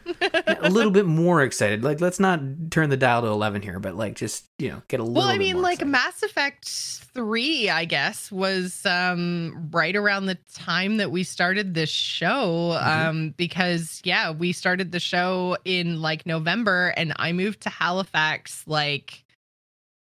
a 0.59 0.69
little 0.69 0.91
bit 0.91 1.05
more 1.05 1.41
excited. 1.41 1.83
Like, 1.85 2.01
let's 2.01 2.19
not 2.19 2.41
turn 2.69 2.89
the 2.89 2.97
dial 2.97 3.21
to 3.21 3.27
eleven 3.27 3.61
here, 3.61 3.79
but 3.79 3.95
like, 3.95 4.15
just 4.15 4.45
you 4.57 4.69
know, 4.69 4.81
get 4.89 4.99
a 4.99 5.03
little. 5.03 5.21
well 5.21 5.29
i 5.29 5.37
mean 5.37 5.61
like 5.61 5.75
excited. 5.75 5.89
mass 5.91 6.21
effect 6.23 6.67
3 7.13 7.69
i 7.69 7.83
guess 7.85 8.31
was 8.31 8.85
um 8.85 9.69
right 9.71 9.95
around 9.95 10.27
the 10.27 10.37
time 10.53 10.97
that 10.97 11.09
we 11.11 11.23
started 11.23 11.73
this 11.73 11.89
show 11.89 12.77
Mhm. 12.79 13.07
um 13.07 13.29
because 13.37 14.01
yeah 14.03 14.31
we 14.31 14.51
started 14.53 14.91
the 14.91 14.99
show 14.99 15.57
in 15.65 15.99
like 16.01 16.25
november 16.27 16.93
and 16.95 17.11
i 17.17 17.31
moved 17.31 17.61
to 17.61 17.69
halifax 17.69 18.63
like 18.67 19.20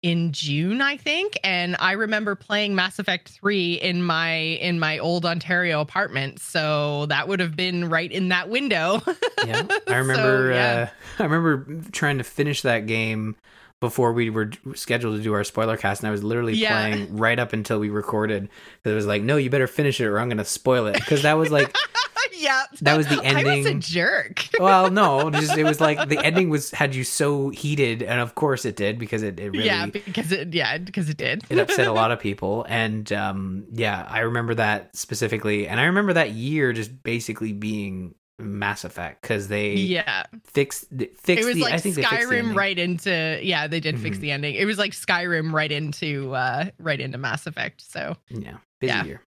in 0.03 0.33
June, 0.33 0.81
I 0.81 0.97
think, 0.97 1.39
and 1.43 1.77
I 1.81 1.93
remember 1.93 2.35
playing 2.35 2.75
Mass 2.75 2.99
Effect 2.99 3.29
3 3.29 3.75
in 3.75 4.03
my 4.03 4.33
in 4.33 4.79
my 4.79 4.99
old 4.99 5.27
Ontario 5.27 5.81
apartment. 5.81 6.41
So 6.41 7.07
that 7.07 7.27
would 7.27 7.41
have 7.41 7.57
been 7.57 7.89
right 7.89 8.11
in 8.11 8.29
that 8.29 8.49
window. 8.49 9.03
yeah, 9.47 9.67
I 9.89 9.97
remember. 9.97 10.53
yeah. 10.53 10.91
uh, 11.19 11.19
I 11.23 11.27
remember 11.27 11.91
trying 11.91 12.19
to 12.19 12.25
finish 12.25 12.63
that 12.63 12.87
game 12.87 13.35
before 13.81 14.13
we 14.13 14.29
were 14.31 14.51
scheduled 14.75 15.17
to 15.17 15.23
do 15.23 15.33
our 15.35 15.45
spoiler 15.45 15.77
cast, 15.77 16.03
and 16.03 16.09
I 16.09 16.11
was 16.11 16.25
literally 16.25 16.55
Yeah. 16.55 16.71
playing 16.91 17.17
right 17.17 17.39
up 17.39 17.53
until 17.53 17.79
we 17.79 17.91
recorded. 17.91 18.49
Because 18.83 18.93
it 18.93 18.97
was 18.97 19.07
like, 19.07 19.23
no, 19.23 19.37
you 19.37 19.51
better 19.51 19.67
finish 19.69 20.01
it, 20.01 20.07
or 20.07 20.19
I'm 20.19 20.29
going 20.29 20.39
to 20.39 20.45
spoil 20.45 20.87
it. 20.87 20.95
Because 20.95 21.23
that 21.23 21.35
was 21.35 21.51
like, 21.51 21.75
yeah. 22.33 22.65
That 22.83 22.97
was 22.97 23.07
the 23.09 23.23
ending. 23.23 23.47
I 23.47 23.57
was 23.59 23.67
a 23.67 23.75
jerk. 23.75 24.49
well, 24.61 24.91
no, 24.91 25.31
just 25.31 25.57
it 25.57 25.65
was 25.65 25.81
like 25.81 26.09
the 26.09 26.19
ending 26.25 26.51
was 26.51 26.71
had 26.73 26.95
you 26.95 27.05
so 27.05 27.51
heated, 27.51 28.03
and 28.03 28.21
of 28.21 28.35
course 28.35 28.65
it 28.65 28.75
did 28.77 28.99
because 28.99 29.23
it, 29.23 29.39
it 29.39 29.51
really 29.51 29.67
yeah, 29.67 29.87
because 29.87 30.33
it 30.33 30.53
yeah, 30.55 30.79
because 30.79 31.09
it 31.09 31.17
did. 31.17 31.45
it 31.49 31.59
upset 31.59 31.87
a 31.87 31.93
lot 31.99 32.11
of 32.11 32.21
people 32.21 32.65
and 32.69 33.13
um 33.13 33.65
yeah 33.73 34.07
i 34.09 34.21
remember 34.21 34.55
that 34.55 34.95
specifically 34.97 35.67
and 35.69 35.81
i 35.81 35.85
remember 35.85 36.13
that 36.13 36.31
year 36.31 36.73
just 36.73 37.03
basically 37.03 37.53
being 37.53 38.15
mass 38.39 38.85
effect 38.85 39.21
because 39.23 39.49
they 39.49 39.75
yeah, 39.75 40.25
fixed 40.45 40.87
fixed 40.91 41.29
it 41.29 41.45
was 41.45 41.55
the 41.57 41.63
like 41.63 41.75
i 41.75 41.79
think 41.79 41.97
Skyrim 41.97 42.55
right 42.55 42.79
into 42.79 43.41
yeah, 43.43 43.67
they 43.67 43.81
did 43.81 43.99
fix 43.99 44.19
Mhm. 44.19 44.21
the 44.21 44.31
ending. 44.31 44.55
It 44.55 44.65
was 44.65 44.79
like 44.79 44.93
Skyrim 44.93 45.53
right 45.53 45.73
into 45.73 46.35
uh 46.35 46.67
right 46.79 47.01
into 47.01 47.19
Mass 47.19 47.47
Effect. 47.47 47.81
So 47.81 48.17
yeah 48.31 48.59
busy 48.81 48.93
Yeah. 48.93 49.05
year 49.05 49.23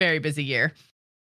very 0.00 0.18
busy 0.18 0.44
year. 0.44 0.72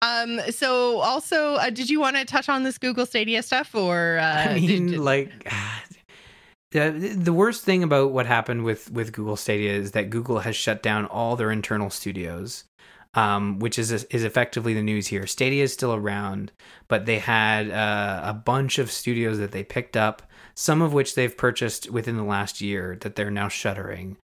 Um. 0.03 0.39
So 0.49 0.97
also, 0.99 1.55
uh, 1.55 1.69
did 1.69 1.89
you 1.89 1.99
want 1.99 2.15
to 2.15 2.25
touch 2.25 2.49
on 2.49 2.63
this 2.63 2.77
Google 2.77 3.05
Stadia 3.05 3.43
stuff 3.43 3.75
or? 3.75 4.17
Uh, 4.19 4.49
i 4.49 4.53
mean 4.55 4.87
did- 4.87 4.99
like 4.99 5.51
the, 6.71 6.89
the 7.17 7.33
worst 7.33 7.63
thing 7.65 7.83
about 7.83 8.11
what 8.11 8.25
happened 8.25 8.63
with 8.63 8.89
with 8.91 9.11
google 9.11 9.35
stadia 9.35 9.73
is 9.73 9.91
that 9.91 10.09
google 10.09 10.39
has 10.39 10.55
shut 10.55 10.81
down 10.81 11.05
all 11.07 11.35
their 11.35 11.51
internal 11.51 11.89
studios 11.89 12.63
um, 13.13 13.59
which 13.59 13.77
is 13.77 13.91
is 13.91 14.23
effectively 14.23 14.73
the 14.73 14.81
news 14.81 15.07
here. 15.07 15.27
Stadia 15.27 15.63
is 15.63 15.73
still 15.73 15.93
around, 15.93 16.51
but 16.87 17.05
they 17.05 17.19
had 17.19 17.69
uh, 17.69 18.21
a 18.23 18.33
bunch 18.33 18.79
of 18.79 18.91
studios 18.91 19.37
that 19.39 19.51
they 19.51 19.63
picked 19.63 19.97
up, 19.97 20.21
some 20.55 20.81
of 20.81 20.93
which 20.93 21.15
they've 21.15 21.35
purchased 21.35 21.89
within 21.89 22.17
the 22.17 22.23
last 22.23 22.61
year 22.61 22.97
that 23.01 23.15
they're 23.15 23.31
now 23.31 23.49
shuttering, 23.49 24.17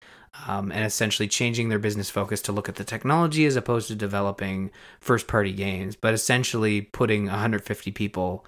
um, 0.47 0.71
and 0.71 0.85
essentially 0.85 1.27
changing 1.27 1.69
their 1.69 1.79
business 1.79 2.09
focus 2.09 2.41
to 2.41 2.51
look 2.51 2.69
at 2.69 2.75
the 2.75 2.83
technology 2.83 3.45
as 3.45 3.55
opposed 3.55 3.87
to 3.89 3.95
developing 3.95 4.71
first 5.01 5.27
party 5.27 5.51
games, 5.51 5.95
but 5.95 6.13
essentially 6.13 6.81
putting 6.81 7.25
150 7.25 7.91
people 7.91 8.45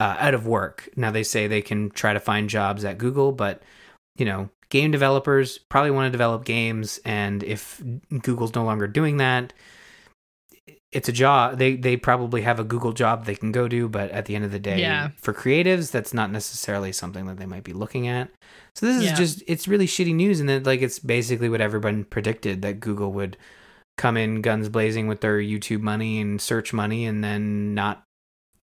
uh, 0.00 0.16
out 0.18 0.34
of 0.34 0.46
work. 0.46 0.88
Now 0.96 1.10
they 1.10 1.22
say 1.22 1.46
they 1.46 1.62
can 1.62 1.90
try 1.90 2.12
to 2.12 2.20
find 2.20 2.50
jobs 2.50 2.84
at 2.84 2.98
Google, 2.98 3.32
but 3.32 3.62
you 4.16 4.24
know, 4.24 4.48
game 4.70 4.90
developers 4.90 5.58
probably 5.58 5.90
want 5.90 6.06
to 6.06 6.10
develop 6.10 6.44
games, 6.44 6.98
and 7.04 7.42
if 7.44 7.82
Google's 8.22 8.54
no 8.54 8.64
longer 8.64 8.88
doing 8.88 9.18
that, 9.18 9.52
it's 10.96 11.08
a 11.08 11.12
job. 11.12 11.58
They 11.58 11.76
they 11.76 11.96
probably 11.96 12.42
have 12.42 12.58
a 12.58 12.64
Google 12.64 12.92
job 12.92 13.24
they 13.24 13.34
can 13.36 13.52
go 13.52 13.68
to, 13.68 13.88
but 13.88 14.10
at 14.10 14.24
the 14.26 14.34
end 14.34 14.44
of 14.44 14.50
the 14.50 14.58
day, 14.58 14.80
Yeah. 14.80 15.10
for 15.16 15.32
creatives, 15.34 15.90
that's 15.90 16.12
not 16.14 16.30
necessarily 16.32 16.92
something 16.92 17.26
that 17.26 17.36
they 17.38 17.46
might 17.46 17.64
be 17.64 17.72
looking 17.72 18.08
at. 18.08 18.30
So 18.74 18.86
this 18.86 18.96
is 18.96 19.04
Yeah. 19.10 19.14
just 19.14 19.42
it's 19.46 19.68
really 19.68 19.86
shitty 19.86 20.14
news, 20.14 20.40
and 20.40 20.48
that 20.48 20.66
like 20.66 20.82
it's 20.82 20.98
basically 20.98 21.48
what 21.48 21.60
everyone 21.60 22.04
predicted 22.04 22.62
that 22.62 22.80
Google 22.80 23.12
would 23.12 23.36
come 23.98 24.16
in 24.16 24.42
guns 24.42 24.68
blazing 24.68 25.06
with 25.08 25.20
their 25.20 25.38
YouTube 25.38 25.80
money 25.80 26.20
and 26.20 26.40
search 26.40 26.72
money, 26.72 27.06
and 27.06 27.22
then 27.22 27.74
not 27.74 28.02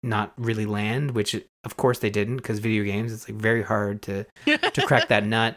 not 0.02 0.32
really 0.36 0.66
land. 0.66 1.12
Which 1.12 1.34
of 1.64 1.76
course 1.76 1.98
they 2.00 2.10
didn't, 2.10 2.36
because 2.38 2.58
video 2.58 2.82
games 2.84 3.12
it's 3.12 3.28
like 3.28 3.38
very 3.38 3.62
hard 3.62 4.02
to 4.02 4.24
to 4.46 4.82
crack 4.86 5.08
that 5.12 5.24
nut. 5.26 5.56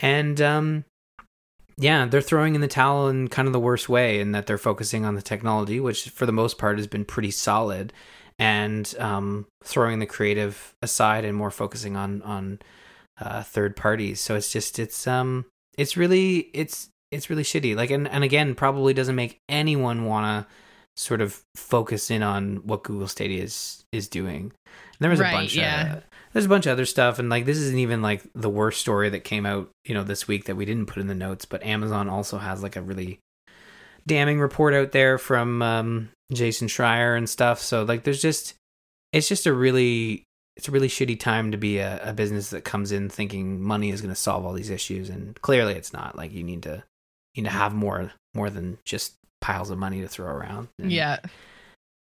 And 0.00 0.40
um 0.40 0.84
yeah, 1.76 2.06
they're 2.06 2.20
throwing 2.20 2.54
in 2.54 2.60
the 2.60 2.68
towel 2.68 3.08
in 3.08 3.28
kind 3.28 3.46
of 3.46 3.52
the 3.52 3.60
worst 3.60 3.88
way 3.88 4.20
in 4.20 4.32
that 4.32 4.46
they're 4.46 4.58
focusing 4.58 5.04
on 5.04 5.14
the 5.14 5.22
technology, 5.22 5.80
which 5.80 6.08
for 6.10 6.26
the 6.26 6.32
most 6.32 6.58
part 6.58 6.78
has 6.78 6.86
been 6.86 7.04
pretty 7.04 7.30
solid, 7.30 7.92
and 8.38 8.94
um 8.98 9.46
throwing 9.62 9.98
the 9.98 10.06
creative 10.06 10.74
aside 10.82 11.24
and 11.24 11.36
more 11.36 11.50
focusing 11.50 11.96
on 11.96 12.22
on 12.22 12.58
uh 13.20 13.42
third 13.42 13.76
parties. 13.76 14.20
So 14.20 14.34
it's 14.34 14.50
just 14.52 14.78
it's 14.78 15.06
um 15.06 15.44
it's 15.78 15.96
really 15.96 16.50
it's 16.54 16.88
it's 17.10 17.28
really 17.28 17.42
shitty. 17.42 17.76
Like 17.76 17.90
and, 17.90 18.08
and 18.08 18.24
again, 18.24 18.54
probably 18.54 18.94
doesn't 18.94 19.14
make 19.14 19.38
anyone 19.48 20.06
wanna 20.06 20.46
sort 20.96 21.20
of 21.20 21.42
focus 21.56 22.10
in 22.10 22.22
on 22.22 22.56
what 22.66 22.82
Google 22.84 23.08
Stadia 23.08 23.42
is 23.42 23.84
is 23.92 24.08
doing. 24.08 24.52
And 24.66 24.98
there 25.00 25.10
was 25.10 25.20
Right, 25.20 25.30
a 25.30 25.36
bunch 25.36 25.54
yeah. 25.56 25.96
of 25.96 26.02
there's 26.32 26.46
a 26.46 26.48
bunch 26.48 26.66
of 26.66 26.72
other 26.72 26.86
stuff 26.86 27.18
and 27.18 27.28
like 27.28 27.44
this 27.44 27.58
isn't 27.58 27.78
even 27.78 28.02
like 28.02 28.22
the 28.34 28.50
worst 28.50 28.80
story 28.80 29.08
that 29.08 29.24
came 29.24 29.46
out 29.46 29.68
you 29.84 29.94
know 29.94 30.04
this 30.04 30.26
week 30.26 30.44
that 30.46 30.56
we 30.56 30.64
didn't 30.64 30.86
put 30.86 30.98
in 30.98 31.06
the 31.06 31.14
notes 31.14 31.44
but 31.44 31.62
amazon 31.62 32.08
also 32.08 32.38
has 32.38 32.62
like 32.62 32.76
a 32.76 32.82
really 32.82 33.18
damning 34.06 34.40
report 34.40 34.74
out 34.74 34.92
there 34.92 35.18
from 35.18 35.62
um, 35.62 36.08
jason 36.32 36.68
schreier 36.68 37.16
and 37.16 37.28
stuff 37.28 37.60
so 37.60 37.84
like 37.84 38.04
there's 38.04 38.22
just 38.22 38.54
it's 39.12 39.28
just 39.28 39.46
a 39.46 39.52
really 39.52 40.24
it's 40.56 40.68
a 40.68 40.70
really 40.70 40.88
shitty 40.88 41.18
time 41.18 41.50
to 41.52 41.56
be 41.56 41.78
a, 41.78 42.00
a 42.10 42.12
business 42.12 42.50
that 42.50 42.64
comes 42.64 42.92
in 42.92 43.08
thinking 43.08 43.60
money 43.60 43.90
is 43.90 44.00
going 44.00 44.12
to 44.12 44.20
solve 44.20 44.44
all 44.44 44.52
these 44.52 44.70
issues, 44.70 45.08
and 45.08 45.40
clearly 45.40 45.74
it's 45.74 45.92
not. 45.92 46.16
Like 46.16 46.32
you 46.32 46.42
need 46.42 46.62
to 46.64 46.82
you 47.34 47.42
need 47.42 47.48
to 47.48 47.54
have 47.56 47.74
more 47.74 48.12
more 48.34 48.50
than 48.50 48.78
just 48.84 49.14
piles 49.40 49.70
of 49.70 49.78
money 49.78 50.00
to 50.02 50.08
throw 50.08 50.26
around. 50.26 50.68
And 50.78 50.92
Yeah. 50.92 51.18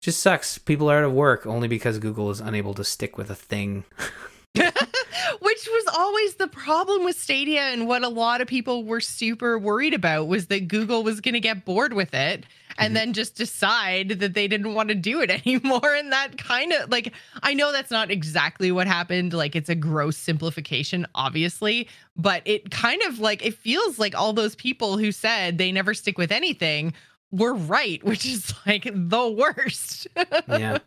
Just 0.00 0.20
sucks. 0.20 0.58
People 0.58 0.90
are 0.90 0.98
out 0.98 1.04
of 1.04 1.12
work 1.12 1.46
only 1.46 1.68
because 1.68 1.98
Google 1.98 2.30
is 2.30 2.40
unable 2.40 2.74
to 2.74 2.84
stick 2.84 3.16
with 3.18 3.30
a 3.30 3.34
thing. 3.34 3.84
Which 4.54 5.68
was 5.70 5.84
always 5.96 6.34
the 6.34 6.48
problem 6.48 7.04
with 7.04 7.16
Stadia 7.16 7.60
and 7.60 7.86
what 7.86 8.02
a 8.02 8.08
lot 8.08 8.40
of 8.40 8.48
people 8.48 8.84
were 8.84 9.00
super 9.00 9.58
worried 9.58 9.94
about 9.94 10.26
was 10.28 10.46
that 10.46 10.66
Google 10.68 11.02
was 11.04 11.20
going 11.20 11.34
to 11.34 11.40
get 11.40 11.64
bored 11.64 11.92
with 11.92 12.14
it 12.14 12.44
and 12.78 12.90
Mhm. 12.92 12.94
then 12.94 13.12
just 13.12 13.36
decide 13.36 14.08
that 14.20 14.34
they 14.34 14.48
didn't 14.48 14.74
want 14.74 14.88
to 14.88 14.94
do 14.94 15.20
it 15.20 15.30
anymore 15.46 15.94
and 15.94 16.10
that 16.12 16.36
kind 16.38 16.72
of 16.72 16.90
like 16.90 17.12
I 17.42 17.54
know 17.54 17.70
that's 17.72 17.90
not 17.90 18.10
exactly 18.10 18.72
what 18.72 18.86
happened 18.86 19.32
like 19.32 19.54
it's 19.54 19.68
a 19.68 19.74
gross 19.74 20.16
simplification 20.16 21.06
obviously 21.14 21.88
but 22.16 22.42
it 22.44 22.70
kind 22.70 23.02
of 23.02 23.18
like 23.20 23.44
it 23.44 23.54
feels 23.54 23.98
like 23.98 24.16
all 24.18 24.32
those 24.32 24.54
people 24.56 24.98
who 24.98 25.12
said 25.12 25.58
they 25.58 25.70
never 25.72 25.94
stick 25.94 26.18
with 26.18 26.32
anything 26.32 26.92
were 27.32 27.54
right 27.54 28.02
which 28.04 28.26
is 28.26 28.54
like 28.66 28.84
the 28.84 29.28
worst. 29.28 30.08
Yeah, 30.48 30.78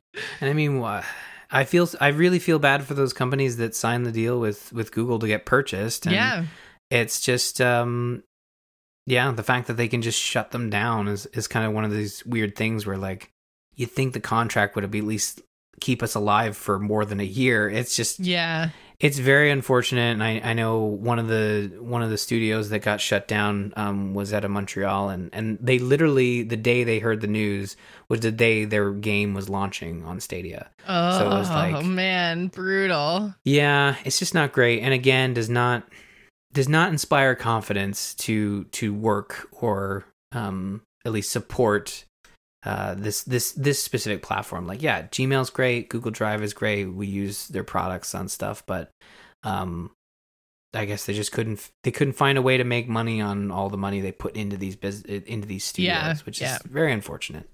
and 0.41 0.49
I 0.49 0.53
mean, 0.53 0.79
wha- 0.79 1.03
I 1.53 1.63
feel 1.63 1.87
I 2.01 2.09
really 2.09 2.39
feel 2.39 2.59
bad 2.59 2.83
for 2.83 2.95
those 2.95 3.13
companies 3.13 3.57
that 3.57 3.75
signed 3.75 4.05
the 4.05 4.11
deal 4.11 4.39
with 4.39 4.73
with 4.73 4.91
Google 4.91 5.19
to 5.19 5.27
get 5.27 5.45
purchased. 5.45 6.05
And 6.05 6.15
yeah. 6.15 6.45
it's 6.89 7.21
just 7.21 7.61
um 7.61 8.23
yeah 9.05 9.31
the 9.31 9.43
fact 9.43 9.67
that 9.67 9.73
they 9.73 9.87
can 9.87 10.01
just 10.01 10.19
shut 10.19 10.51
them 10.51 10.69
down 10.69 11.07
is 11.07 11.25
is 11.27 11.47
kind 11.47 11.65
of 11.65 11.73
one 11.73 11.85
of 11.85 11.91
these 11.91 12.25
weird 12.25 12.55
things 12.55 12.85
where 12.85 12.97
like 12.97 13.31
you 13.75 13.85
think 13.85 14.13
the 14.13 14.19
contract 14.19 14.75
would 14.75 14.83
at 14.83 14.91
least 14.91 15.41
keep 15.79 16.01
us 16.03 16.15
alive 16.15 16.55
for 16.57 16.79
more 16.79 17.05
than 17.05 17.19
a 17.19 17.23
year. 17.23 17.69
It's 17.69 17.95
just 17.95 18.19
yeah 18.19 18.69
it's 19.03 19.19
very 19.19 19.51
unfortunate 19.51 20.13
and 20.13 20.23
I, 20.23 20.39
I 20.41 20.53
know 20.53 20.77
one 20.79 21.19
of 21.19 21.27
the 21.27 21.69
one 21.81 22.01
of 22.01 22.09
the 22.09 22.17
studios 22.17 22.69
that 22.69 22.79
got 22.79 23.01
shut 23.01 23.27
down 23.27 23.73
um, 23.75 24.13
was 24.13 24.33
out 24.33 24.45
of 24.45 24.51
montreal 24.51 25.09
and, 25.09 25.29
and 25.33 25.57
they 25.61 25.77
literally 25.77 26.41
the 26.41 26.55
day 26.55 26.85
they 26.85 26.99
heard 26.99 27.19
the 27.19 27.27
news 27.27 27.75
was 28.07 28.21
the 28.21 28.31
day 28.31 28.63
their 28.63 28.93
game 28.93 29.33
was 29.33 29.49
launching 29.49 30.05
on 30.05 30.21
stadia. 30.21 30.69
Oh 30.87 31.19
So 31.19 31.25
it 31.25 31.29
was 31.37 31.49
like- 31.49 31.85
man 31.85 32.47
brutal. 32.47 33.35
Yeah, 33.43 33.97
it's 34.05 34.19
just 34.19 34.33
not 34.33 34.53
great, 34.53 34.79
and 34.81 34.93
again, 34.93 35.33
does 35.33 35.49
not 35.49 35.83
does 36.53 36.69
not 36.69 36.89
inspire 36.89 37.35
confidence 37.35 38.13
to 38.15 38.63
to 38.65 38.93
work 38.93 39.49
or 39.51 40.05
um, 40.31 40.81
at 41.03 41.11
least 41.11 41.29
support 41.29 42.05
uh, 42.65 42.95
this 42.95 43.23
this 43.23 43.51
this 43.53 43.81
specific 43.81 44.23
platform. 44.23 44.65
Like, 44.67 44.81
yeah, 44.81 45.03
Gmail's 45.07 45.49
great, 45.49 45.89
Google 45.89 46.11
Drive 46.11 46.41
is 46.43 46.53
great. 46.53 46.85
We 46.85 47.07
use 47.07 47.47
their 47.49 47.63
products 47.63 48.15
on 48.15 48.27
stuff, 48.27 48.63
but 48.65 48.89
um, 49.43 49.91
I 50.73 50.85
guess 50.85 51.05
they 51.05 51.13
just 51.13 51.31
couldn't 51.31 51.69
they 51.83 51.91
couldn't 51.91 52.13
find 52.13 52.37
a 52.37 52.41
way 52.41 52.57
to 52.57 52.63
make 52.63 52.87
money 52.87 53.21
on 53.21 53.51
all 53.51 53.69
the 53.69 53.77
money 53.77 54.01
they 54.01 54.11
put 54.11 54.35
into 54.35 54.57
these 54.57 54.75
bus- 54.75 55.01
into 55.01 55.47
these 55.47 55.63
studios, 55.65 55.87
Yeah, 55.93 56.15
which 56.25 56.41
yeah. 56.41 56.55
is 56.55 56.61
very 56.63 56.91
unfortunate. 56.93 57.49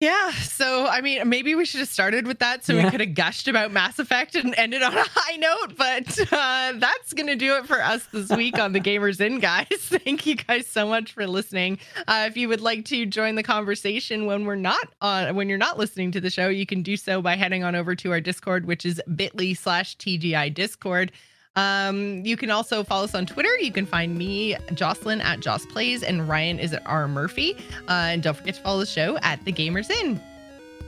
Yeah, 0.00 0.30
so 0.32 0.86
I 0.86 1.02
mean, 1.02 1.28
maybe 1.28 1.54
we 1.54 1.66
should 1.66 1.80
have 1.80 1.88
started 1.90 2.26
with 2.26 2.38
that 2.38 2.64
so 2.64 2.72
Yeah. 2.72 2.84
we 2.86 2.90
could 2.90 3.00
have 3.00 3.12
gushed 3.14 3.48
about 3.48 3.70
Mass 3.70 3.98
Effect 3.98 4.34
and 4.34 4.54
ended 4.56 4.82
on 4.82 4.96
a 4.96 5.04
high 5.06 5.36
note. 5.36 5.76
But 5.76 6.18
uh, 6.32 6.72
that's 6.76 7.12
going 7.12 7.26
to 7.26 7.36
do 7.36 7.56
it 7.56 7.66
for 7.66 7.82
us 7.82 8.06
this 8.10 8.30
week 8.30 8.58
on 8.58 8.72
the 8.72 8.80
Gamers 8.80 9.20
Inn, 9.20 9.40
guys. 9.40 9.66
Thank 9.70 10.24
you 10.24 10.36
guys 10.36 10.66
so 10.66 10.88
much 10.88 11.12
for 11.12 11.26
listening. 11.26 11.78
Uh, 12.08 12.24
if 12.26 12.38
you 12.38 12.48
would 12.48 12.62
like 12.62 12.86
to 12.86 13.04
join 13.04 13.34
the 13.34 13.42
conversation 13.42 14.24
when 14.24 14.46
we're 14.46 14.54
not 14.54 14.88
on, 15.02 15.34
when 15.36 15.50
you're 15.50 15.58
not 15.58 15.76
listening 15.78 16.12
to 16.12 16.20
the 16.20 16.30
show, 16.30 16.48
you 16.48 16.64
can 16.64 16.80
do 16.80 16.96
so 16.96 17.20
by 17.20 17.36
heading 17.36 17.62
on 17.62 17.74
over 17.74 17.94
to 17.96 18.10
our 18.10 18.22
Discord, 18.22 18.64
which 18.64 18.86
is 18.86 19.02
bit.ly 19.14 19.52
slash 19.52 19.98
TGI 19.98 20.54
Discord. 20.54 21.12
Um, 21.56 22.24
you 22.24 22.36
can 22.36 22.50
also 22.50 22.84
follow 22.84 23.04
us 23.04 23.14
on 23.14 23.26
Twitter. 23.26 23.54
You 23.58 23.72
can 23.72 23.86
find 23.86 24.16
me, 24.16 24.56
Jocelyn 24.74 25.20
at 25.20 25.40
Joss 25.40 25.66
Plays, 25.66 26.02
and 26.02 26.28
Ryan 26.28 26.58
is 26.58 26.72
at 26.72 26.82
R 26.86 27.08
Murphy. 27.08 27.56
Uh, 27.88 27.92
and 28.12 28.22
don't 28.22 28.36
forget 28.36 28.54
to 28.54 28.60
follow 28.60 28.80
the 28.80 28.86
show 28.86 29.18
at 29.22 29.44
The 29.44 29.52
Gamers 29.52 29.90
Inn. 29.90 30.20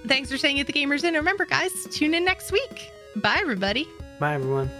Thanks 0.06 0.30
for 0.30 0.39
staying 0.39 0.60
at 0.60 0.66
The 0.66 0.72
Gamers 0.72 1.05
Inn. 1.05 1.14
Remember, 1.14 1.44
guys, 1.44 1.70
tune 1.90 2.14
in 2.14 2.24
next 2.24 2.52
week. 2.52 2.90
Bye, 3.16 3.39
everybody. 3.40 3.86
Bye, 4.18 4.34
everyone. 4.34 4.70